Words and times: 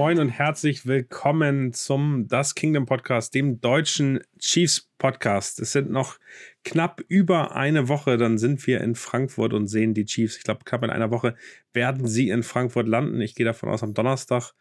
Moin, 0.00 0.18
und 0.18 0.30
herzlich 0.30 0.86
willkommen 0.86 1.74
zum 1.74 2.26
Das 2.26 2.54
Kingdom 2.54 2.86
Podcast, 2.86 3.34
dem 3.34 3.60
deutschen 3.60 4.20
Chiefs 4.38 4.88
Podcast. 4.96 5.60
Es 5.60 5.72
sind 5.72 5.90
noch 5.90 6.18
knapp 6.64 7.02
über 7.08 7.54
eine 7.54 7.86
Woche, 7.88 8.16
dann 8.16 8.38
sind 8.38 8.66
wir 8.66 8.80
in 8.80 8.94
Frankfurt 8.94 9.52
und 9.52 9.66
sehen 9.66 9.92
die 9.92 10.06
Chiefs. 10.06 10.38
Ich 10.38 10.44
glaube, 10.44 10.64
knapp 10.64 10.84
in 10.84 10.88
einer 10.88 11.10
Woche 11.10 11.36
werden 11.74 12.06
sie 12.08 12.30
in 12.30 12.42
Frankfurt 12.42 12.88
landen. 12.88 13.20
Ich 13.20 13.34
gehe 13.34 13.44
davon 13.44 13.68
aus, 13.68 13.82
am 13.82 13.92
Donnerstag 13.92 14.54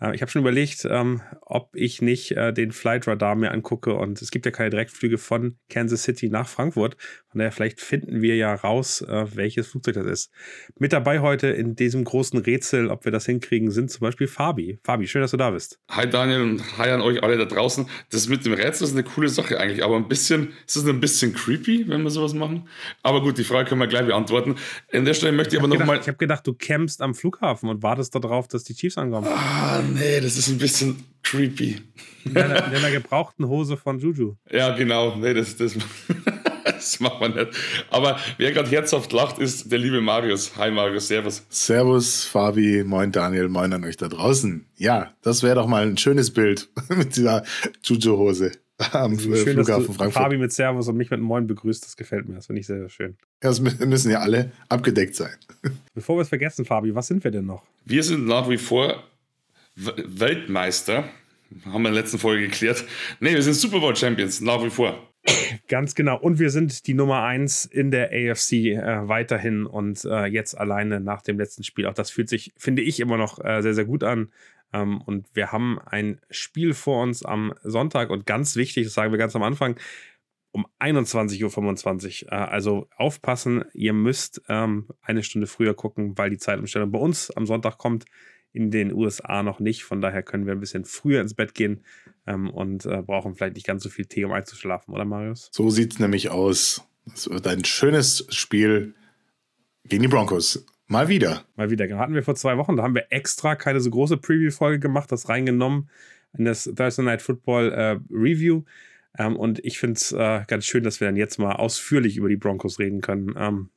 äh, 0.00 0.14
ich 0.14 0.22
habe 0.22 0.30
schon 0.30 0.42
überlegt, 0.42 0.86
ähm, 0.90 1.22
ob 1.42 1.70
ich 1.74 2.02
nicht 2.02 2.32
äh, 2.32 2.52
den 2.52 2.72
Flight 2.72 3.06
Radar 3.06 3.34
mir 3.34 3.50
angucke 3.50 3.94
und 3.94 4.20
es 4.22 4.30
gibt 4.30 4.46
ja 4.46 4.52
keine 4.52 4.70
Direktflüge 4.70 5.18
von 5.18 5.56
Kansas 5.68 6.04
City 6.04 6.28
nach 6.28 6.48
Frankfurt. 6.48 6.96
Von 7.30 7.40
daher 7.40 7.52
vielleicht 7.52 7.80
finden 7.80 8.22
wir 8.22 8.36
ja 8.36 8.54
raus, 8.54 9.02
äh, 9.02 9.26
welches 9.34 9.68
Flugzeug 9.68 9.94
das 9.94 10.06
ist. 10.06 10.30
Mit 10.78 10.92
dabei 10.92 11.20
heute 11.20 11.48
in 11.48 11.74
diesem 11.74 12.04
großen 12.04 12.38
Rätsel, 12.38 12.88
ob 12.88 13.04
wir 13.04 13.12
das 13.12 13.26
hinkriegen, 13.26 13.70
sind 13.70 13.90
zum 13.90 14.00
Beispiel 14.00 14.28
Fabi. 14.28 14.78
Fabi, 14.82 15.06
schön, 15.06 15.22
dass 15.22 15.32
du 15.32 15.36
da 15.36 15.50
bist. 15.50 15.78
Hi 15.90 16.08
Daniel 16.08 16.42
und 16.42 16.78
hi 16.78 16.90
an 16.90 17.00
euch 17.00 17.22
alle 17.22 17.36
da 17.36 17.44
draußen. 17.44 17.88
Das 18.10 18.28
mit 18.28 18.44
dem 18.44 18.52
Rätsel 18.52 18.86
ist 18.86 18.92
eine 18.92 19.04
coole 19.04 19.28
Sache 19.28 19.58
eigentlich, 19.58 19.84
aber 19.84 19.96
ein 19.96 20.08
bisschen, 20.08 20.52
ist 20.66 20.76
es 20.76 20.86
ein 20.86 21.00
bisschen 21.00 21.34
creepy, 21.34 21.88
wenn 21.88 22.02
wir 22.02 22.10
sowas 22.10 22.34
machen. 22.34 22.68
Aber 23.02 23.22
gut, 23.22 23.38
die 23.38 23.44
Frage 23.44 23.68
können 23.68 23.80
wir 23.80 23.88
gleich 23.88 24.06
beantworten. 24.06 24.56
An 24.92 25.04
der 25.04 25.14
Stelle 25.14 25.32
möchte 25.32 25.56
ich, 25.56 25.62
ich 25.62 25.64
aber 25.64 25.74
nochmal. 25.74 25.98
Ich 25.98 26.08
habe 26.08 26.18
gedacht, 26.18 26.46
du 26.46 26.54
campst 26.54 27.02
am 27.02 27.14
Flughafen 27.14 27.68
und 27.68 27.82
wartest 27.82 28.14
darauf, 28.14 28.48
dass 28.48 28.64
die 28.64 28.74
Chiefs 28.74 28.98
ankommen. 28.98 29.26
Ah, 29.28 29.82
nee, 29.94 30.20
das 30.20 30.36
ist 30.36 30.48
ein 30.48 30.58
bisschen 30.58 30.96
creepy. 31.22 31.80
In 32.24 32.36
einer, 32.36 32.66
in 32.66 32.74
einer 32.74 32.90
gebrauchten 32.90 33.48
Hose 33.48 33.76
von 33.76 33.98
Juju. 33.98 34.34
Ja, 34.50 34.76
genau. 34.76 35.16
Nee, 35.16 35.34
das, 35.34 35.56
das, 35.56 35.76
das 36.64 37.00
macht 37.00 37.20
man 37.20 37.34
nicht. 37.34 37.48
Aber 37.90 38.18
wer 38.36 38.52
gerade 38.52 38.70
herzhaft 38.70 39.12
lacht, 39.12 39.38
ist 39.38 39.70
der 39.70 39.78
liebe 39.78 40.00
Marius. 40.00 40.56
Hi 40.56 40.70
Marius, 40.70 41.08
servus. 41.08 41.44
Servus, 41.48 42.24
Fabi, 42.24 42.84
moin 42.84 43.12
Daniel, 43.12 43.48
moin 43.48 43.72
an 43.72 43.84
euch 43.84 43.96
da 43.96 44.08
draußen. 44.08 44.66
Ja, 44.76 45.14
das 45.22 45.42
wäre 45.42 45.56
doch 45.56 45.66
mal 45.66 45.86
ein 45.86 45.96
schönes 45.96 46.30
Bild 46.32 46.68
mit 46.88 47.16
dieser 47.16 47.44
Juju-Hose 47.82 48.52
am 48.92 49.18
schön, 49.18 49.34
Flughafen 49.34 49.94
Frankfurt. 49.94 50.12
Fabi 50.22 50.38
mit 50.38 50.52
Servus 50.52 50.88
und 50.88 50.96
mich 50.96 51.10
mit 51.10 51.20
Moin 51.20 51.46
begrüßt, 51.46 51.84
das 51.84 51.96
gefällt 51.96 52.28
mir. 52.28 52.36
Das 52.36 52.46
finde 52.46 52.60
ich 52.60 52.66
sehr, 52.66 52.78
sehr 52.78 52.88
schön. 52.88 53.16
Ja, 53.42 53.50
es 53.50 53.60
müssen 53.60 54.10
ja 54.10 54.20
alle 54.20 54.52
abgedeckt 54.68 55.16
sein. 55.16 55.34
Bevor 55.94 56.16
wir 56.16 56.22
es 56.22 56.28
vergessen, 56.28 56.64
Fabi, 56.64 56.94
was 56.94 57.08
sind 57.08 57.24
wir 57.24 57.30
denn 57.30 57.46
noch? 57.46 57.64
Wir 57.84 58.02
sind 58.02 58.26
nach 58.26 58.48
wie 58.48 58.58
vor 58.58 59.02
Weltmeister. 59.78 61.04
Haben 61.64 61.82
wir 61.82 61.88
in 61.88 61.94
der 61.94 62.02
letzten 62.02 62.18
Folge 62.18 62.42
geklärt. 62.48 62.84
Nee, 63.20 63.34
wir 63.34 63.42
sind 63.42 63.54
Super 63.54 63.80
Bowl 63.80 63.96
Champions, 63.96 64.40
nach 64.40 64.62
wie 64.62 64.70
vor. 64.70 65.08
Ganz 65.68 65.94
genau. 65.94 66.18
Und 66.18 66.38
wir 66.38 66.50
sind 66.50 66.86
die 66.86 66.94
Nummer 66.94 67.22
1 67.22 67.66
in 67.66 67.90
der 67.90 68.10
AFC 68.10 68.52
äh, 68.52 69.08
weiterhin 69.08 69.66
und 69.66 70.04
äh, 70.04 70.26
jetzt 70.26 70.56
alleine 70.56 71.00
nach 71.00 71.22
dem 71.22 71.38
letzten 71.38 71.64
Spiel. 71.64 71.86
Auch 71.86 71.94
das 71.94 72.10
fühlt 72.10 72.28
sich, 72.28 72.52
finde 72.56 72.82
ich, 72.82 73.00
immer 73.00 73.16
noch 73.16 73.42
äh, 73.44 73.62
sehr, 73.62 73.74
sehr 73.74 73.84
gut 73.84 74.04
an. 74.04 74.30
Ähm, 74.72 75.00
und 75.00 75.26
wir 75.34 75.52
haben 75.52 75.78
ein 75.78 76.20
Spiel 76.30 76.74
vor 76.74 77.02
uns 77.02 77.24
am 77.24 77.54
Sonntag 77.62 78.10
und 78.10 78.26
ganz 78.26 78.56
wichtig, 78.56 78.84
das 78.84 78.94
sagen 78.94 79.12
wir 79.12 79.18
ganz 79.18 79.34
am 79.34 79.42
Anfang, 79.42 79.78
um 80.50 80.66
21.25 80.78 82.26
Uhr. 82.26 82.32
Äh, 82.32 82.34
also 82.34 82.88
aufpassen, 82.96 83.64
ihr 83.72 83.92
müsst 83.92 84.42
ähm, 84.48 84.88
eine 85.02 85.22
Stunde 85.22 85.46
früher 85.46 85.74
gucken, 85.74 86.16
weil 86.16 86.30
die 86.30 86.38
Zeitumstellung 86.38 86.90
bei 86.90 86.98
uns 86.98 87.30
am 87.30 87.46
Sonntag 87.46 87.78
kommt 87.78 88.04
in 88.52 88.70
den 88.70 88.92
USA 88.92 89.42
noch 89.42 89.60
nicht. 89.60 89.84
Von 89.84 90.00
daher 90.00 90.22
können 90.22 90.46
wir 90.46 90.52
ein 90.52 90.60
bisschen 90.60 90.84
früher 90.84 91.20
ins 91.20 91.34
Bett 91.34 91.54
gehen 91.54 91.84
ähm, 92.26 92.50
und 92.50 92.86
äh, 92.86 93.02
brauchen 93.02 93.34
vielleicht 93.34 93.54
nicht 93.54 93.66
ganz 93.66 93.82
so 93.82 93.88
viel 93.88 94.06
Tee, 94.06 94.24
um 94.24 94.32
einzuschlafen, 94.32 94.92
oder 94.94 95.04
Marius? 95.04 95.50
So 95.52 95.70
sieht 95.70 95.94
es 95.94 95.98
nämlich 95.98 96.30
aus. 96.30 96.84
Es 97.12 97.28
wird 97.28 97.46
ein 97.46 97.64
schönes 97.64 98.26
Spiel 98.30 98.94
gegen 99.84 100.02
die 100.02 100.08
Broncos. 100.08 100.66
Mal 100.86 101.08
wieder. 101.08 101.44
Mal 101.56 101.70
wieder. 101.70 101.86
Hatten 101.98 102.14
wir 102.14 102.22
vor 102.22 102.34
zwei 102.34 102.56
Wochen. 102.56 102.76
Da 102.76 102.82
haben 102.82 102.94
wir 102.94 103.06
extra 103.10 103.56
keine 103.56 103.80
so 103.80 103.90
große 103.90 104.16
Preview-Folge 104.16 104.78
gemacht, 104.78 105.12
das 105.12 105.28
reingenommen 105.28 105.90
in 106.36 106.44
das 106.44 106.64
Thursday 106.64 107.04
Night 107.04 107.22
Football 107.22 107.72
äh, 107.72 107.98
Review. 108.10 108.64
Ähm, 109.18 109.36
und 109.36 109.64
ich 109.64 109.78
finde 109.78 109.94
es 109.94 110.12
äh, 110.12 110.44
ganz 110.46 110.64
schön, 110.64 110.84
dass 110.84 111.00
wir 111.00 111.08
dann 111.08 111.16
jetzt 111.16 111.38
mal 111.38 111.56
ausführlich 111.56 112.16
über 112.16 112.28
die 112.28 112.36
Broncos 112.36 112.78
reden 112.78 113.00
können. 113.00 113.34
Ähm, 113.36 113.70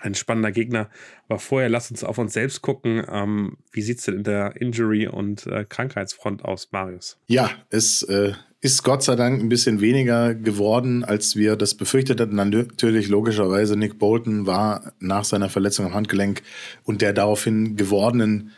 ein 0.00 0.14
spannender 0.14 0.52
Gegner. 0.52 0.88
Aber 1.28 1.38
vorher 1.38 1.68
lass 1.68 1.90
uns 1.90 2.04
auf 2.04 2.18
uns 2.18 2.32
selbst 2.32 2.62
gucken. 2.62 3.04
Ähm, 3.08 3.56
wie 3.72 3.82
sieht 3.82 3.98
es 3.98 4.04
denn 4.04 4.16
in 4.16 4.24
der 4.24 4.60
Injury- 4.60 5.08
und 5.08 5.46
äh, 5.46 5.64
Krankheitsfront 5.64 6.44
aus, 6.44 6.68
Marius? 6.72 7.18
Ja, 7.26 7.50
es 7.70 8.02
äh, 8.02 8.32
ist 8.60 8.82
Gott 8.82 9.02
sei 9.02 9.16
Dank 9.16 9.40
ein 9.40 9.48
bisschen 9.48 9.80
weniger 9.80 10.34
geworden, 10.34 11.04
als 11.04 11.36
wir 11.36 11.56
das 11.56 11.74
befürchtet 11.74 12.20
hatten. 12.20 12.34
Natürlich, 12.34 13.08
logischerweise, 13.08 13.76
Nick 13.76 13.98
Bolton 13.98 14.46
war 14.46 14.92
nach 14.98 15.24
seiner 15.24 15.48
Verletzung 15.48 15.86
am 15.86 15.94
Handgelenk 15.94 16.42
und 16.84 17.00
der 17.00 17.12
daraufhin 17.12 17.76
gewordenen 17.76 18.52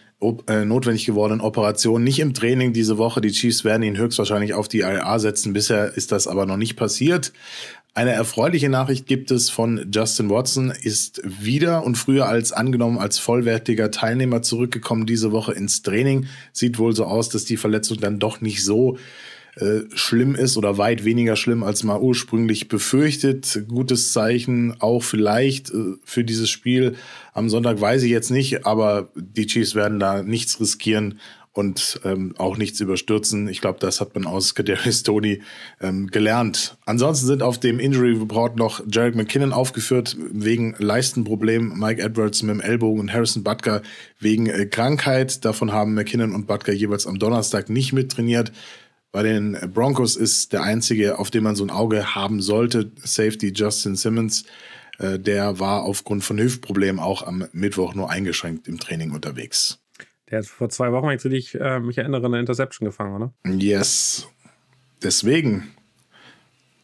äh, 0.48 0.64
notwendig 0.64 1.06
gewordenen 1.06 1.40
Operation 1.40 2.02
nicht 2.02 2.18
im 2.18 2.34
Training 2.34 2.72
diese 2.72 2.98
Woche. 2.98 3.20
Die 3.20 3.30
Chiefs 3.30 3.64
werden 3.64 3.84
ihn 3.84 3.96
höchstwahrscheinlich 3.96 4.52
auf 4.52 4.66
die 4.66 4.80
IA 4.80 5.18
setzen. 5.20 5.52
Bisher 5.52 5.96
ist 5.96 6.10
das 6.10 6.26
aber 6.26 6.44
noch 6.44 6.56
nicht 6.56 6.74
passiert. 6.74 7.32
Eine 7.98 8.12
erfreuliche 8.12 8.68
Nachricht 8.68 9.08
gibt 9.08 9.32
es 9.32 9.50
von 9.50 9.90
Justin 9.92 10.30
Watson, 10.30 10.70
ist 10.70 11.20
wieder 11.24 11.82
und 11.82 11.96
früher 11.96 12.28
als 12.28 12.52
angenommen 12.52 12.96
als 12.96 13.18
vollwertiger 13.18 13.90
Teilnehmer 13.90 14.40
zurückgekommen 14.40 15.04
diese 15.04 15.32
Woche 15.32 15.52
ins 15.52 15.82
Training. 15.82 16.26
Sieht 16.52 16.78
wohl 16.78 16.94
so 16.94 17.06
aus, 17.06 17.28
dass 17.28 17.44
die 17.44 17.56
Verletzung 17.56 17.98
dann 17.98 18.20
doch 18.20 18.40
nicht 18.40 18.62
so 18.62 18.98
äh, 19.56 19.80
schlimm 19.94 20.36
ist 20.36 20.56
oder 20.56 20.78
weit 20.78 21.04
weniger 21.04 21.34
schlimm, 21.34 21.64
als 21.64 21.82
man 21.82 22.00
ursprünglich 22.00 22.68
befürchtet. 22.68 23.64
Gutes 23.66 24.12
Zeichen 24.12 24.80
auch 24.80 25.02
vielleicht 25.02 25.70
äh, 25.70 25.96
für 26.04 26.22
dieses 26.22 26.50
Spiel 26.50 26.94
am 27.34 27.48
Sonntag 27.48 27.80
weiß 27.80 28.04
ich 28.04 28.12
jetzt 28.12 28.30
nicht, 28.30 28.64
aber 28.64 29.10
die 29.16 29.46
Chiefs 29.46 29.74
werden 29.74 29.98
da 29.98 30.22
nichts 30.22 30.60
riskieren 30.60 31.18
und 31.58 32.00
ähm, 32.04 32.34
auch 32.38 32.56
nichts 32.56 32.78
überstürzen. 32.78 33.48
Ich 33.48 33.60
glaube, 33.60 33.80
das 33.80 34.00
hat 34.00 34.14
man 34.14 34.26
aus 34.26 34.54
Kadarius 34.54 35.02
Tony 35.02 35.42
ähm, 35.80 36.06
gelernt. 36.06 36.76
Ansonsten 36.86 37.26
sind 37.26 37.42
auf 37.42 37.58
dem 37.58 37.80
Injury 37.80 38.12
Report 38.12 38.54
noch 38.54 38.80
Jarek 38.88 39.16
McKinnon 39.16 39.52
aufgeführt 39.52 40.16
wegen 40.30 40.76
Leistenproblem, 40.78 41.76
Mike 41.76 42.00
Edwards 42.00 42.44
mit 42.44 42.54
dem 42.54 42.60
Ellbogen 42.60 43.00
und 43.00 43.12
Harrison 43.12 43.42
Butker 43.42 43.82
wegen 44.20 44.46
äh, 44.46 44.66
Krankheit. 44.66 45.44
Davon 45.44 45.72
haben 45.72 45.94
McKinnon 45.94 46.32
und 46.32 46.46
Butker 46.46 46.72
jeweils 46.72 47.08
am 47.08 47.18
Donnerstag 47.18 47.68
nicht 47.70 47.92
mittrainiert. 47.92 48.52
Bei 49.10 49.24
den 49.24 49.58
Broncos 49.74 50.14
ist 50.14 50.52
der 50.52 50.62
einzige, 50.62 51.18
auf 51.18 51.32
den 51.32 51.42
man 51.42 51.56
so 51.56 51.64
ein 51.64 51.70
Auge 51.70 52.14
haben 52.14 52.40
sollte, 52.40 52.92
Safety 53.02 53.52
Justin 53.52 53.96
Simmons. 53.96 54.44
Äh, 55.00 55.18
der 55.18 55.58
war 55.58 55.82
aufgrund 55.82 56.22
von 56.22 56.38
Hüftproblemen 56.38 57.00
auch 57.00 57.26
am 57.26 57.48
Mittwoch 57.50 57.96
nur 57.96 58.10
eingeschränkt 58.10 58.68
im 58.68 58.78
Training 58.78 59.10
unterwegs. 59.10 59.80
Der 60.30 60.38
hat 60.38 60.46
vor 60.46 60.68
zwei 60.68 60.92
Wochen, 60.92 61.06
wenn 61.06 61.32
ich 61.32 61.54
äh, 61.54 61.80
mich 61.80 61.98
erinnere, 61.98 62.26
eine 62.26 62.38
Interception 62.38 62.86
gefangen, 62.86 63.14
oder? 63.14 63.32
Yes. 63.46 64.28
Deswegen 65.02 65.68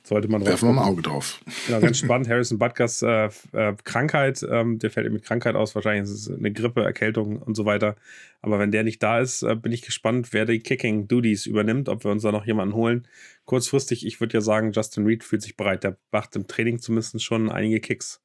sollte 0.07 0.29
man 0.29 0.45
werfen 0.45 0.69
wir 0.69 0.75
mal 0.75 0.83
ein 0.83 0.89
Auge 0.89 1.03
drauf. 1.03 1.41
Genau, 1.67 1.81
ganz 1.81 1.99
spannend. 2.05 2.29
Harrison 2.29 2.59
Butgers 2.59 3.03
äh, 3.03 3.31
äh, 3.53 3.75
Krankheit, 3.85 4.47
ähm, 4.49 4.79
der 4.79 4.91
fällt 4.91 5.11
mit 5.11 5.25
Krankheit 5.25 5.57
aus. 5.57 5.75
Wahrscheinlich 5.75 6.05
ist 6.05 6.29
es 6.29 6.31
eine 6.31 6.53
Grippe, 6.53 6.85
Erkältung 6.85 7.41
und 7.41 7.55
so 7.55 7.65
weiter. 7.65 7.97
Aber 8.43 8.59
wenn 8.59 8.71
der 8.71 8.85
nicht 8.85 9.03
da 9.03 9.21
ist, 9.21 9.43
äh, 9.43 9.57
bin 9.57 9.73
ich 9.73 9.83
gespannt, 9.83 10.33
wer 10.33 10.45
die 10.45 10.61
Kicking 10.61 11.09
Duties 11.09 11.47
übernimmt, 11.47 11.89
ob 11.89 12.05
wir 12.05 12.11
uns 12.11 12.23
da 12.23 12.33
noch 12.33 12.47
jemanden 12.47 12.75
holen. 12.75 13.09
Kurzfristig, 13.47 14.07
ich 14.07 14.21
würde 14.21 14.35
ja 14.35 14.41
sagen, 14.43 14.73
Justin 14.73 15.07
Reed 15.07 15.25
fühlt 15.25 15.43
sich 15.43 15.57
bereit. 15.57 15.85
Der 15.85 15.97
macht 16.13 16.37
im 16.37 16.47
Training 16.47 16.79
zumindest 16.79 17.23
schon 17.23 17.51
einige 17.51 17.81
Kicks. 17.81 18.23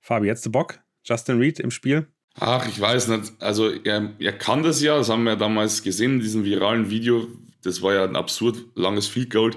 Fabi, 0.00 0.26
jetzt 0.26 0.46
der 0.46 0.50
Bock? 0.50 0.80
Justin 1.04 1.38
Reed 1.38 1.60
im 1.60 1.70
Spiel? 1.70 2.06
Ach, 2.40 2.66
ich 2.68 2.80
weiß 2.80 3.08
nicht. 3.08 3.32
Also 3.40 3.70
er, 3.70 4.12
er 4.18 4.32
kann 4.32 4.62
das 4.62 4.80
ja, 4.80 4.96
das 4.96 5.08
haben 5.08 5.24
wir 5.24 5.32
ja 5.32 5.36
damals 5.36 5.82
gesehen 5.82 6.14
in 6.14 6.20
diesem 6.20 6.44
viralen 6.44 6.90
Video. 6.90 7.26
Das 7.62 7.82
war 7.82 7.94
ja 7.94 8.04
ein 8.04 8.16
absurd 8.16 8.64
langes 8.74 9.08
Field 9.08 9.30
Goal. 9.30 9.52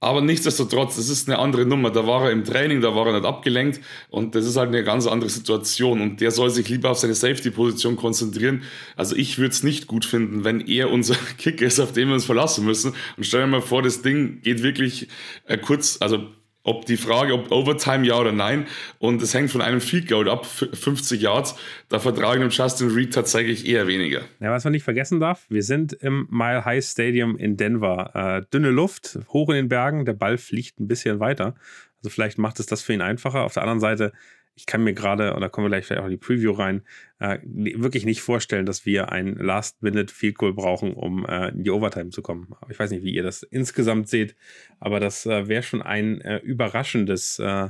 Aber 0.00 0.20
nichtsdestotrotz, 0.20 0.94
das 0.94 1.08
ist 1.08 1.28
eine 1.28 1.40
andere 1.40 1.66
Nummer. 1.66 1.90
Da 1.90 2.06
war 2.06 2.26
er 2.26 2.30
im 2.30 2.44
Training, 2.44 2.80
da 2.80 2.94
war 2.94 3.08
er 3.08 3.14
nicht 3.14 3.26
abgelenkt 3.26 3.80
und 4.10 4.36
das 4.36 4.46
ist 4.46 4.56
halt 4.56 4.68
eine 4.68 4.84
ganz 4.84 5.08
andere 5.08 5.28
Situation 5.28 6.00
und 6.00 6.20
der 6.20 6.30
soll 6.30 6.50
sich 6.50 6.68
lieber 6.68 6.90
auf 6.90 6.98
seine 6.98 7.16
Safety-Position 7.16 7.96
konzentrieren. 7.96 8.62
Also 8.94 9.16
ich 9.16 9.38
würde 9.38 9.50
es 9.50 9.64
nicht 9.64 9.88
gut 9.88 10.04
finden, 10.04 10.44
wenn 10.44 10.60
er 10.60 10.92
unser 10.92 11.16
Kicker 11.38 11.66
ist, 11.66 11.80
auf 11.80 11.92
den 11.92 12.06
wir 12.06 12.14
uns 12.14 12.26
verlassen 12.26 12.64
müssen. 12.64 12.94
Und 13.16 13.26
stell 13.26 13.40
dir 13.40 13.48
mal 13.48 13.60
vor, 13.60 13.82
das 13.82 14.00
Ding 14.00 14.40
geht 14.42 14.62
wirklich 14.62 15.08
äh, 15.46 15.58
kurz, 15.58 15.98
also 16.00 16.28
ob 16.68 16.84
die 16.84 16.96
Frage, 16.96 17.32
ob 17.32 17.50
Overtime 17.50 18.06
ja 18.06 18.18
oder 18.18 18.32
nein. 18.32 18.66
Und 18.98 19.22
es 19.22 19.32
hängt 19.32 19.50
von 19.50 19.62
einem 19.62 19.80
Field 19.80 20.08
Goal 20.08 20.28
ab, 20.28 20.46
50 20.46 21.20
Yards. 21.20 21.56
Da 21.88 21.98
vertragen 21.98 22.42
dem 22.42 22.50
Justin 22.50 22.90
Reed 22.90 23.14
tatsächlich 23.14 23.66
eher 23.66 23.86
weniger. 23.86 24.20
Ja, 24.40 24.50
was 24.50 24.64
man 24.64 24.72
nicht 24.72 24.82
vergessen 24.82 25.18
darf, 25.18 25.46
wir 25.48 25.62
sind 25.62 25.94
im 25.94 26.28
Mile 26.30 26.64
High 26.64 26.84
Stadium 26.84 27.36
in 27.36 27.56
Denver. 27.56 28.10
Äh, 28.14 28.46
dünne 28.52 28.70
Luft, 28.70 29.18
hoch 29.28 29.48
in 29.48 29.56
den 29.56 29.68
Bergen, 29.68 30.04
der 30.04 30.12
Ball 30.12 30.36
fliegt 30.36 30.78
ein 30.78 30.88
bisschen 30.88 31.20
weiter. 31.20 31.54
Also 31.98 32.10
vielleicht 32.10 32.38
macht 32.38 32.60
es 32.60 32.66
das 32.66 32.82
für 32.82 32.92
ihn 32.92 33.00
einfacher. 33.00 33.44
Auf 33.44 33.54
der 33.54 33.62
anderen 33.62 33.80
Seite 33.80 34.12
ich 34.58 34.66
kann 34.66 34.82
mir 34.82 34.92
gerade, 34.92 35.34
und 35.34 35.40
da 35.40 35.48
kommen 35.48 35.66
wir 35.66 35.68
gleich 35.68 35.86
vielleicht 35.86 36.00
auch 36.00 36.06
in 36.06 36.10
die 36.10 36.16
Preview 36.16 36.50
rein, 36.50 36.82
äh, 37.20 37.38
wirklich 37.44 38.04
nicht 38.04 38.22
vorstellen, 38.22 38.66
dass 38.66 38.84
wir 38.84 39.12
ein 39.12 39.36
Last-Minute-Field 39.36 40.36
Goal 40.36 40.52
brauchen, 40.52 40.94
um 40.94 41.24
äh, 41.26 41.50
in 41.50 41.62
die 41.62 41.70
Overtime 41.70 42.10
zu 42.10 42.22
kommen. 42.22 42.48
Ich 42.68 42.76
weiß 42.76 42.90
nicht, 42.90 43.04
wie 43.04 43.14
ihr 43.14 43.22
das 43.22 43.44
insgesamt 43.44 44.08
seht, 44.08 44.34
aber 44.80 44.98
das 44.98 45.26
äh, 45.26 45.46
wäre 45.46 45.62
schon 45.62 45.80
ein 45.80 46.20
äh, 46.22 46.38
überraschendes 46.38 47.38
äh, 47.38 47.68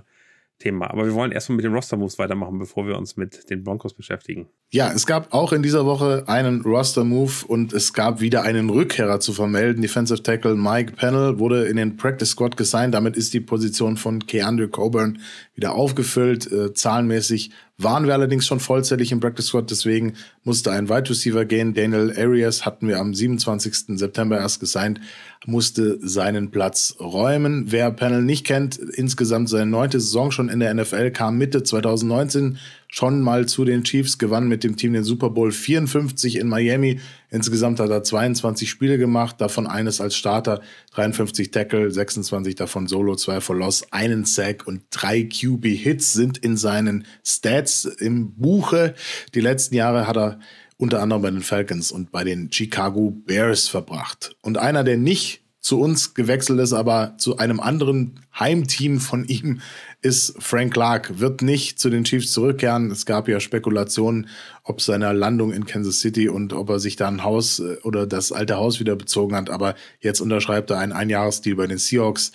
Thema. 0.59 0.91
Aber 0.91 1.07
wir 1.07 1.15
wollen 1.15 1.33
erstmal 1.33 1.57
mit 1.57 1.65
den 1.65 1.73
Roster-Moves 1.73 2.19
weitermachen, 2.19 2.59
bevor 2.59 2.87
wir 2.87 2.99
uns 2.99 3.17
mit 3.17 3.49
den 3.51 3.63
Broncos 3.63 3.95
beschäftigen. 3.95 4.49
Ja, 4.71 4.93
es 4.93 5.07
gab 5.07 5.33
auch 5.33 5.53
in 5.53 5.63
dieser 5.63 5.87
Woche 5.87 6.25
einen 6.27 6.63
Roster-Move 6.63 7.47
und 7.47 7.73
es 7.73 7.93
gab 7.93 8.21
wieder 8.21 8.43
einen 8.43 8.69
Rückkehrer 8.69 9.21
zu 9.21 9.33
vermelden. 9.33 9.83
Defensive 9.83 10.23
Tackle 10.23 10.57
Mike 10.57 10.93
Pennell 10.93 11.39
wurde 11.39 11.67
in 11.67 11.77
den 11.77 11.97
Practice 11.97 12.31
Squad 12.31 12.57
gesigned. 12.57 12.95
Damit 12.95 13.17
ist 13.17 13.33
die 13.35 13.41
Position 13.41 13.97
von 13.97 14.27
Keandre 14.27 14.69
Coburn 14.69 15.21
wieder 15.55 15.75
aufgefüllt. 15.75 16.51
Äh, 16.51 16.75
zahlenmäßig 16.75 17.51
waren 17.79 18.07
wir 18.07 18.13
allerdings 18.15 18.45
schon 18.45 18.59
vollzählig 18.59 19.13
im 19.13 19.21
Practice 19.21 19.47
Squad, 19.47 19.71
deswegen 19.71 20.15
musste 20.43 20.73
ein 20.73 20.89
Wide 20.89 21.09
Receiver 21.09 21.45
gehen. 21.45 21.75
Daniel 21.75 22.13
Arias 22.19 22.67
hatten 22.67 22.89
wir 22.89 22.99
am 22.99 23.15
27. 23.15 23.97
September 23.99 24.37
erst 24.37 24.59
gesigned, 24.59 25.01
musste 25.49 25.99
seinen 26.07 26.51
Platz 26.51 26.97
räumen. 27.01 27.73
Wer 27.73 27.91
Panel 27.91 28.23
nicht 28.23 28.47
kennt, 28.47 28.77
insgesamt 28.77 29.49
seine 29.49 29.71
neunte 29.71 29.99
Saison 29.99 30.31
schon 30.31 30.51
in 30.51 30.61
der 30.61 30.75
NFL, 30.75 31.11
kam 31.11 31.39
Mitte 31.39 31.63
2019 31.63 32.59
schon 32.87 33.23
mal 33.23 33.47
zu 33.47 33.65
den 33.65 33.83
Chiefs, 33.83 34.19
gewann 34.19 34.47
mit 34.47 34.63
dem 34.63 34.77
Team 34.77 34.93
den 34.93 35.05
Super 35.05 35.31
Bowl 35.31 35.51
54 35.51 36.37
in 36.37 36.49
Miami. 36.49 37.01
Insgesamt 37.31 37.81
hat 37.81 37.89
er 37.89 38.03
22 38.03 38.69
Spiele 38.69 38.99
gemacht, 38.99 39.41
davon 39.41 39.67
eines 39.67 40.03
als 40.03 40.17
Starter, 40.17 40.61
53 40.93 41.51
Tackle, 41.51 41.91
26 41.91 42.55
davon 42.55 42.87
Solo, 42.87 43.17
zwei 43.17 43.41
for 43.41 43.57
Loss, 43.57 43.91
einen 43.91 44.27
Sack 44.27 44.67
und 44.67 44.83
drei 44.91 45.23
QB-Hits 45.23 46.13
sind 46.13 46.39
in 46.39 46.59
seinen 46.59 47.07
Stats 47.25 47.87
im 47.87 48.33
Buche. 48.35 48.95
Die 49.35 49.41
letzten 49.41 49.77
Jahre 49.77 50.07
hat 50.07 50.19
er 50.19 50.41
unter 50.79 51.03
anderem 51.03 51.23
bei 51.23 51.31
den 51.31 51.43
Falcons 51.43 51.93
und 51.93 52.11
bei 52.11 52.25
den 52.25 52.51
Chicago 52.51 53.11
Bears 53.11 53.69
verbracht. 53.69 54.37
Und 54.41 54.57
einer, 54.57 54.85
der 54.85 54.97
nicht 54.97 55.43
zu 55.61 55.81
uns 55.81 56.15
gewechselt 56.15 56.61
ist, 56.61 56.73
aber 56.73 57.17
zu 57.19 57.37
einem 57.37 57.61
anderen 57.61 58.21
Heimteam 58.39 59.01
von 59.01 59.27
ihm 59.27 59.61
ist 60.01 60.37
Frank 60.39 60.73
Clark, 60.73 61.19
wird 61.19 61.43
nicht 61.43 61.81
zu 61.81 61.91
den 61.91 62.05
Chiefs 62.05 62.33
zurückkehren. 62.33 62.91
Es 62.93 63.05
gab 63.05 63.29
ja 63.29 63.41
Spekulationen, 63.41 64.29
ob 64.63 64.81
seiner 64.81 65.13
Landung 65.13 65.53
in 65.53 65.67
Kansas 65.67 66.01
City 66.01 66.29
und 66.29 66.53
ob 66.53 66.71
er 66.71 66.79
sich 66.79 66.95
da 66.95 67.09
ein 67.09 67.25
Haus 67.25 67.59
äh, 67.59 67.77
oder 67.83 68.07
das 68.07 68.31
alte 68.31 68.57
Haus 68.57 68.79
wieder 68.79 68.95
bezogen 68.95 69.35
hat. 69.35 69.51
Aber 69.51 69.75
jetzt 70.01 70.21
unterschreibt 70.21 70.71
er 70.71 70.79
einen 70.79 70.93
Einjahresdeal 70.93 71.57
bei 71.57 71.67
den 71.67 71.79
Seahawks, 71.79 72.31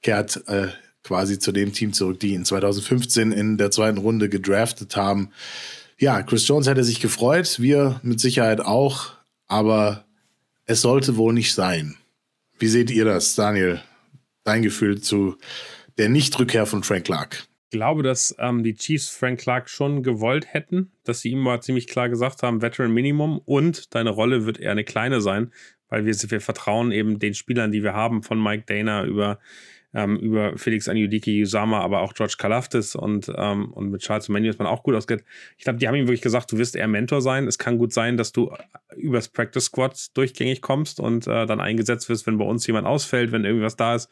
kehrt 0.00 0.44
äh, 0.46 0.68
quasi 1.02 1.38
zu 1.38 1.52
dem 1.52 1.72
Team 1.72 1.92
zurück, 1.92 2.20
die 2.20 2.34
ihn 2.34 2.44
2015 2.44 3.32
in 3.32 3.58
der 3.58 3.70
zweiten 3.70 3.98
Runde 3.98 4.28
gedraftet 4.28 4.94
haben. 4.94 5.30
Ja, 6.00 6.22
Chris 6.22 6.46
Jones 6.46 6.68
hätte 6.68 6.84
sich 6.84 7.00
gefreut, 7.00 7.58
wir 7.58 8.00
mit 8.04 8.20
Sicherheit 8.20 8.60
auch, 8.60 9.14
aber 9.48 10.04
es 10.64 10.80
sollte 10.80 11.16
wohl 11.16 11.32
nicht 11.32 11.52
sein. 11.52 11.96
Wie 12.60 12.68
seht 12.68 12.92
ihr 12.92 13.04
das, 13.04 13.34
Daniel? 13.34 13.82
Dein 14.44 14.62
Gefühl 14.62 15.00
zu 15.00 15.36
der 15.96 16.08
Nichtrückkehr 16.08 16.66
von 16.66 16.84
Frank 16.84 17.06
Clark? 17.06 17.48
Ich 17.64 17.76
glaube, 17.76 18.04
dass 18.04 18.32
ähm, 18.38 18.62
die 18.62 18.76
Chiefs 18.76 19.08
Frank 19.08 19.40
Clark 19.40 19.68
schon 19.68 20.04
gewollt 20.04 20.46
hätten, 20.54 20.92
dass 21.02 21.20
sie 21.20 21.30
ihm 21.30 21.40
mal 21.40 21.60
ziemlich 21.62 21.88
klar 21.88 22.08
gesagt 22.08 22.44
haben, 22.44 22.62
Veteran 22.62 22.92
Minimum 22.92 23.38
und 23.44 23.92
deine 23.92 24.10
Rolle 24.10 24.46
wird 24.46 24.60
eher 24.60 24.70
eine 24.70 24.84
kleine 24.84 25.20
sein, 25.20 25.52
weil 25.88 26.06
wir, 26.06 26.14
wir 26.14 26.40
vertrauen 26.40 26.92
eben 26.92 27.18
den 27.18 27.34
Spielern, 27.34 27.72
die 27.72 27.82
wir 27.82 27.94
haben, 27.94 28.22
von 28.22 28.40
Mike 28.40 28.64
Dana 28.66 29.04
über, 29.04 29.40
ähm, 29.94 30.16
über 30.18 30.56
Felix 30.56 30.88
Anjudiki 30.88 31.42
Usama, 31.42 31.80
aber 31.80 32.00
auch 32.00 32.14
George 32.14 32.34
Kalaftis 32.38 32.94
und, 32.94 33.32
ähm, 33.36 33.72
und 33.72 33.90
mit 33.90 34.02
Charles 34.02 34.28
Menu 34.28 34.48
ist 34.48 34.58
man 34.58 34.68
auch 34.68 34.82
gut 34.82 34.94
ausgeht. 34.94 35.24
Ich 35.56 35.64
glaube, 35.64 35.78
die 35.78 35.88
haben 35.88 35.94
ihm 35.94 36.06
wirklich 36.06 36.22
gesagt, 36.22 36.52
du 36.52 36.58
wirst 36.58 36.76
eher 36.76 36.88
Mentor 36.88 37.22
sein. 37.22 37.46
Es 37.46 37.58
kann 37.58 37.78
gut 37.78 37.92
sein, 37.92 38.16
dass 38.16 38.32
du 38.32 38.52
übers 38.96 39.28
Practice 39.28 39.64
Squad 39.64 40.16
durchgängig 40.16 40.60
kommst 40.60 41.00
und 41.00 41.26
äh, 41.26 41.46
dann 41.46 41.60
eingesetzt 41.60 42.08
wirst, 42.08 42.26
wenn 42.26 42.38
bei 42.38 42.44
uns 42.44 42.66
jemand 42.66 42.86
ausfällt, 42.86 43.32
wenn 43.32 43.44
irgendwas 43.44 43.76
da 43.76 43.94
ist 43.94 44.10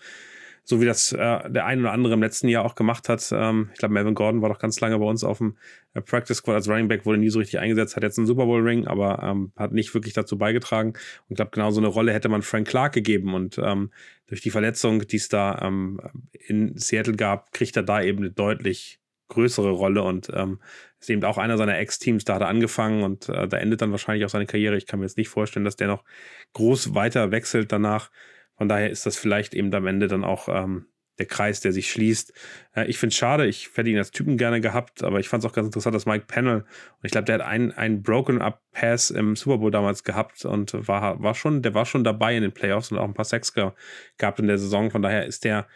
so 0.68 0.80
wie 0.80 0.84
das 0.84 1.12
äh, 1.12 1.48
der 1.48 1.64
ein 1.64 1.78
oder 1.78 1.92
andere 1.92 2.14
im 2.14 2.20
letzten 2.20 2.48
Jahr 2.48 2.64
auch 2.64 2.74
gemacht 2.74 3.08
hat. 3.08 3.28
Ähm, 3.32 3.70
ich 3.72 3.78
glaube, 3.78 3.94
Melvin 3.94 4.14
Gordon 4.14 4.42
war 4.42 4.48
doch 4.48 4.58
ganz 4.58 4.80
lange 4.80 4.98
bei 4.98 5.04
uns 5.04 5.22
auf 5.22 5.38
dem 5.38 5.56
äh, 5.94 6.00
Practice 6.00 6.38
Squad 6.38 6.56
als 6.56 6.68
Running 6.68 6.88
Back, 6.88 7.06
wurde 7.06 7.18
nie 7.18 7.28
so 7.28 7.38
richtig 7.38 7.60
eingesetzt, 7.60 7.94
hat 7.94 8.02
jetzt 8.02 8.18
einen 8.18 8.26
Super 8.26 8.46
Bowl 8.46 8.60
Ring, 8.60 8.84
aber 8.84 9.22
ähm, 9.22 9.52
hat 9.56 9.70
nicht 9.70 9.94
wirklich 9.94 10.12
dazu 10.12 10.36
beigetragen. 10.36 10.90
Und 10.90 11.30
ich 11.30 11.36
glaube, 11.36 11.52
genau 11.52 11.70
so 11.70 11.80
eine 11.80 11.86
Rolle 11.86 12.12
hätte 12.12 12.28
man 12.28 12.42
Frank 12.42 12.66
Clark 12.66 12.92
gegeben 12.94 13.32
und 13.34 13.58
ähm, 13.62 13.92
durch 14.26 14.40
die 14.40 14.50
Verletzung, 14.50 15.06
die 15.06 15.16
es 15.16 15.28
da 15.28 15.60
ähm, 15.62 16.00
in 16.32 16.76
Seattle 16.76 17.14
gab, 17.14 17.52
kriegt 17.52 17.76
er 17.76 17.82
da 17.82 18.02
eben 18.02 18.18
eine 18.18 18.30
deutlich 18.30 19.00
größere 19.28 19.70
Rolle 19.70 20.02
und 20.02 20.30
ähm, 20.34 20.60
ist 21.00 21.10
eben 21.10 21.24
auch 21.24 21.38
einer 21.38 21.58
seiner 21.58 21.78
Ex-Teams, 21.78 22.24
da 22.24 22.34
hat 22.34 22.42
er 22.42 22.48
angefangen 22.48 23.02
und 23.02 23.28
äh, 23.28 23.48
da 23.48 23.56
endet 23.58 23.82
dann 23.82 23.90
wahrscheinlich 23.90 24.24
auch 24.24 24.30
seine 24.30 24.46
Karriere. 24.46 24.76
Ich 24.76 24.86
kann 24.86 25.00
mir 25.00 25.06
jetzt 25.06 25.18
nicht 25.18 25.28
vorstellen, 25.28 25.64
dass 25.64 25.76
der 25.76 25.88
noch 25.88 26.04
groß 26.52 26.94
weiter 26.94 27.30
wechselt 27.30 27.72
danach. 27.72 28.10
Von 28.56 28.68
daher 28.68 28.90
ist 28.90 29.04
das 29.04 29.16
vielleicht 29.16 29.54
eben 29.54 29.74
am 29.74 29.86
Ende 29.86 30.08
dann 30.08 30.24
auch 30.24 30.48
ähm, 30.48 30.86
der 31.18 31.26
Kreis, 31.26 31.60
der 31.60 31.72
sich 31.72 31.90
schließt. 31.90 32.32
Äh, 32.74 32.86
ich 32.86 32.98
finde 32.98 33.12
es 33.12 33.16
schade, 33.16 33.46
ich 33.46 33.70
hätte 33.74 33.90
ihn 33.90 33.98
als 33.98 34.10
Typen 34.10 34.36
gerne 34.36 34.60
gehabt, 34.60 35.02
aber 35.02 35.20
ich 35.20 35.28
fand 35.28 35.44
es 35.44 35.50
auch 35.50 35.54
ganz 35.54 35.66
interessant, 35.66 35.94
dass 35.94 36.06
Mike 36.06 36.26
Pennell, 36.26 36.60
und 36.60 37.04
ich 37.04 37.12
glaube, 37.12 37.24
der 37.24 37.36
hat 37.36 37.42
einen, 37.42 37.72
einen 37.72 38.02
Broken-Up-Pass 38.02 39.10
im 39.10 39.36
Super 39.36 39.58
Bowl 39.58 39.70
damals 39.70 40.04
gehabt 40.04 40.44
und 40.44 40.74
war, 40.88 41.22
war 41.22 41.34
schon, 41.34 41.62
der 41.62 41.74
war 41.74 41.86
schon 41.86 42.04
dabei 42.04 42.36
in 42.36 42.42
den 42.42 42.52
Playoffs 42.52 42.90
und 42.92 42.98
auch 42.98 43.04
ein 43.04 43.14
paar 43.14 43.24
Sacks 43.24 43.52
gehabt 43.52 44.38
in 44.38 44.46
der 44.46 44.58
Saison. 44.58 44.90
Von 44.90 45.02
daher 45.02 45.26
ist 45.26 45.44
der 45.44 45.66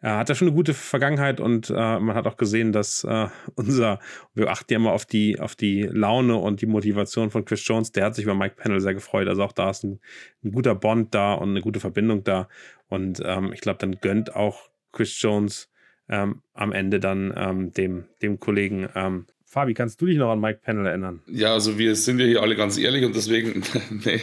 er 0.00 0.18
hat 0.18 0.28
ja 0.28 0.34
schon 0.36 0.46
eine 0.46 0.54
gute 0.54 0.74
Vergangenheit 0.74 1.40
und 1.40 1.70
äh, 1.70 1.98
man 1.98 2.14
hat 2.14 2.26
auch 2.28 2.36
gesehen, 2.36 2.70
dass 2.70 3.02
äh, 3.02 3.26
unser, 3.56 3.98
wir 4.32 4.48
achten 4.48 4.72
ja 4.72 4.78
immer 4.78 4.92
auf 4.92 5.06
die, 5.06 5.40
auf 5.40 5.56
die 5.56 5.82
Laune 5.82 6.36
und 6.36 6.60
die 6.60 6.66
Motivation 6.66 7.30
von 7.30 7.44
Chris 7.44 7.66
Jones, 7.66 7.90
der 7.90 8.04
hat 8.04 8.14
sich 8.14 8.24
über 8.24 8.34
Mike 8.34 8.54
Pennell 8.56 8.80
sehr 8.80 8.94
gefreut. 8.94 9.26
Also 9.26 9.42
auch 9.42 9.52
da 9.52 9.70
ist 9.70 9.82
ein, 9.82 9.98
ein 10.44 10.52
guter 10.52 10.76
Bond 10.76 11.14
da 11.14 11.34
und 11.34 11.50
eine 11.50 11.62
gute 11.62 11.80
Verbindung 11.80 12.22
da. 12.22 12.48
Und 12.86 13.20
ähm, 13.24 13.52
ich 13.52 13.60
glaube, 13.60 13.78
dann 13.80 14.00
gönnt 14.00 14.36
auch 14.36 14.67
Chris 14.92 15.20
Jones 15.20 15.68
ähm, 16.08 16.42
am 16.54 16.72
Ende 16.72 17.00
dann 17.00 17.32
ähm, 17.36 17.72
dem, 17.72 18.04
dem 18.22 18.40
Kollegen 18.40 18.88
ähm, 18.94 19.26
Fabi, 19.50 19.72
kannst 19.72 19.98
du 20.02 20.06
dich 20.06 20.18
noch 20.18 20.30
an 20.30 20.40
Mike 20.40 20.60
Pennell 20.62 20.84
erinnern? 20.84 21.22
Ja, 21.26 21.54
also 21.54 21.78
wir 21.78 21.96
sind 21.96 22.20
ja 22.20 22.26
hier 22.26 22.42
alle 22.42 22.54
ganz 22.54 22.76
ehrlich 22.76 23.06
und 23.06 23.16
deswegen, 23.16 23.62
nee, 24.04 24.20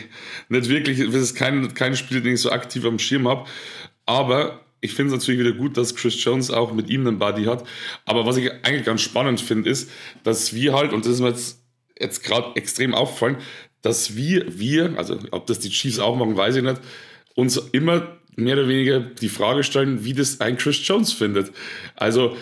nicht 0.49 0.69
wirklich, 0.69 0.99
das 0.99 1.15
ist 1.15 1.35
kein, 1.35 1.73
kein 1.73 1.95
Spiel, 1.95 2.21
den 2.21 2.35
ich 2.35 2.41
so 2.41 2.51
aktiv 2.51 2.85
am 2.85 2.99
Schirm 2.99 3.27
habe. 3.27 3.49
Aber 4.05 4.61
ich 4.81 4.93
finde 4.93 5.15
es 5.15 5.19
natürlich 5.19 5.39
wieder 5.39 5.57
gut, 5.57 5.77
dass 5.77 5.95
Chris 5.95 6.23
Jones 6.23 6.51
auch 6.51 6.73
mit 6.73 6.91
ihm 6.91 7.07
einen 7.07 7.17
Buddy 7.17 7.45
hat. 7.45 7.67
Aber 8.05 8.27
was 8.27 8.37
ich 8.37 8.51
eigentlich 8.51 8.85
ganz 8.85 9.01
spannend 9.01 9.41
finde, 9.41 9.67
ist, 9.67 9.89
dass 10.23 10.53
wir 10.53 10.73
halt, 10.73 10.93
und 10.93 11.05
das 11.05 11.13
ist 11.13 11.21
mir 11.21 11.29
jetzt, 11.29 11.63
jetzt 11.99 12.23
gerade 12.23 12.55
extrem 12.55 12.93
aufgefallen, 12.93 13.37
dass 13.81 14.15
wir, 14.15 14.59
wir, 14.59 14.95
also 14.95 15.17
ob 15.31 15.47
das 15.47 15.57
die 15.57 15.69
Chiefs 15.69 15.97
auch 15.97 16.15
machen, 16.15 16.37
weiß 16.37 16.57
ich 16.57 16.63
nicht, 16.63 16.81
uns 17.33 17.57
immer 17.57 18.19
mehr 18.35 18.57
oder 18.57 18.67
weniger 18.67 18.99
die 18.99 19.29
Frage 19.29 19.63
stellen, 19.63 20.03
wie 20.03 20.13
das 20.13 20.41
ein 20.41 20.57
Chris 20.57 20.85
Jones 20.85 21.13
findet. 21.13 21.51
Also 21.95 22.35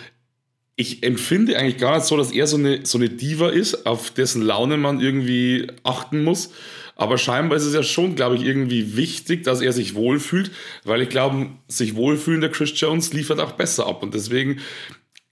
ich 0.75 1.03
empfinde 1.03 1.57
eigentlich 1.57 1.77
gar 1.77 1.95
nicht 1.95 2.07
so, 2.07 2.17
dass 2.17 2.31
er 2.31 2.47
so 2.47 2.57
eine, 2.57 2.85
so 2.85 2.97
eine 2.97 3.09
Diva 3.09 3.49
ist, 3.49 3.85
auf 3.85 4.11
dessen 4.11 4.41
Laune 4.41 4.77
man 4.77 4.99
irgendwie 4.99 5.67
achten 5.83 6.23
muss. 6.23 6.51
Aber 6.95 7.17
scheinbar 7.17 7.57
ist 7.57 7.65
es 7.65 7.73
ja 7.73 7.83
schon, 7.83 8.15
glaube 8.15 8.35
ich, 8.35 8.43
irgendwie 8.43 8.95
wichtig, 8.95 9.43
dass 9.43 9.61
er 9.61 9.73
sich 9.73 9.95
wohlfühlt, 9.95 10.51
weil 10.83 11.01
ich 11.01 11.09
glaube, 11.09 11.47
sich 11.67 11.95
wohlfühlender 11.95 12.49
Chris 12.49 12.71
Jones 12.79 13.13
liefert 13.13 13.39
auch 13.39 13.53
besser 13.53 13.87
ab. 13.87 14.03
Und 14.03 14.13
deswegen, 14.13 14.59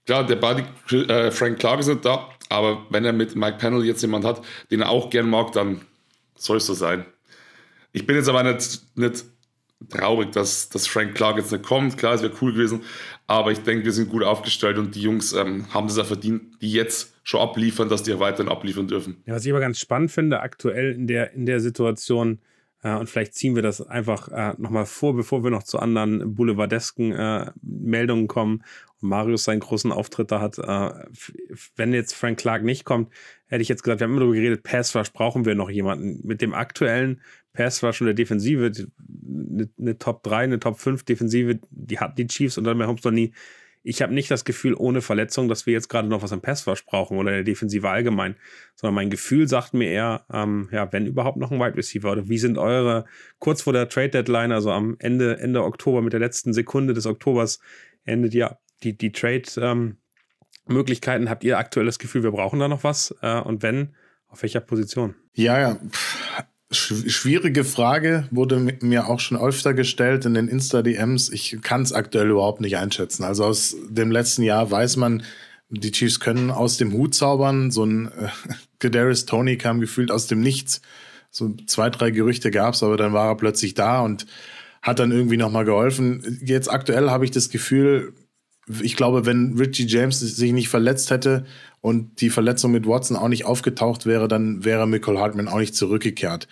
klar, 0.06 0.26
der 0.26 0.36
Buddy 0.36 0.64
äh, 0.96 1.30
Frank 1.30 1.58
Clark 1.58 1.80
ist 1.80 1.88
nicht 1.88 2.04
da, 2.04 2.28
aber 2.48 2.86
wenn 2.90 3.04
er 3.04 3.12
mit 3.12 3.36
Mike 3.36 3.58
Panel 3.58 3.84
jetzt 3.84 4.02
jemand 4.02 4.24
hat, 4.24 4.42
den 4.70 4.80
er 4.80 4.90
auch 4.90 5.10
gern 5.10 5.30
mag, 5.30 5.52
dann 5.52 5.82
soll 6.36 6.58
es 6.58 6.66
so 6.66 6.74
sein. 6.74 7.04
Ich 7.92 8.06
bin 8.06 8.16
jetzt 8.16 8.28
aber 8.28 8.42
nicht, 8.42 8.80
nicht 8.96 9.24
traurig, 9.88 10.32
dass, 10.32 10.68
dass 10.68 10.86
Frank 10.86 11.14
Clark 11.14 11.36
jetzt 11.38 11.52
nicht 11.52 11.64
kommt. 11.64 11.96
Klar, 11.98 12.14
es 12.14 12.22
wäre 12.22 12.32
cool 12.40 12.52
gewesen, 12.52 12.82
aber 13.26 13.52
ich 13.52 13.60
denke, 13.60 13.84
wir 13.84 13.92
sind 13.92 14.10
gut 14.10 14.22
aufgestellt 14.22 14.78
und 14.78 14.94
die 14.94 15.02
Jungs 15.02 15.32
ähm, 15.32 15.72
haben 15.72 15.86
das 15.86 15.96
ja 15.96 16.04
verdient, 16.04 16.60
die 16.60 16.72
jetzt 16.72 17.14
schon 17.22 17.40
abliefern, 17.40 17.88
dass 17.88 18.02
die 18.02 18.10
ja 18.10 18.20
weiterhin 18.20 18.50
abliefern 18.50 18.88
dürfen. 18.88 19.22
Ja, 19.26 19.34
was 19.34 19.44
ich 19.44 19.52
aber 19.52 19.60
ganz 19.60 19.78
spannend 19.78 20.10
finde, 20.10 20.40
aktuell 20.40 20.92
in 20.92 21.06
der, 21.06 21.32
in 21.32 21.46
der 21.46 21.60
Situation, 21.60 22.40
äh, 22.82 22.94
und 22.94 23.08
vielleicht 23.08 23.34
ziehen 23.34 23.54
wir 23.54 23.62
das 23.62 23.80
einfach 23.80 24.28
äh, 24.28 24.54
nochmal 24.58 24.86
vor, 24.86 25.14
bevor 25.14 25.44
wir 25.44 25.50
noch 25.50 25.62
zu 25.62 25.78
anderen 25.78 26.34
boulevardesken 26.34 27.12
äh, 27.12 27.50
Meldungen 27.62 28.28
kommen 28.28 28.64
und 29.00 29.08
Marius 29.08 29.44
seinen 29.44 29.60
großen 29.60 29.92
Auftritt 29.92 30.30
da 30.30 30.40
hat. 30.40 30.58
Äh, 30.58 31.06
wenn 31.76 31.92
jetzt 31.92 32.14
Frank 32.14 32.38
Clark 32.38 32.64
nicht 32.64 32.84
kommt, 32.84 33.12
hätte 33.46 33.62
ich 33.62 33.68
jetzt 33.68 33.82
gesagt, 33.82 34.00
wir 34.00 34.04
haben 34.04 34.12
immer 34.12 34.20
darüber 34.20 34.36
geredet, 34.36 34.62
Pass 34.62 34.94
Rush 34.96 35.12
brauchen 35.12 35.44
wir 35.44 35.54
noch 35.54 35.70
jemanden. 35.70 36.26
Mit 36.26 36.40
dem 36.40 36.54
aktuellen 36.54 37.20
Pass 37.52 37.82
Rush 37.82 38.00
und 38.00 38.06
der 38.06 38.14
Defensive, 38.14 38.70
eine, 38.70 39.68
eine 39.78 39.98
Top 39.98 40.22
3, 40.22 40.36
eine 40.38 40.60
Top 40.60 40.78
5 40.78 41.04
Defensive, 41.04 41.60
die 41.70 41.98
hatten 41.98 42.16
die 42.16 42.26
Chiefs 42.26 42.58
und 42.58 42.64
dann 42.64 42.78
bei 42.78 42.86
Holmes 42.86 43.04
noch 43.04 43.12
nie 43.12 43.32
ich 43.84 44.00
habe 44.00 44.14
nicht 44.14 44.30
das 44.30 44.44
Gefühl 44.44 44.74
ohne 44.74 45.02
Verletzung, 45.02 45.48
dass 45.48 45.66
wir 45.66 45.72
jetzt 45.72 45.88
gerade 45.88 46.08
noch 46.08 46.22
was 46.22 46.32
am 46.32 46.40
Passwash 46.40 46.84
brauchen 46.86 47.18
oder 47.18 47.32
der 47.32 47.42
Defensive 47.42 47.88
allgemein, 47.88 48.36
sondern 48.74 48.94
mein 48.94 49.10
Gefühl 49.10 49.48
sagt 49.48 49.74
mir 49.74 49.90
eher, 49.90 50.24
ähm, 50.32 50.68
ja, 50.70 50.92
wenn 50.92 51.06
überhaupt 51.06 51.36
noch 51.36 51.50
ein 51.50 51.58
Wide 51.58 51.76
Receiver 51.76 52.12
oder 52.12 52.28
wie 52.28 52.38
sind 52.38 52.58
eure 52.58 53.04
kurz 53.38 53.62
vor 53.62 53.72
der 53.72 53.88
Trade 53.88 54.10
Deadline, 54.10 54.52
also 54.52 54.70
am 54.70 54.96
Ende 54.98 55.38
Ende 55.38 55.64
Oktober 55.64 56.00
mit 56.00 56.12
der 56.12 56.20
letzten 56.20 56.52
Sekunde 56.52 56.94
des 56.94 57.06
Oktobers 57.06 57.60
endet 58.04 58.34
ja 58.34 58.58
die 58.82 58.96
die 58.96 59.12
Trade 59.12 59.42
ähm, 59.58 59.96
Möglichkeiten. 60.66 61.28
Habt 61.28 61.44
ihr 61.44 61.58
aktuell 61.58 61.86
das 61.86 61.98
Gefühl, 61.98 62.22
wir 62.22 62.32
brauchen 62.32 62.60
da 62.60 62.68
noch 62.68 62.84
was? 62.84 63.14
Äh, 63.20 63.40
und 63.40 63.62
wenn, 63.62 63.94
auf 64.28 64.42
welcher 64.42 64.60
Position? 64.60 65.14
Ja, 65.34 65.58
ja 65.58 65.80
schwierige 66.72 67.64
Frage, 67.64 68.26
wurde 68.30 68.58
mir 68.80 69.08
auch 69.08 69.20
schon 69.20 69.38
öfter 69.38 69.74
gestellt 69.74 70.24
in 70.24 70.34
den 70.34 70.48
Insta-DMs. 70.48 71.30
Ich 71.30 71.58
kann 71.62 71.82
es 71.82 71.92
aktuell 71.92 72.30
überhaupt 72.30 72.60
nicht 72.60 72.76
einschätzen. 72.76 73.24
Also 73.24 73.44
aus 73.44 73.76
dem 73.88 74.10
letzten 74.10 74.42
Jahr 74.42 74.70
weiß 74.70 74.96
man, 74.96 75.22
die 75.68 75.90
Chiefs 75.90 76.20
können 76.20 76.50
aus 76.50 76.76
dem 76.76 76.92
Hut 76.92 77.14
zaubern. 77.14 77.70
So 77.70 77.84
ein 77.84 78.06
äh, 78.08 78.28
Kadarius 78.78 79.26
Tony 79.26 79.56
kam 79.56 79.80
gefühlt 79.80 80.10
aus 80.10 80.26
dem 80.26 80.40
Nichts. 80.40 80.82
So 81.30 81.54
zwei, 81.66 81.88
drei 81.88 82.10
Gerüchte 82.10 82.50
gab 82.50 82.74
es, 82.74 82.82
aber 82.82 82.96
dann 82.96 83.12
war 83.12 83.28
er 83.28 83.36
plötzlich 83.36 83.74
da 83.74 84.00
und 84.00 84.26
hat 84.82 84.98
dann 84.98 85.12
irgendwie 85.12 85.38
nochmal 85.38 85.64
geholfen. 85.64 86.40
Jetzt 86.44 86.70
aktuell 86.70 87.10
habe 87.10 87.24
ich 87.24 87.30
das 87.30 87.48
Gefühl, 87.48 88.14
ich 88.80 88.96
glaube, 88.96 89.26
wenn 89.26 89.56
Richie 89.58 89.86
James 89.86 90.20
sich 90.20 90.52
nicht 90.52 90.68
verletzt 90.68 91.10
hätte 91.10 91.46
und 91.82 92.20
die 92.20 92.30
Verletzung 92.30 92.72
mit 92.72 92.86
Watson 92.86 93.16
auch 93.16 93.28
nicht 93.28 93.44
aufgetaucht 93.44 94.06
wäre, 94.06 94.28
dann 94.28 94.64
wäre 94.64 94.86
Michael 94.86 95.18
Hartman 95.18 95.48
auch 95.48 95.58
nicht 95.58 95.74
zurückgekehrt. 95.74 96.48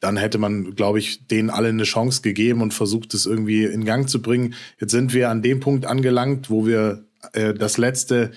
Dann 0.00 0.16
hätte 0.16 0.38
man, 0.38 0.74
glaube 0.74 0.98
ich, 0.98 1.28
denen 1.28 1.48
alle 1.48 1.68
eine 1.68 1.84
Chance 1.84 2.20
gegeben 2.20 2.60
und 2.60 2.74
versucht, 2.74 3.14
es 3.14 3.24
irgendwie 3.24 3.64
in 3.64 3.84
Gang 3.84 4.08
zu 4.08 4.20
bringen. 4.20 4.54
Jetzt 4.80 4.90
sind 4.90 5.14
wir 5.14 5.30
an 5.30 5.40
dem 5.40 5.60
Punkt 5.60 5.86
angelangt, 5.86 6.50
wo 6.50 6.66
wir 6.66 7.04
äh, 7.32 7.54
das 7.54 7.78
letzte 7.78 8.32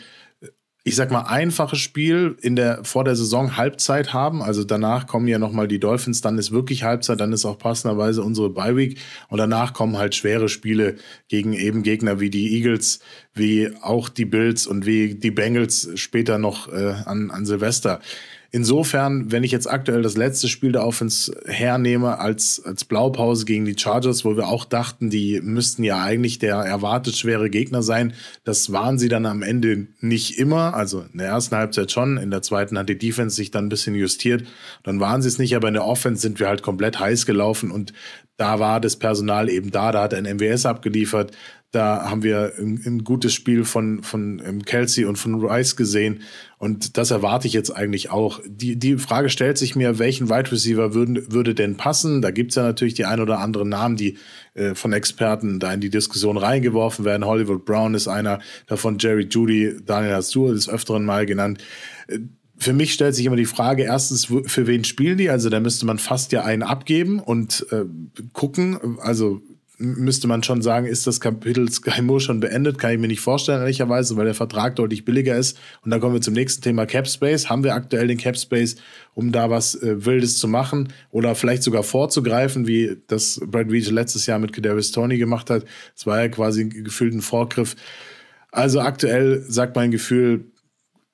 ich 0.87 0.95
sag 0.95 1.09
mal, 1.09 1.21
einfaches 1.21 1.79
Spiel 1.79 2.37
in 2.41 2.55
der, 2.55 2.83
vor 2.83 3.03
der 3.03 3.15
Saison 3.15 3.57
Halbzeit 3.57 4.13
haben. 4.13 4.43
Also 4.43 4.63
danach 4.63 5.07
kommen 5.07 5.27
ja 5.27 5.39
nochmal 5.39 5.67
die 5.67 5.79
Dolphins, 5.79 6.21
dann 6.21 6.37
ist 6.37 6.51
wirklich 6.51 6.83
Halbzeit, 6.83 7.19
dann 7.19 7.33
ist 7.33 7.43
auch 7.43 7.57
passenderweise 7.57 8.21
unsere 8.21 8.51
Bye 8.51 8.75
Week. 8.75 8.99
Und 9.27 9.39
danach 9.39 9.73
kommen 9.73 9.97
halt 9.97 10.13
schwere 10.13 10.47
Spiele 10.47 10.97
gegen 11.27 11.53
eben 11.53 11.81
Gegner 11.81 12.19
wie 12.19 12.29
die 12.29 12.55
Eagles, 12.55 12.99
wie 13.33 13.71
auch 13.81 14.09
die 14.09 14.25
Bills 14.25 14.67
und 14.67 14.85
wie 14.85 15.15
die 15.15 15.31
Bengals 15.31 15.89
später 15.95 16.37
noch 16.37 16.71
äh, 16.71 16.93
an, 17.05 17.31
an 17.31 17.47
Silvester. 17.47 17.99
Insofern, 18.55 19.33
wenn 19.33 19.43
ich 19.43 19.51
jetzt 19.51 19.69
aktuell 19.69 20.01
das 20.01 20.15
letzte 20.15 20.47
Spiel 20.47 20.71
der 20.71 20.87
Offense 20.87 21.37
hernehme 21.45 22.19
als, 22.19 22.63
als 22.63 22.85
Blaupause 22.85 23.43
gegen 23.43 23.65
die 23.65 23.75
Chargers, 23.77 24.23
wo 24.23 24.37
wir 24.37 24.47
auch 24.47 24.63
dachten, 24.63 25.09
die 25.09 25.41
müssten 25.41 25.83
ja 25.83 26.01
eigentlich 26.01 26.39
der 26.39 26.55
erwartet 26.55 27.17
schwere 27.17 27.49
Gegner 27.49 27.83
sein, 27.83 28.13
das 28.45 28.71
waren 28.71 28.97
sie 28.97 29.09
dann 29.09 29.25
am 29.25 29.41
Ende 29.41 29.87
nicht 29.99 30.39
immer. 30.39 30.73
Also 30.73 31.03
in 31.11 31.17
der 31.17 31.27
ersten 31.27 31.57
Halbzeit 31.57 31.91
schon, 31.91 32.15
in 32.15 32.31
der 32.31 32.43
zweiten 32.43 32.77
hat 32.77 32.87
die 32.87 32.97
Defense 32.97 33.35
sich 33.35 33.51
dann 33.51 33.65
ein 33.65 33.69
bisschen 33.69 33.93
justiert. 33.93 34.45
Dann 34.83 35.01
waren 35.01 35.21
sie 35.21 35.27
es 35.27 35.37
nicht, 35.37 35.53
aber 35.53 35.67
in 35.67 35.73
der 35.73 35.83
Offense 35.83 36.21
sind 36.21 36.39
wir 36.39 36.47
halt 36.47 36.61
komplett 36.61 36.97
heiß 36.97 37.25
gelaufen 37.25 37.71
und 37.71 37.91
da 38.37 38.59
war 38.59 38.79
das 38.79 38.95
Personal 38.95 39.49
eben 39.49 39.71
da, 39.71 39.91
da 39.91 40.03
hat 40.03 40.13
ein 40.13 40.23
MWS 40.23 40.65
abgeliefert, 40.65 41.31
da 41.75 42.09
haben 42.09 42.23
wir 42.23 42.53
ein, 42.57 42.81
ein 42.85 43.03
gutes 43.03 43.33
Spiel 43.33 43.65
von, 43.65 44.01
von 44.01 44.41
ähm, 44.45 44.63
Kelsey 44.63 45.05
und 45.05 45.17
von 45.17 45.45
Rice 45.45 45.75
gesehen. 45.75 46.21
Und 46.57 46.97
das 46.97 47.11
erwarte 47.11 47.47
ich 47.47 47.53
jetzt 47.53 47.69
eigentlich 47.69 48.09
auch. 48.11 48.39
Die, 48.47 48.77
die 48.77 48.97
Frage 48.97 49.29
stellt 49.29 49.57
sich 49.57 49.75
mir, 49.75 49.99
welchen 49.99 50.29
Wide 50.29 50.51
Receiver 50.51 50.93
würden, 50.93 51.31
würde 51.31 51.53
denn 51.53 51.75
passen? 51.75 52.21
Da 52.21 52.31
gibt 52.31 52.51
es 52.51 52.55
ja 52.55 52.63
natürlich 52.63 52.93
die 52.93 53.05
ein 53.05 53.19
oder 53.19 53.39
anderen 53.39 53.69
Namen, 53.69 53.97
die 53.97 54.17
äh, 54.53 54.73
von 54.73 54.93
Experten 54.93 55.59
da 55.59 55.73
in 55.73 55.81
die 55.81 55.89
Diskussion 55.89 56.37
reingeworfen 56.37 57.03
werden. 57.03 57.25
Hollywood 57.25 57.65
Brown 57.65 57.93
ist 57.93 58.07
einer 58.07 58.39
davon, 58.67 58.97
Jerry 58.97 59.27
Judy, 59.29 59.75
Daniel 59.85 60.13
Astur 60.13 60.53
des 60.53 60.69
Öfteren 60.69 61.03
mal 61.03 61.25
genannt. 61.25 61.61
Äh, 62.07 62.19
für 62.57 62.71
mich 62.71 62.93
stellt 62.93 63.15
sich 63.15 63.25
immer 63.25 63.35
die 63.35 63.45
Frage, 63.45 63.83
erstens, 63.83 64.25
für 64.25 64.65
wen 64.65 64.85
spielen 64.85 65.17
die? 65.17 65.29
Also 65.29 65.49
da 65.49 65.59
müsste 65.59 65.85
man 65.85 65.99
fast 65.99 66.31
ja 66.31 66.45
einen 66.45 66.63
abgeben 66.63 67.19
und 67.19 67.67
äh, 67.71 67.83
gucken. 68.31 68.97
Also 69.01 69.41
müsste 69.77 70.27
man 70.27 70.43
schon 70.43 70.61
sagen, 70.61 70.85
ist 70.85 71.07
das 71.07 71.19
Kapitel 71.19 71.69
Sky 71.71 72.01
Moore 72.01 72.19
schon 72.19 72.39
beendet? 72.39 72.77
Kann 72.77 72.93
ich 72.93 72.99
mir 72.99 73.07
nicht 73.07 73.19
vorstellen, 73.19 73.59
ehrlicherweise, 73.59 74.15
weil 74.15 74.25
der 74.25 74.33
Vertrag 74.33 74.75
deutlich 74.75 75.05
billiger 75.05 75.35
ist. 75.35 75.57
Und 75.83 75.91
dann 75.91 75.99
kommen 75.99 76.13
wir 76.13 76.21
zum 76.21 76.33
nächsten 76.33 76.61
Thema 76.61 76.85
Cap 76.85 77.07
Space. 77.07 77.49
Haben 77.49 77.63
wir 77.63 77.75
aktuell 77.75 78.07
den 78.07 78.17
Cap 78.17 78.37
Space, 78.37 78.75
um 79.13 79.31
da 79.31 79.49
was 79.49 79.75
äh, 79.75 80.05
Wildes 80.05 80.37
zu 80.37 80.47
machen 80.47 80.93
oder 81.11 81.35
vielleicht 81.35 81.63
sogar 81.63 81.83
vorzugreifen, 81.83 82.67
wie 82.67 82.97
das 83.07 83.41
Brad 83.45 83.69
Reed 83.69 83.89
letztes 83.91 84.25
Jahr 84.25 84.39
mit 84.39 84.53
Kadarius 84.53 84.91
Tony 84.91 85.17
gemacht 85.17 85.49
hat? 85.49 85.65
Das 85.95 86.05
war 86.05 86.21
ja 86.21 86.29
quasi 86.29 86.61
ein 86.61 86.69
gefühlten 86.69 87.21
Vorgriff. 87.21 87.75
Also 88.51 88.79
aktuell 88.79 89.43
sagt 89.47 89.75
mein 89.75 89.91
Gefühl, 89.91 90.51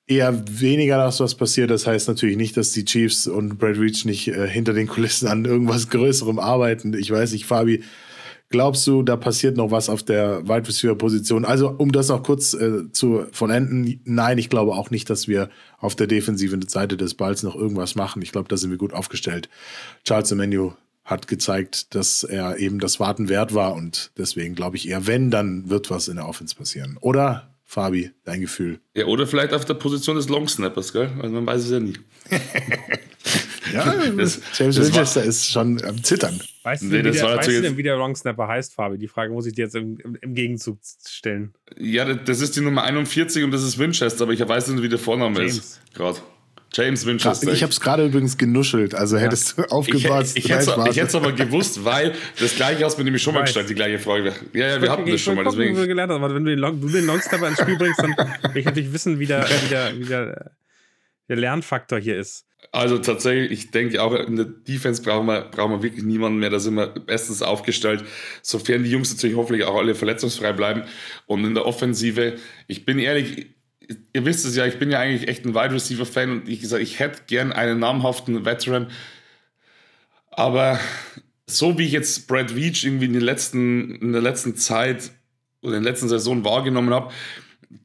eher 0.06 0.42
weniger, 0.60 0.98
dass 0.98 1.20
was 1.20 1.34
passiert. 1.34 1.70
Das 1.70 1.86
heißt 1.86 2.08
natürlich 2.08 2.36
nicht, 2.36 2.56
dass 2.56 2.72
die 2.72 2.84
Chiefs 2.84 3.26
und 3.26 3.58
Brad 3.58 3.78
Reach 3.78 4.04
nicht 4.04 4.28
äh, 4.28 4.48
hinter 4.48 4.72
den 4.72 4.86
Kulissen 4.86 5.28
an 5.28 5.44
irgendwas 5.44 5.88
Größerem 5.88 6.38
arbeiten. 6.38 6.94
Ich 6.94 7.10
weiß 7.10 7.32
nicht, 7.32 7.46
Fabi, 7.46 7.82
Glaubst 8.52 8.86
du, 8.86 9.02
da 9.02 9.16
passiert 9.16 9.56
noch 9.56 9.70
was 9.70 9.88
auf 9.88 10.02
der 10.02 10.46
Wide 10.46 10.68
Receiver 10.68 10.94
Position? 10.94 11.46
Also, 11.46 11.70
um 11.70 11.90
das 11.90 12.10
auch 12.10 12.22
kurz 12.22 12.52
äh, 12.52 12.92
zu 12.92 13.24
vollenden, 13.32 14.00
nein, 14.04 14.36
ich 14.36 14.50
glaube 14.50 14.72
auch 14.72 14.90
nicht, 14.90 15.08
dass 15.08 15.26
wir 15.26 15.48
auf 15.78 15.96
der 15.96 16.06
defensiven 16.06 16.68
Seite 16.68 16.98
des 16.98 17.14
Balls 17.14 17.42
noch 17.42 17.56
irgendwas 17.56 17.94
machen. 17.94 18.20
Ich 18.20 18.30
glaube, 18.30 18.48
da 18.48 18.58
sind 18.58 18.70
wir 18.70 18.76
gut 18.76 18.92
aufgestellt. 18.92 19.48
Charles 20.04 20.30
Emmanuel 20.32 20.72
hat 21.02 21.28
gezeigt, 21.28 21.94
dass 21.94 22.24
er 22.24 22.58
eben 22.58 22.78
das 22.78 23.00
Warten 23.00 23.30
wert 23.30 23.54
war 23.54 23.74
und 23.74 24.12
deswegen 24.18 24.54
glaube 24.54 24.76
ich 24.76 24.86
eher, 24.86 25.06
wenn, 25.06 25.30
dann 25.30 25.70
wird 25.70 25.90
was 25.90 26.08
in 26.08 26.16
der 26.16 26.28
Offense 26.28 26.54
passieren. 26.54 26.98
Oder, 27.00 27.51
Fabi, 27.72 28.10
dein 28.26 28.42
Gefühl? 28.42 28.80
Ja, 28.94 29.06
oder 29.06 29.26
vielleicht 29.26 29.54
auf 29.54 29.64
der 29.64 29.72
Position 29.72 30.16
des 30.16 30.28
Long 30.28 30.46
Snappers, 30.46 30.92
gell? 30.92 31.08
Also 31.22 31.34
man 31.34 31.46
weiß 31.46 31.64
es 31.64 31.70
ja 31.70 31.80
nie. 31.80 31.94
Ja, 33.72 33.84
das, 34.16 34.40
James 34.52 34.76
das 34.76 34.88
Winchester 34.88 35.20
war, 35.20 35.26
ist 35.26 35.48
schon 35.48 35.82
am 35.84 36.02
Zittern. 36.02 36.38
Weißt 36.64 36.82
du, 36.82 36.86
nee, 36.86 37.00
denn, 37.00 37.14
wie, 37.14 37.16
der, 37.16 37.36
weißt 37.36 37.48
du 37.48 37.62
denn, 37.62 37.76
wie 37.78 37.82
der 37.82 38.14
Snapper 38.14 38.48
heißt, 38.48 38.74
Fabi? 38.74 38.98
Die 38.98 39.08
Frage 39.08 39.32
muss 39.32 39.46
ich 39.46 39.54
dir 39.54 39.62
jetzt 39.62 39.76
im, 39.76 39.96
im, 40.20 40.34
Gegenzug 40.34 40.78
stellen. 41.06 41.54
Ja, 41.78 42.12
das 42.12 42.40
ist 42.42 42.56
die 42.56 42.60
Nummer 42.60 42.82
41 42.82 43.42
und 43.44 43.52
das 43.52 43.62
ist 43.62 43.78
Winchester, 43.78 44.24
aber 44.24 44.32
ich 44.32 44.46
weiß 44.46 44.68
nicht, 44.68 44.82
wie 44.82 44.90
der 44.90 44.98
Vorname 44.98 45.38
James. 45.38 45.56
ist. 45.56 45.80
Gerade. 45.94 46.18
James 46.74 47.04
Winchester. 47.04 47.52
Ich 47.52 47.62
habe 47.62 47.72
es 47.72 47.80
gerade 47.80 48.06
übrigens 48.06 48.38
genuschelt, 48.38 48.94
also 48.94 49.16
ja. 49.16 49.22
hättest 49.22 49.58
du 49.58 49.62
aufgepasst. 49.64 50.36
Ich, 50.36 50.44
ich, 50.44 50.50
ich 50.50 50.56
hätte 50.56 51.06
es 51.06 51.14
aber 51.14 51.32
gewusst, 51.32 51.84
weil 51.84 52.14
das 52.40 52.56
gleiche 52.56 52.84
hast 52.84 52.96
mir 52.98 53.04
nämlich 53.04 53.22
schon 53.22 53.34
mal 53.34 53.42
gestellt, 53.42 53.68
die 53.68 53.74
gleiche 53.74 53.98
Frage. 53.98 54.32
Ja, 54.54 54.68
ja, 54.68 54.82
wir 54.82 54.90
hatten 54.90 55.10
das 55.10 55.20
schon 55.20 55.36
mal. 55.36 55.44
Deswegen. 55.44 55.74
Gelernt, 55.74 56.12
aber 56.12 56.34
wenn 56.34 56.44
du 56.44 56.50
den, 56.50 56.58
Long, 56.58 56.80
du 56.80 56.88
den 56.88 57.06
Longsnapper 57.06 57.48
ins 57.48 57.60
Spiel 57.60 57.76
bringst, 57.76 58.00
dann 58.00 58.16
will 58.16 58.60
ich 58.60 58.64
natürlich 58.64 58.92
wissen, 58.92 59.18
wie 59.18 59.26
der, 59.26 59.46
wie 59.64 59.68
der, 59.68 59.98
wie 59.98 60.04
der, 60.04 60.52
der 61.28 61.36
Lernfaktor 61.36 61.98
hier 61.98 62.18
ist. 62.18 62.46
Also 62.70 62.98
tatsächlich, 62.98 63.50
ich 63.50 63.70
denke 63.70 64.00
auch 64.00 64.14
in 64.14 64.36
der 64.36 64.46
Defense 64.46 65.02
brauchen 65.02 65.26
wir, 65.26 65.42
brauchen 65.50 65.72
wir 65.72 65.82
wirklich 65.82 66.04
niemanden 66.04 66.38
mehr. 66.38 66.48
Da 66.48 66.58
sind 66.58 66.74
wir 66.74 66.86
bestens 66.86 67.42
aufgestellt, 67.42 68.04
sofern 68.40 68.84
die 68.84 68.90
Jungs 68.90 69.12
natürlich 69.12 69.36
hoffentlich 69.36 69.64
auch 69.64 69.76
alle 69.76 69.94
verletzungsfrei 69.94 70.52
bleiben. 70.52 70.84
Und 71.26 71.44
in 71.44 71.54
der 71.54 71.66
Offensive, 71.66 72.36
ich 72.68 72.86
bin 72.86 72.98
ehrlich, 72.98 73.54
ihr 74.12 74.24
wisst 74.24 74.44
es 74.44 74.56
ja, 74.56 74.66
ich 74.66 74.78
bin 74.78 74.90
ja 74.90 75.00
eigentlich 75.00 75.28
echt 75.28 75.44
ein 75.44 75.54
Wide 75.54 75.74
Receiver 75.74 76.06
Fan 76.06 76.30
und 76.30 76.48
ich 76.48 76.60
gesagt, 76.60 76.82
ich 76.82 76.98
hätte 76.98 77.22
gern 77.26 77.52
einen 77.52 77.78
namhaften 77.78 78.44
Veteran. 78.44 78.90
Aber 80.30 80.78
so 81.46 81.78
wie 81.78 81.86
ich 81.86 81.92
jetzt 81.92 82.26
Brad 82.26 82.54
Veach 82.56 82.84
irgendwie 82.84 83.06
in, 83.06 83.12
den 83.12 83.22
letzten, 83.22 83.96
in 83.96 84.12
der 84.12 84.22
letzten 84.22 84.56
Zeit 84.56 85.10
oder 85.60 85.76
in 85.76 85.82
der 85.82 85.92
letzten 85.92 86.08
Saison 86.08 86.44
wahrgenommen 86.44 86.92
habe, 86.92 87.12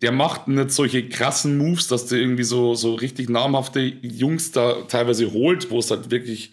der 0.01 0.11
macht 0.11 0.47
nicht 0.47 0.71
solche 0.71 1.07
krassen 1.07 1.57
Moves, 1.57 1.87
dass 1.87 2.07
der 2.07 2.19
irgendwie 2.19 2.43
so, 2.43 2.75
so 2.75 2.95
richtig 2.95 3.29
namhafte 3.29 3.79
Jungs 3.79 4.51
da 4.51 4.81
teilweise 4.87 5.31
holt, 5.31 5.69
wo 5.69 5.79
es 5.79 5.91
halt 5.91 6.11
wirklich. 6.11 6.51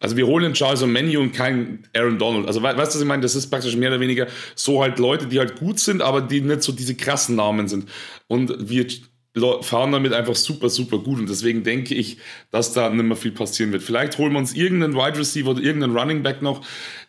Also 0.00 0.16
wir 0.16 0.26
holen 0.26 0.52
Charles 0.52 0.84
Menu 0.84 1.20
und 1.20 1.32
keinen 1.32 1.86
Aaron 1.94 2.18
Donald. 2.18 2.46
Also 2.46 2.62
weißt 2.62 2.76
du, 2.76 2.80
was 2.80 3.00
ich 3.00 3.06
meine? 3.06 3.22
Das 3.22 3.34
ist 3.34 3.48
praktisch 3.48 3.76
mehr 3.76 3.90
oder 3.90 4.00
weniger 4.00 4.26
so 4.54 4.82
halt 4.82 4.98
Leute, 4.98 5.26
die 5.26 5.38
halt 5.38 5.56
gut 5.58 5.78
sind, 5.78 6.02
aber 6.02 6.20
die 6.20 6.40
nicht 6.40 6.62
so 6.62 6.72
diese 6.72 6.94
krassen 6.94 7.36
Namen 7.36 7.68
sind. 7.68 7.88
Und 8.28 8.68
wir 8.68 8.86
fahren 9.62 9.92
damit 9.92 10.12
einfach 10.12 10.34
super, 10.34 10.68
super 10.68 10.98
gut. 10.98 11.18
Und 11.18 11.28
deswegen 11.28 11.62
denke 11.62 11.94
ich, 11.94 12.18
dass 12.50 12.72
da 12.72 12.88
nicht 12.88 13.04
mehr 13.04 13.16
viel 13.16 13.32
passieren 13.32 13.72
wird. 13.72 13.82
Vielleicht 13.82 14.18
holen 14.18 14.32
wir 14.32 14.38
uns 14.38 14.54
irgendeinen 14.54 14.94
Wide 14.94 15.18
Receiver 15.18 15.50
oder 15.50 15.60
irgendeinen 15.60 15.96
Running 15.96 16.22
Back 16.22 16.42
noch, 16.42 16.64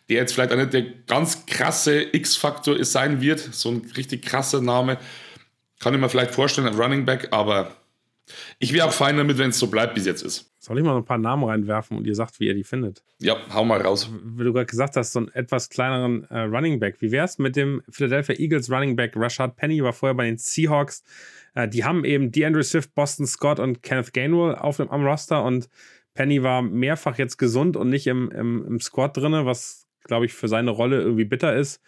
der 0.08 0.16
jetzt 0.18 0.34
vielleicht 0.34 0.52
einer 0.52 0.66
der 0.66 0.82
ganz 1.06 1.46
krasse 1.46 2.06
X-Faktor 2.12 2.82
sein 2.84 3.20
wird. 3.20 3.40
So 3.40 3.70
ein 3.70 3.90
richtig 3.96 4.24
krasser 4.24 4.60
Name. 4.60 4.98
Kann 5.80 5.94
ich 5.94 6.00
mir 6.00 6.08
vielleicht 6.08 6.34
vorstellen, 6.34 6.66
ein 6.66 6.74
Running 6.74 7.04
Back, 7.04 7.28
aber 7.30 7.76
ich 8.58 8.72
wäre 8.72 8.86
auch 8.86 8.92
fein 8.92 9.16
damit, 9.16 9.38
wenn 9.38 9.50
es 9.50 9.58
so 9.58 9.68
bleibt, 9.68 9.96
wie 9.96 10.00
es 10.00 10.06
jetzt 10.06 10.22
ist. 10.22 10.52
Soll 10.58 10.78
ich 10.78 10.84
mal 10.84 10.96
ein 10.96 11.04
paar 11.04 11.18
Namen 11.18 11.44
reinwerfen 11.44 11.96
und 11.96 12.06
ihr 12.06 12.14
sagt, 12.14 12.40
wie 12.40 12.46
ihr 12.46 12.54
die 12.54 12.64
findet? 12.64 13.02
Ja, 13.20 13.36
hau 13.52 13.64
mal 13.64 13.80
raus. 13.80 14.10
Wie 14.22 14.44
du 14.44 14.52
gerade 14.52 14.66
gesagt 14.66 14.96
hast, 14.96 15.12
so 15.12 15.20
einen 15.20 15.28
etwas 15.28 15.70
kleineren 15.70 16.24
äh, 16.24 16.40
Running 16.40 16.80
Back. 16.80 16.96
Wie 17.00 17.10
wäre 17.10 17.24
es 17.24 17.38
mit 17.38 17.56
dem 17.56 17.82
Philadelphia 17.88 18.34
Eagles 18.38 18.70
Running 18.70 18.96
Back? 18.96 19.12
Rashad 19.16 19.56
Penny 19.56 19.82
war 19.82 19.92
vorher 19.92 20.14
bei 20.14 20.26
den 20.26 20.36
Seahawks. 20.36 21.04
Äh, 21.54 21.68
die 21.68 21.84
haben 21.84 22.04
eben 22.04 22.32
DeAndre 22.32 22.62
Swift, 22.62 22.94
Boston 22.94 23.26
Scott 23.26 23.60
und 23.60 23.82
Kenneth 23.82 24.12
Gainwell 24.12 24.56
auf 24.56 24.76
dem, 24.76 24.90
am 24.90 25.04
Roster 25.06 25.44
und 25.44 25.68
Penny 26.14 26.42
war 26.42 26.62
mehrfach 26.62 27.16
jetzt 27.16 27.36
gesund 27.36 27.76
und 27.76 27.90
nicht 27.90 28.08
im, 28.08 28.30
im, 28.32 28.66
im 28.66 28.80
Squad 28.80 29.16
drin, 29.16 29.32
was, 29.44 29.86
glaube 30.02 30.26
ich, 30.26 30.34
für 30.34 30.48
seine 30.48 30.72
Rolle 30.72 31.00
irgendwie 31.00 31.24
bitter 31.24 31.54
ist. 31.54 31.80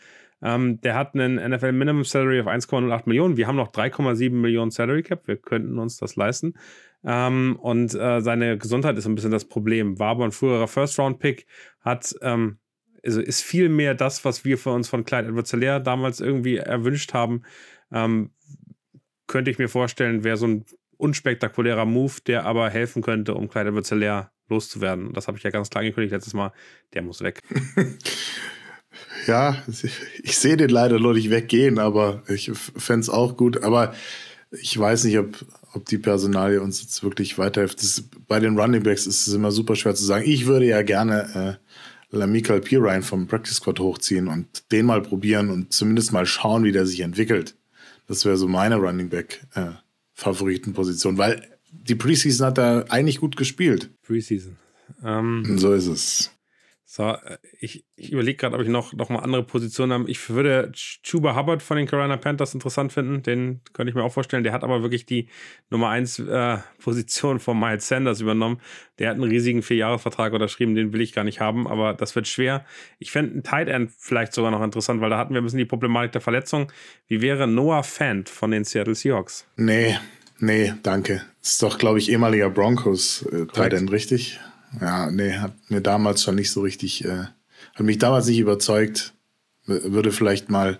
Ähm, 0.43 0.81
der 0.81 0.95
hat 0.95 1.15
einen 1.15 1.37
NFL 1.37 1.73
Minimum 1.73 2.05
Salary 2.05 2.41
auf 2.41 2.47
1,08 2.47 3.03
Millionen. 3.07 3.37
Wir 3.37 3.47
haben 3.47 3.57
noch 3.57 3.73
3,7 3.73 4.31
Millionen 4.31 4.71
Salary 4.71 5.03
Cap. 5.03 5.27
Wir 5.27 5.37
könnten 5.37 5.79
uns 5.79 5.99
das 5.99 6.17
leisten. 6.17 6.55
Ähm, 7.05 7.57
und 7.61 7.95
äh, 7.95 8.21
seine 8.21 8.59
Gesundheit 8.59 8.97
ist 8.99 9.07
ein 9.07 9.15
bisschen 9.15 9.31
das 9.31 9.47
Problem. 9.47 9.99
War 9.99 10.11
aber 10.11 10.25
ein 10.25 10.33
früherer 10.33 10.69
First-Round-Pick, 10.69 11.47
hat, 11.81 12.15
ähm, 12.23 12.59
also 13.05 13.21
ist 13.21 13.43
viel 13.43 13.69
mehr 13.69 13.95
das, 13.95 14.25
was 14.25 14.45
wir 14.45 14.59
für 14.59 14.71
uns 14.71 14.89
von 14.89 15.05
Clyde 15.05 15.29
Edwards 15.29 15.85
damals 15.85 16.21
irgendwie 16.21 16.57
erwünscht 16.57 17.15
haben. 17.15 17.43
Ähm, 17.91 18.31
könnte 19.27 19.51
ich 19.51 19.59
mir 19.59 19.69
vorstellen, 19.69 20.25
wäre 20.25 20.37
so 20.37 20.47
ein 20.47 20.65
unspektakulärer 20.97 21.87
Move, 21.87 22.15
der 22.27 22.45
aber 22.45 22.69
helfen 22.69 23.03
könnte, 23.03 23.35
um 23.35 23.49
Clyde 23.49 23.71
Edwards 23.71 23.95
loszuwerden. 24.49 25.07
Und 25.07 25.17
das 25.17 25.29
habe 25.29 25.39
ich 25.39 25.45
ja 25.45 25.51
ganz 25.51 25.71
klar 25.71 25.81
angekündigt 25.81 26.13
letztes 26.13 26.35
Mal. 26.35 26.53
Der 26.93 27.03
muss 27.03 27.23
weg. 27.23 27.43
ja, 29.27 29.63
ich 30.23 30.39
sehe 30.39 30.57
den 30.57 30.71
leider 30.71 30.99
noch 30.99 31.13
nicht 31.13 31.31
weggehen, 31.31 31.79
aber 31.79 32.23
ich 32.29 32.51
fände 32.55 33.01
es 33.01 33.11
auch 33.11 33.37
gut. 33.37 33.63
Aber 33.63 33.95
ich 34.51 34.79
weiß 34.79 35.05
nicht, 35.05 35.19
ob, 35.19 35.45
ob 35.73 35.87
die 35.87 35.99
Personalie 35.99 36.61
uns 36.61 36.83
jetzt 36.83 37.03
wirklich 37.03 37.39
weiterhilft. 37.39 37.83
Das, 37.83 38.05
bei 38.27 38.41
den 38.41 38.59
Running 38.59 38.83
Backs 38.83 39.07
ist 39.07 39.27
es 39.27 39.35
immer 39.35 39.53
super 39.53 39.77
schwer 39.77 39.95
zu 39.95 40.05
sagen. 40.05 40.25
Ich 40.27 40.47
würde 40.47 40.67
ja 40.67 40.83
gerne 40.83 41.59
äh, 42.13 42.17
Lamikal 42.17 42.61
Pirine 42.61 43.03
vom 43.03 43.27
Practice 43.27 43.57
Squad 43.57 43.81
hochziehen 43.81 44.29
und 44.29 44.71
den 44.73 44.87
mal 44.87 45.03
probieren 45.03 45.51
und 45.51 45.73
zumindest 45.73 46.13
mal 46.13 46.27
schauen, 46.27 46.65
wie 46.65 46.73
der 46.73 46.87
sich 46.87 47.01
entwickelt. 47.01 47.57
Das 48.07 48.25
wäre 48.25 48.37
so 48.37 48.49
meine 48.49 48.77
Running 48.77 49.09
Back 49.09 49.47
äh, 49.55 49.71
Favoritenposition, 50.15 51.17
weil 51.19 51.47
die 51.71 51.95
Preseason 51.95 52.49
hat 52.49 52.59
er 52.59 52.87
eigentlich 52.91 53.21
gut 53.21 53.37
gespielt. 53.37 53.91
Preseason. 54.03 54.57
Ähm, 55.05 55.59
so 55.59 55.73
ist 55.73 55.87
es. 55.87 56.31
So, 56.93 57.05
äh, 57.05 57.39
ich, 57.61 57.85
ich 57.95 58.11
überlege 58.11 58.37
gerade, 58.37 58.57
ob 58.57 58.63
ich 58.63 58.69
noch, 58.69 58.93
noch 58.95 59.11
mal 59.11 59.21
andere 59.21 59.45
Positionen 59.45 59.93
habe. 59.93 60.11
Ich 60.11 60.29
würde 60.29 60.73
Chuba 60.75 61.37
Hubbard 61.37 61.63
von 61.63 61.77
den 61.77 61.87
Carolina 61.87 62.17
Panthers 62.17 62.53
interessant 62.53 62.93
finden. 62.93 63.23
Den 63.23 63.61
könnte 63.73 63.91
ich 63.91 63.95
mir 63.95 64.03
auch 64.03 64.13
vorstellen. 64.13 64.43
Der 64.43 64.53
hat 64.53 64.65
aber 64.65 64.83
wirklich 64.83 65.07
die 65.07 65.29
Nummer 65.71 65.91
1 65.91 66.19
äh, 66.19 66.59
Position 66.83 67.39
von 67.39 67.61
Miles 67.61 67.87
Sanders 67.87 68.21
übernommen. 68.21 68.61
Der 68.99 69.11
hat 69.11 69.15
einen 69.15 69.31
riesigen 69.31 69.63
Vierjahresvertrag 69.63 70.33
unterschrieben. 70.33 70.75
Den 70.75 70.93
will 70.93 71.01
ich 71.01 71.13
gar 71.13 71.23
nicht 71.23 71.39
haben, 71.39 71.69
aber 71.69 71.95
das 71.95 72.17
wird 72.17 72.27
schwer. 72.27 72.65
Ich 72.99 73.13
fände 73.13 73.35
einen 73.35 73.45
Tight 73.45 73.69
End 73.69 73.93
vielleicht 73.97 74.33
sogar 74.33 74.51
noch 74.51 74.61
interessant, 74.61 75.01
weil 75.01 75.11
da 75.11 75.19
hatten 75.19 75.33
wir 75.33 75.41
ein 75.41 75.45
bisschen 75.45 75.61
die 75.61 75.67
Problematik 75.67 76.11
der 76.11 76.21
Verletzung. 76.21 76.73
Wie 77.07 77.23
wäre 77.23 77.47
Noah 77.47 77.85
Fant 77.85 78.29
von 78.29 78.51
den 78.51 78.65
Seattle 78.65 78.97
Seahawks? 78.97 79.47
Nee, 79.55 79.97
nee, 80.41 80.75
danke. 80.83 81.23
Ist 81.41 81.63
doch, 81.63 81.79
glaube 81.79 82.01
ich, 82.01 82.11
ehemaliger 82.11 82.51
Broncos 82.51 83.23
äh, 83.31 83.47
Tight 83.47 83.75
End, 83.75 83.93
richtig? 83.93 84.41
Ja, 84.81 85.11
nee, 85.11 85.33
hat 85.33 85.53
mir 85.69 85.81
damals 85.81 86.23
schon 86.23 86.37
nicht 86.37 86.51
so 86.51 86.61
richtig, 86.61 87.05
äh, 87.05 87.25
hat 87.75 87.81
mich 87.81 87.99
damals 87.99 88.27
nicht 88.27 88.39
überzeugt. 88.39 89.15
Würde 89.67 90.13
vielleicht 90.13 90.51
mal 90.51 90.79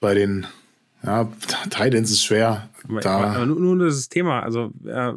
bei 0.00 0.14
den, 0.14 0.46
ja, 1.02 1.30
Titans 1.70 2.10
ist 2.10 2.24
schwer. 2.24 2.68
Aber, 2.84 3.00
da. 3.00 3.16
aber 3.34 3.46
nur, 3.46 3.60
nur 3.60 3.86
das 3.86 4.08
Thema, 4.08 4.42
also 4.42 4.72
äh, 4.84 5.12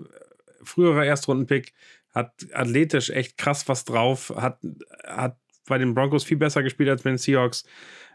früherer 0.64 1.06
Erstrundenpick 1.06 1.74
hat 2.14 2.48
athletisch 2.54 3.10
echt 3.10 3.38
krass 3.38 3.68
was 3.68 3.86
drauf, 3.86 4.34
hat, 4.36 4.60
hat 5.06 5.38
bei 5.68 5.78
den 5.78 5.94
Broncos 5.94 6.24
viel 6.24 6.38
besser 6.38 6.64
gespielt 6.64 6.90
als 6.90 7.04
bei 7.04 7.12
den 7.12 7.18
Seahawks 7.18 7.64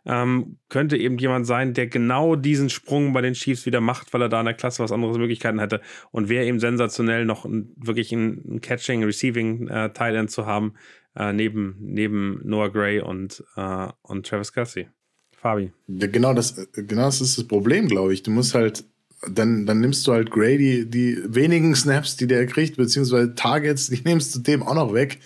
ähm, 0.07 0.59
könnte 0.69 0.97
eben 0.97 1.19
jemand 1.19 1.47
sein, 1.47 1.75
der 1.75 1.87
genau 1.87 2.37
diesen 2.37 2.71
Sprung 2.71 3.13
bei 3.13 3.21
den 3.21 3.35
Chiefs 3.35 3.67
wieder 3.67 3.81
macht, 3.81 4.13
weil 4.13 4.23
er 4.23 4.29
da 4.29 4.41
in 4.41 4.47
der 4.47 4.55
Klasse 4.55 4.83
was 4.83 4.93
anderes 4.93 5.17
Möglichkeiten 5.17 5.59
hätte. 5.59 5.81
Und 6.11 6.29
wäre 6.29 6.45
eben 6.45 6.61
sensationell, 6.61 7.25
noch 7.25 7.45
ein, 7.45 7.73
wirklich 7.77 8.13
ein, 8.13 8.61
Catching, 8.61 9.05
Receiving 9.05 9.69
äh, 9.69 9.91
End 9.99 10.31
zu 10.31 10.47
haben, 10.47 10.75
äh, 11.17 11.33
neben, 11.33 11.77
neben 11.81 12.41
Noah 12.45 12.71
Gray 12.71 13.01
und, 13.01 13.43
äh, 13.57 13.89
und 14.03 14.27
Travis 14.27 14.53
Kelsey. 14.53 14.89
Fabi. 15.33 15.73
Ja, 15.89 16.07
genau, 16.07 16.35
das, 16.35 16.57
genau 16.73 17.03
das 17.03 17.21
ist 17.21 17.39
das 17.39 17.47
Problem, 17.47 17.89
glaube 17.89 18.15
ich. 18.15 18.23
Du 18.23 18.31
musst 18.31 18.55
halt 18.55 18.85
dann, 19.31 19.67
dann 19.67 19.81
nimmst 19.81 20.07
du 20.07 20.13
halt 20.13 20.31
Grady 20.31 20.89
die 20.89 21.19
wenigen 21.27 21.75
Snaps, 21.75 22.17
die 22.17 22.27
der 22.27 22.47
kriegt, 22.47 22.77
beziehungsweise 22.77 23.35
Targets, 23.35 23.89
die 23.89 24.01
nimmst 24.05 24.35
du 24.35 24.41
dem 24.41 24.63
auch 24.63 24.75
noch 24.75 24.93
weg. 24.93 25.21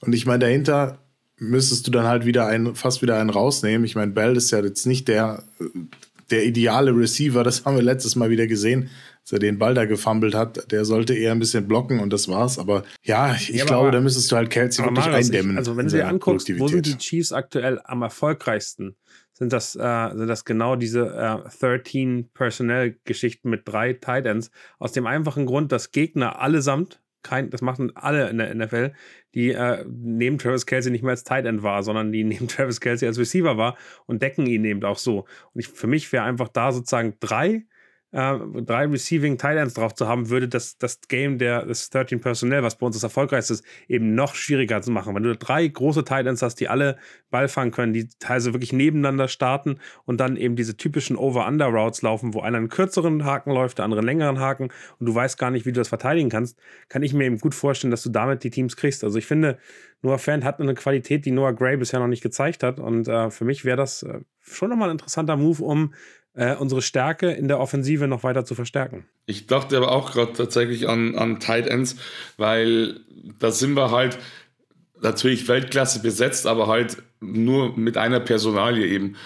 Und 0.00 0.14
ich 0.14 0.26
meine, 0.26 0.40
dahinter 0.40 0.98
müsstest 1.38 1.86
du 1.86 1.90
dann 1.90 2.06
halt 2.06 2.26
wieder 2.26 2.46
einen, 2.46 2.74
fast 2.74 3.02
wieder 3.02 3.18
einen 3.18 3.30
rausnehmen. 3.30 3.84
Ich 3.84 3.94
meine, 3.94 4.12
Bell 4.12 4.36
ist 4.36 4.50
ja 4.50 4.60
jetzt 4.60 4.86
nicht 4.86 5.08
der, 5.08 5.44
der 6.30 6.44
ideale 6.44 6.94
Receiver, 6.96 7.42
das 7.42 7.64
haben 7.64 7.76
wir 7.76 7.82
letztes 7.82 8.16
Mal 8.16 8.30
wieder 8.30 8.46
gesehen, 8.46 8.90
als 9.22 9.32
er 9.32 9.38
den 9.38 9.58
Ball 9.58 9.74
da 9.74 9.84
gefummelt 9.84 10.34
hat. 10.34 10.70
Der 10.70 10.84
sollte 10.84 11.14
eher 11.14 11.32
ein 11.32 11.38
bisschen 11.38 11.68
blocken 11.68 12.00
und 12.00 12.12
das 12.12 12.28
war's. 12.28 12.58
Aber 12.58 12.84
ja, 13.02 13.34
ich 13.34 13.48
ja, 13.48 13.64
glaube, 13.64 13.88
aber, 13.88 13.92
da 13.92 14.00
müsstest 14.00 14.30
du 14.32 14.36
halt 14.36 14.50
Kelsey 14.50 14.84
wirklich 14.84 15.06
Marius, 15.06 15.26
eindämmen. 15.26 15.52
Ich, 15.52 15.58
also, 15.58 15.76
wenn 15.76 15.86
du 15.86 15.96
dir 15.96 16.08
anguckst, 16.08 16.48
wo 16.58 16.68
sind 16.68 16.86
die 16.86 16.98
Chiefs 16.98 17.32
aktuell 17.32 17.80
am 17.84 18.02
erfolgreichsten? 18.02 18.96
Sind 19.32 19.52
das, 19.52 19.76
äh, 19.76 20.08
sind 20.16 20.26
das 20.26 20.44
genau 20.44 20.74
diese 20.74 21.14
äh, 21.14 21.58
13 21.60 22.30
Personnel-Geschichten 22.34 23.48
mit 23.48 23.68
drei 23.68 23.92
Titans? 23.92 24.50
Aus 24.80 24.92
dem 24.92 25.06
einfachen 25.06 25.46
Grund, 25.46 25.70
dass 25.70 25.92
Gegner 25.92 26.40
allesamt 26.40 27.00
kein, 27.22 27.50
das 27.50 27.62
machen 27.62 27.92
alle 27.94 28.28
in 28.30 28.38
der 28.38 28.54
NFL, 28.54 28.92
die 29.34 29.52
äh, 29.52 29.84
nehmen 29.86 30.38
Travis 30.38 30.66
Kelsey 30.66 30.90
nicht 30.90 31.02
mehr 31.02 31.10
als 31.10 31.24
Tight 31.24 31.46
End 31.46 31.62
wahr, 31.62 31.82
sondern 31.82 32.12
die 32.12 32.24
nehmen 32.24 32.48
Travis 32.48 32.80
Kelsey 32.80 33.06
als 33.06 33.18
Receiver 33.18 33.56
wahr 33.56 33.76
und 34.06 34.22
decken 34.22 34.46
ihn 34.46 34.64
eben 34.64 34.84
auch 34.84 34.98
so. 34.98 35.26
Und 35.52 35.60
ich, 35.60 35.68
für 35.68 35.86
mich 35.86 36.10
wäre 36.12 36.24
einfach 36.24 36.48
da 36.48 36.72
sozusagen 36.72 37.14
drei 37.20 37.64
äh, 38.12 38.38
drei 38.62 38.86
Receiving 38.86 39.36
Tight 39.36 39.58
Ends 39.58 39.74
drauf 39.74 39.94
zu 39.94 40.08
haben, 40.08 40.30
würde 40.30 40.48
das, 40.48 40.78
das 40.78 41.00
Game 41.08 41.38
der, 41.38 41.66
des 41.66 41.90
13 41.90 42.20
Personnel, 42.20 42.62
was 42.62 42.76
bei 42.76 42.86
uns 42.86 42.96
das 42.96 43.02
erfolgreichste 43.02 43.54
ist, 43.54 43.64
eben 43.86 44.14
noch 44.14 44.34
schwieriger 44.34 44.80
zu 44.80 44.90
machen. 44.90 45.14
Wenn 45.14 45.22
du 45.22 45.36
drei 45.36 45.66
große 45.66 46.04
Tight 46.04 46.26
Ends 46.26 46.42
hast, 46.42 46.56
die 46.56 46.68
alle 46.68 46.96
Ball 47.30 47.48
fangen 47.48 47.70
können, 47.70 47.92
die 47.92 48.08
teilweise 48.18 48.54
wirklich 48.54 48.72
nebeneinander 48.72 49.28
starten 49.28 49.78
und 50.04 50.20
dann 50.20 50.36
eben 50.36 50.56
diese 50.56 50.76
typischen 50.76 51.16
Over-Under-Routes 51.16 52.02
laufen, 52.02 52.32
wo 52.32 52.40
einer 52.40 52.58
einen 52.58 52.68
kürzeren 52.68 53.24
Haken 53.24 53.50
läuft, 53.50 53.78
der 53.78 53.84
andere 53.84 54.00
einen 54.00 54.06
längeren 54.06 54.40
Haken 54.40 54.70
und 54.98 55.06
du 55.06 55.14
weißt 55.14 55.38
gar 55.38 55.50
nicht, 55.50 55.66
wie 55.66 55.72
du 55.72 55.80
das 55.80 55.88
verteidigen 55.88 56.30
kannst, 56.30 56.58
kann 56.88 57.02
ich 57.02 57.12
mir 57.12 57.24
eben 57.24 57.38
gut 57.38 57.54
vorstellen, 57.54 57.90
dass 57.90 58.02
du 58.02 58.10
damit 58.10 58.42
die 58.42 58.50
Teams 58.50 58.76
kriegst. 58.76 59.04
Also 59.04 59.18
ich 59.18 59.26
finde, 59.26 59.58
Noah 60.00 60.18
Fan 60.18 60.44
hat 60.44 60.60
eine 60.60 60.74
Qualität, 60.74 61.26
die 61.26 61.32
Noah 61.32 61.52
Gray 61.52 61.76
bisher 61.76 61.98
noch 62.00 62.06
nicht 62.06 62.22
gezeigt 62.22 62.62
hat 62.62 62.78
und 62.78 63.08
äh, 63.08 63.30
für 63.30 63.44
mich 63.44 63.64
wäre 63.64 63.76
das 63.76 64.02
äh, 64.02 64.20
schon 64.40 64.70
nochmal 64.70 64.88
ein 64.88 64.92
interessanter 64.92 65.36
Move, 65.36 65.62
um 65.62 65.92
äh, 66.38 66.54
unsere 66.54 66.82
Stärke 66.82 67.32
in 67.32 67.48
der 67.48 67.58
Offensive 67.58 68.06
noch 68.06 68.22
weiter 68.22 68.44
zu 68.44 68.54
verstärken. 68.54 69.04
Ich 69.26 69.48
dachte 69.48 69.76
aber 69.76 69.90
auch 69.90 70.12
gerade 70.12 70.32
tatsächlich 70.32 70.88
an, 70.88 71.16
an 71.16 71.40
Tight 71.40 71.66
Ends, 71.66 71.96
weil 72.36 73.00
da 73.40 73.50
sind 73.50 73.74
wir 73.74 73.90
halt 73.90 74.18
natürlich 75.00 75.48
Weltklasse 75.48 76.00
besetzt, 76.00 76.46
aber 76.46 76.68
halt 76.68 76.98
nur 77.20 77.76
mit 77.76 77.96
einer 77.96 78.20
Personalie 78.20 78.86
eben. 78.86 79.16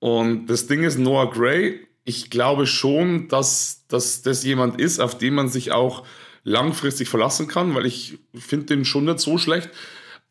Und 0.00 0.46
das 0.46 0.66
Ding 0.66 0.82
ist, 0.82 0.98
Noah 0.98 1.30
Gray, 1.30 1.86
ich 2.04 2.30
glaube 2.30 2.66
schon, 2.66 3.28
dass, 3.28 3.86
dass 3.86 4.22
das 4.22 4.42
jemand 4.42 4.80
ist, 4.80 4.98
auf 4.98 5.18
den 5.18 5.34
man 5.34 5.48
sich 5.48 5.70
auch 5.70 6.04
langfristig 6.42 7.08
verlassen 7.08 7.46
kann, 7.46 7.74
weil 7.76 7.86
ich 7.86 8.18
finde 8.34 8.66
den 8.66 8.84
schon 8.84 9.04
nicht 9.04 9.20
so 9.20 9.38
schlecht. 9.38 9.70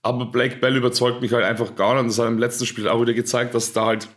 Aber 0.01 0.25
Blake 0.25 0.57
Bell 0.57 0.75
überzeugt 0.75 1.21
mich 1.21 1.31
halt 1.31 1.45
einfach 1.45 1.75
gar 1.75 1.93
nicht. 1.93 2.01
Und 2.01 2.07
das 2.09 2.19
hat 2.19 2.27
im 2.27 2.39
letzten 2.39 2.65
Spiel 2.65 2.89
auch 2.89 3.01
wieder 3.01 3.13
gezeigt, 3.13 3.55
dass 3.55 3.73
da 3.73 3.85
halt 3.85 4.07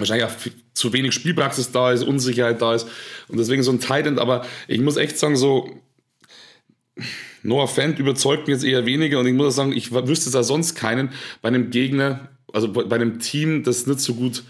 wahrscheinlich 0.00 0.26
auch 0.26 0.34
zu 0.74 0.92
wenig 0.92 1.12
Spielpraxis 1.12 1.72
da 1.72 1.92
ist, 1.92 2.02
Unsicherheit 2.02 2.60
da 2.60 2.74
ist 2.74 2.86
und 3.28 3.38
deswegen 3.38 3.62
so 3.62 3.70
ein 3.70 3.80
Titan. 3.80 4.18
Aber 4.18 4.44
ich 4.68 4.80
muss 4.80 4.96
echt 4.96 5.18
sagen, 5.18 5.36
so 5.36 5.80
Noah 7.42 7.68
Fant 7.68 7.98
überzeugt 7.98 8.48
mich 8.48 8.56
jetzt 8.56 8.64
eher 8.64 8.86
weniger 8.86 9.18
und 9.20 9.26
ich 9.26 9.34
muss 9.34 9.54
sagen, 9.54 9.72
ich 9.72 9.92
wüsste 9.92 10.30
da 10.30 10.42
sonst 10.42 10.74
keinen 10.74 11.10
bei 11.42 11.48
einem 11.48 11.70
Gegner, 11.70 12.28
also 12.52 12.72
bei 12.72 12.94
einem 12.94 13.20
Team, 13.20 13.62
das 13.62 13.86
nicht 13.86 14.00
so 14.00 14.14
gut 14.14 14.42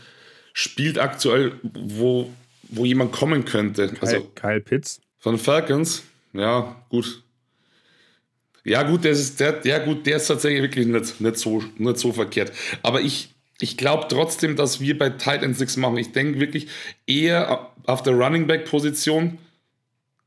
spielt 0.53 0.99
aktuell, 0.99 1.53
wo, 1.63 2.31
wo 2.63 2.85
jemand 2.85 3.13
kommen 3.13 3.45
könnte. 3.45 3.89
Kyle, 3.89 4.01
also 4.01 4.31
Kyle 4.35 4.61
Pitts. 4.61 5.01
Von 5.19 5.39
Falcons, 5.39 6.03
ja, 6.33 6.77
gut. 6.89 7.23
Ja, 8.65 8.83
gut, 8.83 9.05
der 9.05 9.13
ist, 9.13 9.41
der, 9.41 9.61
ja, 9.65 9.79
gut, 9.79 10.07
der 10.07 10.17
ist 10.17 10.27
tatsächlich 10.27 10.63
wirklich 10.63 10.87
nicht, 10.87 11.21
nicht, 11.21 11.37
so, 11.39 11.63
nicht 11.79 11.99
so 11.99 12.13
verkehrt. 12.13 12.53
Aber 12.83 13.01
ich, 13.01 13.35
ich 13.61 13.77
glaube 13.77 14.07
trotzdem, 14.09 14.57
dass 14.57 14.81
wir 14.81 14.99
bei 14.99 15.11
Tight 15.11 15.43
Ends 15.43 15.61
nichts 15.61 15.77
machen. 15.77 15.97
Ich 15.99 16.13
denke 16.13 16.41
wirklich 16.41 16.69
eher 17.07 17.71
auf 17.87 18.03
der 18.03 18.15
Running 18.15 18.47
Back 18.47 18.65
Position, 18.65 19.39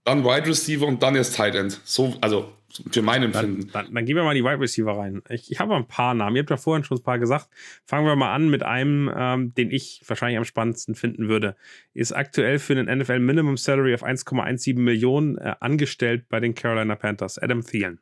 dann 0.03 0.23
Wide 0.23 0.47
Receiver 0.47 0.85
und 0.85 1.01
dann 1.01 1.15
erst 1.15 1.35
Tight 1.35 1.55
End. 1.55 1.79
So, 1.83 2.15
also 2.21 2.53
für 2.91 3.01
mein 3.01 3.23
Empfinden. 3.23 3.69
Dann, 3.71 3.85
dann, 3.85 3.93
dann 3.93 4.05
gehen 4.05 4.15
wir 4.15 4.23
mal 4.23 4.33
die 4.33 4.43
Wide 4.43 4.59
Receiver 4.59 4.97
rein. 4.97 5.21
Ich, 5.29 5.51
ich 5.51 5.59
habe 5.59 5.75
ein 5.75 5.87
paar 5.87 6.13
Namen. 6.13 6.35
Ihr 6.35 6.41
habt 6.41 6.49
ja 6.49 6.57
vorhin 6.57 6.83
schon 6.83 6.97
ein 6.97 7.03
paar 7.03 7.19
gesagt. 7.19 7.47
Fangen 7.85 8.05
wir 8.05 8.15
mal 8.15 8.33
an 8.33 8.49
mit 8.49 8.63
einem, 8.63 9.11
ähm, 9.15 9.53
den 9.53 9.71
ich 9.71 10.01
wahrscheinlich 10.07 10.37
am 10.37 10.43
spannendsten 10.43 10.95
finden 10.95 11.29
würde. 11.29 11.55
Ist 11.93 12.13
aktuell 12.13 12.59
für 12.59 12.75
den 12.75 12.85
NFL 12.85 13.19
Minimum 13.19 13.57
Salary 13.57 13.93
auf 13.93 14.03
1,17 14.03 14.79
Millionen 14.79 15.37
äh, 15.37 15.55
angestellt 15.59 16.25
bei 16.29 16.39
den 16.39 16.55
Carolina 16.55 16.95
Panthers. 16.95 17.37
Adam 17.37 17.63
Thielen. 17.63 17.99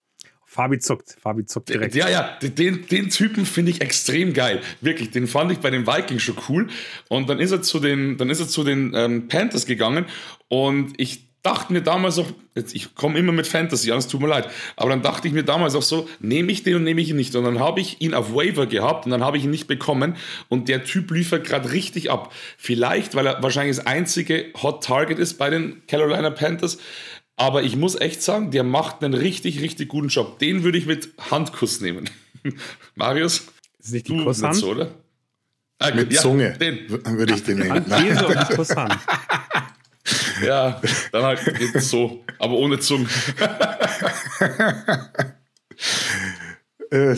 Fabi 0.52 0.80
zuckt, 0.80 1.16
Fabi 1.22 1.46
zuckt 1.46 1.70
direkt. 1.70 1.96
Ja, 1.96 2.10
ja, 2.10 2.38
den, 2.42 2.86
den 2.86 3.10
Typen 3.10 3.46
finde 3.46 3.72
ich 3.72 3.80
extrem 3.80 4.34
geil. 4.34 4.60
Wirklich, 4.82 5.10
den 5.10 5.26
fand 5.26 5.50
ich 5.54 5.60
bei 5.60 5.70
den 5.70 5.88
Vikings 5.88 6.22
schon 6.22 6.36
cool. 6.50 6.68
Und 7.08 7.30
dann 7.30 7.40
ist 7.40 7.52
er 7.52 7.62
zu 7.62 7.80
den, 7.80 8.18
dann 8.18 8.30
ist 8.30 8.42
er 8.42 8.50
zu 8.50 8.66
den 8.66 8.92
ähm, 8.94 9.30
Panthers 9.30 9.66
gegangen 9.66 10.08
und 10.50 10.92
ich 10.98 11.32
dachte 11.42 11.72
mir 11.72 11.82
damals 11.82 12.20
auch, 12.20 12.28
jetzt, 12.54 12.76
ich 12.76 12.94
komme 12.96 13.18
immer 13.18 13.32
mit 13.32 13.48
Fantasy 13.48 13.92
an, 13.92 13.98
es 13.98 14.08
tut 14.08 14.22
mir 14.22 14.28
leid, 14.28 14.50
aber 14.76 14.90
dann 14.90 15.02
dachte 15.02 15.28
ich 15.28 15.34
mir 15.34 15.44
damals 15.44 15.74
auch 15.74 15.82
so, 15.82 16.08
nehme 16.20 16.52
ich 16.52 16.64
den 16.64 16.76
und 16.76 16.84
nehme 16.84 17.02
ich 17.02 17.10
ihn 17.10 17.16
nicht. 17.16 17.36
Und 17.36 17.46
dann 17.46 17.60
habe 17.60 17.80
ich 17.80 18.02
ihn 18.02 18.14
auf 18.14 18.36
Waiver 18.36 18.68
gehabt 18.68 19.06
und 19.06 19.12
dann 19.12 19.24
habe 19.24 19.38
ich 19.38 19.46
ihn 19.46 19.50
nicht 19.50 19.68
bekommen 19.68 20.18
und 20.50 20.68
der 20.68 20.84
Typ 20.84 21.12
liefert 21.12 21.46
gerade 21.46 21.72
richtig 21.72 22.12
ab. 22.12 22.34
Vielleicht, 22.58 23.16
weil 23.16 23.26
er 23.26 23.42
wahrscheinlich 23.42 23.78
das 23.78 23.88
einzige 23.88 24.48
Hot 24.62 24.84
Target 24.84 25.18
ist 25.18 25.36
bei 25.36 25.50
den 25.50 25.82
Carolina 25.88 26.30
Panthers, 26.30 26.78
aber 27.42 27.64
ich 27.64 27.76
muss 27.76 28.00
echt 28.00 28.22
sagen, 28.22 28.52
der 28.52 28.64
macht 28.64 29.04
einen 29.04 29.16
richtig, 29.16 29.62
richtig 29.62 29.90
guten 29.90 30.10
Job. 30.10 30.38
Den 30.38 30.62
würde 30.62 30.78
ich 30.78 30.86
mit 30.86 31.10
Handkuss 31.32 31.82
nehmen. 31.82 32.08
Marius? 32.96 33.48
Das 33.80 33.88
ist 33.88 33.94
nicht 33.94 34.08
die 34.10 34.24
Kusshand? 34.24 34.56
So, 34.56 34.70
oder? 34.70 34.92
Ah, 35.80 35.90
mit 35.90 36.14
ja, 36.14 36.22
Zunge 36.22 36.56
den. 36.60 36.88
würde 36.88 37.34
ich 37.34 37.44
den 37.44 37.58
nehmen. 37.58 37.84
Käse 37.90 38.28
und 38.28 38.50
Kusshand. 38.50 38.96
ja, 40.46 40.80
dann 41.12 41.24
halt 41.24 41.40
so, 41.82 42.24
aber 42.38 42.54
ohne 42.54 42.80
Zunge. 42.80 43.08
Äh, 46.92 47.16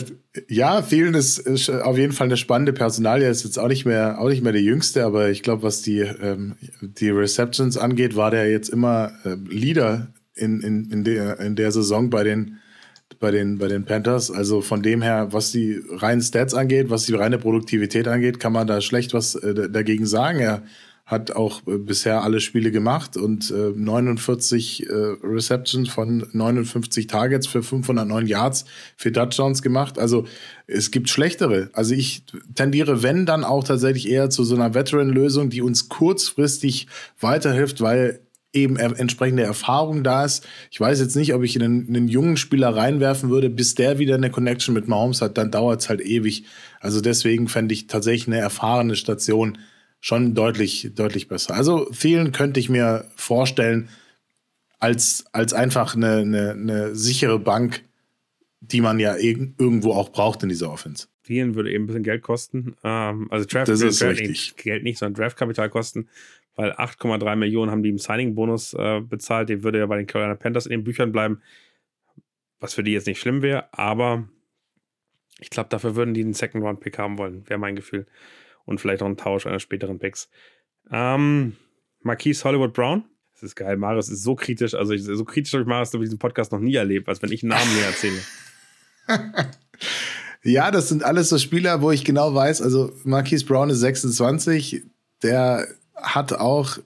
ja, 0.48 0.82
vielen 0.82 1.14
ist, 1.14 1.38
ist, 1.38 1.68
auf 1.68 1.98
jeden 1.98 2.12
Fall 2.12 2.28
eine 2.28 2.36
spannende 2.36 2.72
Personal. 2.72 3.22
Er 3.22 3.30
ist 3.30 3.44
jetzt 3.44 3.58
auch 3.58 3.68
nicht 3.68 3.84
mehr, 3.84 4.20
auch 4.20 4.28
nicht 4.28 4.42
mehr 4.42 4.52
der 4.52 4.62
Jüngste, 4.62 5.04
aber 5.04 5.30
ich 5.30 5.42
glaube, 5.42 5.62
was 5.64 5.82
die, 5.82 6.00
ähm, 6.00 6.54
die 6.80 7.10
Receptions 7.10 7.76
angeht, 7.76 8.16
war 8.16 8.30
der 8.30 8.50
jetzt 8.50 8.68
immer 8.68 9.12
äh, 9.24 9.34
Leader 9.48 10.12
in, 10.34 10.60
in, 10.60 10.90
in, 10.90 11.04
der, 11.04 11.40
in 11.40 11.56
der 11.56 11.72
Saison 11.72 12.08
bei 12.08 12.22
den, 12.22 12.58
bei, 13.18 13.32
den, 13.32 13.58
bei 13.58 13.66
den 13.66 13.84
Panthers. 13.84 14.30
Also 14.30 14.60
von 14.60 14.82
dem 14.82 15.02
her, 15.02 15.28
was 15.32 15.50
die 15.50 15.80
reinen 15.90 16.22
Stats 16.22 16.54
angeht, 16.54 16.88
was 16.88 17.06
die 17.06 17.14
reine 17.14 17.38
Produktivität 17.38 18.06
angeht, 18.06 18.38
kann 18.38 18.52
man 18.52 18.68
da 18.68 18.80
schlecht 18.80 19.12
was 19.12 19.34
äh, 19.34 19.70
dagegen 19.70 20.06
sagen. 20.06 20.38
Er 20.38 20.62
hat 21.06 21.32
auch 21.32 21.66
äh, 21.66 21.76
bisher 21.76 22.22
alle 22.22 22.40
Spiele 22.40 22.70
gemacht 22.70 23.16
und 23.16 23.50
äh, 23.50 23.72
49 23.74 24.88
äh, 24.88 24.92
Receptions 25.22 25.90
von 25.90 26.26
59 26.32 27.06
Targets 27.06 27.46
für 27.46 27.62
509 27.62 28.26
Yards 28.26 28.64
für 28.96 29.12
Touchdowns 29.12 29.60
gemacht. 29.60 29.98
Also 29.98 30.24
es 30.66 30.90
gibt 30.90 31.10
schlechtere. 31.10 31.68
Also 31.74 31.94
ich 31.94 32.24
tendiere, 32.54 33.02
wenn, 33.02 33.26
dann 33.26 33.44
auch 33.44 33.64
tatsächlich 33.64 34.08
eher 34.08 34.30
zu 34.30 34.44
so 34.44 34.54
einer 34.54 34.72
Veteran-Lösung, 34.72 35.50
die 35.50 35.60
uns 35.60 35.90
kurzfristig 35.90 36.86
weiterhilft, 37.20 37.82
weil 37.82 38.20
eben 38.54 38.76
entsprechende 38.76 39.42
Erfahrung 39.42 40.04
da 40.04 40.24
ist. 40.24 40.46
Ich 40.70 40.80
weiß 40.80 41.00
jetzt 41.00 41.16
nicht, 41.16 41.34
ob 41.34 41.42
ich 41.42 41.60
einen, 41.60 41.88
einen 41.88 42.08
jungen 42.08 42.36
Spieler 42.36 42.74
reinwerfen 42.74 43.28
würde, 43.28 43.50
bis 43.50 43.74
der 43.74 43.98
wieder 43.98 44.14
eine 44.14 44.30
Connection 44.30 44.74
mit 44.74 44.86
Mahomes 44.86 45.20
hat, 45.20 45.36
dann 45.36 45.50
dauert 45.50 45.80
es 45.80 45.88
halt 45.88 46.00
ewig. 46.00 46.44
Also 46.80 47.00
deswegen 47.00 47.48
fände 47.48 47.74
ich 47.74 47.88
tatsächlich 47.88 48.28
eine 48.28 48.38
erfahrene 48.38 48.94
Station 48.94 49.58
schon 50.04 50.34
deutlich, 50.34 50.90
deutlich 50.94 51.28
besser. 51.28 51.54
Also 51.54 51.86
Thielen 51.86 52.30
könnte 52.30 52.60
ich 52.60 52.68
mir 52.68 53.10
vorstellen, 53.16 53.88
als, 54.78 55.24
als 55.32 55.54
einfach 55.54 55.96
eine, 55.96 56.18
eine, 56.18 56.50
eine 56.50 56.94
sichere 56.94 57.38
Bank, 57.38 57.82
die 58.60 58.82
man 58.82 58.98
ja 58.98 59.16
irgendwo 59.16 59.94
auch 59.94 60.10
braucht 60.10 60.42
in 60.42 60.50
dieser 60.50 60.70
Offense. 60.70 61.08
Thielen 61.22 61.54
würde 61.54 61.72
eben 61.72 61.84
ein 61.84 61.86
bisschen 61.86 62.02
Geld 62.02 62.20
kosten. 62.20 62.76
Ähm, 62.84 63.28
also 63.30 63.46
Draft, 63.46 63.68
das 63.68 63.80
ist 63.80 64.02
Draft 64.02 64.20
richtig. 64.20 64.56
Geld 64.56 64.82
nicht, 64.82 64.98
sondern 64.98 65.22
Draftkapital 65.22 65.70
kosten, 65.70 66.10
weil 66.54 66.72
8,3 66.72 67.36
Millionen 67.36 67.70
haben 67.70 67.82
die 67.82 67.88
im 67.88 67.98
Signing-Bonus 67.98 68.74
äh, 68.74 69.00
bezahlt. 69.00 69.48
Den 69.48 69.62
würde 69.62 69.78
ja 69.78 69.86
bei 69.86 69.96
den 69.96 70.06
Carolina 70.06 70.34
Panthers 70.34 70.66
in 70.66 70.72
den 70.72 70.84
Büchern 70.84 71.12
bleiben, 71.12 71.40
was 72.60 72.74
für 72.74 72.84
die 72.84 72.92
jetzt 72.92 73.06
nicht 73.06 73.20
schlimm 73.20 73.40
wäre, 73.40 73.72
aber 73.72 74.28
ich 75.40 75.48
glaube, 75.48 75.70
dafür 75.70 75.96
würden 75.96 76.12
die 76.12 76.20
einen 76.20 76.34
Second-Round-Pick 76.34 76.98
haben 76.98 77.16
wollen, 77.16 77.48
wäre 77.48 77.58
mein 77.58 77.74
Gefühl 77.74 78.06
und 78.64 78.80
vielleicht 78.80 79.02
auch 79.02 79.06
einen 79.06 79.16
Tausch 79.16 79.46
einer 79.46 79.60
späteren 79.60 79.98
Picks. 79.98 80.28
Ähm, 80.90 81.56
Marquise 82.02 82.44
Hollywood 82.44 82.72
Brown. 82.72 83.04
Das 83.32 83.42
ist 83.42 83.56
geil. 83.56 83.76
Marius 83.76 84.08
ist 84.08 84.22
so 84.22 84.34
kritisch. 84.34 84.74
Also, 84.74 84.92
ich, 84.92 85.02
so 85.04 85.24
kritisch 85.24 85.52
habe 85.52 85.62
ich 85.62 85.68
Marius 85.68 85.90
durch 85.90 86.04
diesen 86.04 86.18
Podcast 86.18 86.52
noch 86.52 86.60
nie 86.60 86.74
erlebt, 86.74 87.08
als 87.08 87.22
wenn 87.22 87.32
ich 87.32 87.42
einen 87.42 87.50
Namen 87.50 87.74
mir 87.74 87.84
erzähle. 87.84 88.20
ja, 90.42 90.70
das 90.70 90.88
sind 90.88 91.02
alles 91.02 91.28
so 91.28 91.38
Spieler, 91.38 91.82
wo 91.82 91.90
ich 91.90 92.04
genau 92.04 92.34
weiß, 92.34 92.62
also 92.62 92.92
Marquise 93.04 93.44
Brown 93.44 93.70
ist 93.70 93.80
26. 93.80 94.84
Der 95.22 95.66
hat 95.96 96.32
auch 96.32 96.78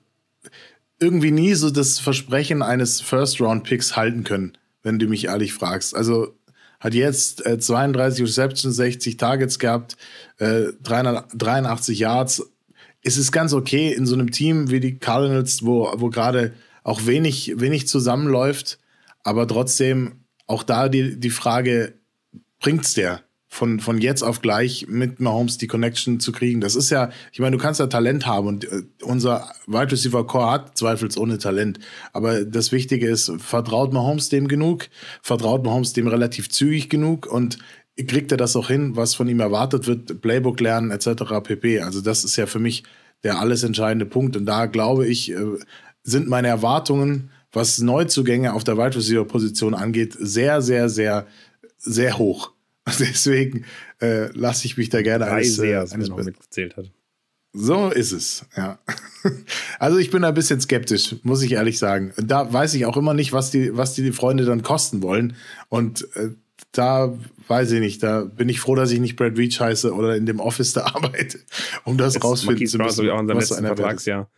irgendwie 1.01 1.31
nie 1.31 1.55
so 1.55 1.71
das 1.71 1.99
Versprechen 1.99 2.62
eines 2.62 3.01
First-Round-Picks 3.01 3.97
halten 3.97 4.25
können, 4.25 4.59
wenn 4.83 4.99
du 4.99 5.07
mich 5.07 5.27
ehrlich 5.27 5.53
fragst. 5.53 5.95
Also 5.95 6.35
hat 6.81 6.95
jetzt 6.95 7.45
äh, 7.47 7.59
32 7.59 8.25
Receptions, 8.25 8.77
60 8.77 9.17
Targets 9.17 9.59
gehabt, 9.59 9.97
äh, 10.38 10.73
383 10.83 11.99
Yards. 11.99 12.51
Es 13.03 13.17
ist 13.17 13.33
ganz 13.33 13.53
okay 13.53 13.93
in 13.93 14.07
so 14.07 14.14
einem 14.14 14.31
Team 14.31 14.71
wie 14.71 14.81
die 14.81 14.99
Cardinals, 14.99 15.64
wo, 15.64 15.93
wo 15.97 16.09
gerade 16.11 16.53
auch 16.85 17.07
wenig, 17.07 17.53
wenig 17.57 17.88
zusammenläuft, 17.88 18.79
aber 19.23 19.47
trotzdem 19.47 20.25
auch 20.47 20.62
da 20.62 20.88
die, 20.88 21.19
die 21.19 21.31
Frage, 21.31 21.95
bringt's 22.61 22.95
der? 22.95 23.23
Von, 23.59 23.81
von 23.81 23.99
jetzt 23.99 24.23
auf 24.23 24.40
gleich 24.40 24.87
mit 24.88 25.18
Mahomes 25.18 25.59
die 25.59 25.66
Connection 25.66 26.21
zu 26.21 26.31
kriegen. 26.31 26.61
Das 26.61 26.77
ist 26.77 26.90
ja, 26.90 27.11
ich 27.33 27.40
meine, 27.40 27.57
du 27.57 27.62
kannst 27.62 27.81
ja 27.81 27.88
Talent 27.88 28.25
haben 28.25 28.47
und 28.47 28.64
äh, 28.64 28.83
unser 29.03 29.51
Wide 29.66 29.90
Receiver 29.90 30.25
Core 30.25 30.53
hat 30.53 30.79
zweifelsohne 30.79 31.38
Talent. 31.38 31.81
Aber 32.12 32.44
das 32.44 32.71
Wichtige 32.71 33.09
ist, 33.09 33.33
vertraut 33.38 33.92
Mahomes 33.92 34.29
dem 34.29 34.47
genug? 34.47 34.88
Vertraut 35.23 35.64
Mahomes 35.64 35.92
dem 35.92 36.07
relativ 36.07 36.49
zügig 36.49 36.88
genug? 36.88 37.27
Und 37.27 37.59
kriegt 38.07 38.31
er 38.31 38.38
das 38.38 38.55
auch 38.55 38.68
hin, 38.68 38.94
was 38.94 39.16
von 39.16 39.29
ihm 39.29 39.40
erwartet 39.40 39.88
wird? 39.88 40.23
Playbook 40.23 40.61
lernen 40.61 40.92
etc. 40.92 41.25
pp. 41.42 41.81
Also 41.81 42.01
das 42.01 42.23
ist 42.23 42.37
ja 42.37 42.47
für 42.47 42.61
mich 42.61 42.85
der 43.25 43.40
alles 43.40 43.64
entscheidende 43.64 44.07
Punkt. 44.07 44.37
Und 44.37 44.47
da 44.47 44.66
glaube 44.66 45.09
ich, 45.09 45.33
äh, 45.33 45.37
sind 46.05 46.29
meine 46.29 46.47
Erwartungen, 46.47 47.31
was 47.51 47.81
Neuzugänge 47.81 48.55
auf 48.55 48.62
der 48.62 48.79
Wide 48.79 48.94
Receiver 48.94 49.25
Position 49.25 49.75
angeht, 49.75 50.16
sehr, 50.16 50.62
sehr, 50.62 50.88
sehr, 50.88 51.27
sehr 51.77 52.18
hoch. 52.18 52.53
Deswegen 52.98 53.64
äh, 54.01 54.31
lasse 54.33 54.66
ich 54.66 54.77
mich 54.77 54.88
da 54.88 55.03
gerne 55.03 55.24
Drei 55.24 55.37
eines, 55.37 55.57
sehr, 55.57 55.83
äh, 55.83 55.92
eines 55.92 56.09
noch 56.09 56.22
mitgezählt 56.22 56.77
hat. 56.77 56.90
So 57.53 57.88
ist 57.88 58.12
es, 58.12 58.46
ja. 58.57 58.79
Also 59.79 59.98
ich 59.98 60.11
bin 60.11 60.22
ein 60.24 60.35
bisschen 60.35 60.61
skeptisch, 60.61 61.16
muss 61.22 61.42
ich 61.42 61.53
ehrlich 61.53 61.79
sagen. 61.79 62.12
Da 62.16 62.53
weiß 62.53 62.74
ich 62.74 62.87
auch 62.87 62.96
immer 62.96 63.14
nicht, 63.14 63.33
was 63.33 63.51
die, 63.51 63.77
was 63.77 63.94
die 63.94 64.12
Freunde 64.12 64.44
dann 64.44 64.62
kosten 64.62 65.03
wollen. 65.03 65.35
Und 65.68 66.07
äh, 66.14 66.31
da 66.72 67.16
weiß 67.48 67.72
ich 67.72 67.81
nicht, 67.81 68.03
da 68.03 68.24
bin 68.24 68.48
ich 68.48 68.61
froh, 68.61 68.74
dass 68.74 68.90
ich 68.90 69.01
nicht 69.01 69.16
Brad 69.16 69.37
Reach 69.38 69.61
heiße 69.61 69.92
oder 69.92 70.16
in 70.16 70.27
dem 70.27 70.40
Office 70.40 70.72
da 70.72 70.83
arbeite, 70.94 71.40
um 71.85 71.96
das 71.96 72.14
Jetzt 72.14 72.24
rausfinden 72.24 72.66
zu 72.66 72.79
müssen. 72.79 73.11
Auch 73.11 73.20
in 73.20 73.27
seinem 73.27 73.38
letzten 73.38 73.66
Vertragsjahr 73.66 74.31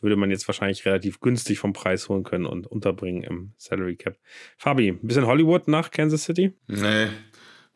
würde 0.00 0.16
man 0.16 0.30
jetzt 0.30 0.48
wahrscheinlich 0.48 0.84
relativ 0.84 1.20
günstig 1.20 1.58
vom 1.58 1.72
Preis 1.72 2.08
holen 2.08 2.24
können 2.24 2.46
und 2.46 2.66
unterbringen 2.66 3.22
im 3.22 3.52
Salary 3.56 3.96
Cap. 3.96 4.18
Fabi, 4.56 4.88
ein 4.88 5.06
bisschen 5.06 5.26
Hollywood 5.26 5.68
nach 5.68 5.90
Kansas 5.90 6.24
City? 6.24 6.54
Nee, 6.66 7.08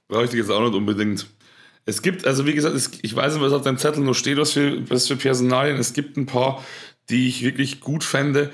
Brauche 0.08 0.24
ich 0.24 0.32
jetzt 0.32 0.50
auch 0.50 0.60
nicht 0.60 0.74
unbedingt. 0.74 1.26
Es 1.84 2.02
gibt, 2.02 2.26
also 2.26 2.46
wie 2.46 2.52
gesagt, 2.52 2.74
es, 2.74 2.90
ich 3.02 3.14
weiß 3.14 3.34
nicht, 3.34 3.42
was 3.42 3.52
auf 3.52 3.62
deinem 3.62 3.78
Zettel 3.78 4.02
noch 4.02 4.14
steht, 4.14 4.38
was 4.38 4.52
für, 4.52 4.88
was 4.90 5.06
für 5.06 5.16
Personalien. 5.16 5.76
Es 5.76 5.92
gibt 5.92 6.16
ein 6.16 6.26
paar, 6.26 6.64
die 7.08 7.28
ich 7.28 7.42
wirklich 7.42 7.80
gut 7.80 8.02
fände, 8.02 8.50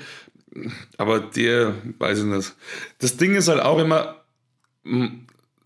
aber 0.97 1.19
der, 1.19 1.75
weiß 1.97 2.19
ich 2.19 2.25
nicht. 2.25 2.53
Das 2.99 3.17
Ding 3.17 3.33
ist 3.33 3.47
halt 3.47 3.61
auch 3.61 3.79
immer, 3.79 4.23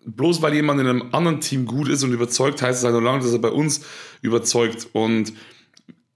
bloß 0.06 0.42
weil 0.42 0.54
jemand 0.54 0.80
in 0.80 0.88
einem 0.88 1.10
anderen 1.12 1.42
Team 1.42 1.66
gut 1.66 1.90
ist 1.90 2.04
und 2.04 2.14
überzeugt, 2.14 2.62
heißt 2.62 2.80
es 2.80 2.84
halt 2.86 2.94
nur 2.94 3.04
lange, 3.04 3.22
dass 3.22 3.34
er 3.34 3.40
bei 3.40 3.50
uns 3.50 3.82
überzeugt. 4.22 4.88
Und 4.94 5.34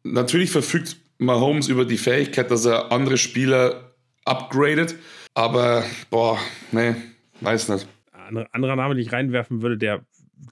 natürlich 0.04 0.52
verfügt 0.52 0.96
Mahomes 1.18 1.68
über 1.68 1.84
die 1.84 1.98
Fähigkeit, 1.98 2.50
dass 2.50 2.64
er 2.64 2.94
andere 2.94 3.18
Spieler 3.18 3.94
upgradet, 4.24 4.96
aber 5.34 5.84
boah, 6.10 6.40
nee, 6.72 6.96
weiß 7.42 7.68
nicht 7.68 7.88
anderer 8.38 8.76
Name, 8.76 8.96
den 8.96 9.04
ich 9.04 9.12
reinwerfen 9.12 9.62
würde, 9.62 9.78
der 9.78 10.06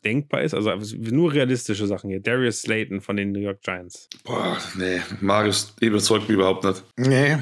denkbar 0.05 0.43
ist, 0.43 0.53
also 0.53 0.71
nur 0.97 1.33
realistische 1.33 1.87
Sachen 1.87 2.09
hier. 2.09 2.19
Darius 2.19 2.61
Slayton 2.61 3.01
von 3.01 3.17
den 3.17 3.31
New 3.31 3.39
York 3.39 3.61
Giants. 3.61 4.07
Boah, 4.23 4.57
nee, 4.77 5.01
Marius 5.19 5.73
überzeugt 5.79 6.29
mich 6.29 6.35
überhaupt 6.35 6.63
nicht. 6.63 6.83
Nee, 6.97 7.37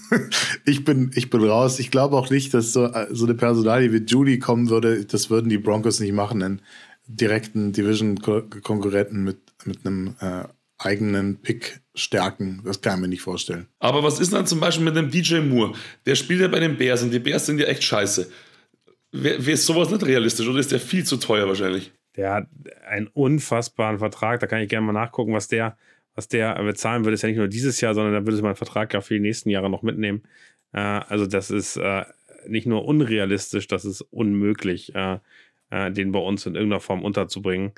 ich, 0.64 0.84
bin, 0.84 1.10
ich 1.14 1.30
bin 1.30 1.44
raus. 1.44 1.78
Ich 1.78 1.90
glaube 1.90 2.16
auch 2.16 2.30
nicht, 2.30 2.52
dass 2.54 2.72
so, 2.72 2.90
so 3.10 3.24
eine 3.24 3.34
Personalie 3.34 3.92
wie 3.92 4.04
Judy 4.04 4.38
kommen 4.38 4.68
würde. 4.68 5.04
Das 5.04 5.30
würden 5.30 5.48
die 5.48 5.58
Broncos 5.58 6.00
nicht 6.00 6.12
machen, 6.12 6.42
einen 6.42 6.62
direkten 7.06 7.72
Division-Konkurrenten 7.72 9.22
mit, 9.22 9.38
mit 9.64 9.86
einem 9.86 10.16
äh, 10.20 10.44
eigenen 10.78 11.36
Pick 11.36 11.80
stärken. 11.94 12.60
Das 12.64 12.80
kann 12.80 12.96
ich 12.96 13.00
mir 13.00 13.08
nicht 13.08 13.22
vorstellen. 13.22 13.66
Aber 13.78 14.02
was 14.02 14.20
ist 14.20 14.32
dann 14.32 14.46
zum 14.46 14.60
Beispiel 14.60 14.84
mit 14.84 14.96
dem 14.96 15.10
DJ 15.10 15.40
Moore? 15.40 15.72
Der 16.04 16.14
spielt 16.14 16.40
ja 16.40 16.48
bei 16.48 16.60
den 16.60 16.76
Bears 16.76 17.02
und 17.02 17.10
die 17.10 17.18
Bears 17.18 17.46
sind 17.46 17.60
ja 17.60 17.66
echt 17.66 17.84
scheiße. 17.84 18.28
Wäre 19.22 19.46
wär 19.46 19.56
sowas 19.56 19.90
nicht 19.90 20.04
realistisch 20.04 20.48
oder 20.48 20.58
ist 20.58 20.72
der 20.72 20.80
viel 20.80 21.04
zu 21.04 21.16
teuer 21.16 21.48
wahrscheinlich? 21.48 21.92
Der 22.16 22.32
hat 22.32 22.48
einen 22.86 23.08
unfassbaren 23.08 23.98
Vertrag. 23.98 24.40
Da 24.40 24.46
kann 24.46 24.60
ich 24.60 24.68
gerne 24.68 24.86
mal 24.86 24.92
nachgucken, 24.92 25.32
was 25.32 25.48
der, 25.48 25.76
was 26.14 26.28
der 26.28 26.54
bezahlen 26.62 27.04
würde. 27.04 27.14
Ist 27.14 27.22
ja 27.22 27.28
nicht 27.28 27.38
nur 27.38 27.48
dieses 27.48 27.80
Jahr, 27.80 27.94
sondern 27.94 28.14
da 28.14 28.20
würde 28.20 28.36
es 28.36 28.42
mal 28.42 28.48
einen 28.48 28.56
Vertrag 28.56 28.94
ja 28.94 29.00
für 29.00 29.14
die 29.14 29.20
nächsten 29.20 29.50
Jahre 29.50 29.70
noch 29.70 29.82
mitnehmen. 29.82 30.22
Äh, 30.72 30.80
also, 30.80 31.26
das 31.26 31.50
ist 31.50 31.76
äh, 31.76 32.04
nicht 32.46 32.66
nur 32.66 32.84
unrealistisch, 32.84 33.66
das 33.68 33.84
ist 33.84 34.00
unmöglich, 34.00 34.94
äh, 34.94 35.18
äh 35.70 35.90
den 35.90 36.12
bei 36.12 36.18
uns 36.18 36.46
in 36.46 36.54
irgendeiner 36.54 36.80
Form 36.80 37.04
unterzubringen. 37.04 37.72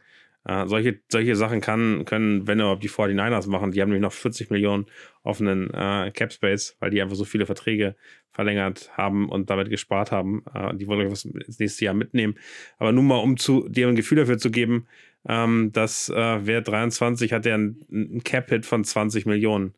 Äh, 0.44 0.66
solche, 0.66 1.00
solche 1.08 1.36
Sachen 1.36 1.60
kann, 1.60 2.04
können, 2.04 2.46
wenn 2.46 2.60
überhaupt 2.60 2.82
die 2.82 2.88
49ers 2.88 3.48
machen, 3.48 3.72
die 3.72 3.82
haben 3.82 3.88
nämlich 3.90 4.02
noch 4.02 4.12
40 4.12 4.50
Millionen 4.50 4.86
offenen 5.22 5.72
äh, 5.74 6.10
Cap 6.12 6.32
Space, 6.32 6.76
weil 6.80 6.90
die 6.90 7.02
einfach 7.02 7.16
so 7.16 7.24
viele 7.24 7.46
Verträge 7.46 7.96
verlängert 8.30 8.96
haben 8.96 9.28
und 9.28 9.50
damit 9.50 9.68
gespart 9.68 10.12
haben. 10.12 10.44
Äh, 10.54 10.76
die 10.76 10.86
wollen 10.86 11.10
was 11.10 11.24
ins 11.24 11.58
nächste 11.58 11.84
Jahr 11.84 11.94
mitnehmen. 11.94 12.36
Aber 12.78 12.92
nur 12.92 13.02
mal, 13.02 13.16
um 13.16 13.36
zu, 13.36 13.68
dir 13.68 13.88
ein 13.88 13.96
Gefühl 13.96 14.18
dafür 14.18 14.38
zu 14.38 14.50
geben, 14.50 14.86
ähm, 15.28 15.72
dass 15.72 16.08
äh, 16.08 16.38
wer 16.46 16.60
23 16.60 17.32
hat, 17.32 17.44
der 17.44 17.54
einen, 17.54 17.84
einen 17.90 18.24
Cap-Hit 18.24 18.64
von 18.64 18.84
20 18.84 19.26
Millionen. 19.26 19.74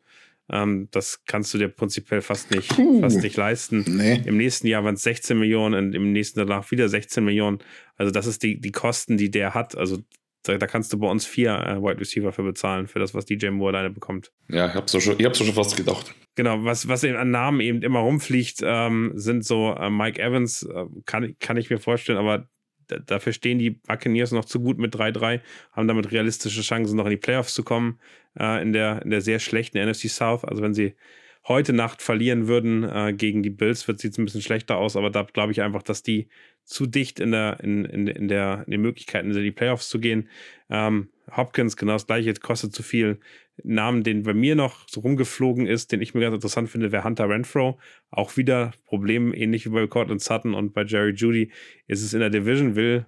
Ähm, 0.49 0.89
das 0.91 1.23
kannst 1.25 1.53
du 1.53 1.57
dir 1.57 1.69
prinzipiell 1.69 2.21
fast 2.21 2.51
nicht, 2.51 2.73
fast 3.01 3.21
nicht 3.21 3.37
leisten. 3.37 3.83
Nee. 3.87 4.21
Im 4.25 4.37
nächsten 4.37 4.67
Jahr 4.67 4.83
waren 4.83 4.95
es 4.95 5.03
16 5.03 5.39
Millionen 5.39 5.87
und 5.87 5.95
im 5.95 6.11
nächsten 6.11 6.39
danach 6.39 6.69
wieder 6.71 6.87
16 6.87 7.23
Millionen. 7.23 7.59
Also 7.95 8.11
das 8.11 8.27
ist 8.27 8.43
die, 8.43 8.59
die 8.59 8.71
Kosten, 8.71 9.17
die 9.17 9.31
der 9.31 9.53
hat. 9.53 9.75
Also 9.75 9.99
da, 10.43 10.57
da 10.57 10.67
kannst 10.67 10.91
du 10.93 10.97
bei 10.97 11.07
uns 11.07 11.25
vier 11.25 11.51
äh, 11.53 11.81
Wide 11.81 11.99
Receiver 11.99 12.31
für 12.31 12.43
bezahlen, 12.43 12.87
für 12.87 12.99
das, 12.99 13.13
was 13.13 13.25
DJ 13.25 13.49
Moore 13.49 13.77
alleine 13.77 13.89
bekommt. 13.89 14.31
Ja, 14.49 14.67
ich 14.67 14.73
hab's 14.73 14.91
schon, 14.91 15.19
schon 15.19 15.53
fast 15.53 15.77
gedacht. 15.77 16.13
Genau, 16.35 16.63
was, 16.63 16.87
was 16.87 17.03
an 17.03 17.31
Namen 17.31 17.59
eben 17.59 17.81
immer 17.81 17.99
rumfliegt, 17.99 18.61
ähm, 18.63 19.11
sind 19.15 19.45
so 19.45 19.73
äh, 19.73 19.89
Mike 19.89 20.21
Evans, 20.21 20.63
äh, 20.63 20.85
kann, 21.05 21.35
kann 21.39 21.57
ich 21.57 21.69
mir 21.69 21.77
vorstellen, 21.77 22.17
aber 22.17 22.47
dafür 22.87 23.33
stehen 23.33 23.59
die 23.59 23.71
Buccaneers 23.71 24.31
noch 24.31 24.45
zu 24.45 24.59
gut 24.59 24.77
mit 24.77 24.95
3-3, 24.95 25.41
haben 25.71 25.87
damit 25.87 26.11
realistische 26.11 26.61
Chancen, 26.61 26.97
noch 26.97 27.05
in 27.05 27.11
die 27.11 27.17
Playoffs 27.17 27.53
zu 27.53 27.63
kommen, 27.63 27.99
äh, 28.37 28.61
in, 28.61 28.73
der, 28.73 29.01
in 29.03 29.09
der 29.09 29.21
sehr 29.21 29.39
schlechten 29.39 29.77
NFC 29.77 30.09
South. 30.09 30.43
Also 30.43 30.61
wenn 30.61 30.73
sie 30.73 30.95
heute 31.47 31.73
Nacht 31.73 32.01
verlieren 32.01 32.47
würden 32.47 32.83
äh, 32.83 33.13
gegen 33.13 33.43
die 33.43 33.49
Bills, 33.49 33.87
wird 33.87 33.99
sieht 33.99 34.13
es 34.13 34.17
ein 34.17 34.25
bisschen 34.25 34.41
schlechter 34.41 34.77
aus, 34.77 34.95
aber 34.95 35.09
da 35.09 35.23
glaube 35.23 35.51
ich 35.51 35.61
einfach, 35.61 35.83
dass 35.83 36.03
die 36.03 36.27
zu 36.63 36.85
dicht 36.85 37.19
in 37.19 37.31
der, 37.31 37.59
in, 37.61 37.85
in, 37.85 38.07
in 38.07 38.27
der, 38.27 38.63
in 38.65 38.71
den 38.71 38.81
Möglichkeiten 38.81 39.33
sind, 39.33 39.41
in 39.41 39.45
die 39.45 39.51
Playoffs 39.51 39.89
zu 39.89 39.99
gehen. 39.99 40.29
Ähm, 40.69 41.09
Hopkins, 41.35 41.77
genau 41.77 41.93
das 41.93 42.07
gleiche, 42.07 42.33
kostet 42.35 42.73
zu 42.73 42.83
viel. 42.83 43.19
Namen, 43.63 44.03
den 44.03 44.23
bei 44.23 44.33
mir 44.33 44.55
noch 44.55 44.87
so 44.87 45.01
rumgeflogen 45.01 45.67
ist, 45.67 45.91
den 45.91 46.01
ich 46.01 46.13
mir 46.13 46.21
ganz 46.21 46.35
interessant 46.35 46.69
finde, 46.69 46.91
wäre 46.91 47.03
Hunter 47.03 47.29
Renfro. 47.29 47.79
Auch 48.09 48.37
wieder 48.37 48.71
Problem, 48.85 49.33
ähnlich 49.33 49.65
wie 49.65 49.69
bei 49.69 49.87
Cortland 49.87 50.21
Sutton 50.21 50.53
und 50.53 50.73
bei 50.73 50.83
Jerry 50.83 51.11
Judy, 51.11 51.51
ist 51.87 52.01
es 52.01 52.13
in 52.13 52.21
der 52.21 52.29
Division, 52.29 52.75
will, 52.75 53.05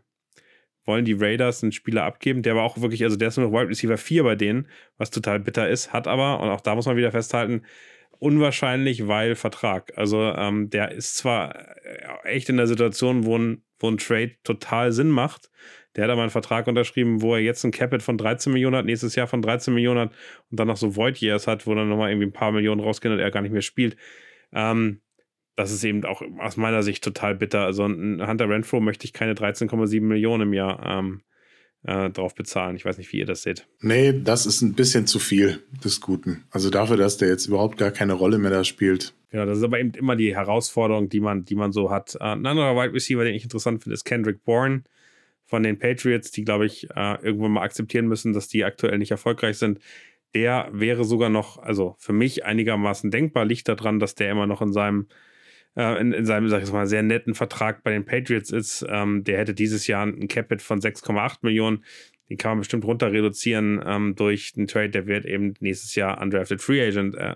wollen 0.86 1.06
die 1.06 1.14
Raiders 1.14 1.64
einen 1.64 1.72
Spieler 1.72 2.04
abgeben, 2.04 2.44
der 2.44 2.54
aber 2.54 2.64
auch 2.64 2.82
wirklich, 2.82 3.04
also 3.04 3.16
der 3.16 3.30
ist 3.30 3.38
nur 3.38 3.50
noch 3.50 3.58
Wide 3.58 3.70
Receiver 3.70 3.98
4 3.98 4.24
bei 4.24 4.36
denen, 4.36 4.68
was 4.98 5.12
total 5.12 5.40
bitter 5.40 5.70
ist, 5.70 5.94
hat 5.94 6.08
aber, 6.08 6.40
und 6.42 6.50
auch 6.50 6.62
da 6.62 6.76
muss 6.76 6.86
man 6.86 6.98
wieder 6.98 7.12
festhalten, 7.12 7.64
unwahrscheinlich, 8.20 9.08
weil 9.08 9.36
Vertrag. 9.36 9.98
Also 9.98 10.22
ähm, 10.22 10.70
der 10.70 10.92
ist 10.92 11.18
zwar 11.18 11.56
äh, 11.84 12.08
echt 12.24 12.50
in 12.50 12.58
der 12.58 12.68
Situation, 12.68 13.26
wo 13.26 13.38
ein, 13.38 13.64
wo 13.80 13.90
ein 13.90 13.98
Trade 13.98 14.36
total 14.44 14.92
Sinn 14.92 15.10
macht. 15.10 15.50
Der 15.96 16.06
hat 16.06 16.12
aber 16.12 16.22
einen 16.22 16.32
Vertrag 16.32 16.68
unterschrieben, 16.68 17.22
wo 17.22 17.36
er 17.36 17.42
jetzt 17.42 17.64
ein 17.64 17.72
Capit 17.72 18.02
von 18.02 18.18
13 18.18 18.52
Millionen 18.52 18.78
hat, 18.78 18.86
nächstes 18.86 19.16
Jahr 19.16 19.28
von 19.28 19.42
13 19.42 19.74
Millionen 19.74 20.00
hat 20.00 20.12
und 20.50 20.60
dann 20.60 20.68
noch 20.68 20.78
so 20.78 20.96
Void 20.96 21.22
Years 21.22 21.46
hat, 21.46 21.68
wo 21.68 21.76
dann 21.76 21.90
nochmal 21.90 22.10
irgendwie 22.10 22.28
ein 22.28 22.34
paar 22.34 22.52
Millionen 22.52 22.82
rausgehen 22.82 23.14
und 23.14 23.20
er 23.20 23.30
gar 23.30 23.42
nicht 23.42 23.52
mehr 23.52 23.62
spielt. 23.62 23.96
Ähm, 24.52 25.02
das 25.56 25.72
ist 25.72 25.84
eben 25.84 26.04
auch 26.06 26.24
aus 26.40 26.58
meiner 26.58 26.82
Sicht 26.82 27.04
total 27.04 27.36
bitter. 27.36 27.62
Also 27.62 27.86
ein 27.86 28.26
Hunter 28.26 28.50
Renfro 28.50 28.80
möchte 28.80 29.06
ich 29.06 29.14
keine 29.14 29.34
13,7 29.34 30.02
Millionen 30.02 30.48
im 30.48 30.54
Jahr 30.54 30.84
ähm, 30.84 31.22
äh, 31.86 32.10
drauf 32.10 32.36
bezahlen. 32.36 32.76
Ich 32.76 32.86
weiß 32.86 32.98
nicht, 32.98 33.12
wie 33.12 33.18
ihr 33.18 33.26
das 33.26 33.44
seht. 33.44 33.68
Nee, 33.82 34.14
das 34.14 34.46
ist 34.46 34.62
ein 34.62 34.74
bisschen 34.74 35.08
zu 35.08 35.20
viel 35.20 35.64
des 35.84 36.02
Guten. 36.02 36.44
Also 36.52 36.70
dafür, 36.70 36.98
dass 36.98 37.18
der 37.18 37.30
jetzt 37.30 37.48
überhaupt 37.48 37.78
gar 37.78 37.92
keine 37.92 38.14
Rolle 38.14 38.38
mehr 38.38 38.52
da 38.52 38.64
spielt. 38.64 39.14
Genau, 39.32 39.46
das 39.46 39.58
ist 39.58 39.64
aber 39.64 39.80
eben 39.80 39.92
immer 39.94 40.16
die 40.16 40.36
Herausforderung, 40.36 41.10
die 41.10 41.20
man, 41.20 41.44
die 41.46 41.56
man 41.56 41.72
so 41.72 41.90
hat. 41.90 42.16
Äh, 42.16 42.24
ein 42.24 42.46
anderer 42.46 42.76
Wide 42.76 42.94
Receiver, 42.94 43.24
den 43.24 43.36
ich 43.36 43.44
interessant 43.44 43.84
finde, 43.84 43.96
ist 43.96 44.06
Kendrick 44.06 44.44
Bourne 44.44 44.84
von 45.46 45.64
den 45.64 45.78
Patriots, 45.78 46.32
die, 46.32 46.44
glaube 46.44 46.66
ich, 46.66 46.90
äh, 46.96 47.18
irgendwann 47.22 47.52
mal 47.52 47.64
akzeptieren 47.64 48.08
müssen, 48.08 48.34
dass 48.34 48.48
die 48.48 48.64
aktuell 48.64 48.98
nicht 48.98 49.12
erfolgreich 49.12 49.58
sind. 49.58 49.80
Der 50.34 50.70
wäre 50.72 51.04
sogar 51.04 51.30
noch, 51.30 51.58
also 51.58 51.96
für 52.00 52.14
mich 52.14 52.46
einigermaßen 52.46 53.12
denkbar, 53.12 53.46
liegt 53.46 53.68
daran, 53.68 54.00
dass 54.00 54.16
der 54.16 54.32
immer 54.32 54.48
noch 54.48 54.62
in 54.62 54.74
seinem 54.74 55.08
äh, 55.76 56.00
in, 56.00 56.14
in, 56.14 56.26
seinem, 56.26 56.50
sag 56.50 56.64
ich 56.64 56.72
mal, 56.72 56.88
sehr 56.88 57.04
netten 57.04 57.36
Vertrag 57.36 57.84
bei 57.84 57.92
den 57.92 58.06
Patriots 58.06 58.52
ist. 58.52 58.86
Ähm, 58.88 59.24
der 59.24 59.40
hätte 59.40 59.54
dieses 59.54 59.88
Jahr 59.88 60.06
ein 60.06 60.28
Capit 60.28 60.62
von 60.62 60.80
6,8 60.80 61.40
Millionen. 61.42 61.84
Den 62.30 62.38
kann 62.38 62.52
man 62.52 62.60
bestimmt 62.60 62.86
runter 62.86 63.12
reduzieren 63.12 63.84
ähm, 63.86 64.16
durch 64.16 64.54
den 64.54 64.68
Trade. 64.68 64.90
Der 64.90 65.08
wird 65.08 65.26
eben 65.26 65.54
nächstes 65.60 65.96
Jahr 65.96 66.22
undrafted 66.22 66.62
Free 66.62 66.86
Agent, 66.86 67.16
äh, 67.16 67.36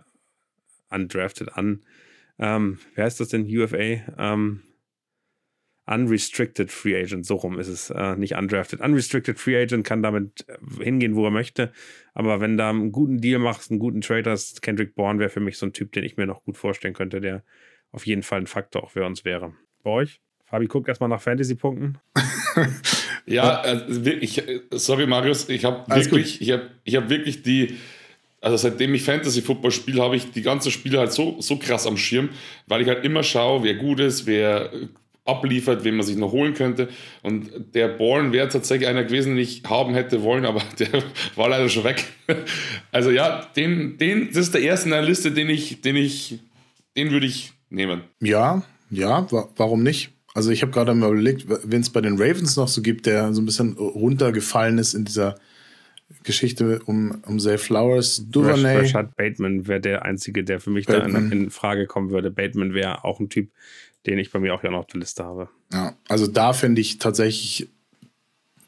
undrafted 0.90 1.54
an, 1.54 1.82
ähm, 2.40 2.80
wer 2.96 3.06
heißt 3.06 3.20
das 3.20 3.30
denn? 3.30 3.46
UFA? 3.46 4.02
Ähm, 4.18 4.64
Unrestricted 5.90 6.70
Free 6.70 7.02
Agent, 7.02 7.26
so 7.26 7.36
rum 7.36 7.60
ist 7.60 7.70
es, 7.70 7.90
äh, 7.92 8.18
nicht 8.18 8.36
undrafted. 8.36 8.82
Unrestricted 8.82 9.40
Free 9.40 9.56
Agent 9.56 9.86
kann 9.86 10.04
damit 10.04 10.46
äh, 10.50 10.84
hingehen, 10.84 11.16
wo 11.16 11.24
er 11.24 11.32
möchte. 11.32 11.72
Aber 12.14 12.42
wenn 12.42 12.58
da 12.58 12.70
einen 12.70 12.92
guten 12.92 13.22
Deal 13.22 13.40
machst, 13.40 13.72
einen 13.72 13.80
guten 13.80 14.02
Trade 14.02 14.30
hast, 14.30 14.62
Kendrick 14.62 14.96
Bourne 14.96 15.20
wäre 15.20 15.30
für 15.30 15.40
mich 15.40 15.58
so 15.58 15.66
ein 15.66 15.72
Typ, 15.72 15.94
den 15.94 16.04
ich 16.04 16.18
mir 16.18 16.26
noch 16.26 16.44
gut 16.44 16.58
vorstellen 16.58 16.94
könnte, 16.94 17.22
der 17.22 17.44
auf 17.92 18.06
jeden 18.06 18.24
Fall 18.24 18.42
ein 18.42 18.48
Faktor 18.48 18.84
auch 18.84 18.92
für 18.92 19.06
uns 19.06 19.26
wäre. 19.26 19.54
Bei 19.84 19.92
euch? 19.92 20.20
Fabi, 20.46 20.68
guck 20.68 20.88
erstmal 20.88 21.10
nach 21.10 21.22
Fantasy-Punkten. 21.22 21.98
ja, 23.26 23.64
äh, 23.64 24.10
ich, 24.20 24.42
sorry 24.72 25.06
Marius, 25.06 25.50
ich 25.50 25.66
habe 25.66 25.84
wirklich, 25.94 26.42
ich 26.42 26.52
habe 26.52 26.70
ich 26.86 26.96
hab 26.96 27.10
wirklich 27.10 27.44
die, 27.44 27.78
also 28.40 28.56
seitdem 28.56 28.94
ich 28.94 29.04
Fantasy 29.04 29.42
Football 29.42 29.72
spiele, 29.72 30.02
habe 30.02 30.16
ich 30.16 30.32
die 30.32 30.42
ganzen 30.42 30.72
Spiele 30.72 31.00
halt 31.00 31.12
so, 31.12 31.42
so 31.42 31.58
krass 31.58 31.86
am 31.86 31.98
Schirm, 31.98 32.30
weil 32.66 32.82
ich 32.82 32.88
halt 32.88 33.04
immer 33.04 33.24
schaue, 33.24 33.64
wer 33.64 33.76
gut 33.76 34.00
ist, 34.00 34.26
wer 34.26 34.72
abliefert, 35.28 35.84
wen 35.84 35.98
man 35.98 36.06
sich 36.06 36.16
noch 36.16 36.32
holen 36.32 36.54
könnte. 36.54 36.88
Und 37.22 37.76
der 37.76 37.90
Born 37.90 38.32
wäre 38.32 38.48
tatsächlich 38.48 38.88
einer 38.88 39.04
gewesen, 39.04 39.36
den 39.36 39.44
ich 39.44 39.64
haben 39.68 39.94
hätte 39.94 40.24
wollen, 40.24 40.46
aber 40.46 40.64
der 40.80 41.04
war 41.36 41.50
leider 41.50 41.70
schon 41.70 41.84
weg. 41.84 42.06
Also 42.92 43.12
ja, 43.12 43.46
den, 43.56 43.98
den, 43.98 44.28
das 44.28 44.38
ist 44.38 44.54
der 44.54 44.62
erste 44.62 44.88
in 44.88 44.92
der 44.92 45.02
Liste, 45.02 45.32
den 45.32 45.50
ich, 45.50 45.82
den 45.82 45.96
ich, 45.96 46.40
den 46.96 47.12
würde 47.12 47.28
ich 47.28 47.54
nehmen. 47.70 48.04
Ja, 48.20 48.64
ja, 48.90 49.32
wa 49.32 49.50
warum 49.56 49.84
nicht? 49.84 50.12
Also 50.34 50.52
ich 50.52 50.62
habe 50.62 50.72
gerade 50.72 50.94
mal 50.94 51.12
überlegt, 51.12 51.46
wenn 51.48 51.82
es 51.82 51.90
bei 51.90 52.02
den 52.02 52.22
Ravens 52.22 52.56
noch 52.58 52.68
so 52.68 52.82
gibt, 52.82 53.06
der 53.06 53.34
so 53.34 53.42
ein 53.42 53.46
bisschen 53.46 53.74
runtergefallen 53.74 54.78
ist 54.78 54.94
in 54.94 55.04
dieser 55.04 55.36
Geschichte 56.24 56.80
um, 56.86 57.22
um 57.26 57.40
Zay 57.40 57.58
Flowers. 57.58 58.24
Duvernay. 58.30 58.78
Rashad 58.78 59.16
Bateman 59.16 59.68
wäre 59.68 59.82
der 59.82 60.06
Einzige, 60.06 60.44
der 60.44 60.60
für 60.60 60.70
mich 60.70 60.86
Bateman. 60.86 61.30
da 61.30 61.36
in, 61.36 61.44
in, 61.44 61.50
Frage 61.50 61.86
kommen 61.86 62.12
würde. 62.12 62.32
Bateman 62.32 62.74
wäre 62.74 63.04
auch 63.04 63.20
ein 63.20 63.30
Typ, 63.30 63.50
den 64.06 64.20
ich 64.20 64.32
bei 64.32 64.40
mir 64.40 64.54
auch 64.54 64.64
ja 64.64 64.72
noch 64.72 64.80
auf 64.80 64.88
der 64.88 65.00
Liste 65.00 65.24
habe. 65.24 65.50
Ja, 65.74 65.96
also 66.08 66.28
da 66.28 66.54
finde 66.54 66.82
ich 66.82 66.98
tatsächlich 66.98 67.70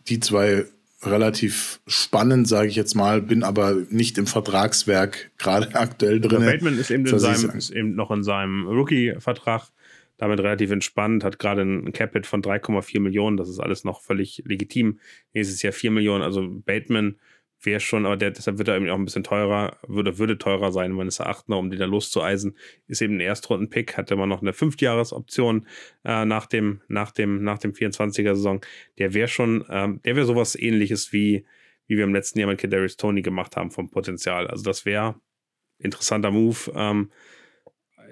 die 0.08 0.20
zwei 0.20 0.66
relativ 1.04 1.80
spannend, 1.88 2.48
sage 2.48 2.68
ich 2.68 2.76
jetzt 2.76 2.96
mal, 2.96 3.22
bin 3.22 3.44
aber 3.44 3.76
nicht 3.90 4.18
im 4.18 4.28
Vertragswerk 4.28 5.32
gerade 5.38 5.70
aktuell 5.76 6.20
drin. 6.20 6.46
Bateman 6.46 6.78
ist 6.78 6.92
eben, 6.92 7.06
in 7.06 7.20
seinem, 7.20 7.50
ist 7.52 7.70
eben 7.70 7.96
noch 7.96 8.12
in 8.12 8.24
seinem 8.24 8.68
Rookie-Vertrag 8.68 9.70
damit 10.18 10.40
relativ 10.42 10.72
entspannt, 10.72 11.24
hat 11.24 11.40
gerade 11.40 11.62
ein 11.62 11.94
Capit 11.94 12.28
von 12.28 12.42
3,4 12.42 13.00
Millionen, 13.00 13.38
das 13.38 13.48
ist 13.48 13.60
alles 13.60 13.86
noch 13.86 14.02
völlig 14.02 14.44
legitim. 14.46 15.00
Nächstes 15.34 15.62
Jahr 15.62 15.72
4 15.72 15.92
Millionen, 15.92 16.24
also 16.24 16.46
Bateman 16.66 17.16
wäre 17.62 17.80
schon, 17.80 18.06
aber 18.06 18.18
der, 18.18 18.32
deshalb 18.32 18.58
wird 18.58 18.68
er 18.68 18.78
eben 18.78 18.90
auch 18.90 18.96
ein 18.96 19.06
bisschen 19.06 19.24
teurer, 19.24 19.78
würde, 19.88 20.18
würde 20.18 20.38
teurer 20.38 20.72
sein, 20.72 20.92
meines 20.92 21.20
Erachtens, 21.20 21.56
um 21.56 21.70
den 21.70 21.80
da 21.80 21.86
loszueisen. 21.86 22.58
Ist 22.88 23.02
eben 23.02 23.18
ein 23.18 23.22
Erstrunden-Pick, 23.22 23.98
hat 23.98 24.12
immer 24.12 24.26
noch 24.26 24.42
eine 24.42 24.54
Fünfjahresoption 24.54 25.68
äh, 26.06 26.26
nach 26.26 26.46
dem, 26.46 26.82
nach 26.88 27.12
dem, 27.12 27.44
nach 27.44 27.58
dem 27.58 27.74
24er-Saison. 27.74 28.62
Der 28.98 29.14
wäre 29.14 29.28
schon, 29.28 29.66
ähm, 29.70 30.02
der 30.04 30.16
wäre 30.16 30.26
sowas 30.26 30.56
ähnliches 30.56 31.12
wie, 31.12 31.46
wie 31.88 31.98
wir 31.98 32.04
im 32.04 32.14
letzten 32.14 32.40
Jahr 32.40 32.50
mit 32.50 32.60
Kadarius 32.60 32.98
Tony 32.98 33.22
gemacht 33.22 33.58
haben 33.58 33.72
vom 33.72 33.90
Potenzial. 33.90 34.48
Also 34.48 34.64
das 34.64 34.86
wäre 34.86 35.16
interessanter 35.80 36.32
Move. 36.32 36.72
Ähm, 36.76 37.12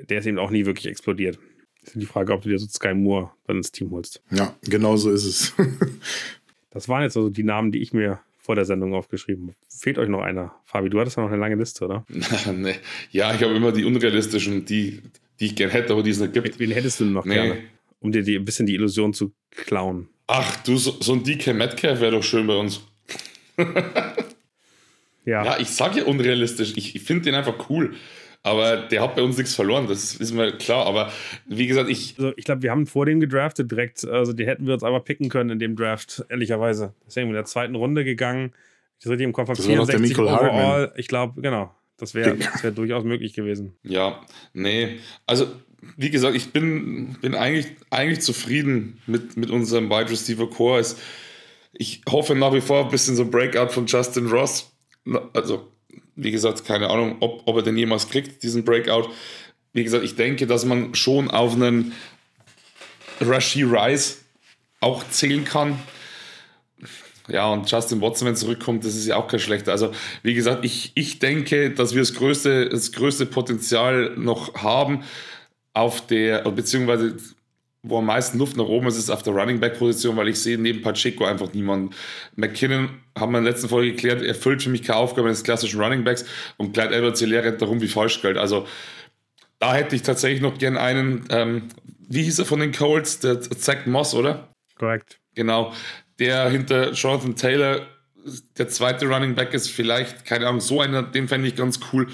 der 0.10 0.20
ist 0.20 0.26
eben 0.26 0.40
auch 0.40 0.52
nie 0.52 0.66
wirklich 0.66 0.88
explodiert. 0.88 1.40
Ist 1.84 1.96
die 1.96 2.06
Frage, 2.06 2.34
ob 2.34 2.42
du 2.42 2.50
dir 2.50 2.60
so 2.60 2.68
Sky 2.68 2.94
Moore 2.94 3.32
dann 3.46 3.58
ins 3.58 3.72
Team 3.72 3.92
holst. 3.92 4.22
Ja, 4.30 4.56
genau 4.64 4.98
so 4.98 5.10
ist 5.10 5.26
es. 5.26 5.54
das 6.70 6.90
waren 6.90 7.04
jetzt 7.04 7.16
also 7.16 7.30
die 7.30 7.44
Namen, 7.44 7.72
die 7.72 7.82
ich 7.82 7.94
mir 7.94 8.20
vor 8.48 8.56
der 8.56 8.64
Sendung 8.64 8.94
aufgeschrieben. 8.94 9.56
Fehlt 9.68 9.98
euch 9.98 10.08
noch 10.08 10.22
einer? 10.22 10.56
Fabi, 10.64 10.90
du 10.90 11.02
hattest 11.02 11.18
ja 11.18 11.24
noch 11.24 11.30
eine 11.30 11.38
lange 11.38 11.56
Liste, 11.56 11.84
oder? 11.84 12.06
nee. 12.56 12.76
Ja, 13.12 13.36
ich 13.36 13.44
habe 13.44 13.54
immer 13.54 13.74
die 13.74 13.84
unrealistischen, 13.84 14.64
die, 14.64 15.02
die 15.42 15.48
ich 15.48 15.56
gerne 15.58 15.74
hätte, 15.74 15.92
aber 15.92 16.02
die 16.02 16.12
es 16.12 16.20
nicht 16.22 16.32
gibt. 16.32 16.58
Wen 16.58 16.72
hättest 16.72 17.02
du 17.02 17.06
noch 17.06 17.26
nee. 17.26 17.34
gerne? 17.34 17.58
Um 18.00 18.14
dir 18.14 18.24
die, 18.24 18.38
ein 18.38 18.46
bisschen 18.46 18.66
die 18.66 18.76
Illusion 18.76 19.14
zu 19.14 19.34
klauen. 19.52 20.08
Ach, 20.28 20.64
du, 20.64 20.78
so, 20.78 20.96
so 21.02 21.12
ein 21.12 21.26
DK 21.26 21.54
Metcalf 21.56 22.00
wäre 22.00 22.14
doch 22.14 22.24
schön 22.24 22.48
bei 22.48 22.56
uns. 22.56 22.80
ja. 25.26 25.44
Ja, 25.44 25.60
ich 25.60 25.68
sage 25.68 26.00
ja 26.00 26.06
unrealistisch. 26.06 26.72
Ich, 26.78 26.96
ich 26.96 27.02
finde 27.02 27.24
den 27.26 27.36
einfach 27.36 27.70
cool. 27.70 27.96
Aber 28.48 28.78
der 28.78 29.02
hat 29.02 29.16
bei 29.16 29.22
uns 29.22 29.38
nichts 29.38 29.54
verloren, 29.56 29.88
das 29.88 30.16
ist 30.16 30.32
mir 30.32 30.54
klar. 30.54 30.86
Aber 30.86 31.12
wie 31.48 31.68
gesagt, 31.68 31.90
ich. 31.90 32.16
Also 32.18 32.32
ich 32.38 32.46
glaube, 32.46 32.62
wir 32.62 32.72
haben 32.72 32.88
vor 32.88 33.06
dem 33.06 33.20
gedraftet 33.20 33.70
direkt. 33.70 34.06
Also 34.06 34.34
die 34.34 34.46
hätten 34.46 34.66
wir 34.66 34.74
uns 34.74 34.84
aber 34.84 35.02
picken 35.02 35.30
können 35.30 35.50
in 35.50 35.60
dem 35.60 35.76
Draft, 35.76 36.26
ehrlicherweise. 36.30 36.94
Deswegen 37.06 37.28
in 37.28 37.34
der 37.34 37.46
zweiten 37.46 37.76
Runde 37.76 38.04
gegangen. 38.06 38.54
Ich 39.00 39.06
richtig 39.06 39.26
im 39.26 39.34
Kopf 39.34 39.50
habe 39.50 39.62
64 39.62 40.18
overall. 40.18 40.94
Ich 40.96 41.08
glaube, 41.08 41.42
genau. 41.42 41.72
Das 41.98 42.14
wäre 42.14 42.38
wär 42.62 42.72
durchaus 42.72 43.04
möglich 43.04 43.34
gewesen. 43.34 43.76
Ja, 43.84 44.22
nee. 44.54 45.00
Also, 45.26 45.48
wie 45.98 46.10
gesagt, 46.10 46.36
ich 46.36 46.52
bin, 46.54 47.18
bin 47.22 47.36
eigentlich, 47.36 47.68
eigentlich 47.90 48.22
zufrieden 48.22 49.02
mit, 49.08 49.36
mit 49.36 49.50
unserem 49.50 49.90
Wide 49.90 50.10
Receiver 50.10 50.50
Core. 50.50 50.84
Ich 51.74 52.02
hoffe 52.10 52.36
nach 52.36 52.54
wie 52.54 52.62
vor 52.62 52.86
ein 52.86 52.92
bisschen 52.92 53.16
so 53.16 53.26
Breakout 53.26 53.70
von 53.70 53.88
Justin 53.88 54.28
Ross. 54.28 54.72
Also, 55.34 55.72
wie 56.18 56.32
gesagt, 56.32 56.66
keine 56.66 56.90
Ahnung, 56.90 57.18
ob, 57.22 57.44
ob 57.46 57.56
er 57.56 57.64
den 57.64 57.78
jemals 57.78 58.10
kriegt, 58.10 58.44
diesen 58.44 58.66
Breakout. 58.66 59.10
Wie 59.72 59.84
gesagt, 59.84 60.04
ich 60.04 60.16
denke, 60.16 60.48
dass 60.48 60.66
man 60.66 60.94
schon 60.96 61.30
auf 61.32 61.54
einen 61.54 61.94
Rashi 63.22 63.64
Rice 63.64 64.24
auch 64.82 65.08
zählen 65.10 65.46
kann. 65.46 65.80
Ja, 67.30 67.48
und 67.52 67.70
Justin 67.70 68.02
Watson, 68.02 68.28
wenn 68.28 68.36
zurückkommt, 68.36 68.86
das 68.86 68.96
ist 68.96 69.06
ja 69.06 69.18
auch 69.18 69.28
kein 69.28 69.40
schlechter. 69.40 69.72
Also, 69.72 69.92
wie 70.24 70.34
gesagt, 70.34 70.64
ich, 70.66 70.92
ich 70.96 71.20
denke, 71.20 71.72
dass 71.72 71.94
wir 71.94 72.02
das 72.02 72.14
größte, 72.14 72.70
das 72.70 72.92
größte 72.94 73.26
Potenzial 73.26 74.14
noch 74.18 74.56
haben 74.56 75.04
auf 75.74 76.08
der, 76.08 76.50
beziehungsweise 76.50 77.18
wo 77.90 78.00
am 78.00 78.06
meisten 78.06 78.38
Luft 78.38 78.58
nach 78.58 78.66
oben 78.66 78.88
ist, 78.88 78.98
ist 78.98 79.10
auf 79.10 79.24
der 79.24 79.34
Running 79.34 79.60
Back 79.60 79.78
Position, 79.78 80.18
weil 80.18 80.28
ich 80.28 80.42
sehe 80.42 80.58
neben 80.58 80.82
Pacheco 80.82 81.26
einfach 81.26 81.54
niemanden. 81.54 81.96
McKinnon, 82.36 82.90
haben 83.18 83.32
wir 83.32 83.40
in 83.40 83.46
der 83.46 83.54
letzten 83.54 83.70
Folge 83.70 83.92
geklärt, 83.92 84.22
erfüllt 84.22 84.64
für 84.64 84.70
mich 84.70 84.84
keine 84.84 85.00
Aufgabe 85.00 85.28
eines 85.28 85.44
klassischen 85.44 85.82
Running 85.82 86.04
Backs 86.04 86.26
und 86.58 86.74
Clyde 86.74 86.96
Edwards 86.96 87.22
rennt 87.22 87.62
darum 87.62 87.82
wie 87.82 87.88
Falschgeld. 87.88 88.38
Also 88.38 88.68
da 89.60 89.74
hätte 89.74 89.96
ich 89.96 90.02
tatsächlich 90.02 90.42
noch 90.42 90.58
gern 90.58 90.78
einen, 90.78 91.26
ähm, 91.30 91.70
wie 92.08 92.24
hieß 92.24 92.40
er 92.40 92.46
von 92.46 92.60
den 92.60 92.72
Colts, 92.72 93.20
der 93.20 93.42
Zach 93.42 93.86
Moss, 93.86 94.14
oder? 94.14 94.50
Korrekt. 94.78 95.20
Genau. 95.36 95.74
Der 96.20 96.50
hinter 96.50 96.92
Jonathan 96.92 97.36
Taylor, 97.36 97.88
der 98.58 98.68
zweite 98.68 99.08
Running 99.08 99.36
Back 99.36 99.54
ist 99.54 99.70
vielleicht, 99.70 100.26
keine 100.26 100.48
Ahnung, 100.48 100.62
so 100.62 100.82
einer, 100.82 101.04
den 101.04 101.28
fände 101.28 101.48
ich 101.48 101.56
ganz 101.56 101.80
cool. 101.92 102.08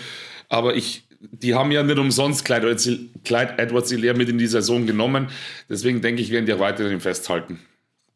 Aber 0.50 0.76
ich, 0.76 1.08
die 1.32 1.56
haben 1.56 1.72
ja 1.72 1.84
nicht 1.84 1.98
umsonst 1.98 2.46
Clyde 2.46 2.68
Edwards 3.58 3.92
Hilaire 3.92 4.18
mit 4.18 4.30
in 4.30 4.38
die 4.38 4.48
Saison 4.48 4.86
genommen. 4.86 5.30
Deswegen 5.70 6.02
denke 6.02 6.22
ich, 6.22 6.32
werden 6.32 6.46
die 6.46 6.54
auch 6.54 6.60
weiterhin 6.60 7.00
festhalten. 7.00 7.60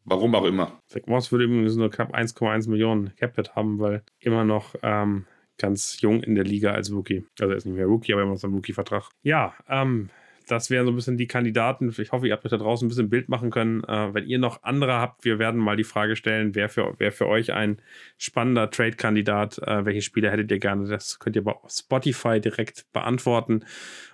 Warum 0.04 0.34
auch 0.34 0.44
immer. 0.44 0.80
Zach 0.86 1.02
Moss 1.06 1.32
würde 1.32 1.44
übrigens 1.44 1.76
nur 1.76 1.90
knapp 1.90 2.14
1,1 2.14 2.68
Millionen 2.68 3.14
Capit 3.16 3.54
haben, 3.56 3.78
weil 3.78 4.02
immer 4.20 4.44
noch 4.44 4.74
ähm, 4.82 5.26
ganz 5.58 6.00
jung 6.00 6.22
in 6.22 6.34
der 6.34 6.44
Liga 6.44 6.72
als 6.72 6.90
Rookie. 6.90 7.26
Also 7.40 7.52
er 7.52 7.58
ist 7.58 7.66
nicht 7.66 7.76
mehr 7.76 7.86
Rookie, 7.86 8.12
aber 8.12 8.22
immer 8.22 8.32
noch 8.32 8.38
so 8.38 8.48
ein 8.48 8.54
Rookie-Vertrag. 8.54 9.10
Ja, 9.22 9.54
ähm, 9.68 10.08
das 10.50 10.70
wären 10.70 10.86
so 10.86 10.92
ein 10.92 10.96
bisschen 10.96 11.16
die 11.16 11.26
Kandidaten. 11.26 11.94
Ich 11.96 12.12
hoffe, 12.12 12.26
ihr 12.26 12.32
habt 12.32 12.44
euch 12.44 12.50
da 12.50 12.56
draußen 12.56 12.86
ein 12.86 12.88
bisschen 12.88 13.10
Bild 13.10 13.28
machen 13.28 13.50
können. 13.50 13.84
Äh, 13.84 14.14
wenn 14.14 14.26
ihr 14.26 14.38
noch 14.38 14.62
andere 14.62 14.94
habt, 14.94 15.24
wir 15.24 15.38
werden 15.38 15.60
mal 15.60 15.76
die 15.76 15.84
Frage 15.84 16.16
stellen, 16.16 16.54
wer 16.54 16.68
für, 16.68 16.94
wer 16.98 17.12
für 17.12 17.26
euch 17.26 17.52
ein 17.52 17.80
spannender 18.16 18.70
Trade-Kandidat, 18.70 19.58
äh, 19.58 19.84
welche 19.84 20.02
Spieler 20.02 20.30
hättet 20.30 20.50
ihr 20.50 20.58
gerne? 20.58 20.88
Das 20.88 21.18
könnt 21.18 21.36
ihr 21.36 21.44
bei 21.44 21.54
Spotify 21.68 22.40
direkt 22.40 22.86
beantworten. 22.92 23.64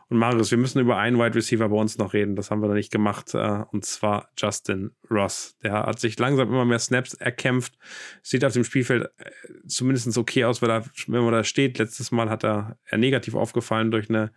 Und 0.08 0.18
Marius, 0.18 0.50
wir 0.50 0.58
müssen 0.58 0.80
über 0.80 0.98
einen 0.98 1.18
Wide 1.18 1.34
Receiver 1.34 1.68
bei 1.68 1.76
uns 1.76 1.96
noch 1.96 2.12
reden. 2.12 2.36
Das 2.36 2.50
haben 2.50 2.60
wir 2.60 2.68
noch 2.68 2.74
nicht 2.74 2.92
gemacht. 2.92 3.34
Äh, 3.34 3.64
und 3.70 3.84
zwar 3.84 4.28
Justin 4.36 4.92
Ross. 5.10 5.56
Der 5.62 5.72
hat 5.72 5.98
sich 5.98 6.18
langsam 6.18 6.48
immer 6.48 6.64
mehr 6.64 6.78
Snaps 6.78 7.14
erkämpft. 7.14 7.78
Sieht 8.22 8.44
auf 8.44 8.52
dem 8.52 8.64
Spielfeld 8.64 9.04
äh, 9.18 9.30
zumindest 9.66 10.16
okay 10.18 10.44
aus, 10.44 10.60
weil 10.60 10.70
er, 10.70 10.84
wenn 11.06 11.24
man 11.24 11.32
da 11.32 11.42
steht. 11.42 11.78
Letztes 11.78 12.10
Mal 12.10 12.28
hat 12.28 12.44
er, 12.44 12.78
er 12.84 12.98
negativ 12.98 13.34
aufgefallen 13.34 13.90
durch 13.90 14.10
eine 14.10 14.30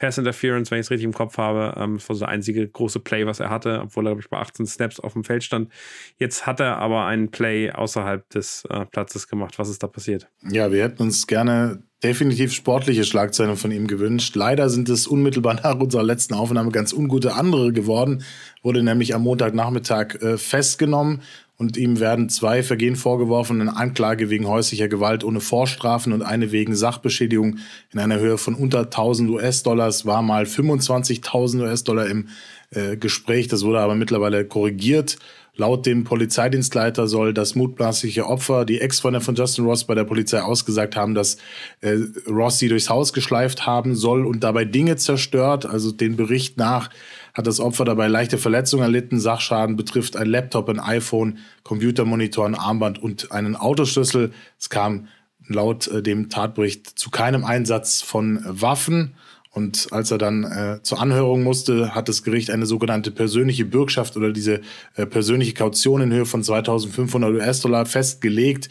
Pass 0.00 0.18
Interference, 0.18 0.70
wenn 0.70 0.80
ich 0.80 0.86
es 0.86 0.90
richtig 0.90 1.04
im 1.04 1.12
Kopf 1.12 1.36
habe. 1.36 1.74
Ähm, 1.78 1.98
das 1.98 2.08
war 2.08 2.16
so 2.16 2.20
der 2.20 2.30
einzige 2.30 2.66
große 2.66 3.00
Play, 3.00 3.26
was 3.26 3.38
er 3.38 3.50
hatte, 3.50 3.80
obwohl 3.82 4.06
er, 4.06 4.10
glaube 4.10 4.22
ich, 4.22 4.30
bei 4.30 4.38
18 4.38 4.66
Snaps 4.66 4.98
auf 4.98 5.12
dem 5.12 5.24
Feld 5.24 5.44
stand. 5.44 5.70
Jetzt 6.16 6.46
hat 6.46 6.58
er 6.58 6.78
aber 6.78 7.04
einen 7.04 7.30
Play 7.30 7.70
außerhalb 7.70 8.28
des 8.30 8.64
äh, 8.70 8.86
Platzes 8.86 9.28
gemacht. 9.28 9.58
Was 9.58 9.68
ist 9.68 9.82
da 9.82 9.86
passiert? 9.86 10.28
Ja, 10.50 10.72
wir 10.72 10.82
hätten 10.82 11.02
uns 11.02 11.26
gerne 11.26 11.82
definitiv 12.02 12.54
sportliche 12.54 13.04
Schlagzeilen 13.04 13.56
von 13.56 13.70
ihm 13.70 13.86
gewünscht. 13.86 14.34
Leider 14.34 14.70
sind 14.70 14.88
es 14.88 15.06
unmittelbar 15.06 15.54
nach 15.62 15.78
unserer 15.78 16.02
letzten 16.02 16.32
Aufnahme 16.32 16.70
ganz 16.70 16.94
ungute 16.94 17.34
andere 17.34 17.72
geworden. 17.72 18.24
Wurde 18.62 18.82
nämlich 18.82 19.14
am 19.14 19.22
Montagnachmittag 19.22 20.14
äh, 20.22 20.38
festgenommen 20.38 21.20
und 21.60 21.76
ihm 21.76 22.00
werden 22.00 22.30
zwei 22.30 22.62
Vergehen 22.62 22.96
vorgeworfen, 22.96 23.60
eine 23.60 23.76
Anklage 23.76 24.30
wegen 24.30 24.48
häuslicher 24.48 24.88
Gewalt 24.88 25.24
ohne 25.24 25.40
Vorstrafen 25.40 26.14
und 26.14 26.22
eine 26.22 26.52
wegen 26.52 26.74
Sachbeschädigung 26.74 27.58
in 27.92 28.00
einer 28.00 28.18
Höhe 28.18 28.38
von 28.38 28.54
unter 28.54 28.84
1000 28.84 29.28
US-Dollars, 29.28 30.06
war 30.06 30.22
mal 30.22 30.44
25.000 30.44 31.60
US-Dollar 31.60 32.06
im 32.06 32.28
äh, 32.70 32.96
Gespräch, 32.96 33.46
das 33.48 33.62
wurde 33.62 33.80
aber 33.80 33.94
mittlerweile 33.94 34.46
korrigiert. 34.46 35.18
Laut 35.54 35.84
dem 35.84 36.04
Polizeidienstleiter 36.04 37.06
soll 37.06 37.34
das 37.34 37.54
mutmaßliche 37.54 38.26
Opfer, 38.26 38.64
die 38.64 38.80
Ex-Freundin 38.80 39.20
von 39.20 39.34
Justin 39.34 39.66
Ross, 39.66 39.84
bei 39.84 39.94
der 39.94 40.04
Polizei 40.04 40.40
ausgesagt 40.40 40.96
haben, 40.96 41.14
dass 41.14 41.36
äh, 41.82 41.98
Ross 42.26 42.58
sie 42.58 42.68
durchs 42.68 42.88
Haus 42.88 43.12
geschleift 43.12 43.66
haben 43.66 43.94
soll 43.94 44.24
und 44.24 44.42
dabei 44.42 44.64
Dinge 44.64 44.96
zerstört. 44.96 45.66
Also 45.66 45.92
den 45.92 46.16
Bericht 46.16 46.56
nach 46.56 46.88
hat 47.34 47.46
das 47.46 47.60
Opfer 47.60 47.84
dabei 47.84 48.08
leichte 48.08 48.38
Verletzungen 48.38 48.82
erlitten. 48.82 49.20
Sachschaden 49.20 49.76
betrifft 49.76 50.16
ein 50.16 50.26
Laptop, 50.26 50.68
ein 50.68 50.80
iPhone, 50.80 51.38
Computermonitor, 51.62 52.46
ein 52.46 52.54
Armband 52.54 53.02
und 53.02 53.32
einen 53.32 53.56
Autoschlüssel. 53.56 54.32
Es 54.58 54.70
kam 54.70 55.08
laut 55.46 55.88
äh, 55.88 56.02
dem 56.02 56.28
Tatbericht 56.28 56.98
zu 56.98 57.10
keinem 57.10 57.44
Einsatz 57.44 58.02
von 58.02 58.40
Waffen. 58.44 59.14
Und 59.52 59.88
als 59.90 60.12
er 60.12 60.18
dann 60.18 60.44
äh, 60.44 60.80
zur 60.82 61.00
Anhörung 61.00 61.42
musste, 61.42 61.94
hat 61.94 62.08
das 62.08 62.22
Gericht 62.22 62.50
eine 62.50 62.66
sogenannte 62.66 63.10
persönliche 63.10 63.64
Bürgschaft 63.64 64.16
oder 64.16 64.32
diese 64.32 64.60
äh, 64.94 65.06
persönliche 65.06 65.54
Kaution 65.54 66.02
in 66.02 66.12
Höhe 66.12 66.26
von 66.26 66.44
2500 66.44 67.32
US-Dollar 67.32 67.84
festgelegt. 67.84 68.68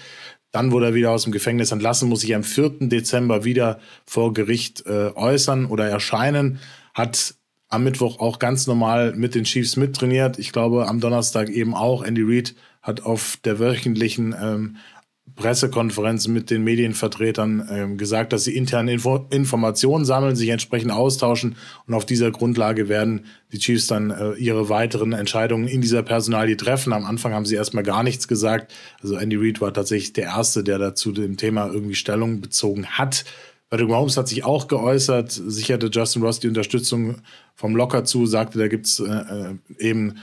Dann 0.51 0.71
wurde 0.71 0.87
er 0.87 0.93
wieder 0.93 1.11
aus 1.11 1.23
dem 1.23 1.33
Gefängnis 1.33 1.71
entlassen, 1.71 2.09
muss 2.09 2.21
sich 2.21 2.33
am 2.33 2.43
4. 2.43 2.87
Dezember 2.87 3.43
wieder 3.43 3.79
vor 4.05 4.33
Gericht 4.33 4.85
äh, 4.85 5.11
äußern 5.13 5.65
oder 5.65 5.87
erscheinen, 5.87 6.59
hat 6.93 7.35
am 7.69 7.83
Mittwoch 7.83 8.19
auch 8.19 8.39
ganz 8.39 8.67
normal 8.67 9.13
mit 9.15 9.35
den 9.35 9.43
Chiefs 9.45 9.77
mittrainiert. 9.77 10.39
Ich 10.39 10.51
glaube, 10.51 10.87
am 10.87 10.99
Donnerstag 10.99 11.49
eben 11.49 11.75
auch. 11.75 12.03
Andy 12.03 12.23
Reid 12.23 12.55
hat 12.81 13.05
auf 13.05 13.37
der 13.43 13.59
wöchentlichen 13.59 14.35
ähm, 14.39 14.77
Pressekonferenz 15.35 16.27
mit 16.27 16.49
den 16.49 16.63
Medienvertretern 16.63 17.69
ähm, 17.71 17.97
gesagt, 17.97 18.33
dass 18.33 18.43
sie 18.43 18.55
interne 18.55 18.91
Info 18.91 19.27
Informationen 19.29 20.03
sammeln, 20.03 20.35
sich 20.35 20.49
entsprechend 20.49 20.91
austauschen 20.91 21.55
und 21.87 21.93
auf 21.93 22.05
dieser 22.05 22.31
Grundlage 22.31 22.89
werden 22.89 23.25
die 23.51 23.59
Chiefs 23.59 23.87
dann 23.87 24.11
äh, 24.11 24.33
ihre 24.33 24.69
weiteren 24.69 25.13
Entscheidungen 25.13 25.67
in 25.67 25.81
dieser 25.81 26.03
Personalie 26.03 26.57
treffen. 26.57 26.91
Am 26.91 27.05
Anfang 27.05 27.33
haben 27.33 27.45
sie 27.45 27.55
erstmal 27.55 27.83
gar 27.83 28.03
nichts 28.03 28.27
gesagt. 28.27 28.73
Also 29.01 29.15
Andy 29.15 29.37
Reid 29.37 29.61
war 29.61 29.73
tatsächlich 29.73 30.13
der 30.13 30.25
Erste, 30.25 30.63
der 30.63 30.77
dazu 30.77 31.11
dem 31.11 31.37
Thema 31.37 31.67
irgendwie 31.67 31.95
Stellung 31.95 32.41
bezogen 32.41 32.87
hat. 32.87 33.23
Patrick 33.69 33.89
Mahomes 33.89 34.17
hat 34.17 34.27
sich 34.27 34.43
auch 34.43 34.67
geäußert, 34.67 35.31
sicherte 35.31 35.89
Justin 35.91 36.23
Ross 36.23 36.39
die 36.39 36.47
Unterstützung 36.47 37.17
vom 37.55 37.75
Locker 37.75 38.03
zu, 38.03 38.25
sagte, 38.25 38.57
da 38.57 38.67
gibt's 38.67 38.99
äh, 38.99 39.05
äh 39.07 39.55
eben 39.77 40.15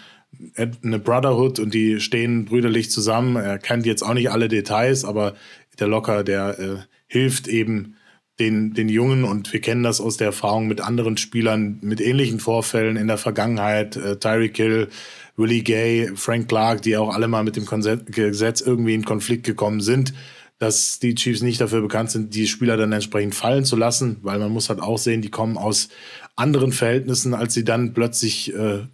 eine 0.82 0.98
Brotherhood 0.98 1.60
und 1.60 1.72
die 1.72 2.00
stehen 2.00 2.44
brüderlich 2.44 2.90
zusammen. 2.90 3.36
Er 3.36 3.58
kennt 3.58 3.86
jetzt 3.86 4.02
auch 4.02 4.12
nicht 4.12 4.30
alle 4.30 4.48
Details, 4.48 5.04
aber 5.04 5.34
der 5.78 5.88
Locker, 5.88 6.24
der 6.24 6.58
äh, 6.58 6.76
hilft 7.06 7.48
eben 7.48 7.94
den, 8.38 8.74
den 8.74 8.90
Jungen 8.90 9.24
und 9.24 9.50
wir 9.54 9.60
kennen 9.60 9.82
das 9.82 9.98
aus 9.98 10.18
der 10.18 10.26
Erfahrung 10.26 10.66
mit 10.66 10.82
anderen 10.82 11.16
Spielern 11.16 11.78
mit 11.80 12.02
ähnlichen 12.02 12.38
Vorfällen 12.38 12.96
in 12.96 13.06
der 13.06 13.16
Vergangenheit. 13.16 13.96
Äh, 13.96 14.18
Tyreek 14.18 14.56
Hill, 14.56 14.88
Willie 15.36 15.62
Gay, 15.62 16.10
Frank 16.16 16.48
Clark, 16.48 16.82
die 16.82 16.98
auch 16.98 17.14
alle 17.14 17.28
mal 17.28 17.44
mit 17.44 17.56
dem 17.56 17.64
Gesetz 17.64 18.60
irgendwie 18.60 18.94
in 18.94 19.04
Konflikt 19.04 19.44
gekommen 19.44 19.80
sind 19.80 20.12
dass 20.58 20.98
die 20.98 21.14
Chiefs 21.14 21.42
nicht 21.42 21.60
dafür 21.60 21.82
bekannt 21.82 22.10
sind, 22.10 22.34
die 22.34 22.46
Spieler 22.46 22.76
dann 22.76 22.92
entsprechend 22.92 23.34
fallen 23.34 23.64
zu 23.64 23.76
lassen, 23.76 24.18
weil 24.22 24.38
man 24.38 24.50
muss 24.50 24.68
halt 24.68 24.80
auch 24.80 24.98
sehen, 24.98 25.22
die 25.22 25.30
kommen 25.30 25.58
aus 25.58 25.88
anderen 26.34 26.72
Verhältnissen, 26.72 27.34
als 27.34 27.54
sie 27.54 27.64
dann 27.64 27.92
plötzlich 27.92 28.54
äh, 28.54 28.84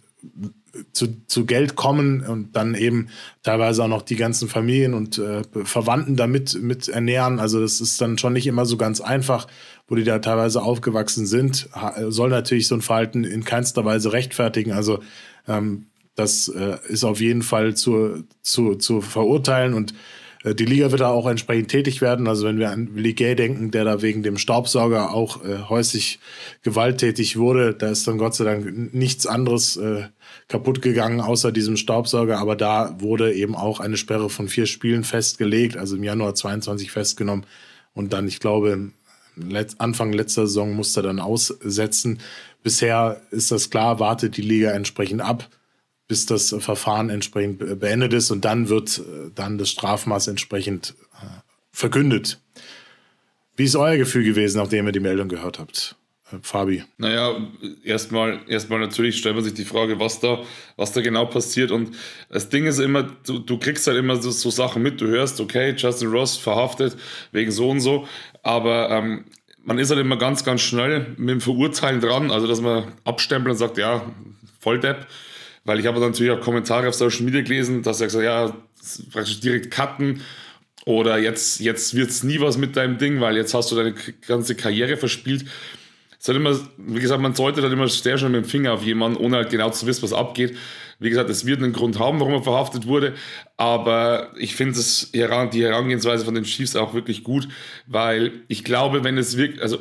zu, 0.91 1.25
zu 1.27 1.45
Geld 1.45 1.75
kommen 1.75 2.21
und 2.21 2.55
dann 2.55 2.73
eben 2.75 3.09
teilweise 3.43 3.83
auch 3.83 3.87
noch 3.87 4.01
die 4.01 4.15
ganzen 4.15 4.49
Familien 4.49 4.93
und 4.93 5.19
äh, 5.19 5.43
Verwandten 5.63 6.15
damit 6.15 6.61
mit 6.61 6.87
ernähren. 6.87 7.39
Also 7.39 7.61
das 7.61 7.79
ist 7.79 8.01
dann 8.01 8.17
schon 8.17 8.33
nicht 8.33 8.47
immer 8.47 8.65
so 8.65 8.75
ganz 8.75 8.99
einfach, 8.99 9.47
wo 9.87 9.95
die 9.95 10.03
da 10.03 10.19
teilweise 10.19 10.63
aufgewachsen 10.63 11.25
sind. 11.27 11.69
soll 12.07 12.29
natürlich 12.29 12.67
so 12.67 12.75
ein 12.75 12.81
Verhalten 12.81 13.23
in 13.23 13.43
keinster 13.43 13.85
Weise 13.85 14.13
rechtfertigen. 14.13 14.71
Also 14.71 14.99
ähm, 15.47 15.87
das 16.15 16.47
äh, 16.47 16.77
ist 16.87 17.03
auf 17.03 17.21
jeden 17.21 17.41
Fall 17.41 17.75
zu, 17.75 18.23
zu, 18.41 18.75
zu 18.75 19.01
verurteilen 19.01 19.73
und 19.73 19.93
die 20.43 20.65
Liga 20.65 20.91
wird 20.91 21.01
da 21.01 21.09
auch 21.09 21.25
entsprechend 21.25 21.69
tätig 21.69 22.01
werden. 22.01 22.27
Also 22.27 22.45
wenn 22.45 22.59
wir 22.59 22.69
an 22.71 22.95
Willie 22.95 23.13
Gay 23.13 23.33
denken, 23.35 23.71
der 23.71 23.85
da 23.85 24.01
wegen 24.01 24.23
dem 24.23 24.37
Staubsauger 24.37 25.13
auch 25.13 25.43
äh, 25.43 25.69
häuslich 25.69 26.19
gewalttätig 26.63 27.37
wurde, 27.37 27.73
da 27.73 27.89
ist 27.89 28.05
dann 28.07 28.17
Gott 28.17 28.35
sei 28.35 28.43
Dank 28.43 28.93
nichts 28.93 29.25
anderes 29.25 29.77
äh, 29.77 30.03
kaputt 30.49 30.81
gegangen 30.81 31.21
außer 31.21 31.53
diesem 31.53 31.77
Staubsauger. 31.77 32.39
Aber 32.39 32.57
da 32.57 32.95
wurde 32.99 33.33
eben 33.33 33.55
auch 33.55 33.79
eine 33.79 33.95
Sperre 33.95 34.29
von 34.29 34.49
vier 34.49 34.65
Spielen 34.65 35.05
festgelegt, 35.05 35.77
also 35.77 35.95
im 35.95 36.03
Januar 36.03 36.35
22 36.35 36.91
festgenommen. 36.91 37.45
Und 37.93 38.11
dann, 38.11 38.27
ich 38.27 38.41
glaube, 38.41 38.91
Anfang 39.77 40.11
letzter 40.11 40.47
Saison 40.47 40.73
musste 40.73 40.99
er 40.99 41.03
dann 41.03 41.19
aussetzen. 41.19 42.19
Bisher 42.63 43.21
ist 43.31 43.51
das 43.51 43.69
klar, 43.69 43.99
wartet 43.99 44.35
die 44.35 44.41
Liga 44.41 44.71
entsprechend 44.71 45.21
ab 45.21 45.47
bis 46.13 46.27
das 46.27 46.55
Verfahren 46.59 47.09
entsprechend 47.09 47.79
beendet 47.79 48.13
ist 48.13 48.29
und 48.29 48.45
dann 48.45 48.69
wird 48.69 48.99
äh, 48.99 49.31
dann 49.33 49.57
das 49.57 49.71
Strafmaß 49.71 50.27
entsprechend 50.27 50.93
äh, 51.13 51.25
verkündet. 51.71 52.39
Wie 53.55 53.63
ist 53.63 53.75
euer 53.75 53.97
Gefühl 53.97 54.23
gewesen, 54.23 54.59
nachdem 54.59 54.85
ihr 54.85 54.91
die 54.91 54.99
Meldung 54.99 55.27
gehört 55.27 55.57
habt? 55.57 55.95
Äh, 56.31 56.35
Fabi. 56.43 56.83
Naja, 56.99 57.35
erstmal, 57.83 58.41
erstmal 58.47 58.79
natürlich 58.79 59.17
stellt 59.17 59.33
man 59.33 59.43
sich 59.43 59.55
die 59.55 59.65
Frage, 59.65 59.99
was 59.99 60.19
da, 60.19 60.43
was 60.75 60.91
da 60.91 61.01
genau 61.01 61.25
passiert. 61.25 61.71
Und 61.71 61.95
das 62.29 62.47
Ding 62.49 62.67
ist 62.67 62.77
immer, 62.77 63.01
du, 63.25 63.39
du 63.39 63.57
kriegst 63.57 63.87
halt 63.87 63.97
immer 63.97 64.17
so, 64.17 64.29
so, 64.29 64.51
Sachen 64.51 64.83
mit, 64.83 65.01
du 65.01 65.07
hörst, 65.07 65.41
okay, 65.41 65.73
Justin 65.75 66.09
Ross 66.09 66.37
verhaftet 66.37 66.95
wegen 67.31 67.49
so 67.49 67.71
und 67.71 67.79
so, 67.79 68.07
aber 68.43 68.91
ähm, 68.91 69.25
man 69.63 69.79
ist 69.79 69.89
halt 69.89 69.99
immer 69.99 70.17
ganz, 70.17 70.43
ganz 70.43 70.61
schnell 70.61 71.15
mit 71.17 71.31
dem 71.31 71.41
Verurteilen 71.41 72.01
dran, 72.01 72.29
also 72.29 72.45
dass 72.45 72.61
man 72.61 72.91
abstempelt 73.03 73.53
und 73.53 73.57
sagt, 73.57 73.79
ja, 73.79 74.13
Volldepp. 74.59 75.07
Weil 75.65 75.79
ich 75.79 75.87
habe 75.87 75.99
natürlich 75.99 76.31
auch 76.31 76.41
Kommentare 76.41 76.87
auf 76.89 76.95
Social 76.95 77.23
Media 77.23 77.41
gelesen, 77.41 77.83
dass 77.83 78.01
er 78.01 78.07
gesagt 78.07 78.25
ja, 78.25 78.55
praktisch 79.11 79.39
direkt 79.39 79.71
cutten 79.71 80.21
oder 80.85 81.17
jetzt, 81.17 81.61
jetzt 81.61 81.95
wird 81.95 82.09
es 82.09 82.23
nie 82.23 82.41
was 82.41 82.57
mit 82.57 82.75
deinem 82.75 82.97
Ding, 82.97 83.21
weil 83.21 83.37
jetzt 83.37 83.53
hast 83.53 83.71
du 83.71 83.75
deine 83.75 83.93
ganze 84.27 84.55
Karriere 84.55 84.97
verspielt. 84.97 85.45
Es 86.19 86.27
hat 86.27 86.35
immer, 86.35 86.57
wie 86.77 86.99
gesagt, 86.99 87.21
man 87.21 87.35
sollte 87.35 87.61
dann 87.61 87.71
immer 87.71 87.87
sehr 87.87 88.17
schnell 88.17 88.31
mit 88.31 88.45
dem 88.45 88.49
Finger 88.49 88.73
auf 88.73 88.83
jemanden, 88.83 89.17
ohne 89.17 89.37
halt 89.37 89.49
genau 89.49 89.69
zu 89.69 89.85
wissen, 89.87 90.03
was 90.03 90.13
abgeht. 90.13 90.57
Wie 90.99 91.09
gesagt, 91.09 91.29
es 91.29 91.45
wird 91.45 91.61
einen 91.61 91.73
Grund 91.73 91.99
haben, 91.99 92.19
warum 92.19 92.33
er 92.33 92.43
verhaftet 92.43 92.87
wurde, 92.87 93.13
aber 93.57 94.31
ich 94.37 94.55
finde 94.55 94.79
die 94.79 95.63
Herangehensweise 95.63 96.23
von 96.23 96.33
den 96.33 96.45
Chiefs 96.45 96.77
auch 96.77 96.93
wirklich 96.93 97.23
gut, 97.23 97.49
weil 97.87 98.31
ich 98.47 98.63
glaube, 98.63 99.03
wenn 99.03 99.17
es 99.17 99.35
wirklich, 99.35 99.61
also 99.61 99.79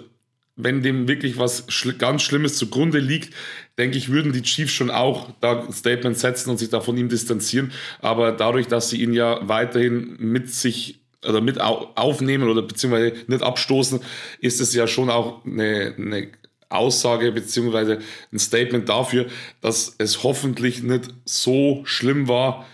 wenn 0.57 0.83
dem 0.83 1.09
wirklich 1.09 1.39
was 1.39 1.65
schl 1.69 1.95
ganz 1.95 2.23
Schlimmes 2.23 2.57
zugrunde 2.57 2.99
liegt, 2.99 3.35
denke 3.79 3.97
ich, 3.97 4.11
würden 4.11 4.33
die 4.33 4.43
Chiefs 4.43 4.73
schon 4.73 4.91
auch 4.91 5.31
da 5.41 5.71
Statement 5.73 6.19
setzen 6.19 6.51
und 6.51 6.59
sich 6.59 6.69
da 6.69 6.81
von 6.81 6.97
ihm 6.97 7.09
distanzieren. 7.09 7.73
Aber 8.01 8.33
dadurch, 8.33 8.67
dass 8.67 8.91
sie 8.91 9.03
ihn 9.03 9.15
ja 9.15 9.41
weiterhin 9.49 10.17
mit 10.19 10.51
sich 10.51 11.01
oder 11.27 11.41
mit 11.41 11.61
aufnehmen 11.61 12.49
oder 12.49 12.63
beziehungsweise 12.63 13.15
nicht 13.29 13.43
abstoßen, 13.43 14.01
ist 14.41 14.61
es 14.61 14.75
ja 14.75 14.87
schon 14.87 15.09
auch 15.09 15.45
eine, 15.45 15.95
eine 15.97 16.29
Aussage 16.69 17.33
beziehungsweise 17.33 18.01
ein 18.33 18.39
Statement 18.39 18.89
dafür, 18.89 19.27
dass 19.61 19.95
es 19.99 20.23
hoffentlich 20.23 20.83
nicht 20.83 21.09
so 21.25 21.83
schlimm 21.85 22.29
war, 22.29 22.67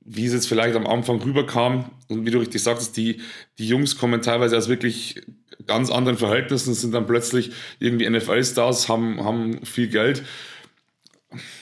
wie 0.00 0.24
es 0.24 0.32
jetzt 0.32 0.48
vielleicht 0.48 0.76
am 0.76 0.86
Anfang 0.86 1.20
rüberkam. 1.20 1.90
Und 2.08 2.24
wie 2.24 2.30
du 2.30 2.38
richtig 2.38 2.62
sagtest, 2.62 2.96
die, 2.96 3.20
die 3.58 3.68
Jungs 3.68 3.98
kommen 3.98 4.22
teilweise 4.22 4.56
aus 4.56 4.68
wirklich 4.68 5.20
ganz 5.66 5.90
anderen 5.90 6.18
Verhältnissen, 6.18 6.74
sind 6.74 6.94
dann 6.94 7.06
plötzlich 7.06 7.52
irgendwie 7.78 8.08
NFL-Stars, 8.08 8.88
haben, 8.88 9.24
haben 9.24 9.64
viel 9.64 9.88
Geld. 9.88 10.22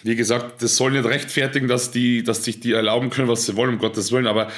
Wie 0.02 0.14
gesagt, 0.14 0.62
das 0.62 0.76
soll 0.76 0.92
nicht 0.92 1.04
rechtfertigen, 1.04 1.66
dass, 1.66 1.90
die, 1.90 2.22
dass 2.22 2.44
sich 2.44 2.60
die 2.60 2.72
erlauben 2.72 3.10
können, 3.10 3.28
was 3.28 3.46
sie 3.46 3.56
wollen, 3.56 3.74
um 3.74 3.78
Gottes 3.78 4.12
Willen. 4.12 4.26
Aber 4.26 4.48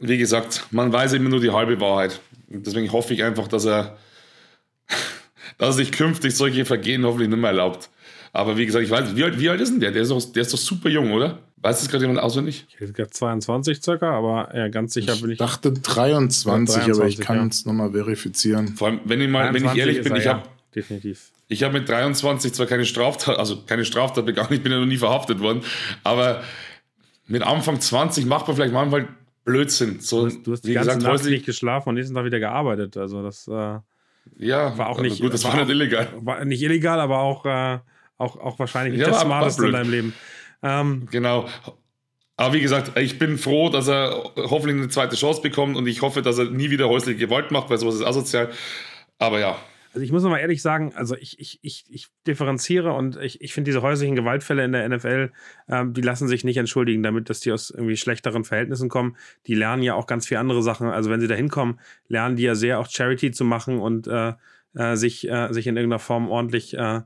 wie 0.00 0.18
gesagt, 0.18 0.66
man 0.70 0.92
weiß 0.92 1.14
immer 1.14 1.28
nur 1.28 1.40
die 1.40 1.50
halbe 1.50 1.80
Wahrheit. 1.80 2.20
Und 2.48 2.66
deswegen 2.66 2.92
hoffe 2.92 3.14
ich 3.14 3.24
einfach, 3.24 3.48
dass 3.48 3.64
er, 3.64 3.98
dass 5.58 5.70
er 5.70 5.72
sich 5.72 5.92
künftig 5.92 6.36
solche 6.36 6.64
Vergehen 6.64 7.04
hoffentlich 7.04 7.30
nicht 7.30 7.40
mehr 7.40 7.50
erlaubt. 7.50 7.88
Aber 8.32 8.56
wie 8.56 8.66
gesagt, 8.66 8.84
ich 8.84 8.90
weiß, 8.90 9.16
wie 9.16 9.24
alt, 9.24 9.40
wie 9.40 9.48
alt 9.48 9.60
ist 9.60 9.72
denn 9.72 9.80
der? 9.80 9.90
Der 9.90 10.02
ist 10.02 10.10
doch, 10.10 10.22
der 10.32 10.42
ist 10.42 10.52
doch 10.52 10.58
super 10.58 10.88
jung, 10.88 11.12
oder? 11.12 11.38
Weiß 11.60 11.80
das 11.80 11.88
gerade 11.88 12.04
jemand 12.04 12.20
auswendig? 12.20 12.66
Ich 12.68 12.80
hätte 12.80 12.92
gerade 12.92 13.10
22 13.10 13.82
circa, 13.82 14.10
aber 14.12 14.54
ja, 14.56 14.68
ganz 14.68 14.94
sicher 14.94 15.14
ich 15.14 15.20
bin 15.20 15.30
ich. 15.30 15.38
dachte 15.38 15.72
23, 15.72 16.44
23 16.44 16.94
aber 16.94 17.08
ich 17.08 17.18
kann 17.18 17.48
es 17.48 17.64
ja. 17.64 17.72
nochmal 17.72 17.90
verifizieren. 17.90 18.68
Vor 18.68 18.88
allem, 18.88 19.00
wenn 19.04 19.20
ich, 19.20 19.28
mal, 19.28 19.52
wenn 19.52 19.64
ich 19.64 19.74
ehrlich 19.74 20.02
bin, 20.02 20.14
ich 20.14 20.26
habe. 20.26 20.40
Ja, 20.40 20.52
definitiv. 20.74 21.30
Ich 21.48 21.62
habe 21.62 21.78
mit 21.78 21.88
23 21.88 22.52
zwar 22.52 22.66
keine 22.66 22.84
Straftat, 22.84 23.38
also 23.38 23.62
keine 23.64 23.84
Straftat 23.84 24.24
begangen, 24.26 24.52
ich 24.52 24.62
bin 24.62 24.70
ja 24.70 24.78
noch 24.78 24.86
nie 24.86 24.98
verhaftet 24.98 25.40
worden, 25.40 25.62
aber 26.04 26.42
mit 27.26 27.42
Anfang 27.42 27.80
20 27.80 28.26
macht 28.26 28.46
man 28.46 28.56
vielleicht 28.56 28.74
manchmal 28.74 29.08
Blödsinn. 29.44 30.00
So, 30.00 30.20
du 30.20 30.26
hast, 30.26 30.46
du 30.46 30.52
hast 30.52 30.64
die 30.64 30.74
ganze 30.74 30.94
gesagt, 30.94 31.12
Nacht 31.12 31.24
nicht 31.24 31.46
geschlafen 31.46 31.88
und 31.88 31.94
nächsten 31.94 32.14
Tag 32.14 32.24
wieder 32.24 32.38
gearbeitet. 32.38 32.96
Also 32.96 33.22
das 33.22 33.48
äh, 33.48 33.78
ja, 34.36 34.76
war 34.76 34.90
auch 34.90 35.00
nicht. 35.00 35.20
Gut, 35.20 35.32
das 35.32 35.44
war, 35.44 35.54
war 35.54 35.60
nicht 35.60 35.70
illegal. 35.70 36.08
War 36.20 36.44
nicht 36.44 36.62
illegal, 36.62 37.00
aber 37.00 37.20
auch, 37.20 37.46
äh, 37.46 37.78
auch, 38.18 38.36
auch 38.36 38.58
wahrscheinlich 38.58 38.92
nicht 38.92 39.06
ja, 39.06 39.12
das 39.12 39.22
Smarteste 39.22 39.66
in 39.66 39.72
deinem 39.72 39.90
Leben. 39.90 40.14
Ähm, 40.62 41.06
genau. 41.10 41.48
Aber 42.36 42.54
wie 42.54 42.60
gesagt, 42.60 42.96
ich 42.96 43.18
bin 43.18 43.36
froh, 43.36 43.68
dass 43.68 43.88
er 43.88 44.32
hoffentlich 44.36 44.76
eine 44.76 44.88
zweite 44.88 45.16
Chance 45.16 45.42
bekommt 45.42 45.76
und 45.76 45.86
ich 45.88 46.02
hoffe, 46.02 46.22
dass 46.22 46.38
er 46.38 46.44
nie 46.46 46.70
wieder 46.70 46.88
häusliche 46.88 47.18
Gewalt 47.18 47.50
macht, 47.50 47.68
weil 47.68 47.78
sowas 47.78 47.96
ist 47.96 48.04
asozial. 48.04 48.50
Aber 49.18 49.40
ja. 49.40 49.56
Also 49.92 50.04
ich 50.04 50.12
muss 50.12 50.22
noch 50.22 50.30
mal 50.30 50.38
ehrlich 50.38 50.62
sagen, 50.62 50.92
also 50.94 51.16
ich, 51.16 51.40
ich, 51.40 51.58
ich, 51.62 51.84
ich 51.88 52.06
differenziere 52.26 52.92
und 52.92 53.16
ich, 53.16 53.40
ich 53.40 53.54
finde 53.54 53.70
diese 53.70 53.82
häuslichen 53.82 54.14
Gewaltfälle 54.14 54.64
in 54.64 54.70
der 54.70 54.88
NFL, 54.88 55.32
ähm, 55.68 55.94
die 55.94 56.02
lassen 56.02 56.28
sich 56.28 56.44
nicht 56.44 56.58
entschuldigen 56.58 57.02
damit, 57.02 57.28
dass 57.28 57.40
die 57.40 57.50
aus 57.50 57.70
irgendwie 57.70 57.96
schlechteren 57.96 58.44
Verhältnissen 58.44 58.88
kommen. 58.88 59.16
Die 59.48 59.54
lernen 59.54 59.82
ja 59.82 59.94
auch 59.94 60.06
ganz 60.06 60.26
viele 60.26 60.38
andere 60.38 60.62
Sachen. 60.62 60.88
Also 60.88 61.10
wenn 61.10 61.20
sie 61.20 61.26
da 61.26 61.34
hinkommen, 61.34 61.80
lernen 62.06 62.36
die 62.36 62.44
ja 62.44 62.54
sehr 62.54 62.78
auch 62.78 62.88
Charity 62.88 63.32
zu 63.32 63.44
machen 63.44 63.80
und 63.80 64.06
äh, 64.06 64.34
äh, 64.74 64.94
sich, 64.94 65.28
äh, 65.28 65.52
sich 65.52 65.66
in 65.66 65.76
irgendeiner 65.76 65.98
Form 65.98 66.30
ordentlich 66.30 66.74
äh, 66.74 67.00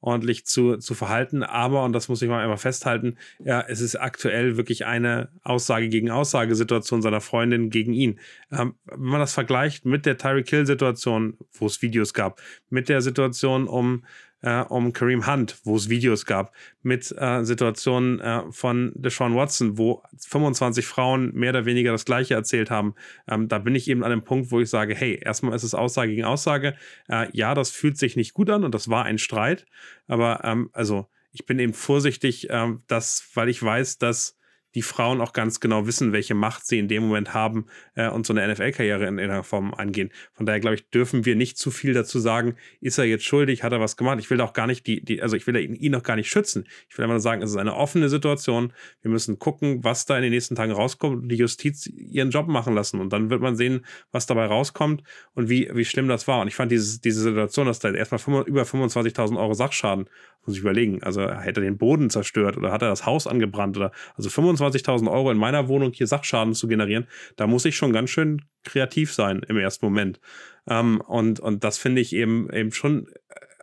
ordentlich 0.00 0.46
zu, 0.46 0.76
zu 0.76 0.94
verhalten. 0.94 1.42
Aber, 1.42 1.84
und 1.84 1.92
das 1.92 2.08
muss 2.08 2.22
ich 2.22 2.28
mal 2.28 2.42
einmal 2.42 2.56
festhalten, 2.56 3.16
ja, 3.38 3.64
es 3.66 3.80
ist 3.80 3.96
aktuell 3.96 4.56
wirklich 4.56 4.86
eine 4.86 5.28
Aussage 5.42 5.88
gegen 5.88 6.10
Aussagesituation 6.10 7.02
seiner 7.02 7.20
Freundin 7.20 7.70
gegen 7.70 7.92
ihn. 7.92 8.20
Ähm, 8.52 8.74
wenn 8.84 9.00
man 9.00 9.20
das 9.20 9.34
vergleicht 9.34 9.84
mit 9.84 10.06
der 10.06 10.18
Tyreek 10.18 10.48
Hill-Situation, 10.48 11.36
wo 11.52 11.66
es 11.66 11.82
Videos 11.82 12.14
gab, 12.14 12.40
mit 12.70 12.88
der 12.88 13.00
Situation 13.00 13.66
um 13.66 14.04
äh, 14.42 14.60
um 14.62 14.92
Kareem 14.92 15.26
Hunt, 15.26 15.58
wo 15.64 15.76
es 15.76 15.88
Videos 15.88 16.26
gab, 16.26 16.54
mit 16.82 17.14
äh, 17.18 17.44
Situationen 17.44 18.20
äh, 18.20 18.42
von 18.50 18.92
Deshaun 18.94 19.34
Watson, 19.34 19.78
wo 19.78 20.02
25 20.16 20.86
Frauen 20.86 21.34
mehr 21.34 21.50
oder 21.50 21.64
weniger 21.64 21.92
das 21.92 22.04
Gleiche 22.04 22.34
erzählt 22.34 22.70
haben. 22.70 22.94
Ähm, 23.28 23.48
da 23.48 23.58
bin 23.58 23.74
ich 23.74 23.88
eben 23.88 24.04
an 24.04 24.10
dem 24.10 24.22
Punkt, 24.22 24.50
wo 24.50 24.60
ich 24.60 24.70
sage, 24.70 24.94
hey, 24.94 25.20
erstmal 25.22 25.54
ist 25.54 25.64
es 25.64 25.74
Aussage 25.74 26.10
gegen 26.10 26.24
Aussage. 26.24 26.74
Äh, 27.08 27.28
ja, 27.32 27.54
das 27.54 27.70
fühlt 27.70 27.98
sich 27.98 28.16
nicht 28.16 28.34
gut 28.34 28.50
an 28.50 28.64
und 28.64 28.74
das 28.74 28.88
war 28.88 29.04
ein 29.04 29.18
Streit. 29.18 29.66
Aber 30.06 30.40
ähm, 30.44 30.70
also 30.72 31.06
ich 31.32 31.46
bin 31.46 31.58
eben 31.58 31.74
vorsichtig, 31.74 32.48
ähm, 32.50 32.82
dass, 32.86 33.28
weil 33.34 33.48
ich 33.48 33.62
weiß, 33.62 33.98
dass 33.98 34.37
die 34.74 34.82
Frauen 34.82 35.20
auch 35.20 35.32
ganz 35.32 35.60
genau 35.60 35.86
wissen, 35.86 36.12
welche 36.12 36.34
Macht 36.34 36.66
sie 36.66 36.78
in 36.78 36.88
dem 36.88 37.04
Moment 37.04 37.34
haben 37.34 37.66
äh, 37.94 38.08
und 38.08 38.26
so 38.26 38.34
eine 38.34 38.46
NFL-Karriere 38.52 39.06
in 39.06 39.18
irgendeiner 39.18 39.42
Form 39.42 39.74
angehen. 39.74 40.10
Von 40.32 40.46
daher 40.46 40.60
glaube 40.60 40.76
ich, 40.76 40.88
dürfen 40.90 41.24
wir 41.24 41.36
nicht 41.36 41.58
zu 41.58 41.70
viel 41.70 41.94
dazu 41.94 42.18
sagen, 42.18 42.56
ist 42.80 42.98
er 42.98 43.04
jetzt 43.04 43.24
schuldig, 43.24 43.62
hat 43.62 43.72
er 43.72 43.80
was 43.80 43.96
gemacht. 43.96 44.18
Ich 44.20 44.30
will 44.30 44.40
auch 44.40 44.52
gar 44.52 44.66
nicht 44.66 44.86
die, 44.86 45.04
die 45.04 45.22
also 45.22 45.36
ich 45.36 45.46
will 45.46 45.56
ihn, 45.56 45.74
ihn 45.74 45.92
noch 45.92 46.02
gar 46.02 46.16
nicht 46.16 46.30
schützen. 46.30 46.66
Ich 46.88 46.98
will 46.98 47.04
einfach 47.04 47.14
nur 47.14 47.20
sagen, 47.20 47.42
es 47.42 47.50
ist 47.50 47.56
eine 47.56 47.74
offene 47.74 48.08
Situation. 48.08 48.72
Wir 49.02 49.10
müssen 49.10 49.38
gucken, 49.38 49.84
was 49.84 50.06
da 50.06 50.16
in 50.16 50.22
den 50.22 50.32
nächsten 50.32 50.54
Tagen 50.54 50.72
rauskommt 50.72 51.22
und 51.22 51.28
die 51.28 51.36
Justiz 51.36 51.86
ihren 51.86 52.30
Job 52.30 52.48
machen 52.48 52.74
lassen. 52.74 53.00
Und 53.00 53.12
dann 53.12 53.30
wird 53.30 53.40
man 53.40 53.56
sehen, 53.56 53.84
was 54.12 54.26
dabei 54.26 54.46
rauskommt 54.46 55.02
und 55.34 55.48
wie, 55.48 55.70
wie 55.72 55.84
schlimm 55.84 56.08
das 56.08 56.28
war. 56.28 56.40
Und 56.40 56.48
ich 56.48 56.54
fand 56.54 56.70
dieses, 56.70 57.00
diese 57.00 57.22
Situation, 57.22 57.66
dass 57.66 57.78
da 57.78 57.90
erstmal 57.90 58.20
über 58.46 58.62
25.000 58.62 59.38
Euro 59.38 59.54
Sachschaden 59.54 60.08
muss 60.48 60.56
ich 60.56 60.62
überlegen. 60.62 61.02
Also 61.02 61.22
hätte 61.22 61.60
er 61.60 61.64
den 61.64 61.78
Boden 61.78 62.10
zerstört 62.10 62.56
oder 62.56 62.72
hat 62.72 62.82
er 62.82 62.88
das 62.88 63.06
Haus 63.06 63.26
angebrannt 63.26 63.76
oder 63.76 63.92
also 64.16 64.28
25.000 64.28 65.10
Euro 65.10 65.30
in 65.30 65.38
meiner 65.38 65.68
Wohnung 65.68 65.92
hier 65.92 66.06
Sachschaden 66.06 66.54
zu 66.54 66.66
generieren, 66.66 67.06
da 67.36 67.46
muss 67.46 67.64
ich 67.64 67.76
schon 67.76 67.92
ganz 67.92 68.10
schön 68.10 68.42
kreativ 68.64 69.12
sein 69.12 69.42
im 69.46 69.58
ersten 69.58 69.86
Moment. 69.86 70.20
Ähm, 70.68 71.00
und, 71.02 71.40
und 71.40 71.64
das 71.64 71.78
finde 71.78 72.00
ich 72.00 72.14
eben, 72.14 72.50
eben 72.52 72.72
schon 72.72 73.08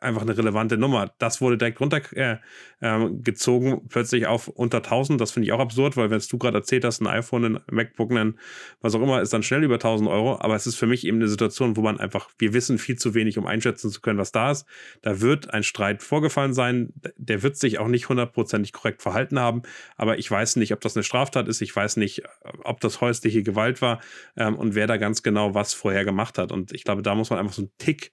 einfach 0.01 0.21
eine 0.21 0.37
relevante 0.37 0.77
Nummer. 0.77 1.13
Das 1.19 1.41
wurde 1.41 1.57
direkt 1.57 1.79
runtergezogen, 1.79 3.71
äh, 3.71 3.75
äh, 3.75 3.79
plötzlich 3.89 4.27
auf 4.27 4.47
unter 4.47 4.77
1000. 4.77 5.19
Das 5.19 5.31
finde 5.31 5.47
ich 5.47 5.53
auch 5.53 5.59
absurd, 5.59 5.97
weil 5.97 6.09
wenn 6.09 6.21
du 6.29 6.37
gerade 6.37 6.57
erzählt 6.57 6.83
hast, 6.83 7.01
ein 7.01 7.07
iPhone, 7.07 7.45
ein 7.45 7.59
MacBook, 7.71 8.11
ein 8.11 8.37
was 8.81 8.95
auch 8.95 9.01
immer, 9.01 9.21
ist 9.21 9.33
dann 9.33 9.43
schnell 9.43 9.63
über 9.63 9.75
1000 9.75 10.09
Euro. 10.09 10.39
Aber 10.39 10.55
es 10.55 10.67
ist 10.67 10.75
für 10.75 10.87
mich 10.87 11.05
eben 11.05 11.17
eine 11.17 11.27
Situation, 11.27 11.77
wo 11.77 11.81
man 11.81 11.99
einfach, 11.99 12.29
wir 12.37 12.53
wissen 12.53 12.77
viel 12.77 12.97
zu 12.97 13.13
wenig, 13.13 13.37
um 13.37 13.45
einschätzen 13.45 13.89
zu 13.89 14.01
können, 14.01 14.19
was 14.19 14.31
da 14.31 14.51
ist. 14.51 14.65
Da 15.01 15.21
wird 15.21 15.53
ein 15.53 15.63
Streit 15.63 16.03
vorgefallen 16.03 16.53
sein. 16.53 16.93
Der 17.17 17.43
wird 17.43 17.57
sich 17.57 17.79
auch 17.79 17.87
nicht 17.87 18.09
hundertprozentig 18.09 18.73
korrekt 18.73 19.01
verhalten 19.01 19.39
haben. 19.39 19.61
Aber 19.95 20.17
ich 20.17 20.29
weiß 20.29 20.57
nicht, 20.57 20.73
ob 20.73 20.81
das 20.81 20.95
eine 20.95 21.03
Straftat 21.03 21.47
ist. 21.47 21.61
Ich 21.61 21.75
weiß 21.75 21.97
nicht, 21.97 22.23
ob 22.63 22.79
das 22.81 23.01
häusliche 23.01 23.43
Gewalt 23.43 23.81
war 23.81 24.01
ähm, 24.35 24.55
und 24.55 24.75
wer 24.75 24.87
da 24.87 24.97
ganz 24.97 25.23
genau 25.23 25.53
was 25.53 25.73
vorher 25.73 26.05
gemacht 26.05 26.37
hat. 26.37 26.51
Und 26.51 26.73
ich 26.73 26.83
glaube, 26.83 27.01
da 27.01 27.15
muss 27.15 27.29
man 27.29 27.39
einfach 27.39 27.53
so 27.53 27.61
einen 27.61 27.71
Tick 27.77 28.11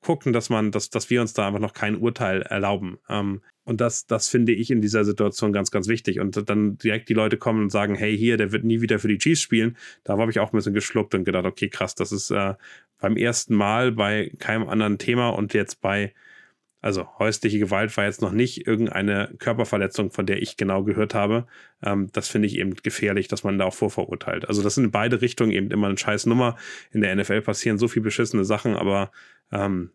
gucken, 0.00 0.32
dass 0.32 0.48
man, 0.50 0.70
dass, 0.70 0.90
dass 0.90 1.10
wir 1.10 1.20
uns 1.20 1.32
da 1.32 1.46
einfach 1.46 1.60
noch 1.60 1.74
kein 1.74 1.96
Urteil 1.96 2.42
erlauben. 2.42 2.98
Ähm, 3.08 3.42
und 3.64 3.82
das, 3.82 4.06
das 4.06 4.28
finde 4.28 4.52
ich 4.52 4.70
in 4.70 4.80
dieser 4.80 5.04
Situation 5.04 5.52
ganz, 5.52 5.70
ganz 5.70 5.88
wichtig. 5.88 6.20
Und 6.20 6.48
dann 6.48 6.78
direkt 6.78 7.10
die 7.10 7.14
Leute 7.14 7.36
kommen 7.36 7.64
und 7.64 7.70
sagen, 7.70 7.94
hey, 7.96 8.16
hier, 8.16 8.38
der 8.38 8.50
wird 8.50 8.64
nie 8.64 8.80
wieder 8.80 8.98
für 8.98 9.08
die 9.08 9.18
Chiefs 9.18 9.42
spielen. 9.42 9.76
Da 10.04 10.16
habe 10.16 10.30
ich 10.30 10.40
auch 10.40 10.52
ein 10.52 10.56
bisschen 10.56 10.72
geschluckt 10.72 11.14
und 11.14 11.24
gedacht, 11.24 11.44
okay, 11.44 11.68
krass, 11.68 11.94
das 11.94 12.10
ist 12.10 12.30
äh, 12.30 12.54
beim 12.98 13.18
ersten 13.18 13.54
Mal 13.54 13.92
bei 13.92 14.32
keinem 14.38 14.68
anderen 14.68 14.96
Thema 14.96 15.28
und 15.28 15.52
jetzt 15.52 15.82
bei, 15.82 16.14
also 16.80 17.06
häusliche 17.18 17.58
Gewalt 17.58 17.94
war 17.98 18.06
jetzt 18.06 18.22
noch 18.22 18.32
nicht 18.32 18.66
irgendeine 18.66 19.34
Körperverletzung, 19.38 20.12
von 20.12 20.24
der 20.24 20.40
ich 20.40 20.56
genau 20.56 20.82
gehört 20.84 21.14
habe. 21.14 21.46
Ähm, 21.82 22.08
das 22.12 22.28
finde 22.28 22.46
ich 22.48 22.56
eben 22.56 22.74
gefährlich, 22.74 23.28
dass 23.28 23.44
man 23.44 23.58
da 23.58 23.66
auch 23.66 23.74
vorverurteilt. 23.74 24.48
Also 24.48 24.62
das 24.62 24.76
sind 24.76 24.84
in 24.84 24.90
beide 24.92 25.20
Richtungen 25.20 25.52
eben 25.52 25.70
immer 25.70 25.88
eine 25.88 25.98
scheiß 25.98 26.24
Nummer. 26.24 26.56
In 26.90 27.02
der 27.02 27.14
NFL 27.14 27.42
passieren 27.42 27.76
so 27.76 27.86
viel 27.86 28.00
beschissene 28.00 28.46
Sachen, 28.46 28.76
aber 28.76 29.10
ähm, 29.52 29.90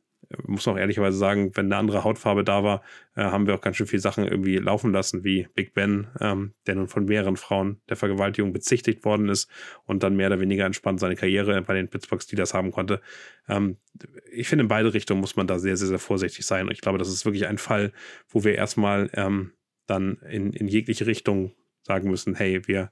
muss 0.48 0.68
auch 0.68 0.78
ehrlicherweise 0.78 1.18
sagen, 1.18 1.52
wenn 1.56 1.68
eine 1.68 1.78
andere 1.78 2.04
Hautfarbe 2.04 2.44
da 2.44 2.64
war, 2.64 2.82
äh, 3.16 3.24
haben 3.24 3.48
wir 3.48 3.56
auch 3.56 3.62
ganz 3.62 3.78
schön 3.78 3.88
viele 3.88 4.02
Sachen 4.02 4.26
irgendwie 4.26 4.58
laufen 4.58 4.92
lassen, 4.92 5.24
wie 5.24 5.48
Big 5.54 5.74
Ben, 5.74 6.08
ähm, 6.20 6.54
der 6.66 6.76
nun 6.76 6.88
von 6.88 7.06
mehreren 7.06 7.38
Frauen 7.38 7.82
der 7.90 7.98
Vergewaltigung 7.98 8.54
bezichtigt 8.54 9.06
worden 9.06 9.30
ist 9.30 9.50
und 9.86 10.04
dann 10.04 10.16
mehr 10.16 10.28
oder 10.28 10.40
weniger 10.40 10.66
entspannt 10.66 11.00
seine 11.00 11.16
Karriere 11.16 11.62
bei 11.62 11.74
den 11.74 11.90
Pittsburgh 11.90 12.22
Steelers 12.22 12.54
haben 12.54 12.72
konnte. 12.72 13.02
Ähm, 13.48 13.78
ich 14.32 14.48
finde, 14.48 14.64
in 14.64 14.70
beide 14.70 14.94
Richtungen 14.94 15.22
muss 15.22 15.36
man 15.36 15.48
da 15.48 15.60
sehr, 15.60 15.78
sehr, 15.78 15.88
sehr 15.88 16.00
vorsichtig 16.00 16.46
sein. 16.46 16.68
Und 16.68 16.72
ich 16.72 16.82
glaube, 16.82 16.98
das 16.98 17.10
ist 17.10 17.26
wirklich 17.26 17.48
ein 17.48 17.58
Fall, 17.58 17.92
wo 18.30 18.44
wir 18.44 18.56
erstmal 18.56 19.10
ähm, 19.14 19.52
dann 19.86 20.18
in, 20.30 20.54
in 20.54 20.68
jegliche 20.68 21.06
Richtung 21.06 21.54
sagen 21.82 22.10
müssen, 22.10 22.36
hey, 22.36 22.68
wir 22.68 22.92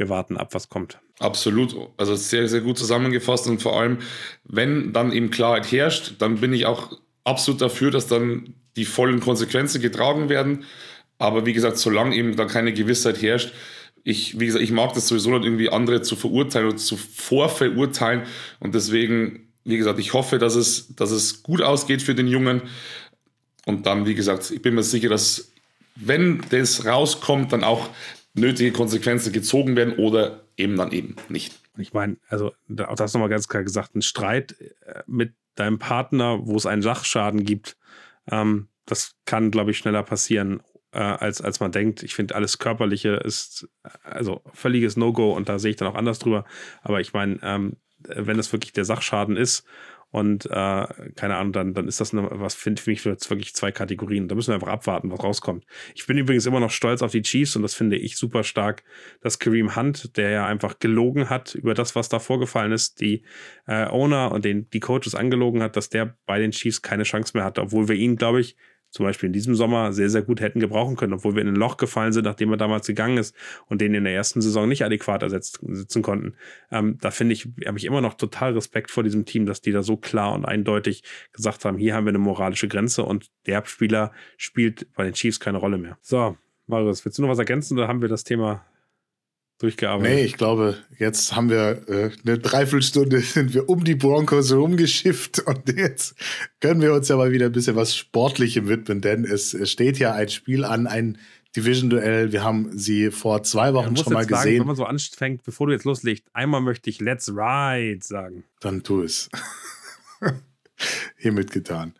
wir 0.00 0.08
warten 0.08 0.36
ab, 0.36 0.54
was 0.54 0.68
kommt. 0.68 0.98
Absolut, 1.20 1.76
also 1.98 2.16
sehr, 2.16 2.48
sehr 2.48 2.62
gut 2.62 2.78
zusammengefasst 2.78 3.46
und 3.46 3.62
vor 3.62 3.78
allem, 3.78 3.98
wenn 4.44 4.92
dann 4.92 5.12
eben 5.12 5.30
Klarheit 5.30 5.70
herrscht, 5.70 6.14
dann 6.18 6.40
bin 6.40 6.52
ich 6.52 6.66
auch 6.66 6.98
absolut 7.24 7.60
dafür, 7.60 7.90
dass 7.90 8.06
dann 8.06 8.54
die 8.76 8.86
vollen 8.86 9.20
Konsequenzen 9.20 9.82
getragen 9.82 10.28
werden. 10.30 10.64
Aber 11.18 11.44
wie 11.44 11.52
gesagt, 11.52 11.76
solange 11.76 12.16
eben 12.16 12.36
da 12.36 12.46
keine 12.46 12.72
Gewissheit 12.72 13.20
herrscht, 13.20 13.52
ich, 14.02 14.40
wie 14.40 14.46
gesagt, 14.46 14.64
ich 14.64 14.72
mag 14.72 14.94
das 14.94 15.08
sowieso 15.08 15.30
nicht 15.30 15.44
irgendwie 15.44 15.68
andere 15.68 16.00
zu 16.00 16.16
verurteilen 16.16 16.68
oder 16.68 16.76
zu 16.78 16.96
vorverurteilen 16.96 18.22
und 18.58 18.74
deswegen, 18.74 19.52
wie 19.64 19.76
gesagt, 19.76 19.98
ich 19.98 20.14
hoffe, 20.14 20.38
dass 20.38 20.54
es, 20.54 20.96
dass 20.96 21.10
es 21.10 21.42
gut 21.42 21.60
ausgeht 21.60 22.00
für 22.00 22.14
den 22.14 22.26
Jungen 22.26 22.62
und 23.66 23.84
dann, 23.84 24.06
wie 24.06 24.14
gesagt, 24.14 24.50
ich 24.50 24.62
bin 24.62 24.74
mir 24.74 24.82
sicher, 24.82 25.10
dass 25.10 25.52
wenn 25.96 26.42
das 26.48 26.86
rauskommt, 26.86 27.52
dann 27.52 27.62
auch 27.62 27.90
nötige 28.34 28.72
Konsequenzen 28.72 29.32
gezogen 29.32 29.76
werden 29.76 29.96
oder 29.96 30.44
eben 30.56 30.76
dann 30.76 30.92
eben 30.92 31.16
nicht. 31.28 31.60
Ich 31.78 31.92
meine, 31.92 32.16
also 32.28 32.52
auch 32.86 32.94
das 32.94 33.14
nochmal 33.14 33.28
ganz 33.28 33.48
klar 33.48 33.64
gesagt, 33.64 33.94
ein 33.94 34.02
Streit 34.02 34.54
mit 35.06 35.34
deinem 35.54 35.78
Partner, 35.78 36.46
wo 36.46 36.56
es 36.56 36.66
einen 36.66 36.82
Sachschaden 36.82 37.44
gibt. 37.44 37.76
Ähm, 38.30 38.68
das 38.86 39.16
kann, 39.24 39.50
glaube 39.50 39.70
ich, 39.70 39.78
schneller 39.78 40.02
passieren, 40.02 40.62
äh, 40.92 40.98
als, 40.98 41.40
als 41.40 41.60
man 41.60 41.72
denkt. 41.72 42.02
Ich 42.02 42.14
finde, 42.14 42.34
alles 42.34 42.58
Körperliche 42.58 43.10
ist 43.10 43.68
also 44.02 44.42
völliges 44.52 44.96
No-Go 44.96 45.32
und 45.32 45.48
da 45.48 45.58
sehe 45.58 45.70
ich 45.70 45.76
dann 45.76 45.88
auch 45.88 45.94
anders 45.94 46.18
drüber. 46.18 46.44
Aber 46.82 47.00
ich 47.00 47.12
meine, 47.12 47.38
ähm, 47.42 47.76
wenn 47.98 48.36
das 48.36 48.52
wirklich 48.52 48.72
der 48.72 48.84
Sachschaden 48.84 49.36
ist 49.36 49.64
und 50.10 50.46
äh, 50.46 50.50
keine 51.14 51.36
Ahnung, 51.36 51.52
dann, 51.52 51.74
dann 51.74 51.86
ist 51.86 52.00
das 52.00 52.12
eine, 52.12 52.28
was 52.32 52.54
finde 52.54 52.82
für 52.82 52.90
mich 52.90 53.04
wirklich 53.04 53.54
zwei 53.54 53.70
Kategorien. 53.70 54.26
Da 54.26 54.34
müssen 54.34 54.48
wir 54.48 54.54
einfach 54.54 54.68
abwarten, 54.68 55.10
was 55.10 55.22
rauskommt. 55.22 55.64
Ich 55.94 56.06
bin 56.06 56.18
übrigens 56.18 56.46
immer 56.46 56.58
noch 56.58 56.70
stolz 56.70 57.02
auf 57.02 57.12
die 57.12 57.22
Chiefs 57.22 57.54
und 57.54 57.62
das 57.62 57.74
finde 57.74 57.96
ich 57.96 58.16
super 58.16 58.42
stark, 58.42 58.82
dass 59.20 59.38
Kareem 59.38 59.76
Hunt, 59.76 60.16
der 60.16 60.30
ja 60.30 60.46
einfach 60.46 60.80
gelogen 60.80 61.30
hat 61.30 61.54
über 61.54 61.74
das, 61.74 61.94
was 61.94 62.08
da 62.08 62.18
vorgefallen 62.18 62.72
ist, 62.72 63.00
die 63.00 63.24
äh, 63.66 63.86
Owner 63.86 64.32
und 64.32 64.44
den, 64.44 64.68
die 64.70 64.80
Coaches 64.80 65.14
angelogen 65.14 65.62
hat, 65.62 65.76
dass 65.76 65.90
der 65.90 66.16
bei 66.26 66.40
den 66.40 66.50
Chiefs 66.50 66.82
keine 66.82 67.04
Chance 67.04 67.36
mehr 67.36 67.44
hatte, 67.44 67.62
obwohl 67.62 67.88
wir 67.88 67.94
ihn, 67.96 68.16
glaube 68.16 68.40
ich, 68.40 68.56
zum 68.90 69.06
Beispiel 69.06 69.28
in 69.28 69.32
diesem 69.32 69.54
Sommer 69.54 69.92
sehr, 69.92 70.10
sehr 70.10 70.22
gut 70.22 70.40
hätten 70.40 70.60
gebrauchen 70.60 70.96
können, 70.96 71.12
obwohl 71.12 71.34
wir 71.34 71.42
in 71.42 71.48
ein 71.48 71.56
Loch 71.56 71.76
gefallen 71.76 72.12
sind, 72.12 72.24
nachdem 72.24 72.50
er 72.50 72.56
damals 72.56 72.86
gegangen 72.86 73.18
ist 73.18 73.34
und 73.66 73.80
den 73.80 73.94
in 73.94 74.04
der 74.04 74.14
ersten 74.14 74.40
Saison 74.40 74.68
nicht 74.68 74.84
adäquat 74.84 75.22
ersetzen 75.22 76.02
konnten. 76.02 76.34
Ähm, 76.70 76.98
da 77.00 77.10
finde 77.10 77.34
ich, 77.34 77.48
habe 77.66 77.78
ich 77.78 77.84
immer 77.84 78.00
noch 78.00 78.14
total 78.14 78.52
Respekt 78.52 78.90
vor 78.90 79.02
diesem 79.02 79.24
Team, 79.24 79.46
dass 79.46 79.60
die 79.60 79.72
da 79.72 79.82
so 79.82 79.96
klar 79.96 80.34
und 80.34 80.44
eindeutig 80.44 81.04
gesagt 81.32 81.64
haben, 81.64 81.78
hier 81.78 81.94
haben 81.94 82.04
wir 82.04 82.10
eine 82.10 82.18
moralische 82.18 82.68
Grenze 82.68 83.04
und 83.04 83.30
der 83.46 83.64
Spieler 83.64 84.12
spielt 84.36 84.92
bei 84.94 85.04
den 85.04 85.14
Chiefs 85.14 85.40
keine 85.40 85.58
Rolle 85.58 85.78
mehr. 85.78 85.98
So, 86.00 86.36
Marius, 86.66 87.04
willst 87.04 87.18
du 87.18 87.22
noch 87.22 87.28
was 87.28 87.38
ergänzen 87.38 87.78
oder 87.78 87.88
haben 87.88 88.02
wir 88.02 88.08
das 88.08 88.24
Thema 88.24 88.64
durchgearbeitet. 89.60 90.14
Nee, 90.14 90.24
ich 90.24 90.36
glaube, 90.36 90.78
jetzt 90.98 91.36
haben 91.36 91.50
wir 91.50 91.82
äh, 91.88 92.10
eine 92.24 92.38
Dreiviertelstunde 92.38 93.20
sind 93.20 93.54
wir 93.54 93.68
um 93.68 93.84
die 93.84 93.94
Broncos 93.94 94.52
rumgeschifft 94.52 95.38
und 95.46 95.68
jetzt 95.76 96.14
können 96.60 96.80
wir 96.80 96.94
uns 96.94 97.08
ja 97.08 97.16
mal 97.16 97.30
wieder 97.30 97.46
ein 97.46 97.52
bisschen 97.52 97.76
was 97.76 97.94
Sportlichem 97.94 98.68
widmen, 98.68 99.00
denn 99.00 99.24
es, 99.24 99.54
es 99.54 99.70
steht 99.70 99.98
ja 99.98 100.12
ein 100.14 100.28
Spiel 100.28 100.64
an, 100.64 100.86
ein 100.86 101.18
Division-Duell. 101.56 102.32
Wir 102.32 102.44
haben 102.44 102.76
sie 102.78 103.10
vor 103.10 103.42
zwei 103.42 103.74
Wochen 103.74 103.96
schon 103.96 104.12
mal 104.12 104.24
gesehen. 104.24 104.44
Sagen, 104.44 104.60
wenn 104.60 104.66
man 104.68 104.76
so 104.76 104.84
anfängt, 104.84 105.42
bevor 105.42 105.66
du 105.66 105.72
jetzt 105.72 105.84
loslegst, 105.84 106.24
einmal 106.32 106.60
möchte 106.60 106.88
ich 106.90 107.00
Let's 107.00 107.28
Ride 107.28 108.00
sagen. 108.02 108.44
Dann 108.60 108.82
tu 108.82 109.02
es. 109.02 109.28
Hiermit 111.16 111.50
getan. 111.50 111.94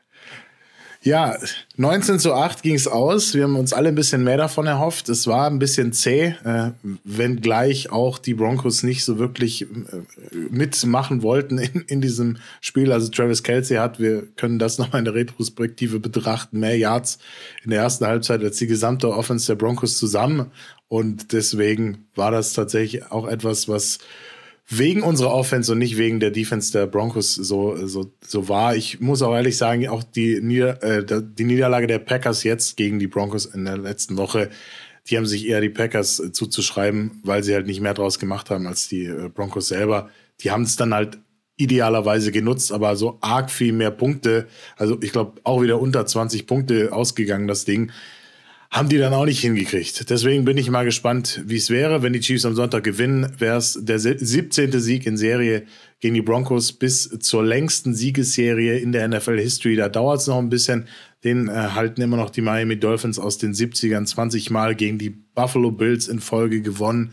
Ja, 1.02 1.38
19 1.78 2.18
zu 2.18 2.34
8 2.34 2.62
ging 2.62 2.74
es 2.74 2.86
aus. 2.86 3.32
Wir 3.32 3.44
haben 3.44 3.56
uns 3.56 3.72
alle 3.72 3.88
ein 3.88 3.94
bisschen 3.94 4.22
mehr 4.22 4.36
davon 4.36 4.66
erhofft. 4.66 5.08
Es 5.08 5.26
war 5.26 5.46
ein 5.46 5.58
bisschen 5.58 5.94
zäh, 5.94 6.34
äh, 6.44 6.72
wenngleich 7.04 7.90
auch 7.90 8.18
die 8.18 8.34
Broncos 8.34 8.82
nicht 8.82 9.02
so 9.02 9.18
wirklich 9.18 9.62
äh, 9.62 9.66
mitmachen 10.50 11.22
wollten 11.22 11.56
in, 11.56 11.84
in 11.86 12.02
diesem 12.02 12.36
Spiel. 12.60 12.92
Also 12.92 13.08
Travis 13.08 13.42
Kelsey 13.42 13.78
hat, 13.78 13.98
wir 13.98 14.26
können 14.36 14.58
das 14.58 14.76
nochmal 14.76 14.98
in 14.98 15.06
der 15.06 15.14
Retrospektive 15.14 16.00
betrachten, 16.00 16.60
mehr 16.60 16.76
Yards 16.76 17.18
in 17.64 17.70
der 17.70 17.80
ersten 17.80 18.04
Halbzeit 18.04 18.42
als 18.42 18.58
die 18.58 18.66
gesamte 18.66 19.08
Offense 19.08 19.46
der 19.46 19.54
Broncos 19.54 19.96
zusammen. 19.96 20.50
Und 20.88 21.32
deswegen 21.32 22.08
war 22.14 22.30
das 22.30 22.52
tatsächlich 22.52 23.10
auch 23.10 23.26
etwas, 23.26 23.68
was 23.68 24.00
wegen 24.72 25.02
unserer 25.02 25.34
Offense 25.34 25.72
und 25.72 25.78
nicht 25.78 25.98
wegen 25.98 26.20
der 26.20 26.30
Defense 26.30 26.70
der 26.70 26.86
Broncos 26.86 27.34
so, 27.34 27.86
so, 27.88 28.12
so 28.24 28.48
war. 28.48 28.76
Ich 28.76 29.00
muss 29.00 29.20
auch 29.20 29.34
ehrlich 29.34 29.56
sagen, 29.56 29.88
auch 29.88 30.04
die, 30.04 30.40
Nieder 30.40 30.80
äh, 30.82 31.04
die 31.22 31.44
Niederlage 31.44 31.88
der 31.88 31.98
Packers 31.98 32.44
jetzt 32.44 32.76
gegen 32.76 33.00
die 33.00 33.08
Broncos 33.08 33.46
in 33.46 33.64
der 33.64 33.78
letzten 33.78 34.16
Woche, 34.16 34.48
die 35.08 35.16
haben 35.16 35.26
sich 35.26 35.48
eher 35.48 35.60
die 35.60 35.70
Packers 35.70 36.20
äh, 36.20 36.30
zuzuschreiben, 36.30 37.20
weil 37.24 37.42
sie 37.42 37.52
halt 37.52 37.66
nicht 37.66 37.80
mehr 37.80 37.94
draus 37.94 38.20
gemacht 38.20 38.48
haben 38.48 38.68
als 38.68 38.86
die 38.86 39.06
äh, 39.06 39.28
Broncos 39.28 39.66
selber. 39.68 40.08
Die 40.40 40.52
haben 40.52 40.62
es 40.62 40.76
dann 40.76 40.94
halt 40.94 41.18
idealerweise 41.56 42.30
genutzt, 42.30 42.70
aber 42.70 42.94
so 42.94 43.18
arg 43.20 43.50
viel 43.50 43.72
mehr 43.72 43.90
Punkte, 43.90 44.46
also 44.76 44.96
ich 45.02 45.12
glaube 45.12 45.40
auch 45.42 45.60
wieder 45.62 45.80
unter 45.80 46.06
20 46.06 46.46
Punkte 46.46 46.92
ausgegangen, 46.92 47.48
das 47.48 47.64
Ding 47.64 47.90
haben 48.70 48.88
die 48.88 48.98
dann 48.98 49.12
auch 49.12 49.24
nicht 49.24 49.40
hingekriegt. 49.40 50.08
Deswegen 50.10 50.44
bin 50.44 50.56
ich 50.56 50.70
mal 50.70 50.84
gespannt, 50.84 51.42
wie 51.44 51.56
es 51.56 51.70
wäre, 51.70 52.02
wenn 52.02 52.12
die 52.12 52.20
Chiefs 52.20 52.44
am 52.44 52.54
Sonntag 52.54 52.84
gewinnen. 52.84 53.32
Wäre 53.38 53.56
es 53.56 53.76
der 53.80 53.98
17. 53.98 54.78
Sieg 54.80 55.06
in 55.06 55.16
Serie 55.16 55.64
gegen 55.98 56.14
die 56.14 56.22
Broncos 56.22 56.72
bis 56.72 57.08
zur 57.18 57.42
längsten 57.42 57.94
Siegesserie 57.94 58.78
in 58.78 58.92
der 58.92 59.08
NFL-History. 59.08 59.74
Da 59.74 59.88
dauert 59.88 60.20
es 60.20 60.28
noch 60.28 60.38
ein 60.38 60.50
bisschen. 60.50 60.86
Den 61.24 61.48
äh, 61.48 61.52
halten 61.52 62.00
immer 62.00 62.16
noch 62.16 62.30
die 62.30 62.42
Miami 62.42 62.78
Dolphins 62.78 63.18
aus 63.18 63.38
den 63.38 63.54
70ern 63.54 64.06
20 64.06 64.50
Mal 64.50 64.76
gegen 64.76 64.98
die 64.98 65.10
Buffalo 65.10 65.72
Bills 65.72 66.06
in 66.06 66.20
Folge 66.20 66.62
gewonnen. 66.62 67.12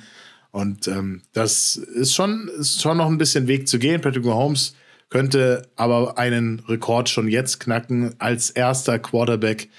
Und 0.51 0.87
ähm, 0.87 1.23
das 1.33 1.75
ist 1.75 2.13
schon, 2.13 2.49
ist 2.59 2.81
schon 2.83 2.97
noch 2.97 3.07
ein 3.07 3.17
bisschen 3.17 3.47
Weg 3.47 3.67
zu 3.67 3.79
gehen. 3.79 3.99
Patrick 3.99 4.25
Mahomes 4.25 4.75
könnte 5.09 5.67
aber 5.75 6.17
einen 6.19 6.59
Rekord 6.67 7.09
schon 7.09 7.27
jetzt 7.27 7.59
knacken 7.59 8.13
als 8.19 8.51
erster 8.51 8.99
Quarterback 8.99 9.69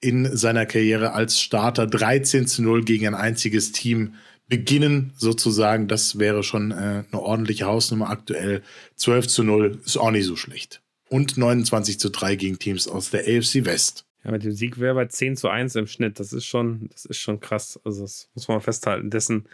in 0.00 0.36
seiner 0.36 0.66
Karriere 0.66 1.12
als 1.12 1.40
Starter 1.40 1.86
13 1.86 2.46
zu 2.46 2.62
0 2.62 2.84
gegen 2.84 3.06
ein 3.06 3.14
einziges 3.14 3.72
Team 3.72 4.14
beginnen, 4.48 5.12
sozusagen. 5.16 5.88
Das 5.88 6.18
wäre 6.18 6.42
schon 6.42 6.70
äh, 6.70 7.04
eine 7.10 7.20
ordentliche 7.20 7.66
Hausnummer 7.66 8.10
aktuell. 8.10 8.62
12 8.96 9.26
zu 9.28 9.44
0 9.44 9.80
ist 9.84 9.96
auch 9.96 10.10
nicht 10.10 10.26
so 10.26 10.36
schlecht. 10.36 10.82
Und 11.08 11.36
29 11.36 11.98
zu 11.98 12.10
3 12.10 12.36
gegen 12.36 12.58
Teams 12.58 12.88
aus 12.88 13.10
der 13.10 13.22
AFC 13.22 13.64
West. 13.64 14.04
Ja, 14.24 14.30
mit 14.30 14.44
dem 14.44 14.52
Sieg 14.52 14.78
wäre 14.78 14.94
bei 14.94 15.06
10 15.06 15.36
zu 15.36 15.48
1 15.48 15.76
im 15.76 15.86
Schnitt. 15.86 16.20
Das 16.20 16.32
ist 16.32 16.46
schon, 16.46 16.88
das 16.92 17.04
ist 17.04 17.18
schon 17.18 17.40
krass. 17.40 17.78
Also, 17.84 18.02
das 18.02 18.28
muss 18.34 18.48
man 18.48 18.60
festhalten. 18.60 19.10
Dessen 19.10 19.46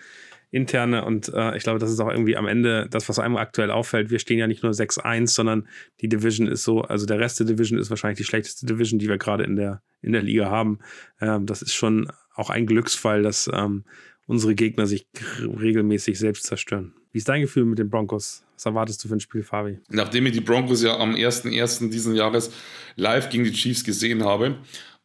interne 0.55 1.05
und 1.05 1.29
äh, 1.35 1.57
ich 1.57 1.65
glaube, 1.65 1.81
das 1.81 1.91
ist 1.91 2.01
auch 2.01 2.09
irgendwie 2.09 2.37
am 2.37 2.47
Ende 2.47 2.87
das, 2.89 3.09
was 3.09 3.19
einem 3.19 3.37
aktuell 3.37 3.71
auffällt. 3.71 4.11
Wir 4.11 4.21
stehen 4.21 4.39
ja 4.39 4.47
nicht 4.47 4.63
nur 4.63 4.73
6-1, 4.73 5.29
sondern 5.29 5.69
die 6.01 6.09
Division 6.09 6.47
ist 6.47 6.63
so, 6.63 6.83
also 6.83 7.07
der 7.07 7.19
Rest 7.19 7.41
der 7.41 7.47
Division 7.47 7.79
ist 7.79 7.91
wahrscheinlich 7.91 8.19
die 8.19 8.25
schlechteste 8.25 8.65
Division, 8.65 8.99
die 8.99 9.09
wir 9.09 9.19
gerade 9.19 9.45
in 9.45 9.57
der, 9.57 9.83
in 10.01 10.13
der 10.13 10.23
Liga 10.23 10.51
haben. 10.51 10.79
Ähm, 11.21 11.47
das 11.47 11.61
ist 11.61 11.75
schon 11.75 12.11
auch 12.35 12.51
ein 12.51 12.67
Glücksfall, 12.67 13.23
dass 13.23 13.51
ähm, 13.53 13.85
unsere 14.27 14.55
Gegner 14.55 14.87
sich 14.87 15.07
regelmäßig 15.41 16.19
selbst 16.19 16.45
zerstören. 16.45 16.95
Wie 17.11 17.19
ist 17.19 17.29
dein 17.29 17.43
Gefühl 17.43 17.65
mit 17.65 17.79
den 17.79 17.91
Broncos? 17.91 18.45
Was 18.55 18.67
erwartest 18.67 19.03
du 19.03 19.09
für 19.09 19.15
ein 19.15 19.21
Spiel, 19.21 19.43
Fabi? 19.43 19.81
Nachdem 19.89 20.27
ich 20.27 20.33
die 20.33 20.41
Broncos 20.41 20.83
ja 20.83 20.97
am 20.99 21.15
1.1. 21.15 21.91
diesen 21.91 22.15
Jahres 22.15 22.53
live 22.97 23.29
gegen 23.29 23.45
die 23.45 23.53
Chiefs 23.53 23.85
gesehen 23.85 24.25
habe 24.25 24.57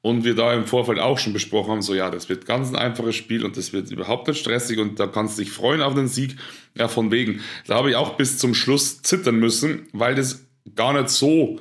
und 0.01 0.23
wir 0.23 0.35
da 0.35 0.53
im 0.53 0.65
Vorfeld 0.65 0.99
auch 0.99 1.17
schon 1.17 1.33
besprochen 1.33 1.71
haben, 1.71 1.81
so 1.81 1.93
ja, 1.93 2.09
das 2.09 2.29
wird 2.29 2.45
ganz 2.45 2.69
ein 2.69 2.75
einfaches 2.75 3.15
Spiel 3.15 3.43
und 3.43 3.57
das 3.57 3.73
wird 3.73 3.91
überhaupt 3.91 4.27
nicht 4.27 4.39
stressig 4.39 4.79
und 4.79 4.99
da 4.99 5.07
kannst 5.07 5.37
du 5.37 5.43
dich 5.43 5.51
freuen 5.51 5.81
auf 5.81 5.93
den 5.93 6.07
Sieg. 6.07 6.37
Ja, 6.75 6.87
von 6.87 7.11
wegen. 7.11 7.41
Da 7.67 7.75
habe 7.75 7.89
ich 7.89 7.95
auch 7.95 8.15
bis 8.15 8.37
zum 8.37 8.53
Schluss 8.53 9.01
zittern 9.01 9.35
müssen, 9.35 9.87
weil 9.91 10.15
das 10.15 10.45
gar 10.75 10.93
nicht 10.93 11.09
so. 11.09 11.59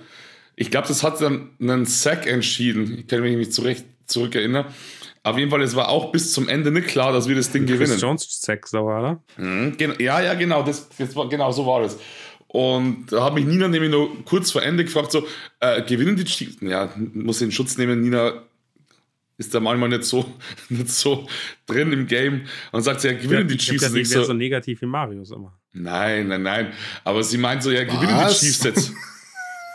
Ich 0.54 0.70
glaube, 0.70 0.88
das 0.88 1.02
hat 1.02 1.20
dann 1.20 1.50
einen 1.60 1.86
Sack 1.86 2.26
entschieden. 2.26 2.98
Ich 2.98 3.06
kann 3.08 3.20
mich 3.20 3.36
nicht 3.36 3.52
zurecht 3.52 3.84
zurückerinnern. 4.06 4.66
Auf 5.24 5.36
jeden 5.36 5.50
Fall, 5.50 5.62
es 5.62 5.76
war 5.76 5.88
auch 5.88 6.12
bis 6.12 6.32
zum 6.32 6.48
Ende 6.48 6.70
nicht 6.70 6.88
klar, 6.88 7.12
dass 7.12 7.28
wir 7.28 7.34
das 7.34 7.50
Ding 7.50 7.66
Chris 7.66 7.78
gewinnen. 7.78 7.98
Jones 7.98 8.40
Sack, 8.40 8.66
so 8.66 8.86
war, 8.86 9.00
oder? 9.00 9.22
Mhm, 9.36 9.76
ja, 9.98 10.20
ja, 10.20 10.34
genau, 10.34 10.62
das, 10.62 10.88
das 10.96 11.14
war, 11.14 11.28
genau 11.28 11.50
so 11.50 11.66
war 11.66 11.82
das. 11.82 11.98
Und 12.48 13.12
da 13.12 13.24
hat 13.24 13.34
mich 13.34 13.44
Nina 13.44 13.68
nämlich 13.68 13.90
nur 13.90 14.24
kurz 14.24 14.50
vor 14.50 14.62
Ende 14.62 14.84
gefragt, 14.84 15.12
so, 15.12 15.26
äh, 15.60 15.82
gewinnen 15.82 16.16
die 16.16 16.24
Chiefs? 16.24 16.56
Ja, 16.62 16.92
muss 16.96 17.38
den 17.40 17.52
Schutz 17.52 17.76
nehmen, 17.76 18.00
Nina 18.00 18.42
ist 19.36 19.54
da 19.54 19.60
manchmal 19.60 19.90
nicht 19.90 20.04
so, 20.04 20.34
nicht 20.68 20.88
so 20.88 21.28
drin 21.66 21.92
im 21.92 22.06
Game 22.06 22.42
und 22.72 22.82
sagt 22.82 23.02
sie, 23.02 23.08
ja, 23.08 23.14
gewinnen 23.14 23.48
ja, 23.48 23.54
die 23.54 23.56
Chiefs 23.58 23.82
ja, 23.82 23.90
nicht 23.90 24.10
so. 24.10 24.24
so 24.24 24.32
negativ 24.32 24.82
wie 24.82 24.86
Marius 24.86 25.30
immer. 25.30 25.58
Nein, 25.72 26.28
nein, 26.28 26.42
nein. 26.42 26.72
Aber 27.04 27.22
sie 27.22 27.38
meint 27.38 27.62
so, 27.62 27.70
ja, 27.70 27.84
gewinnen 27.84 28.16
Was? 28.16 28.40
die 28.40 28.46
Chiefs 28.46 28.64
jetzt. 28.64 28.92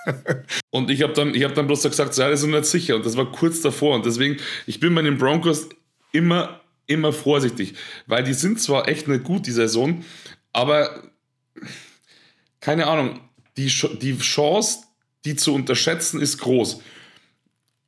und 0.71 0.89
ich 0.89 1.01
habe 1.01 1.13
dann, 1.13 1.33
hab 1.33 1.53
dann 1.53 1.67
bloß 1.67 1.83
gesagt, 1.83 2.17
ja, 2.17 2.29
das 2.29 2.41
ist 2.41 2.47
nicht 2.47 2.65
sicher. 2.65 2.95
Und 2.95 3.05
das 3.05 3.15
war 3.15 3.31
kurz 3.31 3.61
davor. 3.61 3.95
Und 3.95 4.05
deswegen, 4.05 4.37
ich 4.65 4.79
bin 4.79 4.93
bei 4.95 5.01
den 5.01 5.17
Broncos 5.17 5.69
immer, 6.11 6.59
immer 6.87 7.13
vorsichtig. 7.13 7.75
Weil 8.07 8.23
die 8.23 8.33
sind 8.33 8.59
zwar 8.59 8.87
echt 8.89 9.07
nicht 9.07 9.23
gut, 9.23 9.45
die 9.45 9.51
Saison, 9.51 10.03
aber 10.51 11.03
keine 12.63 12.87
Ahnung, 12.87 13.19
die, 13.57 13.69
die 14.01 14.17
Chance, 14.19 14.85
die 15.25 15.35
zu 15.35 15.53
unterschätzen, 15.53 16.21
ist 16.21 16.37
groß. 16.37 16.81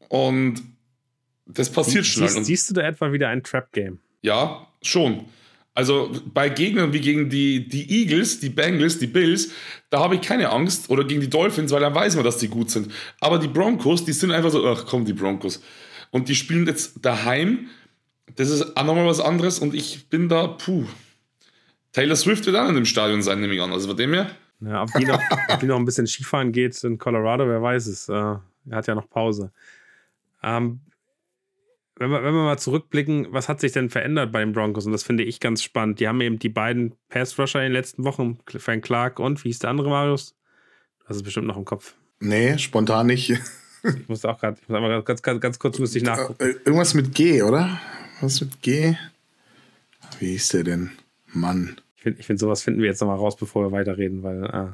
Und 0.09 0.61
das 1.45 1.71
passiert 1.71 2.05
schnell. 2.05 2.27
Siehst, 2.27 2.45
siehst 2.45 2.69
du 2.69 2.73
da 2.73 2.81
etwa 2.81 3.13
wieder 3.13 3.29
ein 3.29 3.41
Trap-Game? 3.41 3.99
Ja, 4.21 4.67
schon. 4.81 5.23
Also 5.73 6.11
bei 6.33 6.49
Gegnern 6.49 6.91
wie 6.91 6.99
gegen 6.99 7.29
die, 7.29 7.69
die 7.69 7.89
Eagles, 8.01 8.41
die 8.41 8.49
Bengals, 8.49 8.99
die 8.99 9.07
Bills, 9.07 9.51
da 9.89 9.99
habe 9.99 10.15
ich 10.15 10.21
keine 10.21 10.49
Angst. 10.49 10.89
Oder 10.89 11.05
gegen 11.05 11.21
die 11.21 11.29
Dolphins, 11.29 11.71
weil 11.71 11.79
dann 11.79 11.95
weiß 11.95 12.15
man, 12.15 12.25
dass 12.25 12.37
die 12.37 12.49
gut 12.49 12.69
sind. 12.69 12.91
Aber 13.21 13.39
die 13.39 13.47
Broncos, 13.47 14.03
die 14.03 14.11
sind 14.11 14.31
einfach 14.31 14.51
so, 14.51 14.67
ach 14.67 14.85
komm, 14.85 15.05
die 15.05 15.13
Broncos. 15.13 15.63
Und 16.11 16.27
die 16.27 16.35
spielen 16.35 16.67
jetzt 16.67 16.97
daheim. 17.01 17.69
Das 18.35 18.49
ist 18.49 18.75
auch 18.75 18.83
nochmal 18.83 19.05
was 19.05 19.21
anderes. 19.21 19.59
Und 19.59 19.73
ich 19.73 20.09
bin 20.09 20.27
da, 20.27 20.47
puh. 20.47 20.83
Taylor 21.93 22.17
Swift 22.17 22.45
wird 22.45 22.57
auch 22.57 22.67
in 22.67 22.75
dem 22.75 22.85
Stadion 22.85 23.21
sein, 23.21 23.39
nehme 23.39 23.53
ich 23.53 23.61
an. 23.61 23.71
Also 23.71 23.87
von 23.87 23.95
dem 23.95 24.13
her. 24.13 24.29
Ja, 24.65 24.83
ob 24.83 24.91
die, 24.93 25.05
noch, 25.05 25.21
ob 25.49 25.59
die 25.59 25.67
noch 25.67 25.77
ein 25.77 25.85
bisschen 25.85 26.07
Skifahren 26.07 26.51
geht 26.51 26.81
in 26.83 26.97
Colorado, 26.97 27.47
wer 27.47 27.61
weiß 27.61 27.87
es. 27.87 28.09
Äh, 28.09 28.13
er 28.13 28.41
hat 28.71 28.87
ja 28.87 28.95
noch 28.95 29.09
Pause. 29.09 29.51
Ähm, 30.41 30.81
wenn, 31.97 32.09
wir, 32.09 32.23
wenn 32.23 32.33
wir 32.33 32.43
mal 32.43 32.57
zurückblicken, 32.57 33.27
was 33.29 33.47
hat 33.47 33.59
sich 33.59 33.71
denn 33.71 33.89
verändert 33.89 34.31
bei 34.31 34.39
den 34.39 34.53
Broncos? 34.53 34.85
Und 34.85 34.91
das 34.91 35.03
finde 35.03 35.23
ich 35.23 35.39
ganz 35.39 35.63
spannend. 35.63 35.99
Die 35.99 36.07
haben 36.07 36.19
eben 36.21 36.39
die 36.39 36.49
beiden 36.49 36.95
Pass-Rusher 37.09 37.59
in 37.59 37.67
den 37.67 37.73
letzten 37.73 38.03
Wochen, 38.03 38.39
Frank 38.57 38.83
Clark 38.83 39.19
und, 39.19 39.43
wie 39.43 39.49
hieß 39.49 39.59
der 39.59 39.69
andere, 39.69 39.89
Marius? 39.89 40.35
Das 41.07 41.17
ist 41.17 41.23
bestimmt 41.23 41.47
noch 41.47 41.57
im 41.57 41.65
Kopf. 41.65 41.95
Nee, 42.19 42.57
spontan 42.57 43.07
nicht. 43.07 43.33
Ich 43.87 44.09
muss 44.09 44.25
auch 44.25 44.39
gerade, 44.39 44.57
ich 44.59 44.67
muss 44.67 44.75
einmal 44.75 45.03
ganz, 45.03 45.21
ganz, 45.21 45.39
ganz 45.39 45.59
kurz 45.59 45.77
müsste 45.77 45.99
ich 45.99 46.03
nachgucken. 46.03 46.41
Äh, 46.43 46.55
irgendwas 46.65 46.95
mit 46.95 47.13
G, 47.13 47.43
oder? 47.43 47.79
Was 48.19 48.41
mit 48.41 48.59
G? 48.63 48.95
Wie 50.17 50.31
hieß 50.31 50.47
der 50.47 50.63
denn? 50.63 50.91
Mann. 51.27 51.79
Ich 52.05 52.07
finde, 52.07 52.19
ich 52.19 52.25
find, 52.27 52.39
sowas 52.39 52.61
finden 52.61 52.81
wir 52.81 52.87
jetzt 52.87 53.01
nochmal 53.01 53.17
raus, 53.17 53.35
bevor 53.35 53.63
wir 53.63 53.71
weiterreden, 53.71 54.21
weil 54.21 54.43
äh, 54.45 54.73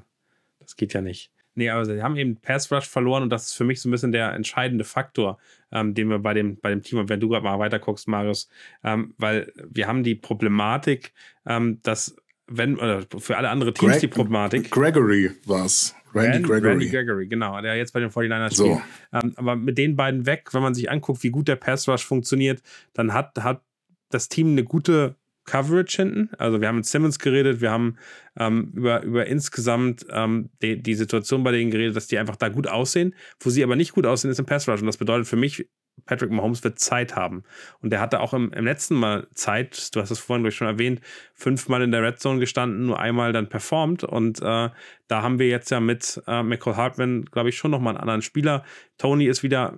das 0.59 0.75
geht 0.75 0.93
ja 0.93 1.01
nicht. 1.01 1.31
Nee, 1.53 1.69
aber 1.69 1.85
sie 1.85 2.01
haben 2.01 2.15
eben 2.17 2.37
Pass 2.37 2.71
Rush 2.71 2.87
verloren 2.87 3.23
und 3.23 3.29
das 3.29 3.47
ist 3.47 3.53
für 3.53 3.63
mich 3.63 3.81
so 3.81 3.89
ein 3.89 3.91
bisschen 3.91 4.11
der 4.11 4.33
entscheidende 4.33 4.83
Faktor, 4.83 5.37
ähm, 5.71 5.93
den 5.93 6.09
wir 6.09 6.19
bei 6.19 6.33
dem, 6.33 6.57
bei 6.59 6.69
dem 6.69 6.81
Team, 6.81 6.99
und 6.99 7.09
wenn 7.09 7.19
du 7.19 7.29
gerade 7.29 7.43
mal 7.43 7.59
weiter 7.59 7.79
guckst, 7.79 8.07
Marius, 8.07 8.49
ähm, 8.83 9.13
weil 9.17 9.51
wir 9.69 9.87
haben 9.87 10.03
die 10.03 10.15
Problematik, 10.15 11.13
ähm, 11.45 11.79
dass 11.83 12.15
wenn, 12.47 12.77
oder 12.77 13.05
für 13.17 13.37
alle 13.37 13.49
andere 13.49 13.73
Teams 13.73 13.93
Greg, 13.93 14.01
die 14.01 14.07
Problematik. 14.07 14.71
Gregory 14.71 15.31
war 15.45 15.65
es. 15.65 15.95
Randy 16.13 16.37
Rand, 16.37 16.47
Gregory. 16.47 16.71
Randy 16.71 16.89
Gregory, 16.89 17.27
genau, 17.27 17.61
der 17.61 17.77
jetzt 17.77 17.93
bei 17.93 18.01
den 18.01 18.09
49ers 18.09 18.53
so. 18.53 18.65
spielt. 18.65 18.81
Ähm, 19.13 19.33
aber 19.37 19.55
mit 19.55 19.77
den 19.77 19.95
beiden 19.95 20.25
weg, 20.25 20.49
wenn 20.51 20.61
man 20.61 20.73
sich 20.73 20.91
anguckt, 20.91 21.23
wie 21.23 21.29
gut 21.29 21.47
der 21.47 21.55
Pass 21.55 21.87
Rush 21.87 22.05
funktioniert, 22.05 22.61
dann 22.93 23.13
hat, 23.13 23.37
hat 23.39 23.61
das 24.09 24.27
Team 24.27 24.51
eine 24.51 24.65
gute 24.65 25.15
Coverage 25.45 25.97
hinten. 25.97 26.29
Also 26.37 26.61
wir 26.61 26.67
haben 26.67 26.77
mit 26.77 26.85
Simmons 26.85 27.19
geredet, 27.19 27.61
wir 27.61 27.71
haben 27.71 27.97
ähm, 28.37 28.71
über, 28.75 29.03
über 29.03 29.25
insgesamt 29.25 30.05
ähm, 30.09 30.49
die, 30.61 30.81
die 30.81 30.95
Situation 30.95 31.43
bei 31.43 31.51
denen 31.51 31.71
geredet, 31.71 31.95
dass 31.95 32.07
die 32.07 32.17
einfach 32.17 32.35
da 32.35 32.49
gut 32.49 32.67
aussehen. 32.67 33.15
Wo 33.39 33.49
sie 33.49 33.63
aber 33.63 33.75
nicht 33.75 33.93
gut 33.93 34.05
aussehen, 34.05 34.31
ist 34.31 34.39
im 34.39 34.45
Pass 34.45 34.67
Rush. 34.67 34.81
Und 34.81 34.87
das 34.87 34.97
bedeutet 34.97 35.27
für 35.27 35.35
mich, 35.35 35.67
Patrick 36.05 36.31
Mahomes 36.31 36.63
wird 36.63 36.79
Zeit 36.79 37.15
haben. 37.15 37.43
Und 37.81 37.91
der 37.91 37.99
hatte 37.99 38.21
auch 38.21 38.33
im, 38.33 38.51
im 38.53 38.65
letzten 38.65 38.95
Mal 38.95 39.27
Zeit, 39.33 39.93
du 39.95 40.01
hast 40.01 40.11
es 40.11 40.19
vorhin 40.19 40.43
durch 40.43 40.55
schon 40.55 40.67
erwähnt, 40.67 41.01
fünfmal 41.33 41.81
in 41.81 41.91
der 41.91 42.01
Red 42.01 42.19
Zone 42.19 42.39
gestanden, 42.39 42.85
nur 42.85 42.99
einmal 42.99 43.33
dann 43.33 43.49
performt. 43.49 44.03
Und 44.03 44.41
äh, 44.41 44.69
da 45.07 45.21
haben 45.21 45.39
wir 45.39 45.47
jetzt 45.47 45.69
ja 45.71 45.79
mit 45.79 46.21
äh, 46.27 46.43
Michael 46.43 46.75
Hartman, 46.75 47.25
glaube 47.25 47.49
ich, 47.49 47.57
schon 47.57 47.71
nochmal 47.71 47.93
einen 47.93 48.01
anderen 48.01 48.21
Spieler. 48.21 48.63
Tony 48.97 49.25
ist 49.25 49.43
wieder 49.43 49.77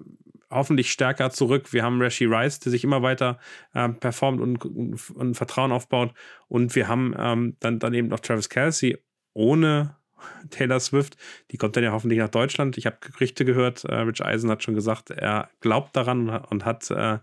hoffentlich 0.54 0.91
stärker 0.91 1.32
zurück. 1.32 1.74
Wir 1.74 1.84
haben 1.84 2.01
Rashi 2.01 2.26
Rice, 2.26 2.60
der 2.60 2.72
sich 2.72 2.84
immer 2.84 3.01
weiter 3.01 3.39
äh, 3.74 3.89
performt 3.89 4.41
und, 4.41 4.64
und, 4.66 5.10
und, 5.12 5.36
Vertrauen 5.36 5.72
aufbaut. 5.72 6.14
Und 6.47 6.76
wir 6.76 6.88
haben 6.88 7.16
ähm, 7.18 7.58
dann, 7.60 7.80
dann 7.80 7.93
eben 7.93 8.08
noch 8.08 8.20
Travis 8.20 8.49
Kelsey 8.49 8.97
ohne 9.34 9.95
Taylor 10.49 10.80
Swift. 10.80 11.18
Die 11.51 11.58
kommt 11.58 11.76
dann 11.76 11.84
ja 11.84 11.91
hoffentlich 11.91 12.20
nach 12.20 12.30
Deutschland. 12.30 12.78
Ich 12.78 12.86
habe 12.86 12.97
Gerüchte 13.01 13.45
gehört, 13.45 13.84
äh, 13.86 13.95
Rich 13.95 14.24
Eisen 14.24 14.49
hat 14.49 14.64
schon 14.64 14.76
gesagt, 14.76 15.10
er 15.10 15.49
glaubt 15.60 15.95
daran 15.95 16.30
und 16.30 16.66
hat 16.66 16.89
äh, 16.91 17.20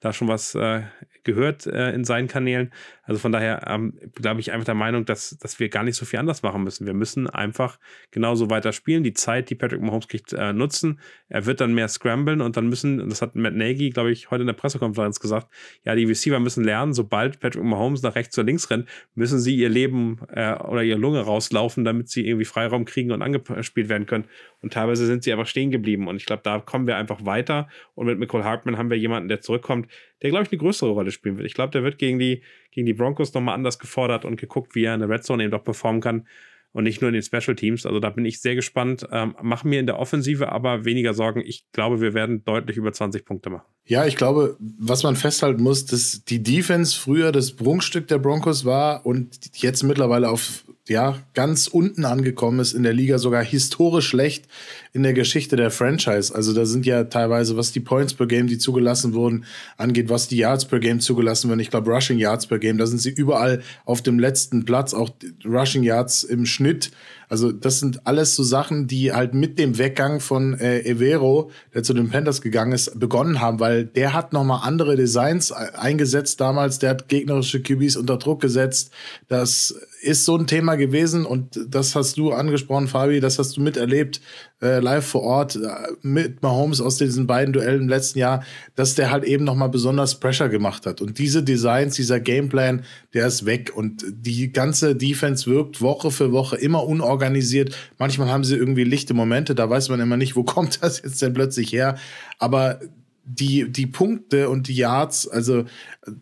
da 0.00 0.12
schon 0.12 0.28
was 0.28 0.54
äh, 0.54 0.82
gehört 1.22 1.66
äh, 1.66 1.92
in 1.92 2.04
seinen 2.04 2.28
Kanälen. 2.28 2.72
Also 3.06 3.20
von 3.20 3.32
daher 3.32 3.66
ähm, 3.66 3.98
glaube 4.14 4.40
ich 4.40 4.52
einfach 4.52 4.64
der 4.64 4.74
Meinung, 4.74 5.04
dass, 5.04 5.36
dass 5.38 5.60
wir 5.60 5.68
gar 5.68 5.84
nicht 5.84 5.96
so 5.96 6.04
viel 6.04 6.18
anders 6.18 6.42
machen 6.42 6.64
müssen. 6.64 6.86
Wir 6.86 6.94
müssen 6.94 7.28
einfach 7.28 7.78
genauso 8.10 8.50
weiter 8.50 8.72
spielen, 8.72 9.02
die 9.02 9.12
Zeit, 9.12 9.50
die 9.50 9.54
Patrick 9.54 9.82
Mahomes 9.82 10.08
kriegt, 10.08 10.32
äh, 10.32 10.52
nutzen. 10.52 11.00
Er 11.28 11.46
wird 11.46 11.60
dann 11.60 11.74
mehr 11.74 11.88
scramblen 11.88 12.40
und 12.40 12.56
dann 12.56 12.68
müssen, 12.68 13.08
das 13.08 13.22
hat 13.22 13.34
Matt 13.34 13.54
Nagy, 13.54 13.90
glaube 13.90 14.10
ich, 14.10 14.30
heute 14.30 14.42
in 14.42 14.46
der 14.46 14.54
Pressekonferenz 14.54 15.20
gesagt, 15.20 15.48
ja, 15.84 15.94
die 15.94 16.04
Receiver 16.04 16.40
müssen 16.40 16.64
lernen, 16.64 16.94
sobald 16.94 17.40
Patrick 17.40 17.64
Mahomes 17.64 18.02
nach 18.02 18.14
rechts 18.14 18.38
oder 18.38 18.46
links 18.46 18.70
rennt, 18.70 18.88
müssen 19.14 19.38
sie 19.38 19.56
ihr 19.56 19.68
Leben 19.68 20.18
äh, 20.32 20.54
oder 20.54 20.82
ihre 20.82 20.98
Lunge 20.98 21.20
rauslaufen, 21.20 21.84
damit 21.84 22.08
sie 22.08 22.26
irgendwie 22.26 22.44
Freiraum 22.44 22.84
kriegen 22.84 23.12
und 23.12 23.22
angespielt 23.22 23.88
werden 23.88 24.06
können. 24.06 24.24
Und 24.60 24.72
teilweise 24.72 25.06
sind 25.06 25.24
sie 25.24 25.32
einfach 25.32 25.46
stehen 25.46 25.70
geblieben. 25.70 26.08
Und 26.08 26.16
ich 26.16 26.26
glaube, 26.26 26.42
da 26.42 26.58
kommen 26.58 26.86
wir 26.86 26.96
einfach 26.96 27.26
weiter. 27.26 27.68
Und 27.94 28.06
mit 28.06 28.18
Nicole 28.18 28.44
Hartman 28.44 28.78
haben 28.78 28.90
wir 28.90 28.96
jemanden, 28.96 29.28
der 29.28 29.40
zurückkommt, 29.40 29.88
der, 30.22 30.30
glaube 30.30 30.44
ich, 30.44 30.52
eine 30.52 30.58
größere 30.58 30.90
Rolle 30.90 31.10
spielen 31.10 31.36
wird. 31.36 31.46
Ich 31.46 31.52
glaube, 31.52 31.70
der 31.70 31.82
wird 31.82 31.98
gegen 31.98 32.18
die, 32.18 32.42
gegen 32.74 32.86
die 32.86 32.92
Broncos 32.92 33.32
nochmal 33.32 33.54
anders 33.54 33.78
gefordert 33.78 34.24
und 34.24 34.36
geguckt, 34.36 34.74
wie 34.74 34.84
er 34.84 34.94
in 34.94 35.00
der 35.00 35.08
Red 35.08 35.24
Zone 35.24 35.44
eben 35.44 35.52
doch 35.52 35.64
performen 35.64 36.00
kann 36.00 36.26
und 36.72 36.84
nicht 36.84 37.00
nur 37.00 37.08
in 37.08 37.14
den 37.14 37.22
Special 37.22 37.54
Teams. 37.54 37.86
Also 37.86 38.00
da 38.00 38.10
bin 38.10 38.24
ich 38.24 38.40
sehr 38.40 38.56
gespannt. 38.56 39.06
Ähm, 39.12 39.36
machen 39.40 39.70
mir 39.70 39.78
in 39.78 39.86
der 39.86 39.98
Offensive 39.98 40.50
aber 40.50 40.84
weniger 40.84 41.14
Sorgen. 41.14 41.40
Ich 41.40 41.64
glaube, 41.72 42.00
wir 42.00 42.14
werden 42.14 42.44
deutlich 42.44 42.76
über 42.76 42.92
20 42.92 43.24
Punkte 43.24 43.48
machen. 43.48 43.64
Ja, 43.86 44.06
ich 44.06 44.16
glaube, 44.16 44.56
was 44.58 45.04
man 45.04 45.14
festhalten 45.14 45.62
muss, 45.62 45.86
dass 45.86 46.24
die 46.24 46.42
Defense 46.42 46.98
früher 46.98 47.30
das 47.30 47.52
Prunkstück 47.52 48.08
der 48.08 48.18
Broncos 48.18 48.64
war 48.64 49.06
und 49.06 49.38
jetzt 49.54 49.84
mittlerweile 49.84 50.28
auf 50.28 50.64
ja, 50.86 51.18
ganz 51.32 51.66
unten 51.66 52.04
angekommen 52.04 52.60
ist 52.60 52.74
in 52.74 52.82
der 52.82 52.92
Liga, 52.92 53.18
sogar 53.18 53.42
historisch 53.42 54.06
schlecht 54.06 54.46
in 54.92 55.02
der 55.02 55.14
Geschichte 55.14 55.56
der 55.56 55.70
Franchise. 55.70 56.34
Also 56.34 56.52
da 56.52 56.66
sind 56.66 56.84
ja 56.84 57.04
teilweise, 57.04 57.56
was 57.56 57.72
die 57.72 57.80
Points 57.80 58.12
per 58.12 58.26
Game, 58.26 58.48
die 58.48 58.58
zugelassen 58.58 59.14
wurden, 59.14 59.46
angeht, 59.78 60.10
was 60.10 60.28
die 60.28 60.36
Yards 60.36 60.66
per 60.66 60.80
Game 60.80 61.00
zugelassen 61.00 61.48
werden. 61.48 61.60
Ich 61.60 61.70
glaube, 61.70 61.90
Rushing 61.90 62.18
Yards 62.18 62.46
per 62.46 62.58
Game, 62.58 62.76
da 62.76 62.86
sind 62.86 62.98
sie 62.98 63.10
überall 63.10 63.62
auf 63.86 64.02
dem 64.02 64.18
letzten 64.18 64.66
Platz, 64.66 64.92
auch 64.92 65.10
Rushing 65.44 65.84
Yards 65.84 66.22
im 66.22 66.44
Schnitt 66.44 66.90
also 67.28 67.52
das 67.52 67.80
sind 67.80 68.06
alles 68.06 68.34
so 68.34 68.42
Sachen, 68.42 68.86
die 68.86 69.12
halt 69.12 69.34
mit 69.34 69.58
dem 69.58 69.78
Weggang 69.78 70.20
von 70.20 70.54
äh, 70.54 70.80
Evero, 70.80 71.50
der 71.74 71.82
zu 71.82 71.94
den 71.94 72.10
Panthers 72.10 72.40
gegangen 72.40 72.72
ist, 72.72 72.98
begonnen 72.98 73.40
haben, 73.40 73.60
weil 73.60 73.84
der 73.84 74.12
hat 74.12 74.32
nochmal 74.32 74.60
andere 74.62 74.96
Designs 74.96 75.50
äh, 75.50 75.54
eingesetzt 75.76 76.40
damals, 76.40 76.78
der 76.78 76.90
hat 76.90 77.08
gegnerische 77.08 77.60
QBs 77.60 77.96
unter 77.96 78.18
Druck 78.18 78.40
gesetzt. 78.40 78.92
Das 79.28 79.74
ist 80.04 80.24
so 80.24 80.36
ein 80.36 80.46
Thema 80.46 80.76
gewesen 80.76 81.24
und 81.24 81.58
das 81.68 81.94
hast 81.94 82.18
du 82.18 82.32
angesprochen, 82.32 82.88
Fabi, 82.88 83.20
das 83.20 83.38
hast 83.38 83.56
du 83.56 83.60
miterlebt, 83.60 84.20
äh, 84.60 84.78
live 84.80 85.06
vor 85.06 85.22
Ort 85.22 85.56
äh, 85.56 85.68
mit 86.02 86.42
Mahomes 86.42 86.80
aus 86.80 86.98
diesen 86.98 87.26
beiden 87.26 87.52
Duellen 87.52 87.82
im 87.82 87.88
letzten 87.88 88.18
Jahr, 88.18 88.44
dass 88.74 88.94
der 88.94 89.10
halt 89.10 89.24
eben 89.24 89.44
nochmal 89.44 89.70
besonders 89.70 90.20
Pressure 90.20 90.48
gemacht 90.48 90.86
hat. 90.86 91.00
Und 91.00 91.18
diese 91.18 91.42
Designs, 91.42 91.96
dieser 91.96 92.20
Gameplan, 92.20 92.84
der 93.14 93.26
ist 93.26 93.46
weg. 93.46 93.72
Und 93.74 94.04
die 94.10 94.52
ganze 94.52 94.94
Defense 94.94 95.50
wirkt 95.50 95.80
Woche 95.80 96.10
für 96.10 96.32
Woche 96.32 96.56
immer 96.56 96.84
unorganisiert. 96.86 97.74
Manchmal 97.98 98.28
haben 98.28 98.44
sie 98.44 98.56
irgendwie 98.56 98.84
lichte 98.84 99.14
Momente, 99.14 99.54
da 99.54 99.68
weiß 99.68 99.88
man 99.88 100.00
immer 100.00 100.16
nicht, 100.16 100.36
wo 100.36 100.42
kommt 100.44 100.82
das 100.82 101.02
jetzt 101.02 101.22
denn 101.22 101.32
plötzlich 101.32 101.72
her. 101.72 101.96
Aber 102.38 102.80
die, 103.24 103.70
die 103.70 103.86
Punkte 103.86 104.48
und 104.50 104.68
die 104.68 104.74
Yards, 104.74 105.26
also 105.26 105.64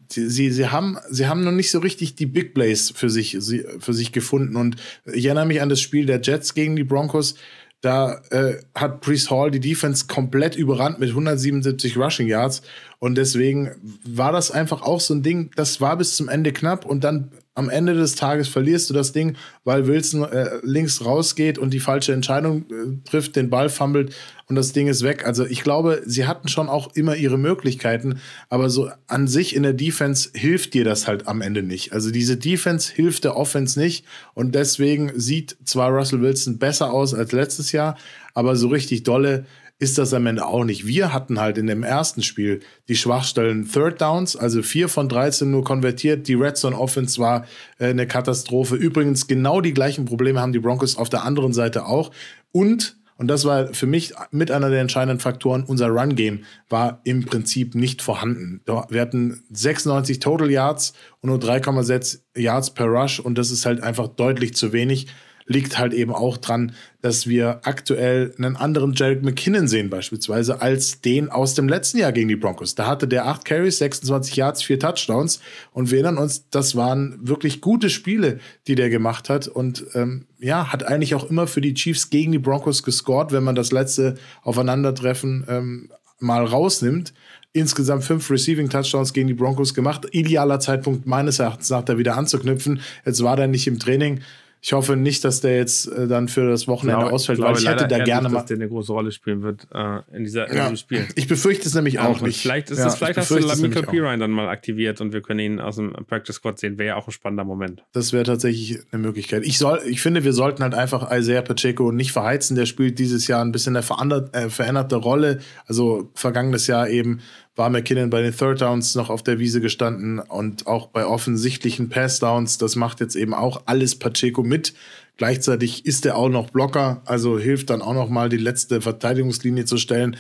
sie, 0.09 0.51
sie, 0.51 0.69
haben, 0.69 0.99
sie 1.11 1.27
haben 1.27 1.45
noch 1.45 1.53
nicht 1.53 1.71
so 1.71 1.81
richtig 1.81 2.15
die 2.15 2.27
Big 2.27 2.55
Plays 2.55 2.93
für 2.95 3.11
sich, 3.11 3.39
für 3.79 3.93
sich 3.93 4.13
gefunden. 4.13 4.57
Und 4.57 4.77
ich 5.13 5.27
erinnere 5.27 5.47
mich 5.47 5.61
an 5.61 5.69
das 5.69 5.81
Spiel 5.81 6.07
der 6.07 6.21
Jets 6.21 6.55
gegen 6.55 6.77
die 6.77 6.85
Broncos. 6.85 7.35
Da 7.81 8.23
äh, 8.31 8.59
hat 8.77 9.01
Priest 9.01 9.31
Hall 9.31 9.51
die 9.51 9.59
Defense 9.59 10.07
komplett 10.07 10.55
überrannt 10.55 11.01
mit 11.01 11.09
177 11.09 11.97
Rushing 11.97 12.29
Yards. 12.29 12.63
Und 13.01 13.17
deswegen 13.17 13.73
war 14.05 14.31
das 14.31 14.53
einfach 14.53 14.83
auch 14.83 15.01
so 15.01 15.15
ein 15.15 15.25
Ding, 15.25 15.51
das 15.57 15.81
war 15.81 15.97
bis 15.97 16.15
zum 16.15 16.29
Ende 16.29 16.53
knapp 16.53 16.87
und 16.87 17.03
dann 17.03 17.33
am 17.55 17.69
Ende 17.69 17.95
des 17.95 18.15
Tages 18.15 18.49
verlierst 18.49 18.89
du 18.89 18.95
das 18.95 19.13
Ding, 19.13 19.37
weil 19.65 19.87
Wilson 19.87 20.25
äh, 20.25 20.59
links 20.63 21.05
rausgeht 21.05 21.59
und 21.59 21.73
die 21.73 21.81
falsche 21.81 22.13
Entscheidung 22.13 22.65
äh, 22.71 23.09
trifft, 23.09 23.37
den 23.37 23.51
Ball 23.51 23.69
fummelt 23.69 24.15
und 24.49 24.57
das 24.57 24.73
Ding 24.73 24.87
ist 24.87 25.03
weg. 25.03 25.27
Also 25.27 25.45
ich 25.45 25.63
glaube, 25.63 26.03
sie 26.07 26.27
hatten 26.27 26.49
schon 26.49 26.69
auch 26.69 26.95
immer 26.95 27.15
ihre 27.15 27.39
Möglichkeiten, 27.39 28.21
aber 28.49 28.71
so 28.71 28.91
an 29.07 29.29
sich 29.29 29.55
in 29.55 29.65
der 29.65 29.75
Defense 29.75 30.31
hilft 30.33 30.73
dir 30.73 30.85
das 30.85 31.07
halt 31.07 31.29
am 31.29 31.43
Ende 31.43 31.63
nicht. 31.63 31.93
Also 31.93 32.11
diese 32.11 32.39
Defense 32.39 32.93
hilft 32.93 33.25
der 33.25 33.37
Offense 33.37 33.79
nicht 33.79 34.07
und 34.33 34.55
deswegen 34.55 35.13
sieht 35.15 35.57
zwar 35.65 35.91
Russell 35.91 36.23
Wilson 36.23 36.59
besser 36.59 36.93
aus 36.93 37.13
als 37.13 37.33
letztes 37.33 37.73
Jahr, 37.73 37.99
aber 38.35 38.57
so 38.57 38.69
richtig 38.69 39.03
dolle 39.03 39.45
ist 39.83 39.99
das 39.99 40.15
am 40.15 40.27
Ende 40.27 40.47
auch 40.47 40.63
nicht. 40.63 40.87
Wir 40.87 41.13
hatten 41.13 41.41
halt 41.41 41.59
in 41.59 41.67
dem 41.67 41.83
ersten 41.83 42.23
Spiel 42.23 42.61
die 42.89 42.95
Schwachstellen 42.95 43.69
Third 43.69 44.01
Downs, 44.01 44.37
also 44.37 44.63
vier 44.63 44.89
von 44.89 45.09
13 45.09 45.51
nur 45.51 45.65
konvertiert. 45.65 46.29
Die 46.29 46.35
Red 46.35 46.57
Zone 46.57 46.79
Offense 46.79 47.21
war 47.21 47.47
äh, 47.81 47.89
eine 47.89 48.07
Katastrophe. 48.07 48.77
Übrigens 48.77 49.27
genau 49.27 49.61
die 49.61 49.75
gleichen 49.75 50.05
Probleme 50.05 50.41
haben 50.41 50.53
die 50.53 50.61
Broncos 50.61 50.97
auf 50.97 51.09
der 51.09 51.25
anderen 51.25 51.53
Seite 51.53 51.87
auch. 51.87 52.13
Und 52.53 52.97
und 53.17 53.29
das 53.29 53.45
war 53.45 53.75
für 53.75 53.87
mich 53.87 54.15
mit 54.31 54.51
einer 54.51 54.71
der 54.71 54.81
entscheidenden 54.81 55.21
Faktoren. 55.21 55.65
Unser 55.65 55.89
Run-Game 55.89 56.45
war 56.69 57.01
im 57.05 57.25
Prinzip 57.25 57.75
nicht 57.75 58.03
vorhanden. 58.03 58.63
Wir 58.89 59.01
hatten 59.01 59.45
96 59.51 60.19
Total 60.19 60.51
Yards 60.51 60.93
und 61.21 61.31
nur 61.31 61.39
3,6 61.39 62.21
Yards 62.37 62.71
per 62.71 62.87
Rush. 62.87 63.21
Und 63.21 63.39
das 63.39 63.51
ist 63.53 63.65
halt 63.65 63.81
einfach 63.81 64.09
deutlich 64.09 64.55
zu 64.55 64.73
wenig 64.73 65.07
liegt 65.53 65.79
halt 65.79 65.93
eben 65.93 66.13
auch 66.13 66.37
dran, 66.37 66.73
dass 67.01 67.27
wir 67.27 67.61
aktuell 67.65 68.35
einen 68.39 68.57
anderen 68.57 68.95
Jarek 68.95 69.23
McKinnon 69.23 69.69
sehen, 69.69 69.91
beispielsweise, 69.91 70.61
als 70.61 71.01
den 71.01 71.29
aus 71.31 71.55
dem 71.55 71.69
letzten 71.69 71.99
Jahr 71.99 72.13
gegen 72.13 72.29
die 72.29 72.37
Broncos. 72.37 72.75
Da 72.75 72.87
hatte 72.87 73.07
der 73.07 73.27
8 73.27 73.45
Carries, 73.45 73.79
26 73.79 74.37
Yards, 74.37 74.63
4 74.63 74.79
Touchdowns. 74.79 75.41
Und 75.73 75.91
wir 75.91 75.99
erinnern 75.99 76.19
uns, 76.19 76.49
das 76.51 76.77
waren 76.77 77.19
wirklich 77.21 77.61
gute 77.61 77.91
Spiele, 77.91 78.39
die 78.67 78.75
der 78.75 78.91
gemacht 78.91 79.29
hat. 79.29 79.49
Und 79.49 79.85
ähm, 79.95 80.27
ja, 80.39 80.73
hat 80.73 80.85
eigentlich 80.85 81.15
auch 81.15 81.29
immer 81.29 81.47
für 81.47 81.61
die 81.61 81.75
Chiefs 81.75 82.11
gegen 82.11 82.33
die 82.33 82.39
Broncos 82.39 82.83
gescored, 82.83 83.33
wenn 83.33 83.45
man 83.45 83.55
das 83.55 83.73
letzte 83.73 84.17
Aufeinandertreffen 84.43 85.45
ähm, 85.49 85.91
mal 86.19 86.45
rausnimmt 86.45 87.13
insgesamt 87.53 88.05
fünf 88.05 88.31
Receiving 88.31 88.71
Touchdowns 88.71 89.13
gegen 89.13 89.29
die 89.29 89.35
Broncos 89.35 89.75
gemacht. 89.75 90.07
Idealer 90.13 90.59
Zeitpunkt 90.61 91.07
meines 91.07 91.39
Erachtens 91.39 91.71
nach, 91.71 91.83
da 91.83 91.99
wieder 91.99 92.17
anzuknüpfen. 92.17 92.81
Jetzt 93.05 93.23
war 93.23 93.39
er 93.39 93.47
nicht 93.47 93.67
im 93.67 93.79
Training 93.79 94.21
Ich 94.65 94.73
hoffe 94.75 94.95
nicht, 94.95 95.25
dass 95.25 95.41
der 95.41 95.57
jetzt 95.57 95.89
äh, 95.89 96.07
dann 96.07 96.29
für 96.29 96.49
das 96.49 96.69
Wochenende 96.69 97.01
glaube, 97.01 97.15
ausfällt, 97.15 97.41
weil 97.41 97.59
ich 97.59 97.69
hätte 97.69 97.89
da 97.89 97.99
gerne 97.99 98.29
nicht, 98.29 98.33
mal. 98.33 98.39
dass 98.39 98.47
der 98.47 98.59
eine 98.59 98.69
große 98.69 98.93
Rolle 98.93 99.11
spielen 99.11 99.43
wird 99.43 99.67
äh, 99.75 99.99
in, 100.17 100.23
dieser, 100.23 100.49
in 100.49 100.57
ja, 100.57 100.63
diesem 100.63 100.77
Spiel. 100.77 101.09
Ich 101.17 101.27
befürchte 101.27 101.67
es 101.67 101.75
nämlich 101.75 101.99
auch 101.99 102.21
nicht. 102.21 102.41
Vielleicht, 102.41 102.71
ist 102.71 102.79
ja, 102.79 102.85
das, 102.85 102.97
vielleicht 102.97 103.17
hast 103.19 103.33
du 103.33 103.39
Lamiko 103.39 103.83
Pirine 103.83 104.19
dann 104.19 104.31
mal 104.31 104.49
aktiviert 104.49 105.01
und 105.01 105.13
wir 105.13 105.21
können 105.21 105.41
ihn 105.41 105.61
aus 105.61 105.77
dem 105.77 105.93
Practice 106.07 106.37
Squad 106.37 106.61
sehen. 106.61 106.79
Wäre 106.79 106.91
ja 106.91 106.97
auch 106.97 107.09
ein 107.09 107.11
spannender 107.11 107.43
Moment. 107.43 107.83
Das 107.93 108.13
wäre 108.13 108.23
tatsächlich 108.23 108.79
eine 108.93 109.03
Möglichkeit. 109.03 109.45
Ich, 109.45 109.59
soll, 109.59 109.81
ich 109.85 110.01
finde, 110.01 110.23
wir 110.23 110.33
sollten 110.33 110.63
halt 110.63 110.75
einfach 110.75 111.11
Isaiah 111.11 111.43
Pacheco 111.43 111.91
nicht 111.91 112.13
verheizen. 112.13 112.55
Der 112.55 112.67
spielt 112.67 113.01
dieses 113.01 113.27
Jahr 113.27 113.45
ein 113.45 113.51
bisschen 113.51 113.77
eine 113.77 114.31
äh, 114.33 114.49
veränderte 114.49 114.95
Rolle. 114.95 115.41
Also 115.67 116.09
vergangenes 116.15 116.69
Jahr 116.69 116.89
eben 116.89 117.19
war 117.55 117.69
McKinnon 117.69 118.11
bei 118.11 118.23
den 118.23 118.35
Third 118.35 118.63
Downs 118.63 118.95
noch 118.95 119.11
auf 119.11 119.23
der 119.23 119.39
Wiese 119.39 119.61
gestanden 119.61 120.19
und 120.19 120.67
auch 120.67 120.87
bei 120.87 121.05
offensichtlichen 121.05 121.91
Pass 121.91 122.19
Downs. 122.19 122.59
Das 122.59 122.77
macht 122.77 123.01
jetzt 123.01 123.15
eben 123.15 123.35
auch 123.35 123.63
alles 123.67 123.99
Pacheco 123.99 124.43
mit. 124.43 124.73
Gleichzeitig 125.19 125.85
ist 125.85 126.07
er 126.07 126.17
auch 126.17 126.31
noch 126.31 126.51
Blocker, 126.51 127.03
also 127.05 127.39
hilft 127.39 127.71
dann 127.71 127.83
auch 127.83 127.93
noch 127.95 128.09
mal 128.09 128.31
die 128.31 128.39
letzte 128.39 128.81
Verteidigungslinie 128.81 129.67
zu 129.67 129.77
stellen, 129.77 130.17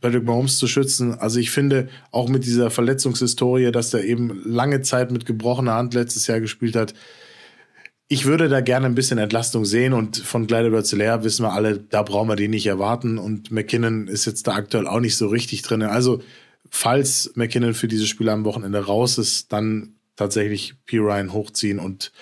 Patrick 0.00 0.24
Mahomes 0.24 0.58
zu 0.58 0.66
schützen. 0.68 1.14
Also 1.18 1.40
ich 1.40 1.50
finde 1.50 1.88
auch 2.12 2.28
mit 2.28 2.44
dieser 2.44 2.70
Verletzungshistorie, 2.70 3.72
dass 3.72 3.92
er 3.92 4.04
eben 4.04 4.40
lange 4.44 4.80
Zeit 4.82 5.10
mit 5.10 5.26
gebrochener 5.26 5.74
Hand 5.74 5.94
letztes 5.94 6.26
Jahr 6.28 6.40
gespielt 6.40 6.76
hat. 6.76 6.94
Ich 8.08 8.24
würde 8.24 8.48
da 8.48 8.60
gerne 8.60 8.86
ein 8.86 8.94
bisschen 8.94 9.18
Entlastung 9.18 9.64
sehen 9.64 9.92
und 9.92 10.16
von 10.16 10.46
Gleider 10.46 10.72
wissen 10.72 10.98
wir 10.98 11.52
alle, 11.52 11.78
da 11.78 12.02
brauchen 12.02 12.28
wir 12.28 12.36
die 12.36 12.48
nicht 12.48 12.66
erwarten 12.66 13.18
und 13.18 13.50
McKinnon 13.50 14.08
ist 14.08 14.24
jetzt 14.24 14.46
da 14.46 14.54
aktuell 14.54 14.86
auch 14.86 15.00
nicht 15.00 15.16
so 15.16 15.28
richtig 15.28 15.62
drin. 15.62 15.82
Also 15.82 16.20
falls 16.70 17.32
McKinnon 17.34 17.74
für 17.74 17.88
dieses 17.88 18.08
Spiel 18.08 18.28
am 18.28 18.44
Wochenende 18.44 18.84
raus 18.84 19.18
ist, 19.18 19.52
dann 19.52 19.96
tatsächlich 20.16 20.74
P. 20.86 20.98
Ryan 20.98 21.32
hochziehen 21.32 21.78
und 21.78 22.12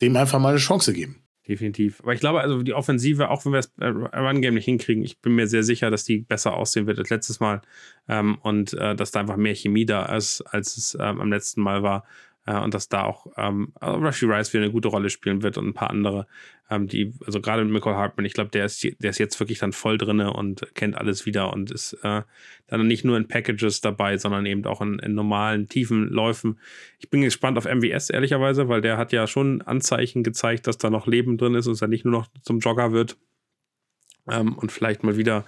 dem 0.00 0.16
einfach 0.16 0.38
mal 0.38 0.50
eine 0.50 0.58
Chance 0.58 0.92
geben. 0.92 1.22
Definitiv. 1.48 2.00
Aber 2.00 2.12
ich 2.12 2.18
glaube, 2.18 2.40
also 2.40 2.62
die 2.62 2.74
Offensive, 2.74 3.30
auch 3.30 3.44
wenn 3.44 3.52
wir 3.52 3.58
das 3.58 3.72
äh, 3.78 3.86
Run-Game 3.86 4.54
nicht 4.54 4.64
hinkriegen, 4.64 5.04
ich 5.04 5.20
bin 5.20 5.36
mir 5.36 5.46
sehr 5.46 5.62
sicher, 5.62 5.92
dass 5.92 6.02
die 6.02 6.18
besser 6.18 6.54
aussehen 6.54 6.88
wird 6.88 6.98
als 6.98 7.10
letztes 7.10 7.38
Mal 7.38 7.62
ähm, 8.08 8.36
und 8.42 8.72
äh, 8.74 8.96
dass 8.96 9.12
da 9.12 9.20
einfach 9.20 9.36
mehr 9.36 9.54
Chemie 9.54 9.86
da 9.86 10.06
ist, 10.16 10.40
als 10.42 10.76
es 10.76 10.96
ähm, 11.00 11.20
am 11.20 11.30
letzten 11.30 11.60
Mal 11.60 11.84
war. 11.84 12.04
Äh, 12.46 12.60
und 12.60 12.72
dass 12.74 12.88
da 12.88 13.04
auch 13.04 13.26
ähm, 13.36 13.72
Rushy 13.82 14.26
Rice 14.26 14.52
wieder 14.52 14.62
eine 14.62 14.72
gute 14.72 14.88
Rolle 14.88 15.10
spielen 15.10 15.42
wird 15.42 15.58
und 15.58 15.66
ein 15.66 15.74
paar 15.74 15.90
andere, 15.90 16.26
ähm, 16.70 16.86
die, 16.86 17.12
also 17.26 17.40
gerade 17.40 17.64
mit 17.64 17.72
Michael 17.72 17.96
Hartman, 17.96 18.24
ich 18.24 18.34
glaube, 18.34 18.50
der 18.50 18.64
ist, 18.64 18.84
der 18.84 19.10
ist 19.10 19.18
jetzt 19.18 19.38
wirklich 19.40 19.58
dann 19.58 19.72
voll 19.72 19.98
drinne 19.98 20.32
und 20.32 20.74
kennt 20.74 20.96
alles 20.96 21.26
wieder 21.26 21.52
und 21.52 21.70
ist 21.70 21.94
äh, 22.02 22.22
dann 22.68 22.86
nicht 22.86 23.04
nur 23.04 23.16
in 23.16 23.28
Packages 23.28 23.80
dabei, 23.80 24.16
sondern 24.16 24.46
eben 24.46 24.64
auch 24.64 24.80
in, 24.80 24.98
in, 25.00 25.14
normalen, 25.14 25.68
tiefen 25.68 26.08
Läufen. 26.08 26.58
Ich 27.00 27.10
bin 27.10 27.20
gespannt 27.22 27.58
auf 27.58 27.64
MWS, 27.64 28.10
ehrlicherweise, 28.10 28.68
weil 28.68 28.80
der 28.80 28.96
hat 28.96 29.12
ja 29.12 29.26
schon 29.26 29.62
Anzeichen 29.62 30.22
gezeigt, 30.22 30.66
dass 30.66 30.78
da 30.78 30.88
noch 30.88 31.06
Leben 31.06 31.38
drin 31.38 31.54
ist 31.54 31.66
und 31.66 31.74
dass 31.74 31.82
er 31.82 31.88
nicht 31.88 32.04
nur 32.04 32.12
noch 32.12 32.28
zum 32.42 32.60
Jogger 32.60 32.92
wird. 32.92 33.16
Ähm, 34.28 34.54
und 34.54 34.70
vielleicht 34.70 35.02
mal 35.02 35.16
wieder 35.16 35.44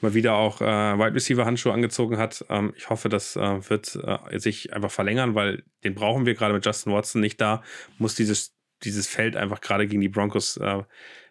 mal 0.00 0.14
wieder 0.14 0.34
auch 0.34 0.60
äh, 0.60 0.64
Wide 0.64 1.14
Receiver 1.14 1.44
Handschuhe 1.44 1.72
angezogen 1.72 2.18
hat. 2.18 2.44
Ähm, 2.48 2.72
ich 2.76 2.90
hoffe, 2.90 3.08
das 3.08 3.36
äh, 3.36 3.68
wird 3.70 3.96
äh, 3.96 4.38
sich 4.38 4.72
einfach 4.72 4.90
verlängern, 4.90 5.34
weil 5.34 5.64
den 5.84 5.94
brauchen 5.94 6.26
wir 6.26 6.34
gerade 6.34 6.54
mit 6.54 6.64
Justin 6.64 6.92
Watson 6.92 7.20
nicht 7.20 7.40
da. 7.40 7.62
Muss 7.98 8.14
dieses, 8.14 8.54
dieses 8.84 9.06
Feld 9.06 9.36
einfach 9.36 9.60
gerade 9.60 9.86
gegen 9.86 10.00
die 10.00 10.08
Broncos 10.08 10.56
äh, 10.58 10.82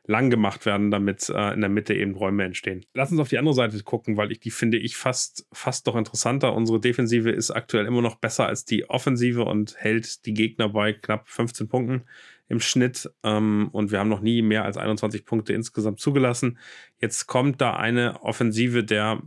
lang 0.08 0.30
gemacht 0.30 0.66
werden, 0.66 0.90
damit 0.90 1.30
äh, 1.30 1.54
in 1.54 1.60
der 1.60 1.70
Mitte 1.70 1.94
eben 1.94 2.16
Räume 2.16 2.46
entstehen. 2.46 2.86
Lass 2.94 3.12
uns 3.12 3.20
auf 3.20 3.28
die 3.28 3.38
andere 3.38 3.54
Seite 3.54 3.82
gucken, 3.84 4.16
weil 4.16 4.32
ich 4.32 4.40
die 4.40 4.52
finde 4.52 4.78
ich 4.78 4.96
fast, 4.96 5.46
fast 5.52 5.86
doch 5.86 5.96
interessanter. 5.96 6.56
Unsere 6.56 6.80
Defensive 6.80 7.30
ist 7.30 7.52
aktuell 7.52 7.86
immer 7.86 8.02
noch 8.02 8.16
besser 8.16 8.48
als 8.48 8.64
die 8.64 8.90
Offensive 8.90 9.44
und 9.44 9.76
hält 9.78 10.26
die 10.26 10.34
Gegner 10.34 10.70
bei 10.70 10.94
knapp 10.94 11.28
15 11.28 11.68
Punkten 11.68 12.04
im 12.48 12.62
Schnitt 12.62 13.12
ähm, 13.24 13.70
und 13.74 13.92
wir 13.92 14.00
haben 14.00 14.08
noch 14.08 14.22
nie 14.22 14.42
mehr 14.42 14.64
als 14.64 14.78
21 14.78 15.26
Punkte 15.26 15.52
insgesamt 15.52 16.00
zugelassen. 16.00 16.58
Jetzt 17.00 17.28
kommt 17.28 17.60
da 17.60 17.76
eine 17.76 18.22
Offensive 18.24 18.86
der 18.86 19.22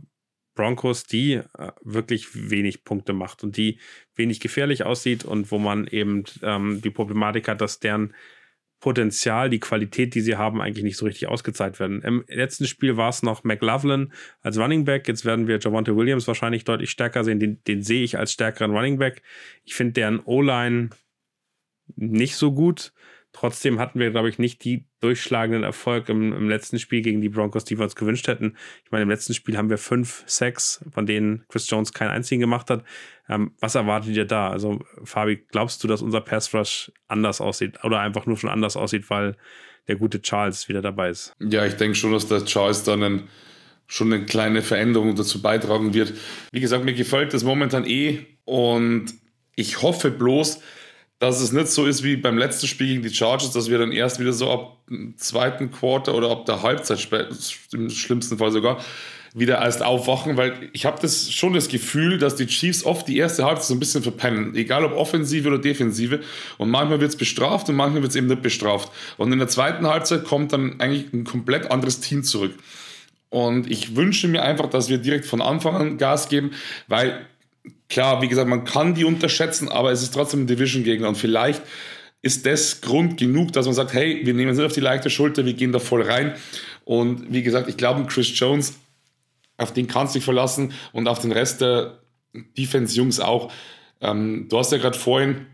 Broncos, 0.55 1.03
die 1.03 1.33
äh, 1.33 1.71
wirklich 1.81 2.49
wenig 2.49 2.83
Punkte 2.83 3.13
macht 3.13 3.43
und 3.43 3.55
die 3.55 3.79
wenig 4.15 4.39
gefährlich 4.39 4.83
aussieht 4.83 5.23
und 5.23 5.51
wo 5.51 5.59
man 5.59 5.85
eben 5.85 6.23
ähm, 6.41 6.81
die 6.81 6.89
Problematik 6.89 7.47
hat, 7.47 7.61
dass 7.61 7.79
deren 7.79 8.13
Potenzial, 8.81 9.49
die 9.49 9.59
Qualität, 9.59 10.15
die 10.15 10.21
sie 10.21 10.35
haben, 10.35 10.59
eigentlich 10.59 10.83
nicht 10.83 10.97
so 10.97 11.05
richtig 11.05 11.29
ausgezeigt 11.29 11.79
werden. 11.79 12.01
Im 12.01 12.25
letzten 12.27 12.65
Spiel 12.65 12.97
war 12.97 13.09
es 13.09 13.21
noch 13.21 13.43
McLaughlin 13.43 14.11
als 14.41 14.57
Running 14.57 14.85
Back. 14.85 15.07
Jetzt 15.07 15.23
werden 15.23 15.47
wir 15.47 15.59
Javante 15.59 15.95
Williams 15.95 16.27
wahrscheinlich 16.27 16.65
deutlich 16.65 16.89
stärker 16.89 17.23
sehen. 17.23 17.39
Den, 17.39 17.63
den 17.65 17.83
sehe 17.83 18.03
ich 18.03 18.17
als 18.17 18.33
stärkeren 18.33 18.71
Running 18.71 18.97
Back. 18.97 19.21
Ich 19.63 19.75
finde 19.75 19.93
deren 19.93 20.19
O-Line 20.19 20.89
nicht 21.95 22.35
so 22.35 22.51
gut. 22.51 22.91
Trotzdem 23.33 23.79
hatten 23.79 23.99
wir, 23.99 24.11
glaube 24.11 24.27
ich, 24.27 24.39
nicht 24.39 24.63
die 24.65 24.85
durchschlagenden 24.99 25.63
Erfolg 25.63 26.09
im, 26.09 26.33
im, 26.33 26.49
letzten 26.49 26.79
Spiel 26.79 27.01
gegen 27.01 27.21
die 27.21 27.29
Broncos, 27.29 27.63
die 27.63 27.77
wir 27.77 27.83
uns 27.83 27.95
gewünscht 27.95 28.27
hätten. 28.27 28.57
Ich 28.83 28.91
meine, 28.91 29.03
im 29.03 29.09
letzten 29.09 29.33
Spiel 29.33 29.57
haben 29.57 29.69
wir 29.69 29.77
fünf 29.77 30.23
Sacks, 30.25 30.83
von 30.91 31.05
denen 31.05 31.45
Chris 31.47 31.69
Jones 31.69 31.93
keinen 31.93 32.09
einzigen 32.09 32.41
gemacht 32.41 32.69
hat. 32.69 32.83
Ähm, 33.29 33.53
was 33.61 33.75
erwartet 33.75 34.15
ihr 34.15 34.25
da? 34.25 34.49
Also, 34.49 34.79
Fabi, 35.03 35.37
glaubst 35.49 35.81
du, 35.83 35.87
dass 35.87 36.01
unser 36.01 36.19
Pass 36.19 36.53
Rush 36.53 36.91
anders 37.07 37.39
aussieht 37.39 37.83
oder 37.85 38.01
einfach 38.01 38.25
nur 38.25 38.35
schon 38.35 38.49
anders 38.49 38.75
aussieht, 38.75 39.09
weil 39.09 39.37
der 39.87 39.95
gute 39.95 40.21
Charles 40.21 40.67
wieder 40.67 40.81
dabei 40.81 41.09
ist? 41.09 41.33
Ja, 41.39 41.65
ich 41.65 41.75
denke 41.75 41.95
schon, 41.95 42.11
dass 42.11 42.27
der 42.27 42.43
Charles 42.43 42.83
dann 42.83 43.01
einen, 43.01 43.29
schon 43.87 44.11
eine 44.11 44.25
kleine 44.25 44.61
Veränderung 44.61 45.15
dazu 45.15 45.41
beitragen 45.41 45.93
wird. 45.93 46.13
Wie 46.51 46.59
gesagt, 46.59 46.83
mir 46.83 46.93
gefällt 46.93 47.33
das 47.33 47.45
momentan 47.45 47.85
eh 47.85 48.25
und 48.43 49.13
ich 49.55 49.81
hoffe 49.81 50.11
bloß, 50.11 50.61
dass 51.21 51.39
es 51.39 51.51
nicht 51.51 51.67
so 51.67 51.85
ist 51.85 52.03
wie 52.03 52.15
beim 52.15 52.39
letzten 52.39 52.65
Spiel 52.65 52.87
gegen 52.87 53.03
die 53.03 53.13
Chargers, 53.13 53.51
dass 53.51 53.69
wir 53.69 53.77
dann 53.77 53.91
erst 53.91 54.19
wieder 54.19 54.33
so 54.33 54.49
ab 54.49 54.77
dem 54.89 55.15
zweiten 55.17 55.69
Quarter 55.69 56.15
oder 56.15 56.31
ab 56.31 56.47
der 56.47 56.63
Halbzeit, 56.63 57.07
im 57.73 57.91
schlimmsten 57.91 58.39
Fall 58.39 58.51
sogar, 58.51 58.83
wieder 59.35 59.61
erst 59.61 59.83
aufwachen, 59.83 60.35
weil 60.35 60.69
ich 60.73 60.87
habe 60.87 60.97
das 60.99 61.31
schon 61.31 61.53
das 61.53 61.67
Gefühl, 61.67 62.17
dass 62.17 62.37
die 62.37 62.47
Chiefs 62.47 62.83
oft 62.83 63.07
die 63.07 63.17
erste 63.17 63.45
Halbzeit 63.45 63.67
so 63.67 63.75
ein 63.75 63.79
bisschen 63.79 64.01
verpennen, 64.01 64.55
egal 64.55 64.83
ob 64.83 64.93
Offensive 64.93 65.47
oder 65.47 65.59
Defensive. 65.59 66.21
Und 66.57 66.71
manchmal 66.71 66.99
wird 66.99 67.11
es 67.11 67.17
bestraft 67.17 67.69
und 67.69 67.75
manchmal 67.75 68.01
wird 68.01 68.09
es 68.09 68.15
eben 68.15 68.25
nicht 68.25 68.41
bestraft. 68.41 68.91
Und 69.17 69.31
in 69.31 69.37
der 69.37 69.47
zweiten 69.47 69.85
Halbzeit 69.85 70.23
kommt 70.23 70.53
dann 70.53 70.79
eigentlich 70.79 71.13
ein 71.13 71.23
komplett 71.23 71.69
anderes 71.69 71.99
Team 71.99 72.23
zurück. 72.23 72.55
Und 73.29 73.69
ich 73.69 73.95
wünsche 73.95 74.27
mir 74.27 74.41
einfach, 74.41 74.71
dass 74.71 74.89
wir 74.89 74.97
direkt 74.97 75.27
von 75.27 75.39
Anfang 75.39 75.75
an 75.75 75.97
Gas 75.99 76.29
geben, 76.29 76.51
weil 76.87 77.27
klar, 77.89 78.21
wie 78.21 78.27
gesagt, 78.27 78.47
man 78.47 78.65
kann 78.65 78.93
die 78.93 79.05
unterschätzen, 79.05 79.69
aber 79.69 79.91
es 79.91 80.01
ist 80.01 80.13
trotzdem 80.13 80.43
ein 80.43 80.47
Division-Gegner 80.47 81.07
und 81.07 81.17
vielleicht 81.17 81.61
ist 82.21 82.45
das 82.45 82.81
Grund 82.81 83.17
genug, 83.17 83.51
dass 83.51 83.65
man 83.65 83.73
sagt, 83.73 83.93
hey, 83.93 84.21
wir 84.25 84.33
nehmen 84.33 84.51
es 84.51 84.57
nicht 84.57 84.65
auf 84.65 84.73
die 84.73 84.79
leichte 84.79 85.09
Schulter, 85.09 85.45
wir 85.45 85.53
gehen 85.53 85.71
da 85.71 85.79
voll 85.79 86.03
rein. 86.03 86.35
Und 86.85 87.31
wie 87.33 87.41
gesagt, 87.41 87.67
ich 87.67 87.77
glaube, 87.77 88.05
Chris 88.05 88.37
Jones, 88.37 88.77
auf 89.57 89.73
den 89.73 89.87
kannst 89.87 90.13
du 90.13 90.19
dich 90.19 90.25
verlassen 90.25 90.73
und 90.93 91.07
auf 91.07 91.19
den 91.19 91.31
Rest 91.31 91.61
der 91.61 91.99
Defense-Jungs 92.33 93.19
auch. 93.19 93.51
Ähm, 94.01 94.47
du 94.49 94.57
hast 94.57 94.71
ja 94.71 94.77
gerade 94.77 94.97
vorhin, 94.97 95.47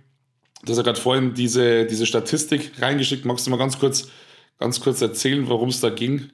du 0.64 0.72
hast 0.72 0.78
ja 0.78 0.84
gerade 0.84 1.00
vorhin 1.00 1.34
diese, 1.34 1.86
diese 1.86 2.06
Statistik 2.06 2.72
reingeschickt. 2.82 3.26
Magst 3.26 3.48
du 3.48 3.52
mal 3.52 3.58
ganz 3.58 3.80
kurz, 3.80 4.10
ganz 4.60 4.80
kurz 4.80 5.02
erzählen, 5.02 5.48
worum 5.48 5.70
es 5.70 5.80
da 5.80 5.90
ging 5.90 6.30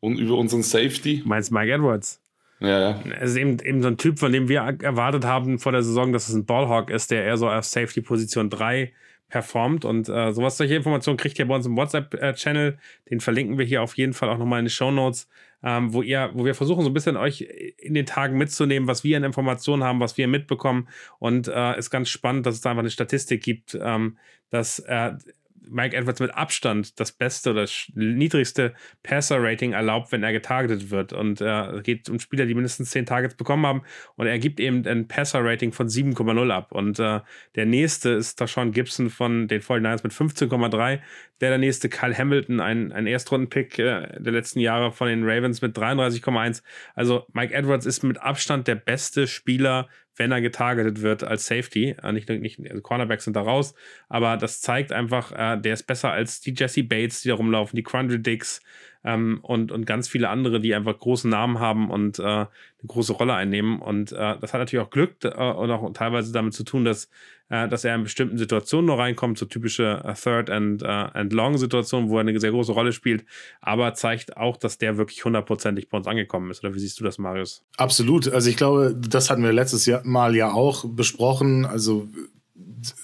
und 0.00 0.18
über 0.18 0.36
unseren 0.36 0.62
Safety? 0.62 1.22
Meinst 1.24 1.52
Mike 1.52 1.72
Edwards? 1.72 2.20
Ja, 2.60 2.90
ja. 2.90 3.00
Es 3.20 3.30
ist 3.30 3.36
eben, 3.36 3.58
eben 3.60 3.82
so 3.82 3.88
ein 3.88 3.96
Typ, 3.96 4.18
von 4.18 4.32
dem 4.32 4.48
wir 4.48 4.60
erwartet 4.60 5.24
haben 5.24 5.58
vor 5.58 5.72
der 5.72 5.82
Saison, 5.82 6.12
dass 6.12 6.28
es 6.28 6.34
ein 6.34 6.44
Ballhawk 6.44 6.90
ist, 6.90 7.10
der 7.10 7.24
eher 7.24 7.36
so 7.36 7.48
auf 7.48 7.64
Safety-Position 7.64 8.50
3 8.50 8.92
performt. 9.30 9.84
Und 9.86 10.08
äh, 10.08 10.32
sowas, 10.32 10.58
solche 10.58 10.74
Informationen 10.74 11.16
kriegt 11.16 11.38
ihr 11.38 11.48
bei 11.48 11.54
uns 11.54 11.64
im 11.64 11.76
WhatsApp-Channel. 11.76 12.78
Den 13.10 13.20
verlinken 13.20 13.56
wir 13.58 13.64
hier 13.64 13.82
auf 13.82 13.96
jeden 13.96 14.12
Fall 14.12 14.28
auch 14.28 14.38
nochmal 14.38 14.58
in 14.58 14.66
den 14.66 14.70
Show 14.70 14.90
Notes, 14.90 15.28
ähm, 15.62 15.94
wo 15.94 16.02
ihr, 16.02 16.30
wo 16.34 16.44
wir 16.44 16.54
versuchen, 16.54 16.82
so 16.82 16.90
ein 16.90 16.94
bisschen 16.94 17.16
euch 17.16 17.42
in 17.78 17.94
den 17.94 18.06
Tagen 18.06 18.36
mitzunehmen, 18.36 18.88
was 18.88 19.04
wir 19.04 19.16
an 19.16 19.24
Informationen 19.24 19.82
haben, 19.82 20.00
was 20.00 20.18
wir 20.18 20.28
mitbekommen. 20.28 20.88
Und 21.18 21.48
äh, 21.48 21.78
ist 21.78 21.90
ganz 21.90 22.10
spannend, 22.10 22.44
dass 22.44 22.56
es 22.56 22.60
da 22.60 22.70
einfach 22.70 22.80
eine 22.80 22.90
Statistik 22.90 23.42
gibt, 23.42 23.78
ähm, 23.80 24.18
dass 24.50 24.80
äh, 24.80 25.12
Mike 25.70 25.96
Edwards 25.96 26.20
mit 26.20 26.34
Abstand 26.34 26.98
das 26.98 27.12
beste 27.12 27.50
oder 27.50 27.62
das 27.62 27.90
niedrigste 27.94 28.74
Passer-Rating 29.02 29.72
erlaubt, 29.72 30.12
wenn 30.12 30.22
er 30.22 30.32
getargetet 30.32 30.90
wird. 30.90 31.12
Und 31.12 31.40
äh, 31.40 31.70
es 31.72 31.82
geht 31.82 32.08
um 32.08 32.18
Spieler, 32.18 32.46
die 32.46 32.54
mindestens 32.54 32.90
10 32.90 33.06
Targets 33.06 33.34
bekommen 33.34 33.66
haben. 33.66 33.82
Und 34.16 34.26
er 34.26 34.38
gibt 34.38 34.60
eben 34.60 34.86
ein 34.86 35.08
Passer-Rating 35.08 35.72
von 35.72 35.88
7,0 35.88 36.50
ab. 36.50 36.72
Und 36.72 36.98
äh, 36.98 37.20
der 37.54 37.66
nächste 37.66 38.10
ist 38.10 38.36
Tashawn 38.36 38.72
Gibson 38.72 39.10
von 39.10 39.48
den 39.48 39.60
49ers 39.60 40.02
mit 40.02 40.12
15,3. 40.12 41.00
Der 41.40 41.50
der 41.50 41.58
nächste 41.58 41.88
Kyle 41.88 42.16
Hamilton, 42.16 42.60
ein, 42.60 42.92
ein 42.92 43.06
Erstrunden-Pick 43.06 43.78
äh, 43.78 44.20
der 44.20 44.32
letzten 44.32 44.60
Jahre 44.60 44.92
von 44.92 45.08
den 45.08 45.24
Ravens 45.24 45.62
mit 45.62 45.76
33,1. 45.76 46.62
Also 46.94 47.26
Mike 47.32 47.54
Edwards 47.54 47.86
ist 47.86 48.02
mit 48.02 48.20
Abstand 48.20 48.68
der 48.68 48.74
beste 48.74 49.26
Spieler 49.26 49.88
wenn 50.16 50.32
er 50.32 50.40
getargetet 50.40 51.02
wird 51.02 51.24
als 51.24 51.46
Safety. 51.46 51.96
Äh, 52.02 52.12
nicht, 52.12 52.28
nicht, 52.28 52.60
also 52.68 52.82
Cornerbacks 52.82 53.24
sind 53.24 53.36
da 53.36 53.42
raus, 53.42 53.74
aber 54.08 54.36
das 54.36 54.60
zeigt 54.60 54.92
einfach, 54.92 55.32
äh, 55.32 55.60
der 55.60 55.74
ist 55.74 55.84
besser 55.84 56.10
als 56.10 56.40
die 56.40 56.54
Jesse 56.56 56.82
Bates, 56.82 57.22
die 57.22 57.28
da 57.28 57.34
rumlaufen, 57.34 57.76
die 57.76 57.82
Quandry 57.82 58.20
Dicks 58.20 58.60
ähm, 59.04 59.40
und, 59.42 59.72
und 59.72 59.86
ganz 59.86 60.08
viele 60.08 60.28
andere, 60.28 60.60
die 60.60 60.74
einfach 60.74 60.98
großen 60.98 61.30
Namen 61.30 61.58
haben 61.58 61.90
und 61.90 62.18
äh, 62.18 62.22
eine 62.22 62.48
große 62.86 63.12
Rolle 63.14 63.34
einnehmen. 63.34 63.80
Und 63.80 64.12
äh, 64.12 64.36
das 64.40 64.52
hat 64.52 64.60
natürlich 64.60 64.84
auch 64.84 64.90
Glück 64.90 65.16
äh, 65.24 65.28
und 65.28 65.70
auch 65.70 65.92
teilweise 65.92 66.32
damit 66.32 66.54
zu 66.54 66.64
tun, 66.64 66.84
dass 66.84 67.08
äh, 67.50 67.68
dass 67.68 67.84
er 67.84 67.94
in 67.94 68.04
bestimmten 68.04 68.38
Situationen 68.38 68.86
noch 68.86 68.98
reinkommt, 68.98 69.36
so 69.36 69.44
typische 69.44 70.02
äh, 70.04 70.14
Third 70.14 70.48
and, 70.48 70.82
äh, 70.82 70.86
and 70.86 71.32
Long 71.32 71.58
Situationen, 71.58 72.08
wo 72.08 72.16
er 72.16 72.20
eine 72.20 72.38
sehr 72.40 72.52
große 72.52 72.72
Rolle 72.72 72.92
spielt, 72.92 73.24
aber 73.60 73.92
zeigt 73.94 74.36
auch, 74.36 74.56
dass 74.56 74.78
der 74.78 74.96
wirklich 74.96 75.24
hundertprozentig 75.24 75.88
bei 75.88 75.98
uns 75.98 76.06
angekommen 76.06 76.50
ist. 76.50 76.64
Oder 76.64 76.74
wie 76.74 76.78
siehst 76.78 76.98
du 77.00 77.04
das, 77.04 77.18
Marius? 77.18 77.64
Absolut. 77.76 78.28
Also 78.28 78.48
ich 78.48 78.56
glaube, 78.56 78.96
das 78.96 79.30
hatten 79.30 79.42
wir 79.42 79.52
letztes 79.52 79.84
Jahr 79.84 80.00
Mal 80.04 80.34
ja 80.34 80.52
auch 80.52 80.84
besprochen. 80.86 81.66
Also 81.66 82.08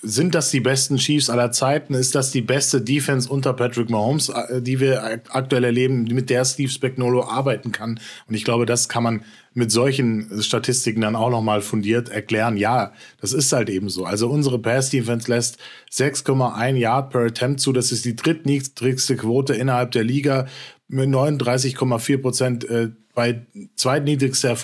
sind 0.03 0.34
das 0.34 0.51
die 0.51 0.61
besten 0.61 0.97
Chiefs 0.97 1.28
aller 1.28 1.51
Zeiten? 1.51 1.94
Ist 1.94 2.14
das 2.14 2.30
die 2.30 2.40
beste 2.40 2.80
Defense 2.80 3.28
unter 3.28 3.53
Patrick 3.53 3.90
Mahomes, 3.90 4.32
die 4.61 4.80
wir 4.80 5.20
aktuell 5.28 5.64
erleben, 5.64 6.05
mit 6.05 6.30
der 6.30 6.44
Steve 6.44 6.70
Spagnuolo 6.70 7.24
arbeiten 7.24 7.72
kann? 7.72 8.01
Und 8.26 8.34
ich 8.34 8.44
glaube, 8.44 8.64
das 8.64 8.88
kann 8.88 9.03
man 9.03 9.24
mit 9.57 9.72
solchen 9.72 10.42
Statistiken 10.42 11.00
dann 11.00 11.16
auch 11.16 11.30
nochmal 11.30 11.62
fundiert 11.62 12.11
erklären. 12.11 12.59
Ja, 12.59 12.92
das 13.22 13.32
ist 13.32 13.50
halt 13.54 13.70
eben 13.70 13.88
so. 13.88 14.04
Also 14.04 14.28
unsere 14.28 14.59
Pass-Defense 14.59 15.30
lässt 15.30 15.59
6,1 15.90 16.74
Yard 16.74 17.11
per 17.11 17.22
Attempt 17.22 17.61
zu. 17.61 17.72
Das 17.72 17.90
ist 17.90 18.04
die 18.04 18.14
drittniedrigste 18.14 19.16
Quote 19.16 19.54
innerhalb 19.54 19.92
der 19.92 20.04
Liga 20.04 20.46
mit 20.88 21.09
39,4 21.09 22.18
Prozent 22.18 22.68
äh, 22.68 22.90
bei 23.14 23.46
zweitniedrigster 23.76 24.57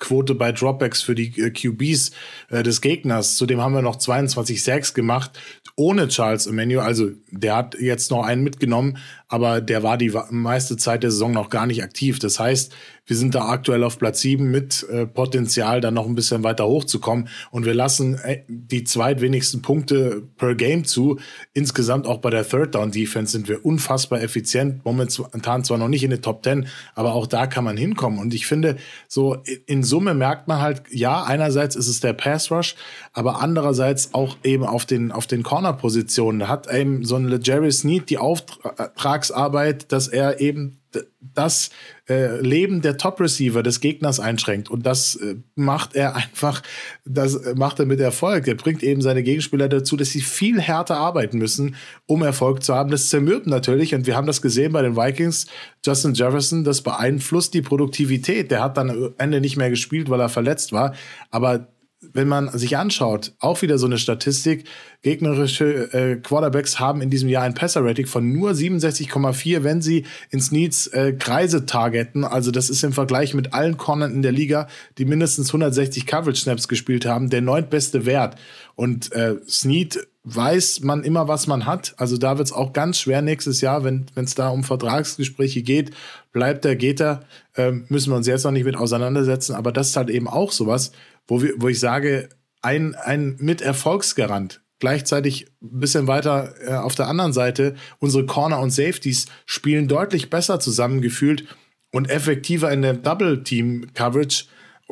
Erfolgsquote 0.00 0.34
bei 0.34 0.52
Dropbacks 0.52 1.02
für 1.02 1.14
die 1.14 1.40
äh, 1.40 1.50
QBs 1.50 2.10
äh, 2.48 2.62
des 2.62 2.80
Gegners. 2.80 3.36
Zudem 3.36 3.60
haben 3.60 3.74
wir 3.74 3.82
noch 3.82 3.96
22 3.96 4.62
Sacks 4.62 4.94
gemacht 4.94 5.38
ohne 5.80 6.08
Charles 6.08 6.46
Emmanuel. 6.46 6.80
Also 6.80 7.10
der 7.30 7.56
hat 7.56 7.74
jetzt 7.80 8.10
noch 8.10 8.24
einen 8.24 8.42
mitgenommen, 8.42 8.98
aber 9.28 9.60
der 9.62 9.82
war 9.82 9.96
die 9.96 10.12
meiste 10.30 10.76
Zeit 10.76 11.02
der 11.02 11.10
Saison 11.10 11.32
noch 11.32 11.48
gar 11.48 11.66
nicht 11.66 11.82
aktiv. 11.82 12.18
Das 12.18 12.38
heißt, 12.38 12.74
wir 13.06 13.16
sind 13.16 13.34
da 13.34 13.48
aktuell 13.48 13.82
auf 13.82 13.98
Platz 13.98 14.20
7 14.20 14.50
mit 14.50 14.86
äh, 14.90 15.06
Potenzial, 15.06 15.80
dann 15.80 15.94
noch 15.94 16.06
ein 16.06 16.14
bisschen 16.14 16.44
weiter 16.44 16.66
hochzukommen. 16.66 17.28
Und 17.50 17.64
wir 17.64 17.74
lassen 17.74 18.16
äh, 18.16 18.42
die 18.48 18.84
zweitwenigsten 18.84 19.62
Punkte 19.62 20.22
per 20.36 20.54
Game 20.54 20.84
zu. 20.84 21.18
Insgesamt 21.54 22.06
auch 22.06 22.18
bei 22.18 22.30
der 22.30 22.46
Third 22.46 22.74
Down 22.74 22.90
Defense 22.90 23.32
sind 23.32 23.48
wir 23.48 23.64
unfassbar 23.64 24.20
effizient. 24.20 24.84
Momentan 24.84 25.64
zwar 25.64 25.78
noch 25.78 25.88
nicht 25.88 26.04
in 26.04 26.10
den 26.10 26.22
Top 26.22 26.44
10, 26.44 26.66
aber 26.94 27.14
auch 27.14 27.26
da 27.26 27.46
kann 27.46 27.64
man 27.64 27.76
hinkommen. 27.76 28.18
Und 28.18 28.34
ich 28.34 28.46
finde, 28.46 28.76
so 29.08 29.38
in 29.66 29.82
Summe 29.90 30.14
merkt 30.14 30.48
man 30.48 30.60
halt, 30.60 30.82
ja, 30.90 31.24
einerseits 31.24 31.76
ist 31.76 31.88
es 31.88 32.00
der 32.00 32.14
Pass 32.14 32.50
Rush, 32.50 32.76
aber 33.12 33.42
andererseits 33.42 34.14
auch 34.14 34.36
eben 34.42 34.64
auf 34.64 34.86
den, 34.86 35.12
auf 35.12 35.26
den 35.26 35.42
Corner-Positionen. 35.42 36.40
Da 36.40 36.48
hat 36.48 36.72
eben 36.72 37.04
so 37.04 37.16
ein 37.16 37.40
Jerry 37.42 37.72
Sneed 37.72 38.08
die 38.08 38.18
Auftragsarbeit, 38.18 39.92
dass 39.92 40.08
er 40.08 40.40
eben 40.40 40.80
das 41.20 41.70
äh, 42.10 42.40
Leben 42.40 42.82
der 42.82 42.96
Top-Receiver 42.96 43.62
des 43.62 43.80
Gegners 43.80 44.18
einschränkt. 44.18 44.68
Und 44.68 44.84
das 44.84 45.14
äh, 45.14 45.36
macht 45.54 45.94
er 45.94 46.16
einfach, 46.16 46.60
das 47.04 47.54
macht 47.54 47.78
er 47.78 47.86
mit 47.86 48.00
Erfolg. 48.00 48.48
Er 48.48 48.56
bringt 48.56 48.82
eben 48.82 49.00
seine 49.00 49.22
Gegenspieler 49.22 49.68
dazu, 49.68 49.96
dass 49.96 50.10
sie 50.10 50.20
viel 50.20 50.60
härter 50.60 50.96
arbeiten 50.96 51.38
müssen, 51.38 51.76
um 52.06 52.22
Erfolg 52.22 52.64
zu 52.64 52.74
haben. 52.74 52.90
Das 52.90 53.08
zermürbt 53.08 53.46
natürlich, 53.46 53.94
und 53.94 54.06
wir 54.06 54.16
haben 54.16 54.26
das 54.26 54.42
gesehen 54.42 54.72
bei 54.72 54.82
den 54.82 54.96
Vikings, 54.96 55.46
Justin 55.86 56.14
Jefferson, 56.14 56.64
das 56.64 56.82
beeinflusst 56.82 57.54
die 57.54 57.62
Produktivität. 57.62 58.50
Der 58.50 58.62
hat 58.62 58.76
dann 58.76 58.90
am 58.90 59.14
Ende 59.16 59.40
nicht 59.40 59.56
mehr 59.56 59.70
gespielt, 59.70 60.10
weil 60.10 60.20
er 60.20 60.28
verletzt 60.28 60.72
war. 60.72 60.94
Aber 61.30 61.68
wenn 62.00 62.28
man 62.28 62.56
sich 62.56 62.76
anschaut, 62.78 63.34
auch 63.38 63.60
wieder 63.60 63.76
so 63.76 63.86
eine 63.86 63.98
Statistik, 63.98 64.64
gegnerische 65.02 65.92
äh, 65.92 66.16
Quarterbacks 66.16 66.80
haben 66.80 67.02
in 67.02 67.10
diesem 67.10 67.28
Jahr 67.28 67.42
ein 67.42 67.54
Passer-Rating 67.54 68.06
von 68.06 68.32
nur 68.32 68.52
67,4, 68.52 69.64
wenn 69.64 69.82
sie 69.82 70.06
ins 70.30 70.50
Needs 70.50 70.86
äh, 70.88 71.12
Kreise 71.12 71.66
targeten. 71.66 72.24
Also 72.24 72.50
das 72.50 72.70
ist 72.70 72.82
im 72.84 72.92
Vergleich 72.92 73.34
mit 73.34 73.52
allen 73.52 73.76
Cornern 73.76 74.12
in 74.12 74.22
der 74.22 74.32
Liga, 74.32 74.66
die 74.96 75.04
mindestens 75.04 75.48
160 75.48 76.06
Coverage-Snaps 76.06 76.68
gespielt 76.68 77.04
haben, 77.04 77.28
der 77.28 77.42
neuntbeste 77.42 78.06
Wert. 78.06 78.36
Und 78.76 79.12
äh, 79.12 79.36
Snead 79.46 80.06
weiß 80.24 80.80
man 80.80 81.02
immer, 81.02 81.28
was 81.28 81.46
man 81.46 81.66
hat. 81.66 81.94
Also 81.96 82.16
da 82.16 82.36
wird 82.36 82.48
es 82.48 82.52
auch 82.52 82.72
ganz 82.72 82.98
schwer 82.98 83.22
nächstes 83.22 83.60
Jahr, 83.60 83.84
wenn 83.84 84.06
es 84.14 84.34
da 84.34 84.48
um 84.48 84.64
Vertragsgespräche 84.64 85.62
geht. 85.62 85.92
Bleibt 86.32 86.64
er, 86.64 86.76
geht 86.76 87.00
er, 87.00 87.24
ähm, 87.56 87.86
müssen 87.88 88.10
wir 88.12 88.16
uns 88.16 88.26
jetzt 88.26 88.44
noch 88.44 88.50
nicht 88.50 88.64
mit 88.64 88.76
auseinandersetzen. 88.76 89.54
Aber 89.54 89.72
das 89.72 89.88
ist 89.88 89.96
halt 89.96 90.10
eben 90.10 90.28
auch 90.28 90.52
sowas, 90.52 90.92
wo, 91.30 91.42
wir, 91.42 91.54
wo 91.56 91.68
ich 91.68 91.80
sage, 91.80 92.28
ein, 92.60 92.94
ein 92.94 93.36
Mit-Erfolgsgarant. 93.38 94.60
Gleichzeitig 94.80 95.46
ein 95.62 95.80
bisschen 95.80 96.06
weiter 96.06 96.54
äh, 96.66 96.74
auf 96.74 96.94
der 96.94 97.06
anderen 97.06 97.32
Seite, 97.32 97.76
unsere 97.98 98.26
Corner 98.26 98.60
und 98.60 98.70
Safeties 98.70 99.26
spielen 99.46 99.88
deutlich 99.88 100.28
besser 100.28 100.58
zusammengefühlt 100.58 101.44
und 101.92 102.10
effektiver 102.10 102.70
in 102.72 102.82
der 102.82 102.94
Double-Team-Coverage 102.94 104.44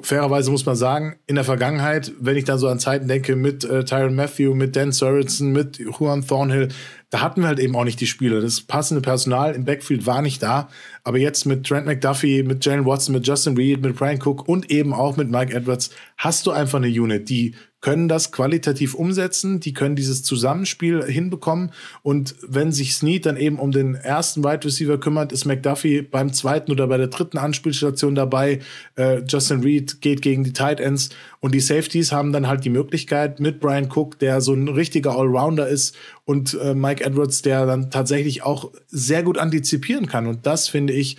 fairerweise 0.03 0.51
muss 0.51 0.67
man 0.67 0.77
sagen, 0.77 1.17
in 1.27 1.35
der 1.35 1.45
Vergangenheit, 1.45 2.13
wenn 2.21 2.37
ich 2.37 2.45
dann 2.45 2.59
so 2.59 2.69
an 2.69 2.79
Zeiten 2.79 3.09
denke 3.09 3.37
mit 3.37 3.65
äh, 3.65 3.85
Tyron 3.85 4.15
Matthew, 4.15 4.55
mit 4.55 4.77
Dan 4.77 4.93
Sorensen, 4.93 5.53
mit 5.53 5.79
Juan 5.79 6.27
Thornhill, 6.27 6.69
da 7.11 7.23
hatten 7.23 7.41
wir 7.41 7.49
halt 7.49 7.59
eben 7.59 7.75
auch 7.75 7.85
nicht 7.85 8.01
die 8.01 8.07
Spieler. 8.07 8.41
Das 8.41 8.61
passende 8.61 9.01
Personal 9.01 9.55
im 9.55 9.65
Backfield 9.65 10.05
war 10.07 10.21
nicht 10.21 10.43
da. 10.43 10.69
Aber 11.05 11.19
jetzt 11.19 11.47
mit 11.47 11.67
Trent 11.67 11.87
McDuffie, 11.87 12.43
mit 12.43 12.65
Jalen 12.65 12.85
Watson, 12.85 13.15
mit 13.15 13.27
Justin 13.27 13.57
Reed, 13.57 13.81
mit 13.81 13.97
Brian 13.97 14.21
Cook 14.23 14.47
und 14.47 14.71
eben 14.71 14.93
auch 14.93 15.17
mit 15.17 15.31
Mike 15.31 15.55
Edwards 15.55 15.91
hast 16.19 16.47
du 16.47 16.51
einfach 16.51 16.79
eine 16.79 16.89
Unit, 16.89 17.31
die 17.31 17.55
können 17.81 18.09
das 18.09 18.33
qualitativ 18.33 18.95
umsetzen, 18.95 19.61
die 19.61 19.73
können 19.73 19.95
dieses 19.95 20.23
Zusammenspiel 20.25 21.05
hinbekommen. 21.05 21.71
Und 22.03 22.35
wenn 22.47 22.73
sich 22.73 22.95
Snead 22.95 23.27
dann 23.27 23.37
eben 23.37 23.59
um 23.59 23.71
den 23.71 23.95
ersten 23.95 24.43
Wide 24.43 24.65
Receiver 24.65 24.99
kümmert, 24.99 25.33
ist 25.33 25.45
McDuffie 25.45 26.03
beim 26.03 26.33
zweiten 26.33 26.73
oder 26.73 26.89
bei 26.89 26.97
der 26.97 27.07
dritten 27.07 27.39
Anspielstation 27.39 28.15
dabei. 28.15 28.61
Äh, 28.97 29.23
Justin 29.29 29.63
Reed 29.63 30.01
geht 30.01 30.23
gegen 30.23 30.43
die 30.43 30.53
Tight 30.53 30.81
Ends 30.81 31.11
und 31.41 31.55
die 31.55 31.61
Safeties 31.61 32.11
haben 32.11 32.33
dann 32.33 32.49
halt 32.49 32.65
die 32.65 32.71
Möglichkeit 32.71 33.39
mit 33.39 33.61
Brian 33.61 33.89
Cook, 33.95 34.19
der 34.19 34.41
so 34.41 34.55
ein 34.55 34.67
richtiger 34.67 35.17
Allrounder 35.17 35.69
ist, 35.69 35.97
und 36.25 36.59
äh, 36.61 36.75
Mike 36.75 37.03
Edwards, 37.03 37.41
der 37.43 37.65
dann 37.65 37.91
tatsächlich 37.91 38.43
auch 38.43 38.71
sehr 38.89 39.23
gut 39.23 39.39
antizipieren 39.39 40.07
kann. 40.07 40.27
Und 40.27 40.47
das 40.47 40.69
finde 40.69 40.93
ich 40.93 41.17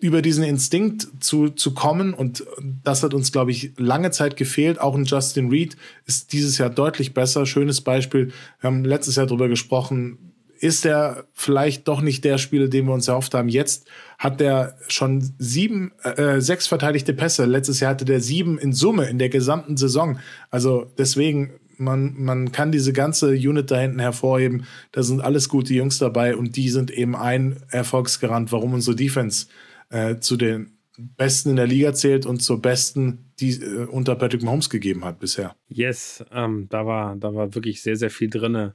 über 0.00 0.22
diesen 0.22 0.44
Instinkt 0.44 1.06
zu, 1.20 1.50
zu 1.50 1.74
kommen 1.74 2.14
und 2.14 2.44
das 2.82 3.02
hat 3.02 3.14
uns, 3.14 3.32
glaube 3.32 3.50
ich, 3.50 3.72
lange 3.76 4.10
Zeit 4.10 4.36
gefehlt. 4.36 4.80
Auch 4.80 4.94
ein 4.94 5.04
Justin 5.04 5.48
Reed 5.48 5.76
ist 6.06 6.32
dieses 6.32 6.58
Jahr 6.58 6.70
deutlich 6.70 7.14
besser. 7.14 7.46
Schönes 7.46 7.80
Beispiel. 7.80 8.32
Wir 8.60 8.68
haben 8.68 8.84
letztes 8.84 9.16
Jahr 9.16 9.26
darüber 9.26 9.48
gesprochen. 9.48 10.18
Ist 10.58 10.86
er 10.86 11.24
vielleicht 11.34 11.88
doch 11.88 12.00
nicht 12.00 12.24
der 12.24 12.38
Spieler, 12.38 12.68
den 12.68 12.86
wir 12.86 12.94
uns 12.94 13.08
erhofft 13.08 13.34
haben? 13.34 13.48
Jetzt 13.48 13.86
hat 14.18 14.40
er 14.40 14.76
schon 14.88 15.34
sieben, 15.38 15.92
äh, 16.02 16.40
sechs 16.40 16.66
verteidigte 16.66 17.12
Pässe. 17.12 17.44
Letztes 17.44 17.80
Jahr 17.80 17.90
hatte 17.90 18.04
der 18.04 18.20
sieben 18.20 18.58
in 18.58 18.72
Summe 18.72 19.08
in 19.10 19.18
der 19.18 19.28
gesamten 19.28 19.76
Saison. 19.76 20.18
Also 20.50 20.90
deswegen, 20.96 21.54
man, 21.76 22.14
man 22.16 22.52
kann 22.52 22.72
diese 22.72 22.92
ganze 22.92 23.32
Unit 23.32 23.70
da 23.70 23.78
hinten 23.78 23.98
hervorheben. 23.98 24.64
Da 24.92 25.02
sind 25.02 25.20
alles 25.20 25.48
gute 25.48 25.74
Jungs 25.74 25.98
dabei 25.98 26.36
und 26.36 26.56
die 26.56 26.70
sind 26.70 26.90
eben 26.90 27.14
ein 27.16 27.56
Erfolgsgarant, 27.70 28.52
warum 28.52 28.72
unsere 28.72 28.96
Defense 28.96 29.46
äh, 29.94 30.18
zu 30.18 30.36
den 30.36 30.76
Besten 30.98 31.50
in 31.50 31.56
der 31.56 31.66
Liga 31.66 31.94
zählt 31.94 32.26
und 32.26 32.40
zur 32.40 32.60
Besten, 32.60 33.30
die 33.40 33.52
äh, 33.52 33.86
unter 33.86 34.16
Patrick 34.16 34.42
Mahomes 34.42 34.68
gegeben 34.68 35.04
hat 35.04 35.20
bisher. 35.20 35.56
Yes, 35.68 36.24
ähm, 36.32 36.66
da, 36.68 36.84
war, 36.84 37.16
da 37.16 37.34
war 37.34 37.54
wirklich 37.54 37.80
sehr, 37.80 37.96
sehr 37.96 38.10
viel 38.10 38.28
drin. 38.28 38.72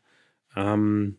Ähm, 0.56 1.18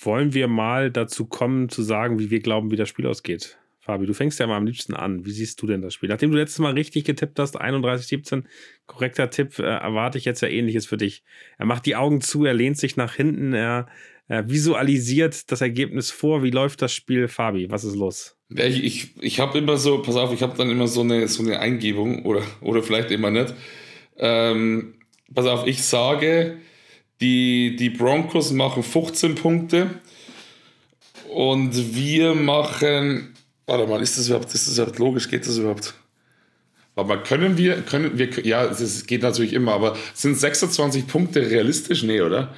wollen 0.00 0.34
wir 0.34 0.48
mal 0.48 0.90
dazu 0.90 1.26
kommen, 1.26 1.68
zu 1.68 1.82
sagen, 1.82 2.18
wie 2.18 2.30
wir 2.30 2.40
glauben, 2.40 2.70
wie 2.70 2.76
das 2.76 2.88
Spiel 2.88 3.06
ausgeht? 3.06 3.58
Fabi, 3.78 4.06
du 4.06 4.14
fängst 4.14 4.38
ja 4.38 4.46
mal 4.46 4.56
am 4.56 4.66
liebsten 4.66 4.94
an. 4.94 5.24
Wie 5.26 5.32
siehst 5.32 5.60
du 5.60 5.66
denn 5.66 5.82
das 5.82 5.94
Spiel? 5.94 6.08
Nachdem 6.08 6.30
du 6.30 6.38
letztes 6.38 6.60
Mal 6.60 6.72
richtig 6.72 7.04
getippt 7.04 7.38
hast, 7.38 7.60
31-17, 7.60 8.44
korrekter 8.86 9.30
Tipp, 9.30 9.58
äh, 9.58 9.62
erwarte 9.62 10.18
ich 10.18 10.24
jetzt 10.24 10.40
ja 10.40 10.48
ähnliches 10.48 10.86
für 10.86 10.96
dich. 10.96 11.24
Er 11.58 11.66
macht 11.66 11.86
die 11.86 11.96
Augen 11.96 12.20
zu, 12.20 12.44
er 12.44 12.54
lehnt 12.54 12.78
sich 12.78 12.96
nach 12.96 13.14
hinten, 13.14 13.52
er 13.52 13.88
äh, 14.28 14.44
visualisiert 14.46 15.50
das 15.50 15.60
Ergebnis 15.60 16.12
vor. 16.12 16.44
Wie 16.44 16.50
läuft 16.50 16.80
das 16.82 16.92
Spiel, 16.92 17.26
Fabi? 17.26 17.70
Was 17.70 17.82
ist 17.82 17.96
los? 17.96 18.36
Ja, 18.56 18.64
ich 18.64 18.84
ich, 18.84 19.10
ich 19.20 19.40
habe 19.40 19.58
immer 19.58 19.76
so, 19.76 20.02
pass 20.02 20.16
auf, 20.16 20.32
ich 20.32 20.42
habe 20.42 20.56
dann 20.56 20.70
immer 20.70 20.86
so 20.86 21.00
eine, 21.00 21.28
so 21.28 21.42
eine 21.42 21.58
Eingebung 21.58 22.24
oder, 22.24 22.42
oder 22.60 22.82
vielleicht 22.82 23.10
immer 23.10 23.30
nicht. 23.30 23.54
Ähm, 24.18 24.94
pass 25.34 25.46
auf, 25.46 25.66
ich 25.66 25.82
sage, 25.82 26.58
die, 27.20 27.76
die 27.76 27.90
Broncos 27.90 28.52
machen 28.52 28.82
15 28.82 29.34
Punkte 29.36 29.90
und 31.28 31.94
wir 31.94 32.34
machen 32.34 33.32
Warte 33.66 33.86
mal, 33.86 34.02
ist 34.02 34.18
das 34.18 34.28
überhaupt, 34.28 34.52
ist 34.54 34.66
das 34.66 34.76
überhaupt 34.76 34.98
logisch? 34.98 35.30
Geht 35.30 35.46
das 35.46 35.56
überhaupt? 35.56 35.94
Aber 36.94 37.22
können 37.22 37.56
wir, 37.56 37.80
können 37.82 38.18
wir, 38.18 38.28
ja, 38.44 38.64
es 38.64 39.06
geht 39.06 39.22
natürlich 39.22 39.54
immer, 39.54 39.72
aber 39.72 39.96
sind 40.14 40.34
26 40.34 41.06
Punkte 41.06 41.40
realistisch? 41.50 42.02
Nee, 42.02 42.20
oder? 42.20 42.54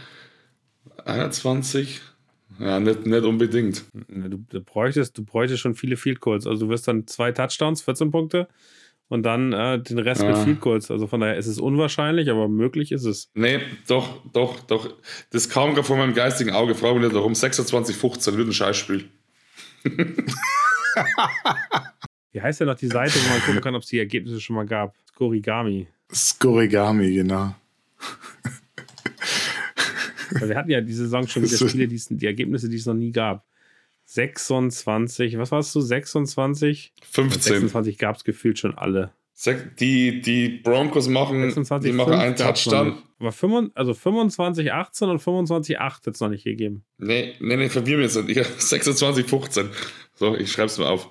21? 1.05 2.01
Ja, 2.59 2.81
nicht, 2.81 3.07
nicht 3.07 3.25
unbedingt. 3.25 3.85
Du, 4.09 4.39
du, 4.49 4.61
bräuchtest, 4.61 5.19
du 5.19 5.25
bräuchtest 5.25 5.61
schon 5.61 5.75
viele 5.75 5.97
Field 5.97 6.21
Goals. 6.21 6.47
Also 6.47 6.67
du 6.67 6.71
wirst 6.71 6.87
dann 6.89 7.07
zwei 7.07 7.33
Touchdowns, 7.33 7.83
14 7.83 8.11
Punkte 8.11 8.49
und 9.09 9.23
dann 9.23 9.53
äh, 9.53 9.81
den 9.81 9.99
Rest 9.99 10.23
ja. 10.23 10.29
mit 10.29 10.39
Field 10.39 10.61
Goals. 10.61 10.91
Also 10.91 11.07
von 11.07 11.21
daher 11.21 11.37
ist 11.37 11.47
es 11.47 11.59
unwahrscheinlich, 11.59 12.31
aber 12.31 12.49
möglich 12.49 12.93
ist 12.93 13.05
es. 13.05 13.31
Nee, 13.35 13.61
doch, 13.87 14.23
doch, 14.33 14.61
doch. 14.61 14.89
Das 15.31 15.49
kam 15.49 15.75
gerade 15.75 15.87
vor 15.87 15.97
meinem 15.97 16.15
geistigen 16.15 16.51
Auge. 16.51 16.75
Frage 16.75 16.95
mich 16.95 17.05
nicht 17.05 17.15
warum. 17.15 17.35
26, 17.35 17.97
15 17.97 18.37
wird 18.37 18.49
ein 18.49 18.53
Scheißspiel. 18.53 19.05
Wie 22.33 22.41
heißt 22.41 22.61
denn 22.61 22.69
noch 22.69 22.77
die 22.77 22.89
Seite, 22.89 23.15
wo 23.15 23.29
man 23.29 23.41
gucken 23.43 23.61
kann, 23.61 23.75
ob 23.75 23.83
es 23.83 23.89
die 23.89 23.99
Ergebnisse 23.99 24.41
schon 24.41 24.57
mal 24.57 24.67
gab? 24.67 24.97
Skorigami. 25.11 25.87
Skorigami, 26.13 27.13
genau. 27.13 27.55
Wir 30.41 30.57
hatten 30.57 30.71
ja 30.71 30.81
diese 30.81 31.05
Saison 31.05 31.27
schon 31.27 31.43
wieder 31.43 31.57
Spiele, 31.69 31.89
die, 31.89 32.01
die 32.11 32.27
Ergebnisse, 32.27 32.69
die 32.69 32.77
es 32.77 32.87
noch 32.87 32.95
nie 32.95 33.13
gab. 33.13 33.45
26, 34.07 35.39
was 35.39 35.51
warst 35.51 35.75
du? 35.75 35.81
26? 35.81 36.93
15. 37.11 37.41
26 37.41 37.99
gab 37.99 38.17
es 38.17 38.25
gefühlt 38.25 38.59
schon 38.59 38.77
alle. 38.77 39.13
Die, 39.81 40.21
die 40.21 40.49
Broncos 40.49 41.09
machen, 41.09 41.41
26, 41.43 41.91
die 41.91 41.97
machen 41.97 42.13
einen 42.13 42.37
Touchdown. 42.37 42.99
Aber 43.19 43.33
25, 43.33 43.77
also 43.77 43.95
25, 43.95 44.73
18 44.73 45.09
und 45.09 45.19
25, 45.19 45.81
8 45.81 46.07
hat 46.07 46.15
es 46.15 46.21
noch 46.21 46.29
nicht 46.29 46.45
gegeben. 46.45 46.85
Nee, 46.99 47.35
nee, 47.41 47.57
nee, 47.57 47.69
verwirr 47.69 47.99
mich 47.99 48.15
jetzt 48.15 48.27
nicht. 48.27 48.45
26, 48.61 49.27
15. 49.27 49.71
So, 50.15 50.37
ich 50.37 50.53
schreibe 50.53 50.67
es 50.67 50.79
mal 50.79 50.87
auf. 50.87 51.09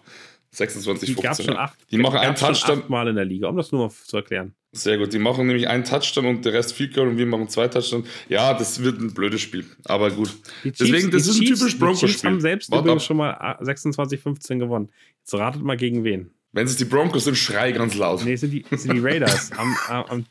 26, 0.53 1.15
die 1.15 1.21
15. 1.21 1.45
Schon 1.45 1.57
acht, 1.57 1.77
die 1.91 1.97
machen 1.97 2.19
einen 2.19 2.35
Touchdown. 2.35 2.83
Mal 2.87 3.07
in 3.07 3.15
der 3.15 3.25
Liga, 3.25 3.47
um 3.47 3.57
das 3.57 3.71
nur 3.71 3.87
mal 3.87 3.91
zu 3.91 4.17
erklären. 4.17 4.53
Sehr 4.71 4.97
gut. 4.97 5.13
Die 5.13 5.19
machen 5.19 5.45
nämlich 5.45 5.67
einen 5.67 5.83
Touchdown 5.83 6.25
und 6.25 6.45
der 6.45 6.53
Rest 6.53 6.73
Field 6.73 6.95
Goal 6.95 7.07
und 7.07 7.17
wir 7.17 7.27
machen 7.27 7.47
zwei 7.47 7.67
Touchdowns. 7.67 8.07
Ja, 8.27 8.53
das 8.55 8.81
wird 8.83 8.99
ein 8.99 9.13
blödes 9.13 9.41
Spiel. 9.41 9.65
Aber 9.85 10.09
gut. 10.09 10.29
Chiefs, 10.63 10.79
Deswegen, 10.79 11.11
das 11.11 11.27
ist 11.27 11.39
ein 11.39 11.45
typisch 11.45 11.77
Broncos-Spiel. 11.77 12.07
Die 12.07 12.13
Chiefs 12.13 12.23
haben 12.23 12.41
selbst 12.41 12.71
Wart 12.71 12.81
übrigens 12.81 13.03
ab. 13.03 13.07
schon 13.07 13.17
mal 13.17 13.57
26, 13.61 14.19
15 14.19 14.59
gewonnen. 14.59 14.89
Jetzt 15.19 15.33
ratet 15.35 15.61
mal 15.61 15.77
gegen 15.77 16.03
wen. 16.03 16.31
Wenn 16.53 16.65
es 16.65 16.75
die 16.75 16.85
Broncos 16.85 17.25
sind, 17.25 17.35
schrei 17.35 17.71
ganz 17.71 17.95
laut. 17.95 18.23
Nee, 18.25 18.33
es 18.33 18.41
sind 18.41 18.51
die, 18.51 18.65
es 18.69 18.83
sind 18.83 18.93
die 18.93 18.99
Raiders 18.99 19.51
am, 19.57 19.75
am, 19.89 20.25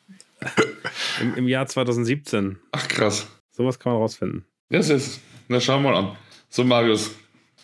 im, 1.20 1.34
im, 1.34 1.48
Jahr 1.48 1.66
2017. 1.66 2.58
Ach, 2.72 2.88
krass. 2.88 3.28
Sowas 3.50 3.78
kann 3.78 3.92
man 3.92 4.02
rausfinden. 4.02 4.44
Das 4.70 4.88
ist. 4.88 5.20
Na, 5.48 5.60
schau 5.60 5.78
mal 5.78 5.94
an. 5.94 6.16
So, 6.48 6.64
Marius, 6.64 7.12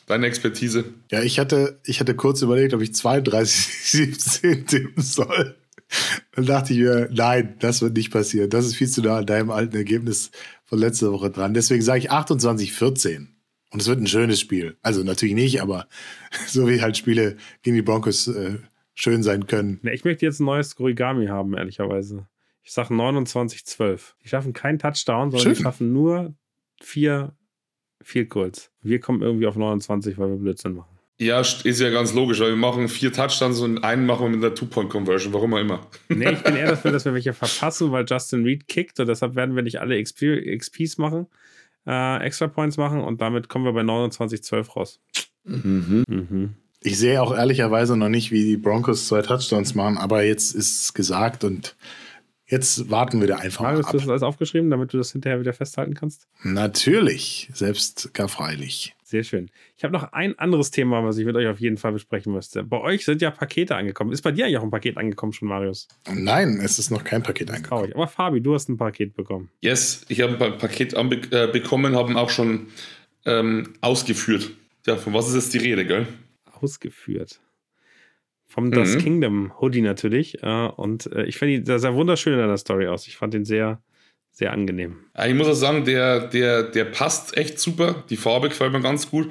deine 0.08 0.26
Expertise. 0.26 0.84
Ja, 1.10 1.22
ich 1.22 1.38
hatte, 1.38 1.80
ich 1.84 2.00
hatte 2.00 2.14
kurz 2.14 2.42
überlegt, 2.42 2.74
ob 2.74 2.82
ich 2.82 2.94
32, 2.94 3.90
17 3.90 4.66
tippen 4.66 5.02
soll. 5.02 5.56
Dann 6.32 6.46
dachte 6.46 6.72
ich 6.72 6.80
mir, 6.80 7.08
nein, 7.12 7.56
das 7.60 7.80
wird 7.80 7.96
nicht 7.96 8.10
passieren. 8.10 8.50
Das 8.50 8.66
ist 8.66 8.76
viel 8.76 8.88
zu 8.88 9.00
nah 9.02 9.18
an 9.18 9.26
deinem 9.26 9.50
alten 9.50 9.76
Ergebnis 9.76 10.30
von 10.64 10.78
letzter 10.78 11.12
Woche 11.12 11.30
dran. 11.30 11.54
Deswegen 11.54 11.82
sage 11.82 12.00
ich 12.00 12.10
28, 12.10 12.72
14. 12.72 13.34
Und 13.70 13.82
es 13.82 13.88
wird 13.88 14.00
ein 14.00 14.06
schönes 14.06 14.40
Spiel. 14.40 14.76
Also 14.82 15.02
natürlich 15.02 15.34
nicht, 15.34 15.62
aber 15.62 15.88
so 16.46 16.68
wie 16.68 16.82
halt 16.82 16.96
Spiele 16.96 17.36
gegen 17.62 17.76
die 17.76 17.82
Broncos 17.82 18.28
äh, 18.28 18.58
schön 18.94 19.22
sein 19.22 19.46
können. 19.46 19.80
Ich 19.92 20.04
möchte 20.04 20.26
jetzt 20.26 20.40
ein 20.40 20.46
neues 20.46 20.78
Origami 20.78 21.26
haben, 21.26 21.54
ehrlicherweise. 21.54 22.26
Ich 22.62 22.72
sage 22.72 22.92
29-12. 22.92 24.00
Die 24.22 24.28
schaffen 24.28 24.52
keinen 24.52 24.78
Touchdown, 24.78 25.30
sondern 25.30 25.40
schön. 25.40 25.54
die 25.54 25.62
schaffen 25.62 25.92
nur 25.92 26.34
vier 26.80 27.34
Field 28.02 28.30
Goals. 28.30 28.70
Wir 28.82 29.00
kommen 29.00 29.22
irgendwie 29.22 29.46
auf 29.46 29.56
29, 29.56 30.18
weil 30.18 30.30
wir 30.30 30.36
Blödsinn 30.36 30.74
machen. 30.74 30.98
Ja, 31.20 31.40
ist 31.40 31.64
ja 31.64 31.90
ganz 31.90 32.14
logisch, 32.14 32.38
weil 32.38 32.50
wir 32.50 32.56
machen 32.56 32.88
vier 32.88 33.12
Touchdowns 33.12 33.60
und 33.60 33.82
einen 33.82 34.06
machen 34.06 34.26
wir 34.26 34.36
mit 34.36 34.44
einer 34.44 34.54
Two-Point-Conversion, 34.54 35.32
warum 35.32 35.54
auch 35.54 35.58
immer. 35.58 35.86
Nee, 36.08 36.30
ich 36.30 36.42
bin 36.42 36.54
eher 36.56 36.68
dafür, 36.68 36.92
dass 36.92 37.04
wir 37.04 37.12
welche 37.12 37.32
verpassen, 37.32 37.90
weil 37.90 38.04
Justin 38.08 38.44
Reed 38.44 38.68
kickt 38.68 39.00
und 39.00 39.08
deshalb 39.08 39.34
werden 39.34 39.56
wir 39.56 39.64
nicht 39.64 39.80
alle 39.80 40.00
XP, 40.00 40.44
XPs 40.56 40.96
machen 40.98 41.26
äh, 41.88 42.22
Extra 42.24 42.46
Points 42.48 42.76
machen 42.76 43.00
und 43.00 43.20
damit 43.20 43.48
kommen 43.48 43.64
wir 43.64 43.72
bei 43.72 43.80
29-12 43.80 44.72
raus. 44.72 45.00
Mhm. 45.44 46.04
Mhm. 46.06 46.54
Ich 46.80 46.98
sehe 46.98 47.20
auch 47.20 47.34
ehrlicherweise 47.34 47.96
noch 47.96 48.10
nicht, 48.10 48.30
wie 48.30 48.44
die 48.44 48.56
Broncos 48.56 49.08
zwei 49.08 49.22
Touchdowns 49.22 49.74
machen, 49.74 49.98
aber 49.98 50.22
jetzt 50.22 50.54
ist 50.54 50.82
es 50.82 50.94
gesagt 50.94 51.42
und 51.42 51.74
jetzt 52.48 52.90
warten 52.90 53.20
wir 53.20 53.28
da 53.28 53.36
einfach 53.36 53.62
Marius, 53.62 53.82
mal. 53.82 53.86
Hast 53.86 53.94
du 53.94 53.98
das 53.98 54.08
alles 54.08 54.22
aufgeschrieben, 54.22 54.70
damit 54.70 54.92
du 54.92 54.98
das 54.98 55.12
hinterher 55.12 55.40
wieder 55.40 55.52
festhalten 55.52 55.94
kannst? 55.94 56.26
Natürlich, 56.42 57.50
selbst 57.54 58.12
gar 58.14 58.28
freilich. 58.28 58.94
Sehr 59.04 59.24
schön. 59.24 59.50
Ich 59.76 59.84
habe 59.84 59.92
noch 59.94 60.12
ein 60.12 60.38
anderes 60.38 60.70
Thema, 60.70 61.02
was 61.02 61.16
ich 61.16 61.24
mit 61.24 61.34
euch 61.34 61.46
auf 61.48 61.60
jeden 61.60 61.78
Fall 61.78 61.92
besprechen 61.92 62.30
müsste. 62.32 62.62
Bei 62.62 62.78
euch 62.78 63.06
sind 63.06 63.22
ja 63.22 63.30
Pakete 63.30 63.74
angekommen. 63.74 64.12
Ist 64.12 64.20
bei 64.20 64.32
dir 64.32 64.44
eigentlich 64.44 64.58
auch 64.58 64.62
ein 64.62 64.70
Paket 64.70 64.98
angekommen 64.98 65.32
schon, 65.32 65.48
Marius? 65.48 65.88
Nein, 66.12 66.60
es 66.62 66.78
ist 66.78 66.90
noch 66.90 67.04
kein 67.04 67.22
Paket 67.22 67.50
angekommen. 67.50 67.84
Traurig. 67.84 67.94
Aber 67.94 68.06
Fabi, 68.06 68.42
du 68.42 68.52
hast 68.52 68.68
ein 68.68 68.76
Paket 68.76 69.14
bekommen. 69.14 69.50
Yes, 69.62 70.04
ich 70.08 70.20
habe 70.20 70.32
ein 70.44 70.58
Paket 70.58 70.92
äh, 70.92 71.48
bekommen, 71.50 71.96
haben 71.96 72.18
auch 72.18 72.28
schon 72.28 72.66
ähm, 73.24 73.72
ausgeführt. 73.80 74.50
Ja, 74.86 74.96
von 74.96 75.14
was 75.14 75.28
ist 75.28 75.34
jetzt 75.36 75.54
die 75.54 75.58
Rede, 75.58 75.86
gell? 75.86 76.06
Ausgeführt. 76.60 77.40
Vom 78.48 78.70
Das 78.70 78.94
mhm. 78.94 78.98
Kingdom 78.98 79.52
Hoodie 79.60 79.82
natürlich. 79.82 80.42
Äh, 80.42 80.68
und 80.76 81.12
äh, 81.12 81.24
ich 81.24 81.36
finde, 81.36 81.60
der 81.60 81.78
sah 81.78 81.94
wunderschön 81.94 82.32
in 82.32 82.48
der 82.48 82.56
Story 82.56 82.88
aus. 82.88 83.06
Ich 83.06 83.16
fand 83.16 83.34
den 83.34 83.44
sehr, 83.44 83.80
sehr 84.30 84.52
angenehm. 84.52 84.96
Ich 85.26 85.34
muss 85.34 85.48
auch 85.48 85.52
sagen, 85.52 85.84
der, 85.84 86.26
der, 86.28 86.62
der 86.62 86.86
passt 86.86 87.36
echt 87.36 87.60
super. 87.60 88.02
Die 88.08 88.16
Farbe 88.16 88.48
gefällt 88.48 88.72
mir 88.72 88.80
ganz 88.80 89.10
gut. 89.10 89.30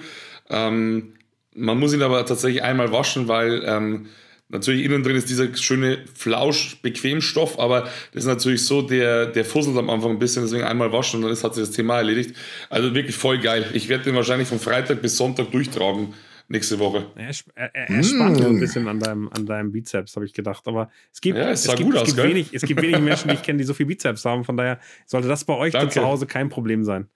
Ähm, 0.50 1.16
man 1.56 1.80
muss 1.80 1.94
ihn 1.94 2.04
aber 2.04 2.24
tatsächlich 2.28 2.62
einmal 2.62 2.92
waschen, 2.92 3.28
weil 3.28 3.64
ähm, 3.66 4.06
natürlich 4.50 4.86
innen 4.86 5.02
drin 5.02 5.16
ist 5.16 5.30
dieser 5.32 5.54
schöne 5.56 5.98
Flausch-Bequemstoff, 6.14 7.58
aber 7.58 7.82
das 8.14 8.24
ist 8.24 8.28
natürlich 8.28 8.64
so, 8.64 8.84
der, 8.84 9.26
der 9.26 9.44
fusselt 9.44 9.78
am 9.78 9.90
Anfang 9.90 10.12
ein 10.12 10.20
bisschen, 10.20 10.44
deswegen 10.44 10.64
einmal 10.64 10.92
waschen 10.92 11.18
und 11.18 11.24
dann 11.24 11.32
ist, 11.32 11.44
hat 11.44 11.56
sich 11.56 11.66
das 11.66 11.76
Thema 11.76 11.98
erledigt. 11.98 12.36
Also 12.70 12.94
wirklich 12.94 13.16
voll 13.16 13.40
geil. 13.40 13.66
Ich 13.74 13.90
werde 13.90 14.04
den 14.04 14.16
wahrscheinlich 14.16 14.48
von 14.48 14.60
Freitag 14.60 15.02
bis 15.02 15.18
Sonntag 15.18 15.52
durchtragen 15.52 16.14
nächste 16.48 16.80
Woche. 16.80 17.08
Er, 17.16 17.32
er, 17.56 17.90
er 17.90 18.04
spannt 18.04 18.40
mm. 18.40 18.42
so 18.42 18.48
ein 18.50 18.60
bisschen 18.60 18.88
an 18.88 19.00
deinem, 19.00 19.30
an 19.30 19.46
deinem 19.46 19.72
Bizeps, 19.72 20.16
habe 20.16 20.26
ich 20.26 20.34
gedacht. 20.34 20.68
Aber 20.68 20.90
es 21.14 21.22
gibt, 21.22 21.38
ja, 21.38 21.50
es, 21.50 21.68
es, 21.68 21.76
gibt, 21.76 21.94
es, 21.94 22.04
gibt 22.16 22.24
wenig, 22.24 22.54
es 22.54 22.62
gibt 22.64 22.82
wenig 22.82 23.00
Menschen, 23.00 23.30
die 23.30 23.36
ich 23.36 23.44
kenne, 23.44 23.58
die 23.58 23.64
so 23.64 23.74
viel 23.74 23.86
Bizeps 23.86 24.26
haben. 24.26 24.44
Von 24.44 24.58
daher 24.58 24.80
sollte 25.06 25.28
das 25.28 25.44
bei 25.46 25.56
euch 25.56 25.74
zu 25.74 26.02
Hause 26.04 26.26
kein 26.26 26.50
Problem 26.50 26.84
sein. 26.84 27.08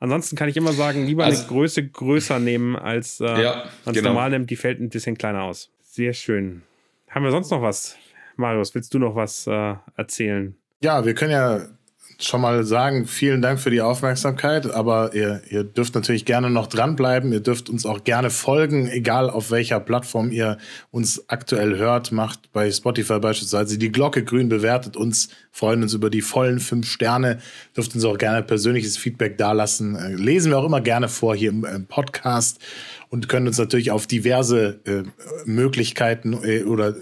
Ansonsten 0.00 0.36
kann 0.36 0.48
ich 0.48 0.56
immer 0.56 0.72
sagen, 0.72 1.04
lieber 1.06 1.24
also, 1.24 1.40
eine 1.40 1.48
Größe 1.48 1.88
größer 1.88 2.38
nehmen, 2.38 2.76
als 2.76 3.20
äh, 3.20 3.24
ja, 3.24 3.64
man 3.84 3.94
es 3.94 4.00
genau. 4.00 4.10
normal 4.10 4.30
nimmt. 4.30 4.48
Die 4.48 4.56
fällt 4.56 4.80
ein 4.80 4.90
bisschen 4.90 5.18
kleiner 5.18 5.42
aus. 5.42 5.70
Sehr 5.80 6.12
schön. 6.12 6.62
Haben 7.08 7.24
wir 7.24 7.32
sonst 7.32 7.50
noch 7.50 7.62
was? 7.62 7.96
Marius, 8.36 8.74
willst 8.74 8.94
du 8.94 9.00
noch 9.00 9.16
was 9.16 9.48
äh, 9.48 9.74
erzählen? 9.96 10.54
Ja, 10.80 11.04
wir 11.04 11.14
können 11.14 11.32
ja 11.32 11.66
schon 12.20 12.40
mal 12.40 12.64
sagen, 12.64 13.06
vielen 13.06 13.42
Dank 13.42 13.60
für 13.60 13.70
die 13.70 13.80
Aufmerksamkeit, 13.80 14.68
aber 14.72 15.14
ihr, 15.14 15.40
ihr 15.50 15.62
dürft 15.62 15.94
natürlich 15.94 16.24
gerne 16.24 16.50
noch 16.50 16.66
dranbleiben. 16.66 17.32
Ihr 17.32 17.40
dürft 17.40 17.70
uns 17.70 17.86
auch 17.86 18.02
gerne 18.02 18.30
folgen, 18.30 18.88
egal 18.88 19.30
auf 19.30 19.52
welcher 19.52 19.78
Plattform 19.78 20.32
ihr 20.32 20.58
uns 20.90 21.28
aktuell 21.28 21.78
hört. 21.78 22.10
Macht 22.10 22.52
bei 22.52 22.72
Spotify 22.72 23.20
beispielsweise 23.20 23.78
die 23.78 23.92
Glocke 23.92 24.24
grün, 24.24 24.48
bewertet 24.48 24.96
uns, 24.96 25.28
freuen 25.52 25.82
uns 25.82 25.94
über 25.94 26.10
die 26.10 26.20
vollen 26.20 26.58
fünf 26.58 26.90
Sterne. 26.90 27.38
Dürft 27.76 27.94
uns 27.94 28.04
auch 28.04 28.18
gerne 28.18 28.42
persönliches 28.42 28.96
Feedback 28.96 29.38
dalassen. 29.38 29.94
Äh, 29.94 30.14
lesen 30.14 30.50
wir 30.50 30.58
auch 30.58 30.66
immer 30.66 30.80
gerne 30.80 31.08
vor 31.08 31.36
hier 31.36 31.50
im, 31.50 31.86
Podcast 31.86 32.58
und 33.10 33.28
können 33.28 33.46
uns 33.46 33.58
natürlich 33.58 33.92
auf 33.92 34.08
diverse 34.08 34.80
äh, 34.84 35.04
Möglichkeiten 35.44 36.36
äh, 36.42 36.64
oder 36.64 36.90
äh, 36.90 36.94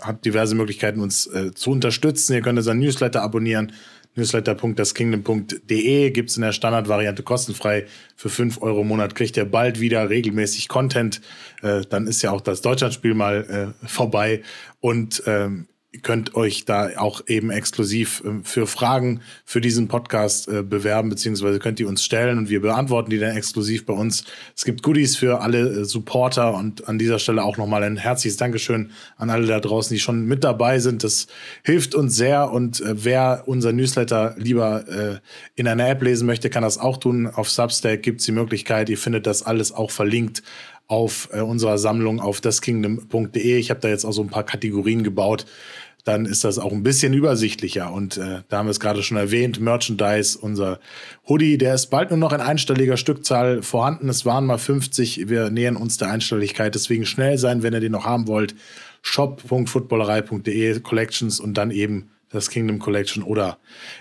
habt 0.00 0.24
diverse 0.24 0.54
Möglichkeiten, 0.54 1.00
uns 1.00 1.26
äh, 1.26 1.52
zu 1.52 1.70
unterstützen. 1.70 2.34
Ihr 2.34 2.40
könnt 2.40 2.58
unseren 2.58 2.78
Newsletter 2.78 3.22
abonnieren 3.22 3.72
newsletter.daskingdom.de 4.16 6.10
gibt 6.10 6.30
es 6.30 6.36
in 6.36 6.42
der 6.42 6.52
Standardvariante 6.52 7.22
kostenfrei 7.22 7.86
für 8.16 8.28
5 8.28 8.62
Euro 8.62 8.82
im 8.82 8.88
Monat. 8.88 9.14
Kriegt 9.14 9.36
ihr 9.36 9.44
bald 9.44 9.80
wieder 9.80 10.10
regelmäßig 10.10 10.68
Content. 10.68 11.20
Äh, 11.62 11.82
dann 11.88 12.06
ist 12.06 12.22
ja 12.22 12.30
auch 12.30 12.40
das 12.40 12.60
Deutschlandspiel 12.62 13.14
mal 13.14 13.74
äh, 13.82 13.86
vorbei. 13.86 14.42
Und 14.80 15.22
ähm, 15.26 15.66
könnt 16.02 16.34
euch 16.34 16.64
da 16.64 16.90
auch 16.96 17.22
eben 17.26 17.50
exklusiv 17.50 18.22
äh, 18.24 18.42
für 18.42 18.66
Fragen 18.66 19.20
für 19.44 19.60
diesen 19.60 19.88
Podcast 19.88 20.48
äh, 20.48 20.62
bewerben, 20.62 21.08
beziehungsweise 21.08 21.58
könnt 21.58 21.80
ihr 21.80 21.88
uns 21.88 22.04
stellen 22.04 22.38
und 22.38 22.48
wir 22.48 22.60
beantworten 22.60 23.10
die 23.10 23.18
dann 23.18 23.36
exklusiv 23.36 23.86
bei 23.86 23.94
uns. 23.94 24.24
Es 24.56 24.64
gibt 24.64 24.82
Goodies 24.82 25.16
für 25.16 25.40
alle 25.40 25.60
äh, 25.60 25.84
Supporter 25.84 26.54
und 26.54 26.88
an 26.88 26.98
dieser 26.98 27.18
Stelle 27.18 27.44
auch 27.44 27.56
nochmal 27.56 27.82
ein 27.82 27.96
herzliches 27.96 28.36
Dankeschön 28.36 28.90
an 29.16 29.30
alle 29.30 29.46
da 29.46 29.60
draußen, 29.60 29.94
die 29.94 30.00
schon 30.00 30.26
mit 30.26 30.44
dabei 30.44 30.78
sind. 30.78 31.04
Das 31.04 31.26
hilft 31.62 31.94
uns 31.94 32.16
sehr 32.16 32.50
und 32.50 32.82
wer 32.84 33.44
unser 33.46 33.72
Newsletter 33.72 34.34
lieber 34.38 35.20
in 35.54 35.68
einer 35.68 35.88
App 35.88 36.02
lesen 36.02 36.26
möchte, 36.26 36.50
kann 36.50 36.62
das 36.62 36.78
auch 36.78 36.96
tun. 36.96 37.26
Auf 37.26 37.50
Substack 37.50 38.02
gibt 38.02 38.20
es 38.20 38.26
die 38.26 38.32
Möglichkeit. 38.32 38.88
Ihr 38.88 38.98
findet 38.98 39.26
das 39.26 39.42
alles 39.42 39.72
auch 39.72 39.90
verlinkt 39.90 40.42
auf 40.86 41.28
unserer 41.30 41.78
Sammlung 41.78 42.20
auf 42.20 42.40
daskingdom.de. 42.40 43.58
Ich 43.58 43.70
habe 43.70 43.80
da 43.80 43.88
jetzt 43.88 44.04
auch 44.04 44.12
so 44.12 44.22
ein 44.22 44.28
paar 44.28 44.44
Kategorien 44.44 45.02
gebaut 45.02 45.46
dann 46.04 46.26
ist 46.26 46.44
das 46.44 46.58
auch 46.58 46.72
ein 46.72 46.82
bisschen 46.82 47.14
übersichtlicher. 47.14 47.92
Und 47.92 48.18
äh, 48.18 48.42
da 48.48 48.58
haben 48.58 48.66
wir 48.66 48.70
es 48.70 48.80
gerade 48.80 49.02
schon 49.02 49.16
erwähnt, 49.16 49.58
Merchandise, 49.58 50.38
unser 50.38 50.78
Hoodie, 51.26 51.58
der 51.58 51.74
ist 51.74 51.86
bald 51.86 52.10
nur 52.10 52.18
noch 52.18 52.32
in 52.32 52.40
einstelliger 52.40 52.98
Stückzahl 52.98 53.62
vorhanden. 53.62 54.10
Es 54.10 54.26
waren 54.26 54.44
mal 54.44 54.58
50, 54.58 55.28
wir 55.28 55.50
nähern 55.50 55.76
uns 55.76 55.96
der 55.96 56.10
Einstelligkeit, 56.10 56.74
deswegen 56.74 57.06
schnell 57.06 57.38
sein, 57.38 57.62
wenn 57.62 57.72
ihr 57.72 57.80
den 57.80 57.92
noch 57.92 58.04
haben 58.04 58.28
wollt. 58.28 58.54
shop.footballerei.de 59.00 60.80
Collections 60.80 61.40
und 61.40 61.54
dann 61.54 61.70
eben 61.70 62.10
das 62.34 62.50
Kingdom 62.50 62.80
Collection 62.80 63.22
oder 63.22 63.58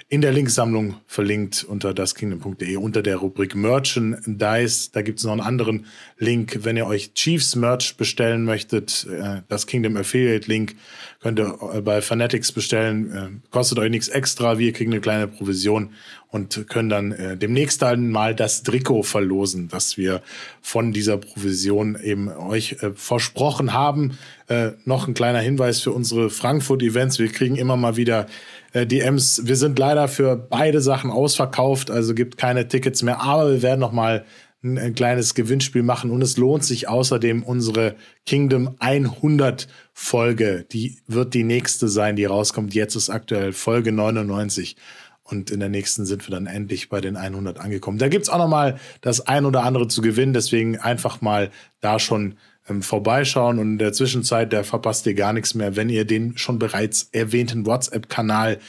in 0.09 0.21
der 0.21 0.31
Linksammlung 0.31 0.95
verlinkt 1.05 1.63
unter 1.63 1.93
daskingdom.de 1.93 2.77
unter 2.77 3.03
der 3.03 3.17
Rubrik 3.17 3.53
Merchandise. 3.55 4.89
Da 4.91 5.03
gibt 5.03 5.19
es 5.19 5.25
noch 5.25 5.33
einen 5.33 5.41
anderen 5.41 5.85
Link, 6.17 6.59
wenn 6.63 6.75
ihr 6.75 6.87
euch 6.87 7.13
Chiefs 7.13 7.55
Merch 7.55 7.95
bestellen 7.95 8.43
möchtet. 8.43 9.05
Äh, 9.07 9.41
das 9.49 9.67
Kingdom 9.67 9.97
Affiliate 9.97 10.47
Link 10.47 10.75
könnt 11.21 11.39
ihr 11.39 11.59
äh, 11.73 11.81
bei 11.81 12.01
Fanatics 12.01 12.51
bestellen. 12.51 13.11
Äh, 13.11 13.49
kostet 13.51 13.77
euch 13.77 13.91
nichts 13.91 14.07
extra. 14.07 14.57
Wir 14.57 14.73
kriegen 14.73 14.91
eine 14.91 15.01
kleine 15.01 15.27
Provision 15.27 15.91
und 16.33 16.67
können 16.67 16.89
dann 16.89 17.11
äh, 17.11 17.37
demnächst 17.37 17.83
dann 17.83 18.09
mal 18.09 18.33
das 18.33 18.63
Trikot 18.63 19.03
verlosen, 19.03 19.67
das 19.67 19.97
wir 19.97 20.23
von 20.63 20.91
dieser 20.91 21.17
Provision 21.17 21.95
eben 22.03 22.27
euch 22.27 22.77
äh, 22.81 22.89
versprochen 22.95 23.71
haben. 23.71 24.17
Äh, 24.47 24.71
noch 24.83 25.07
ein 25.07 25.13
kleiner 25.13 25.41
Hinweis 25.41 25.81
für 25.81 25.91
unsere 25.91 26.31
Frankfurt-Events. 26.31 27.19
Wir 27.19 27.31
kriegen 27.31 27.55
immer 27.55 27.77
mal 27.77 27.97
wieder 27.97 28.25
äh, 28.71 28.87
DMs. 28.87 29.45
Wir 29.45 29.55
sind 29.55 29.77
leider 29.77 30.07
für 30.07 30.35
beide 30.35 30.81
Sachen 30.81 31.11
ausverkauft, 31.11 31.91
also 31.91 32.15
gibt 32.15 32.37
keine 32.39 32.67
Tickets 32.67 33.03
mehr, 33.03 33.21
aber 33.21 33.51
wir 33.51 33.61
werden 33.61 33.79
noch 33.79 33.91
mal 33.91 34.25
ein, 34.63 34.79
ein 34.79 34.95
kleines 34.95 35.35
Gewinnspiel 35.35 35.83
machen 35.83 36.09
und 36.09 36.23
es 36.23 36.37
lohnt 36.37 36.63
sich 36.63 36.89
außerdem 36.89 37.43
unsere 37.43 37.95
Kingdom 38.25 38.75
100 38.79 39.67
Folge. 39.93 40.65
Die 40.71 40.97
wird 41.05 41.35
die 41.35 41.43
nächste 41.43 41.89
sein, 41.89 42.15
die 42.15 42.25
rauskommt. 42.25 42.73
Jetzt 42.73 42.95
ist 42.95 43.11
aktuell 43.11 43.53
Folge 43.53 43.91
99. 43.91 44.77
Und 45.23 45.51
in 45.51 45.59
der 45.59 45.69
nächsten 45.69 46.05
sind 46.05 46.27
wir 46.27 46.35
dann 46.35 46.47
endlich 46.47 46.89
bei 46.89 46.99
den 46.99 47.15
100 47.15 47.59
angekommen. 47.59 47.97
Da 47.97 48.09
gibt 48.09 48.23
es 48.23 48.29
auch 48.29 48.37
noch 48.37 48.49
mal 48.49 48.79
das 49.01 49.25
ein 49.25 49.45
oder 49.45 49.63
andere 49.63 49.87
zu 49.87 50.01
gewinnen. 50.01 50.33
Deswegen 50.33 50.77
einfach 50.77 51.21
mal 51.21 51.49
da 51.79 51.97
schon 51.97 52.35
ähm, 52.67 52.81
vorbeischauen. 52.81 53.59
Und 53.59 53.73
in 53.73 53.77
der 53.77 53.93
Zwischenzeit, 53.93 54.51
da 54.51 54.63
verpasst 54.63 55.05
ihr 55.05 55.13
gar 55.13 55.33
nichts 55.33 55.55
mehr, 55.55 55.75
wenn 55.75 55.89
ihr 55.89 56.05
den 56.05 56.37
schon 56.37 56.59
bereits 56.59 57.09
erwähnten 57.11 57.65
WhatsApp-Kanal 57.65 58.59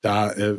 da 0.00 0.30
äh, 0.32 0.56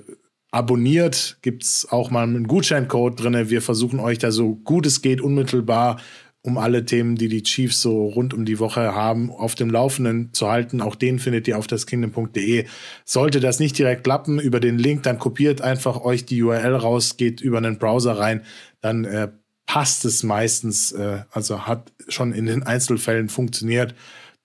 abonniert. 0.51 1.37
Gibt 1.41 1.63
es 1.63 1.87
auch 1.89 2.09
mal 2.09 2.23
einen 2.23 2.47
Gutscheincode 2.47 3.21
drin. 3.21 3.49
Wir 3.49 3.61
versuchen 3.61 3.99
euch 3.99 4.17
da 4.17 4.31
so 4.31 4.55
gut 4.55 4.85
es 4.85 5.01
geht 5.01 5.21
unmittelbar 5.21 5.97
um 6.41 6.57
alle 6.57 6.85
Themen, 6.85 7.15
die 7.15 7.27
die 7.27 7.43
Chiefs 7.43 7.81
so 7.81 8.05
rund 8.05 8.33
um 8.33 8.45
die 8.45 8.59
Woche 8.59 8.93
haben, 8.95 9.31
auf 9.31 9.55
dem 9.55 9.69
Laufenden 9.69 10.33
zu 10.33 10.49
halten. 10.49 10.81
Auch 10.81 10.95
den 10.95 11.19
findet 11.19 11.47
ihr 11.47 11.57
auf 11.57 11.67
daskingdom.de. 11.67 12.65
Sollte 13.03 13.39
das 13.39 13.59
nicht 13.59 13.77
direkt 13.77 14.03
klappen, 14.03 14.39
über 14.39 14.59
den 14.59 14.77
Link, 14.77 15.03
dann 15.03 15.19
kopiert 15.19 15.61
einfach 15.61 16.01
euch 16.01 16.25
die 16.25 16.41
URL 16.41 16.75
raus, 16.75 17.17
geht 17.17 17.41
über 17.41 17.57
einen 17.57 17.77
Browser 17.77 18.17
rein, 18.17 18.43
dann 18.81 19.05
äh, 19.05 19.29
passt 19.65 20.05
es 20.05 20.23
meistens, 20.23 20.93
äh, 20.93 21.23
also 21.31 21.67
hat 21.67 21.91
schon 22.07 22.33
in 22.33 22.45
den 22.45 22.63
Einzelfällen 22.63 23.29
funktioniert. 23.29 23.93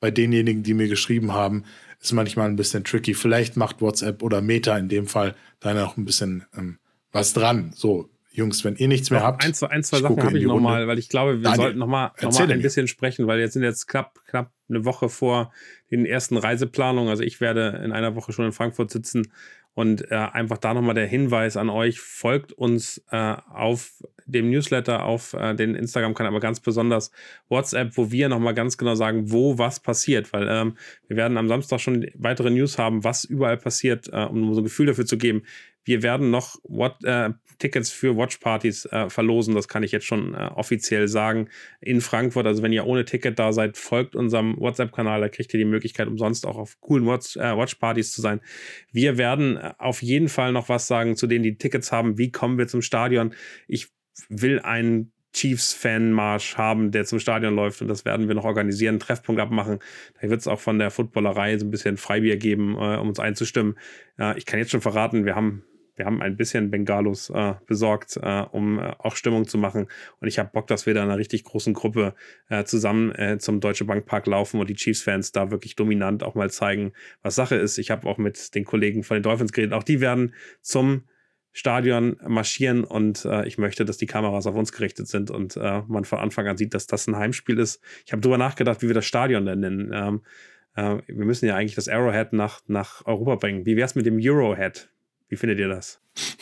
Bei 0.00 0.10
denjenigen, 0.10 0.64
die 0.64 0.74
mir 0.74 0.88
geschrieben 0.88 1.32
haben, 1.32 1.64
ist 2.00 2.12
manchmal 2.12 2.48
ein 2.48 2.56
bisschen 2.56 2.82
tricky. 2.82 3.14
Vielleicht 3.14 3.56
macht 3.56 3.80
WhatsApp 3.80 4.22
oder 4.22 4.42
Meta 4.42 4.76
in 4.76 4.88
dem 4.88 5.06
Fall 5.06 5.36
da 5.60 5.72
noch 5.72 5.96
ein 5.96 6.04
bisschen 6.04 6.44
ähm, 6.56 6.78
was 7.12 7.32
dran. 7.32 7.72
So, 7.76 8.10
Jungs, 8.32 8.64
wenn 8.64 8.76
ihr 8.76 8.88
nichts 8.88 9.10
mehr 9.10 9.22
habt. 9.22 9.44
Ein, 9.44 9.52
zwei, 9.54 9.68
ein, 9.68 9.82
zwei 9.82 10.00
Sachen 10.00 10.22
habe 10.22 10.38
ich 10.38 10.44
nochmal, 10.44 10.86
weil 10.88 10.98
ich 10.98 11.08
glaube, 11.08 11.36
wir 11.36 11.42
Daniel, 11.42 11.56
sollten 11.56 11.78
nochmal 11.78 12.12
noch 12.22 12.32
mal 12.32 12.50
ein 12.50 12.62
bisschen 12.62 12.88
sprechen, 12.88 13.26
weil 13.26 13.40
jetzt 13.40 13.52
sind 13.52 13.62
jetzt 13.62 13.86
knapp, 13.86 14.18
knapp 14.26 14.50
eine 14.68 14.84
Woche 14.84 15.08
vor 15.08 15.52
den 15.90 16.06
ersten 16.06 16.38
Reiseplanungen. 16.38 17.10
Also 17.10 17.22
ich 17.22 17.40
werde 17.40 17.82
in 17.84 17.92
einer 17.92 18.14
Woche 18.16 18.32
schon 18.32 18.46
in 18.46 18.52
Frankfurt 18.52 18.90
sitzen 18.90 19.30
und 19.74 20.10
äh, 20.10 20.14
einfach 20.14 20.58
da 20.58 20.74
nochmal 20.74 20.94
der 20.94 21.06
Hinweis 21.06 21.56
an 21.56 21.70
euch, 21.70 22.00
folgt 22.00 22.52
uns 22.52 23.02
äh, 23.10 23.36
auf 23.50 24.02
dem 24.26 24.50
Newsletter, 24.50 25.04
auf 25.04 25.32
äh, 25.32 25.54
den 25.54 25.74
Instagram-Kanal, 25.74 26.30
aber 26.30 26.40
ganz 26.40 26.60
besonders 26.60 27.10
WhatsApp, 27.48 27.96
wo 27.96 28.10
wir 28.10 28.28
nochmal 28.28 28.54
ganz 28.54 28.76
genau 28.76 28.94
sagen, 28.94 29.32
wo 29.32 29.56
was 29.58 29.80
passiert. 29.80 30.32
Weil 30.32 30.46
ähm, 30.48 30.76
wir 31.08 31.16
werden 31.16 31.38
am 31.38 31.48
Samstag 31.48 31.80
schon 31.80 32.06
weitere 32.14 32.50
News 32.50 32.78
haben, 32.78 33.02
was 33.02 33.24
überall 33.24 33.56
passiert, 33.56 34.08
äh, 34.12 34.24
um 34.24 34.52
so 34.52 34.60
ein 34.60 34.64
Gefühl 34.64 34.86
dafür 34.86 35.06
zu 35.06 35.16
geben. 35.16 35.42
Wir 35.84 36.02
werden 36.02 36.30
noch 36.30 36.56
what, 36.64 37.02
äh, 37.04 37.30
Tickets 37.62 37.90
für 37.90 38.16
Watchpartys 38.16 38.86
äh, 38.86 39.08
verlosen. 39.08 39.54
Das 39.54 39.68
kann 39.68 39.84
ich 39.84 39.92
jetzt 39.92 40.04
schon 40.04 40.34
äh, 40.34 40.50
offiziell 40.56 41.06
sagen. 41.06 41.48
In 41.80 42.00
Frankfurt. 42.00 42.44
Also, 42.44 42.60
wenn 42.64 42.72
ihr 42.72 42.86
ohne 42.86 43.04
Ticket 43.04 43.38
da 43.38 43.52
seid, 43.52 43.76
folgt 43.76 44.16
unserem 44.16 44.58
WhatsApp-Kanal. 44.58 45.20
Da 45.20 45.28
kriegt 45.28 45.54
ihr 45.54 45.58
die 45.58 45.64
Möglichkeit, 45.64 46.08
umsonst 46.08 46.44
auch 46.44 46.58
auf 46.58 46.80
coolen 46.80 47.06
Watch, 47.06 47.36
äh, 47.36 47.56
Watchpartys 47.56 48.10
zu 48.10 48.20
sein. 48.20 48.40
Wir 48.90 49.16
werden 49.16 49.58
äh, 49.58 49.74
auf 49.78 50.02
jeden 50.02 50.28
Fall 50.28 50.50
noch 50.52 50.68
was 50.68 50.88
sagen 50.88 51.14
zu 51.14 51.28
denen, 51.28 51.44
die 51.44 51.56
Tickets 51.56 51.92
haben. 51.92 52.18
Wie 52.18 52.32
kommen 52.32 52.58
wir 52.58 52.66
zum 52.66 52.82
Stadion? 52.82 53.32
Ich 53.68 53.90
will 54.28 54.58
einen 54.58 55.12
Chiefs-Fanmarsch 55.32 56.56
haben, 56.56 56.90
der 56.90 57.04
zum 57.04 57.20
Stadion 57.20 57.54
läuft 57.54 57.80
und 57.80 57.88
das 57.88 58.04
werden 58.04 58.28
wir 58.28 58.34
noch 58.34 58.44
organisieren, 58.44 58.98
Treffpunkt 58.98 59.40
abmachen. 59.40 59.78
Da 60.20 60.28
wird 60.28 60.40
es 60.40 60.48
auch 60.48 60.60
von 60.60 60.78
der 60.78 60.90
Footballerei 60.90 61.56
so 61.56 61.64
ein 61.64 61.70
bisschen 61.70 61.96
Freibier 61.96 62.36
geben, 62.36 62.74
äh, 62.74 62.96
um 62.98 63.08
uns 63.08 63.20
einzustimmen. 63.20 63.78
Äh, 64.18 64.36
ich 64.36 64.46
kann 64.46 64.58
jetzt 64.58 64.72
schon 64.72 64.82
verraten, 64.82 65.24
wir 65.24 65.34
haben 65.34 65.62
wir 65.96 66.06
haben 66.06 66.22
ein 66.22 66.36
bisschen 66.36 66.70
Bengalos 66.70 67.30
äh, 67.30 67.54
besorgt, 67.66 68.16
äh, 68.16 68.44
um 68.50 68.78
äh, 68.78 68.94
auch 68.98 69.16
Stimmung 69.16 69.46
zu 69.46 69.58
machen. 69.58 69.88
Und 70.20 70.28
ich 70.28 70.38
habe 70.38 70.50
Bock, 70.52 70.66
dass 70.66 70.86
wir 70.86 70.94
da 70.94 71.02
in 71.02 71.08
einer 71.08 71.18
richtig 71.18 71.44
großen 71.44 71.74
Gruppe 71.74 72.14
äh, 72.48 72.64
zusammen 72.64 73.14
äh, 73.14 73.38
zum 73.38 73.60
Deutsche 73.60 73.84
Bankpark 73.84 74.26
laufen 74.26 74.60
und 74.60 74.70
die 74.70 74.74
Chiefs-Fans 74.74 75.32
da 75.32 75.50
wirklich 75.50 75.76
dominant 75.76 76.22
auch 76.22 76.34
mal 76.34 76.50
zeigen, 76.50 76.92
was 77.22 77.34
Sache 77.34 77.56
ist. 77.56 77.78
Ich 77.78 77.90
habe 77.90 78.08
auch 78.08 78.18
mit 78.18 78.54
den 78.54 78.64
Kollegen 78.64 79.02
von 79.02 79.16
den 79.16 79.22
Dolphins 79.22 79.52
geredet. 79.52 79.74
Auch 79.74 79.82
die 79.82 80.00
werden 80.00 80.34
zum 80.60 81.04
Stadion 81.52 82.16
marschieren 82.26 82.82
und 82.82 83.26
äh, 83.26 83.46
ich 83.46 83.58
möchte, 83.58 83.84
dass 83.84 83.98
die 83.98 84.06
Kameras 84.06 84.46
auf 84.46 84.54
uns 84.54 84.72
gerichtet 84.72 85.08
sind 85.08 85.30
und 85.30 85.56
äh, 85.58 85.82
man 85.86 86.04
von 86.04 86.18
Anfang 86.18 86.48
an 86.48 86.56
sieht, 86.56 86.72
dass 86.72 86.86
das 86.86 87.06
ein 87.06 87.16
Heimspiel 87.16 87.58
ist. 87.58 87.82
Ich 88.06 88.12
habe 88.12 88.22
darüber 88.22 88.38
nachgedacht, 88.38 88.80
wie 88.80 88.86
wir 88.86 88.94
das 88.94 89.04
Stadion 89.04 89.44
denn 89.44 89.60
nennen. 89.60 89.90
Ähm, 89.92 90.22
äh, 90.74 91.02
wir 91.06 91.26
müssen 91.26 91.44
ja 91.44 91.54
eigentlich 91.54 91.74
das 91.74 91.88
Arrowhead 91.88 92.32
nach, 92.32 92.62
nach 92.68 93.04
Europa 93.04 93.34
bringen. 93.34 93.66
Wie 93.66 93.76
wäre 93.76 93.84
es 93.84 93.94
mit 93.94 94.06
dem 94.06 94.18
Eurohead? 94.18 94.88
Wie 95.32 95.36
findet 95.36 95.60
ihr 95.60 95.68
das? 95.68 95.98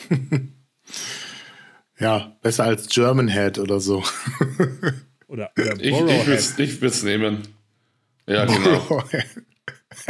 ja, 1.97 2.35
besser 2.41 2.65
als 2.65 2.89
German 2.89 3.29
Head 3.29 3.57
oder 3.57 3.79
so. 3.79 4.03
oder, 5.27 5.49
oder 5.55 5.81
ich, 5.81 6.59
ich 6.59 6.81
würde 6.81 6.87
es 6.87 7.01
nehmen. 7.01 7.47
Ja, 8.27 8.43
genau. 8.43 9.01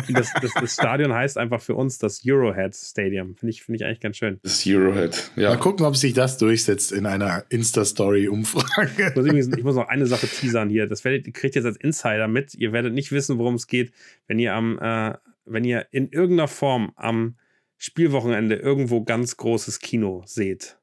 Das, 0.10 0.32
das, 0.40 0.52
das, 0.54 0.74
Stadion 0.76 1.12
heißt 1.12 1.38
einfach 1.40 1.60
für 1.60 1.74
uns 1.74 1.98
das 1.98 2.22
Eurohead 2.26 2.76
Stadium. 2.76 3.36
Finde 3.36 3.50
ich, 3.50 3.64
find 3.64 3.82
ich 3.82 3.86
eigentlich 3.86 4.00
ganz 4.00 4.16
schön. 4.16 4.40
Das 4.44 4.64
Eurohead, 4.66 5.32
ja. 5.36 5.50
Mal 5.50 5.58
gucken, 5.58 5.86
ob 5.86 5.98
sich 5.98 6.14
das 6.14 6.38
durchsetzt 6.38 6.92
in 6.92 7.08
einer 7.08 7.46
Insta-Story-Umfrage. 7.50 9.14
Ich, 9.16 9.58
ich, 9.58 9.64
muss 9.64 9.76
noch 9.76 9.90
eine 9.90 10.06
Sache 10.06 10.28
teasern 10.28 10.70
hier. 10.70 10.88
Das 10.88 11.04
werdet, 11.04 11.26
ihr 11.26 11.34
kriegt 11.34 11.56
jetzt 11.56 11.66
als 11.66 11.78
Insider 11.78 12.28
mit. 12.28 12.54
Ihr 12.54 12.74
werdet 12.74 12.94
nicht 12.94 13.12
wissen, 13.12 13.40
worum 13.40 13.56
es 13.56 13.66
geht, 13.66 13.92
wenn 14.28 14.38
ihr 14.38 14.54
am, 14.54 14.78
äh, 14.80 15.16
wenn 15.46 15.64
ihr 15.66 15.88
in 15.92 16.10
irgendeiner 16.10 16.48
Form 16.48 16.94
am 16.96 17.36
Spielwochenende 17.84 18.58
irgendwo 18.58 19.04
ganz 19.04 19.38
großes 19.38 19.80
Kino 19.80 20.22
seht, 20.28 20.78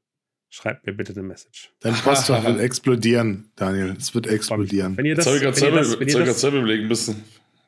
schreibt 0.49 0.84
mir 0.84 0.92
bitte 0.92 1.12
eine 1.12 1.22
Message. 1.22 1.72
Dein 1.78 1.94
Postfach 1.94 2.44
wird 2.46 2.59
explodieren, 2.59 3.53
Daniel. 3.55 3.94
Es 3.96 4.12
wird 4.16 4.26
explodieren. 4.26 4.96
Wenn 4.96 5.07
ihr 5.07 5.14
das, 5.14 5.26
wenn 5.26 5.34
ihr 5.34 5.53
das, 5.53 6.01
wenn 6.01 6.09
ihr 6.09 6.24
das, 6.24 6.42
überlegen 6.42 6.88
müssen, 6.88 7.22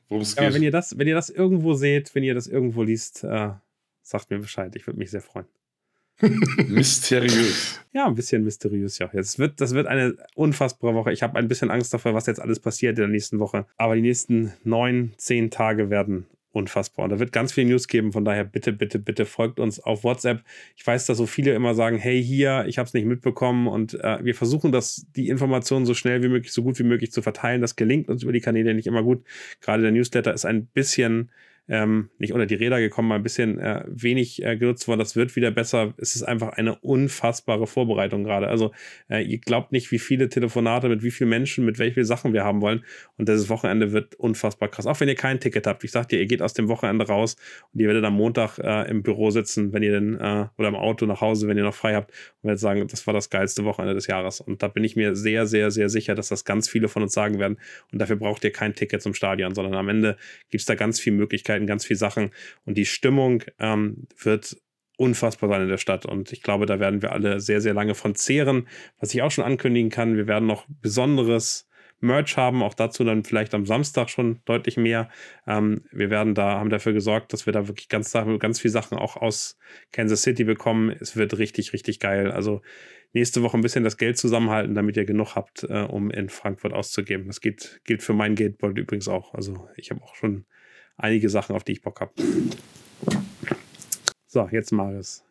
worum 0.09 0.23
es 0.23 0.35
geht. 0.35 0.45
Aber 0.45 0.55
wenn 0.55 0.65
ihr 0.65 0.73
das, 0.73 0.99
wenn 0.99 1.07
ihr 1.07 1.15
das 1.15 1.31
irgendwo 1.31 1.75
seht, 1.75 2.13
wenn 2.17 2.25
ihr 2.25 2.35
das 2.35 2.49
irgendwo 2.49 2.83
liest, 2.83 3.23
äh, 3.23 3.51
sagt 4.03 4.31
mir 4.31 4.41
Bescheid. 4.41 4.75
Ich 4.75 4.89
würde 4.89 4.99
mich 4.99 5.13
sehr 5.13 5.23
freuen. 5.23 5.47
mysteriös. 6.67 7.79
Ja, 7.93 8.09
ein 8.09 8.17
bisschen 8.17 8.43
mysteriös, 8.43 8.99
ja. 8.99 9.11
Jetzt 9.13 9.39
wird, 9.39 9.61
das 9.61 9.75
wird 9.75 9.87
eine 9.87 10.17
unfassbare 10.35 10.93
Woche. 10.93 11.13
Ich 11.13 11.23
habe 11.23 11.39
ein 11.39 11.47
bisschen 11.47 11.71
Angst 11.71 11.95
davor, 11.95 12.15
was 12.15 12.27
jetzt 12.27 12.41
alles 12.41 12.59
passiert 12.59 12.99
in 12.99 13.03
der 13.03 13.09
nächsten 13.09 13.39
Woche. 13.39 13.65
Aber 13.77 13.95
die 13.95 14.03
nächsten 14.03 14.53
neun, 14.65 15.13
zehn 15.19 15.53
Tage 15.53 15.89
werden 15.89 16.27
unfassbar. 16.53 17.05
Und 17.05 17.11
da 17.11 17.19
wird 17.19 17.33
ganz 17.33 17.53
viel 17.53 17.65
News 17.65 17.87
geben. 17.89 18.13
Von 18.13 18.25
daher 18.25 18.45
bitte, 18.45 18.73
bitte, 18.73 18.99
bitte 18.99 19.25
folgt 19.25 19.61
uns 19.61 19.81
auf 19.81 20.05
WhatsApp. 20.05 20.43
Ich 20.77 20.87
weiß, 20.87 21.07
dass 21.07 21.19
so 21.19 21.27
viele 21.27 21.55
immer 21.55 21.75
sagen, 21.75 21.99
hey, 21.99 22.23
hier, 22.23 22.65
ich 22.67 22.79
habe 22.79 22.87
es 22.87 22.95
nicht 22.95 23.07
mitbekommen. 23.07 23.69
Und 23.69 23.95
äh, 23.95 24.25
wir 24.25 24.35
versuchen, 24.35 24.73
das, 24.73 25.07
die 25.17 25.29
Informationen 25.29 25.87
so 25.87 25.95
schnell 25.95 26.23
wie 26.23 26.29
möglich, 26.29 26.53
so 26.53 26.63
gut 26.63 26.79
wie 26.79 26.85
möglich 26.85 27.13
zu 27.13 27.23
verteilen. 27.23 27.61
Das 27.61 27.77
gelingt 27.77 28.09
uns 28.09 28.23
über 28.23 28.33
die 28.33 28.41
Kanäle 28.41 28.75
nicht 28.75 28.87
immer 28.87 29.03
gut. 29.03 29.25
Gerade 29.61 29.83
der 29.83 29.93
Newsletter 29.93 30.35
ist 30.35 30.45
ein 30.45 30.67
bisschen 30.67 31.31
ähm, 31.71 32.11
nicht 32.19 32.33
unter 32.33 32.47
die 32.47 32.57
Räder 32.57 32.81
gekommen, 32.81 33.09
mal 33.09 33.15
ein 33.15 33.23
bisschen 33.23 33.59
äh, 33.61 33.85
wenig 33.87 34.45
äh, 34.45 34.57
genutzt 34.57 34.89
worden. 34.89 34.99
Das 34.99 35.15
wird 35.15 35.37
wieder 35.37 35.53
besser. 35.53 35.95
Es 35.99 36.17
ist 36.17 36.25
einfach 36.25 36.51
eine 36.51 36.75
unfassbare 36.75 37.69
Vorbereitung 37.69 38.25
gerade. 38.25 38.49
Also 38.49 38.73
äh, 39.09 39.23
ihr 39.23 39.39
glaubt 39.39 39.71
nicht, 39.71 39.93
wie 39.93 40.01
viele 40.01 40.29
Telefonate 40.29 40.89
mit 40.89 41.05
wie 41.05 41.13
vielen 41.13 41.31
Menschen, 41.31 41.65
mit 41.65 41.79
welchen 41.79 42.05
Sachen 42.05 42.33
wir 42.33 42.45
haben 42.45 42.61
wollen. 42.61 42.85
Und 43.17 43.29
dieses 43.29 43.49
Wochenende 43.49 43.93
wird 43.93 44.17
unfassbar 44.17 44.69
krass. 44.69 44.87
Auch 44.87 44.99
wenn 44.99 45.09
ihr 45.09 45.15
kein 45.15 45.39
Ticket 45.39 45.67
habt. 45.69 45.85
Ich 45.85 45.93
sagte, 45.93 46.17
ihr 46.17 46.27
geht 46.27 46.43
aus 46.43 46.55
dem 46.55 46.69
Wochenende 46.69 47.07
raus 47.07 47.37
und 47.73 47.81
ihr 47.81 47.87
werdet 47.87 48.05
am 48.05 48.15
Montag 48.15 48.59
äh, 48.59 48.91
im 48.91 49.05
Büro 49.05 49.31
sitzen, 49.31 49.73
wenn 49.73 49.85
ihr 49.85 49.93
denn, 49.93 50.19
äh, 50.19 50.47
oder 50.59 50.69
im 50.69 50.75
Auto 50.75 51.07
nach 51.07 51.21
Hause, 51.21 51.47
wenn 51.47 51.57
ihr 51.57 51.63
noch 51.65 51.75
frei 51.75 51.95
habt 51.95 52.11
und 52.43 52.49
werdet 52.49 52.61
sagen, 52.61 52.85
das 52.89 53.07
war 53.07 53.15
das 53.15 53.31
geilste 53.31 53.65
Wochenende 53.65 53.95
des 53.95 54.09
Jahres. 54.09 54.41
Und 54.41 54.65
da 54.65 54.69
bin 54.69 54.83
ich 54.83 54.97
mir 54.97 55.15
sehr, 55.15 55.47
sehr, 55.47 55.71
sehr 55.71 55.89
sicher, 55.89 56.17
dass 56.17 56.29
das 56.29 56.45
ganz 56.45 56.69
viele 56.69 56.89
von 56.89 57.05
uns 57.05 57.13
sagen 57.13 57.39
werden. 57.39 57.59
Und 57.93 58.01
dafür 58.01 58.17
braucht 58.17 58.43
ihr 58.43 58.51
kein 58.51 58.75
Ticket 58.75 59.03
zum 59.03 59.15
Stadion, 59.15 59.55
sondern 59.55 59.75
am 59.75 59.89
Ende 59.89 60.17
gibt 60.51 60.63
es 60.63 60.67
da 60.67 60.75
ganz 60.75 60.99
viele 60.99 61.17
Möglichkeiten 61.17 61.60
Möglichkeiten, 61.61 61.67
ganz 61.67 61.85
viele 61.85 61.99
Sachen. 61.99 62.31
Und 62.65 62.77
die 62.77 62.87
Stimmung 62.87 63.43
ähm, 63.59 64.07
wird 64.23 64.57
unfassbar 64.97 65.49
sein 65.49 65.63
in 65.63 65.69
der 65.69 65.79
Stadt. 65.79 66.07
Und 66.07 66.33
ich 66.33 66.43
glaube, 66.43 66.67
da 66.67 66.79
werden 66.79 67.03
wir 67.03 67.13
alle 67.13 67.41
sehr, 67.41 67.61
sehr 67.61 67.75
lange 67.75 67.95
von 67.95 68.15
zehren. 68.15 68.69
Was 68.99 69.15
ich 69.15 69.23
auch 69.23 69.31
schon 69.31 69.45
ankündigen 69.45 69.91
kann, 69.91 70.17
wir 70.17 70.27
werden 70.27 70.47
noch 70.47 70.67
besonderes 70.83 71.67
Merch 72.03 72.39
haben, 72.39 72.63
auch 72.63 72.73
dazu 72.73 73.05
dann 73.05 73.25
vielleicht 73.25 73.55
am 73.55 73.67
Samstag 73.67 74.09
schon 74.09 74.41
deutlich 74.47 74.79
mehr. 74.79 75.11
Ähm, 75.47 75.83
wir 75.93 76.09
werden 76.09 76.35
da, 76.35 76.59
haben 76.59 76.71
dafür 76.71 76.95
gesorgt, 76.95 77.33
dass 77.33 77.45
wir 77.45 77.53
da 77.53 77.69
wirklich 77.69 77.89
ganz, 77.89 78.13
ganz 78.13 78.59
viele 78.61 78.73
Sachen 78.73 78.97
auch 78.97 79.17
aus 79.17 79.59
Kansas 79.93 80.23
City 80.23 80.45
bekommen. 80.45 80.97
Es 80.99 81.17
wird 81.17 81.37
richtig, 81.37 81.75
richtig 81.75 82.01
geil. 82.01 82.31
Also 82.31 82.63
nächste 83.13 83.43
Woche 83.43 83.59
ein 83.59 83.63
bisschen 83.63 83.85
das 83.85 83.99
Geld 83.99 84.17
zusammenhalten, 84.17 84.75
damit 84.75 84.97
ihr 84.97 85.05
genug 85.05 85.35
habt, 85.35 85.65
äh, 85.65 85.83
um 85.83 86.11
in 86.11 86.31
Frankfurt 86.31 86.73
auszugeben. 86.73 87.27
Das 87.27 87.43
geht, 87.43 87.81
gilt 87.85 88.03
für 88.03 88.15
mein 88.15 88.35
Gateboard 88.35 88.79
übrigens 88.79 89.09
auch. 89.09 89.35
Also 89.35 89.69
ich 89.77 89.91
habe 89.91 90.03
auch 90.03 90.15
schon 90.15 90.47
einige 91.03 91.29
Sachen, 91.29 91.57
auf 91.57 91.65
die 91.65 91.73
ich 91.73 91.83
Bock 91.83 92.01
habe. 92.01 92.13
So, 94.27 94.49
jetzt 94.53 94.71
Marius. 94.73 95.25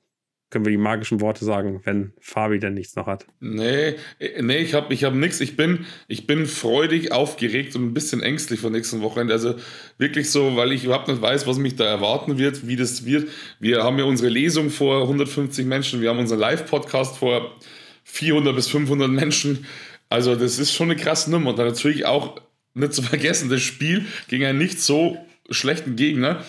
können 0.50 0.66
wir 0.66 0.72
die 0.72 0.78
magischen 0.78 1.22
Worte 1.22 1.46
sagen, 1.46 1.80
wenn 1.86 2.12
Fabi 2.20 2.60
denn 2.60 2.74
nichts 2.74 2.96
noch 2.96 3.06
hat? 3.08 3.26
Nee, 3.40 3.96
nee, 4.42 4.58
ich 4.58 4.74
habe 4.74 4.94
ich 4.94 5.04
hab 5.04 5.14
nichts. 5.14 5.40
Ich 5.42 5.56
bin, 5.56 5.86
ich 6.08 6.28
bin 6.28 6.46
freudig 6.48 7.12
aufgeregt 7.12 7.76
und 7.76 7.86
ein 7.86 7.94
bisschen 7.94 8.22
ängstlich 8.22 8.60
vor 8.60 8.72
nächsten 8.72 9.02
Wochenende. 9.02 9.34
Also 9.34 9.56
wirklich 9.98 10.32
so, 10.32 10.56
weil 10.56 10.72
ich 10.72 10.84
überhaupt 10.86 11.08
nicht 11.08 11.22
weiß, 11.22 11.48
was 11.48 11.60
mich 11.60 11.76
da 11.76 11.86
erwarten 11.86 12.38
wird, 12.38 12.68
wie 12.68 12.76
das 12.76 13.06
wird. 13.06 13.30
Wir 13.60 13.84
haben 13.84 14.00
ja 14.00 14.06
unsere 14.06 14.30
Lesung 14.30 14.70
vor 14.70 15.04
150 15.04 15.66
Menschen, 15.66 16.02
wir 16.02 16.10
haben 16.10 16.20
unseren 16.20 16.40
Live-Podcast 16.40 17.18
vor 17.18 17.56
400 18.04 18.56
bis 18.56 18.68
500 18.70 19.10
Menschen. 19.10 19.66
Also 20.10 20.36
das 20.36 20.58
ist 20.58 20.74
schon 20.74 20.90
eine 20.90 21.00
krasse 21.00 21.30
Nummer. 21.30 21.52
Und 21.52 21.60
dann 21.60 21.68
natürlich 21.68 22.06
auch 22.06 22.42
nicht 22.74 22.94
zu 22.94 23.02
vergessen, 23.04 23.50
das 23.50 23.62
Spiel 23.62 24.06
gegen 24.28 24.46
einen 24.46 24.58
nicht 24.58 24.82
so 24.82 25.18
schlechten 25.52 25.96
Gegner 25.96 26.44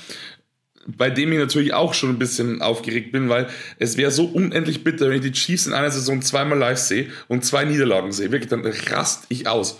bei 0.86 1.10
dem 1.10 1.32
ich 1.32 1.39
natürlich 1.39 1.74
auch 1.74 1.94
schon 1.94 2.10
ein 2.10 2.18
bisschen 2.18 2.62
aufgeregt 2.62 3.12
bin, 3.12 3.28
weil 3.28 3.48
es 3.78 3.97
wäre 3.97 4.10
so 4.10 4.24
unendlich 4.24 4.85
bitter, 4.85 5.09
wenn 5.09 5.16
ich 5.16 5.20
die 5.22 5.32
Chiefs 5.32 5.66
in 5.66 5.72
einer 5.72 5.90
Saison 5.90 6.22
zweimal 6.22 6.59
live 6.59 6.78
sehe 6.78 7.10
und 7.28 7.44
zwei 7.44 7.64
Niederlagen 7.64 8.12
sehe. 8.12 8.32
Wirklich, 8.32 8.51
dann 8.51 8.64
rast 8.64 9.27
ich 9.28 9.47
aus. 9.47 9.78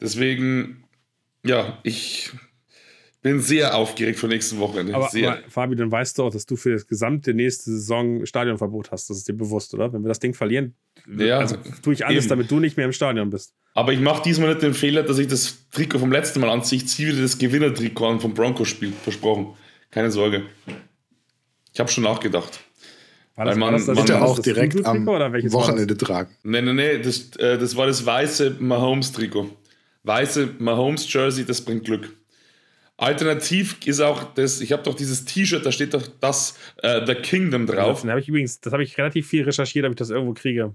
Deswegen, 0.00 0.84
ja, 1.44 1.78
ich 1.82 2.32
bin 3.24 3.40
sehr 3.40 3.74
aufgeregt 3.74 4.18
vor 4.20 4.28
nächsten 4.28 4.58
Wochenende. 4.60 4.94
Aber, 4.94 5.08
sehr. 5.08 5.32
aber 5.32 5.50
Fabi, 5.50 5.74
dann 5.76 5.90
weißt 5.90 6.18
du 6.18 6.22
auch, 6.24 6.30
dass 6.30 6.44
du 6.46 6.54
für 6.56 6.70
das 6.72 6.86
gesamte 6.86 7.32
nächste 7.34 7.70
Saison 7.72 8.24
Stadionverbot 8.26 8.92
hast. 8.92 9.08
Das 9.10 9.16
ist 9.16 9.26
dir 9.28 9.32
bewusst, 9.32 9.72
oder? 9.74 9.92
Wenn 9.92 10.02
wir 10.04 10.08
das 10.08 10.20
Ding 10.20 10.34
verlieren, 10.34 10.74
Ja, 11.18 11.38
also 11.38 11.56
tue 11.82 11.94
ich 11.94 12.06
alles, 12.06 12.24
eben. 12.24 12.28
damit 12.28 12.50
du 12.50 12.60
nicht 12.60 12.76
mehr 12.76 12.86
im 12.86 12.92
Stadion 12.92 13.30
bist. 13.30 13.54
Aber 13.74 13.92
ich 13.92 13.98
mache 14.00 14.22
diesmal 14.22 14.50
nicht 14.50 14.62
den 14.62 14.74
Fehler, 14.74 15.02
dass 15.02 15.18
ich 15.18 15.26
das 15.26 15.68
Trikot 15.72 15.98
vom 15.98 16.12
letzten 16.12 16.38
Mal 16.40 16.50
anziehe. 16.50 16.78
Ich 16.78 16.86
ziehe 16.88 17.08
wieder 17.08 17.22
das 17.22 17.38
Gewinnertrikot 17.38 18.06
an 18.06 18.20
vom 18.20 18.34
Broncos-Spiel. 18.34 18.92
Versprochen. 19.02 19.54
Keine 19.90 20.10
Sorge. 20.10 20.42
Ich 21.72 21.80
habe 21.80 21.90
schon 21.90 22.04
nachgedacht. 22.04 22.60
War 23.36 23.46
Weil 23.46 23.56
man- 23.56 23.72
das 23.72 23.86
man- 23.86 23.96
das, 23.96 24.04
Bitte 24.04 24.12
das 24.18 24.22
auch 24.22 24.36
das 24.36 24.44
direkt 24.44 24.84
am 24.86 25.06
war? 25.06 25.32
Wochenende 25.52 25.96
tragen. 25.96 26.30
Nee, 26.44 26.62
nee, 26.62 26.72
nee, 26.72 26.98
das, 26.98 27.34
äh, 27.36 27.58
das 27.58 27.74
war 27.74 27.86
das 27.86 28.04
weiße 28.06 28.56
Mahomes-Trikot. 28.60 29.50
Weiße 30.04 30.50
Mahomes-Jersey, 30.58 31.44
das 31.44 31.62
bringt 31.62 31.84
Glück. 31.84 32.14
Alternativ 32.96 33.84
ist 33.86 34.00
auch 34.00 34.34
das, 34.34 34.60
ich 34.60 34.72
habe 34.72 34.82
doch 34.84 34.94
dieses 34.94 35.24
T-Shirt, 35.24 35.66
da 35.66 35.72
steht 35.72 35.94
doch 35.94 36.06
das 36.20 36.56
äh, 36.82 37.04
The 37.04 37.14
Kingdom 37.14 37.66
drauf. 37.66 38.02
Das 38.02 38.10
habe 38.10 38.20
ich 38.20 38.28
übrigens, 38.28 38.60
das 38.60 38.72
habe 38.72 38.84
ich 38.84 38.96
relativ 38.98 39.26
viel 39.26 39.42
recherchiert, 39.42 39.84
ob 39.84 39.92
ich 39.92 39.96
das 39.96 40.10
irgendwo 40.10 40.34
kriege. 40.34 40.74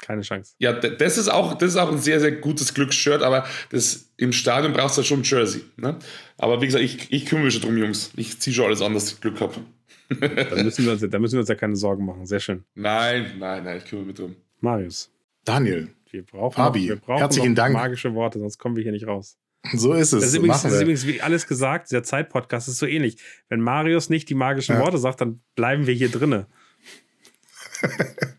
Keine 0.00 0.22
Chance. 0.22 0.54
Ja, 0.58 0.72
das 0.72 1.16
ist 1.16 1.28
auch, 1.28 1.54
das 1.54 1.70
ist 1.70 1.76
auch 1.76 1.90
ein 1.90 1.98
sehr, 1.98 2.20
sehr 2.20 2.32
gutes 2.32 2.74
Glücksshirt, 2.74 3.22
aber 3.22 3.46
das, 3.70 4.12
im 4.18 4.32
Stadion 4.32 4.72
brauchst 4.72 4.96
du 4.96 5.00
halt 5.00 5.06
schon 5.06 5.20
ein 5.20 5.24
Jersey. 5.24 5.62
Ne? 5.76 5.98
Aber 6.36 6.60
wie 6.60 6.66
gesagt, 6.66 6.84
ich, 6.84 7.10
ich 7.10 7.26
kümmere 7.26 7.46
mich 7.46 7.54
schon 7.54 7.62
drum, 7.62 7.78
Jungs. 7.78 8.12
Ich 8.16 8.38
ziehe 8.38 8.54
schon 8.54 8.66
alles 8.66 8.82
an, 8.82 8.94
dass 8.94 9.12
ich 9.12 9.20
Glück 9.20 9.40
habe. 9.40 9.54
Da 10.08 10.62
müssen, 10.62 10.84
wir 10.84 10.92
uns, 10.92 11.00
da 11.00 11.18
müssen 11.18 11.32
wir 11.32 11.40
uns 11.40 11.48
ja 11.48 11.56
keine 11.56 11.74
Sorgen 11.74 12.04
machen. 12.04 12.26
Sehr 12.26 12.38
schön. 12.38 12.64
Nein, 12.74 13.38
nein, 13.40 13.64
nein, 13.64 13.78
ich 13.78 13.86
kümmere 13.86 14.06
mich 14.06 14.14
drum. 14.14 14.36
Marius, 14.60 15.10
Daniel, 15.44 15.88
wir 16.10 16.22
brauchen, 16.22 16.54
Fabi, 16.54 16.82
noch, 16.82 16.88
wir 16.88 16.96
brauchen 16.96 17.18
herzlichen 17.18 17.48
noch 17.50 17.56
Dank. 17.56 17.74
magische 17.74 18.14
Worte, 18.14 18.38
sonst 18.38 18.58
kommen 18.58 18.76
wir 18.76 18.84
hier 18.84 18.92
nicht 18.92 19.08
raus. 19.08 19.36
so 19.74 19.92
ist 19.92 20.12
es. 20.12 20.20
Das 20.20 20.30
ist, 20.30 20.36
übrigens, 20.36 20.62
das 20.62 20.72
ist 20.72 20.80
übrigens, 20.80 21.06
wie 21.06 21.22
alles 21.22 21.46
gesagt, 21.46 21.90
dieser 21.90 22.02
Zeitpodcast 22.02 22.68
ist 22.68 22.78
so 22.78 22.86
ähnlich. 22.86 23.18
Wenn 23.48 23.60
Marius 23.60 24.10
nicht 24.10 24.28
die 24.28 24.34
magischen 24.34 24.76
Ja. 24.76 24.82
Worte 24.82 24.98
sagt, 24.98 25.20
dann 25.20 25.40
bleiben 25.54 25.86
wir 25.86 25.94
hier 25.94 26.10
drinne. 26.10 26.46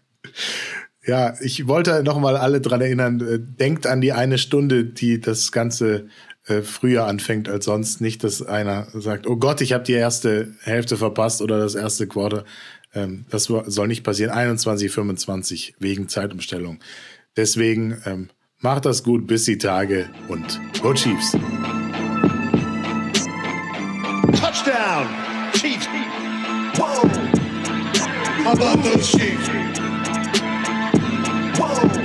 Ja, 1.07 1.35
ich 1.39 1.69
wollte 1.69 2.03
noch 2.03 2.19
mal 2.19 2.35
alle 2.35 2.59
dran 2.59 2.81
erinnern, 2.81 3.21
äh, 3.21 3.39
denkt 3.39 3.87
an 3.87 4.01
die 4.01 4.11
eine 4.11 4.37
Stunde, 4.37 4.83
die 4.83 5.21
das 5.21 5.53
Ganze 5.53 6.09
äh, 6.47 6.61
früher 6.61 7.05
anfängt 7.05 7.47
als 7.47 7.63
sonst. 7.63 8.01
Nicht, 8.01 8.25
dass 8.25 8.41
einer 8.41 8.87
sagt, 8.93 9.25
oh 9.25 9.37
Gott, 9.37 9.61
ich 9.61 9.71
habe 9.71 9.85
die 9.85 9.93
erste 9.93 10.53
Hälfte 10.63 10.97
verpasst 10.97 11.41
oder 11.41 11.59
das 11.59 11.75
erste 11.75 12.07
Quarter. 12.07 12.43
Ähm, 12.93 13.25
das 13.29 13.45
soll 13.45 13.87
nicht 13.87 14.03
passieren. 14.03 14.31
21, 14.31 14.91
25 14.91 15.75
wegen 15.79 16.09
Zeitumstellung. 16.09 16.79
Deswegen 17.37 18.01
ähm, 18.05 18.29
Macht 18.61 18.85
das 18.85 19.03
gut, 19.03 19.27
bis 19.27 19.45
die 19.45 19.59
Tage 19.59 20.09
und 20.29 20.59
Go 20.81 20.91
Chiefs! 20.91 21.33
Touchdown! 24.33 25.07
Chiefs! 25.53 25.87
Whoa! 26.75 27.07
I 28.43 28.53
love 28.57 28.81
those 28.81 29.11
Chiefs! 29.11 29.47
Whoa! 31.59 31.96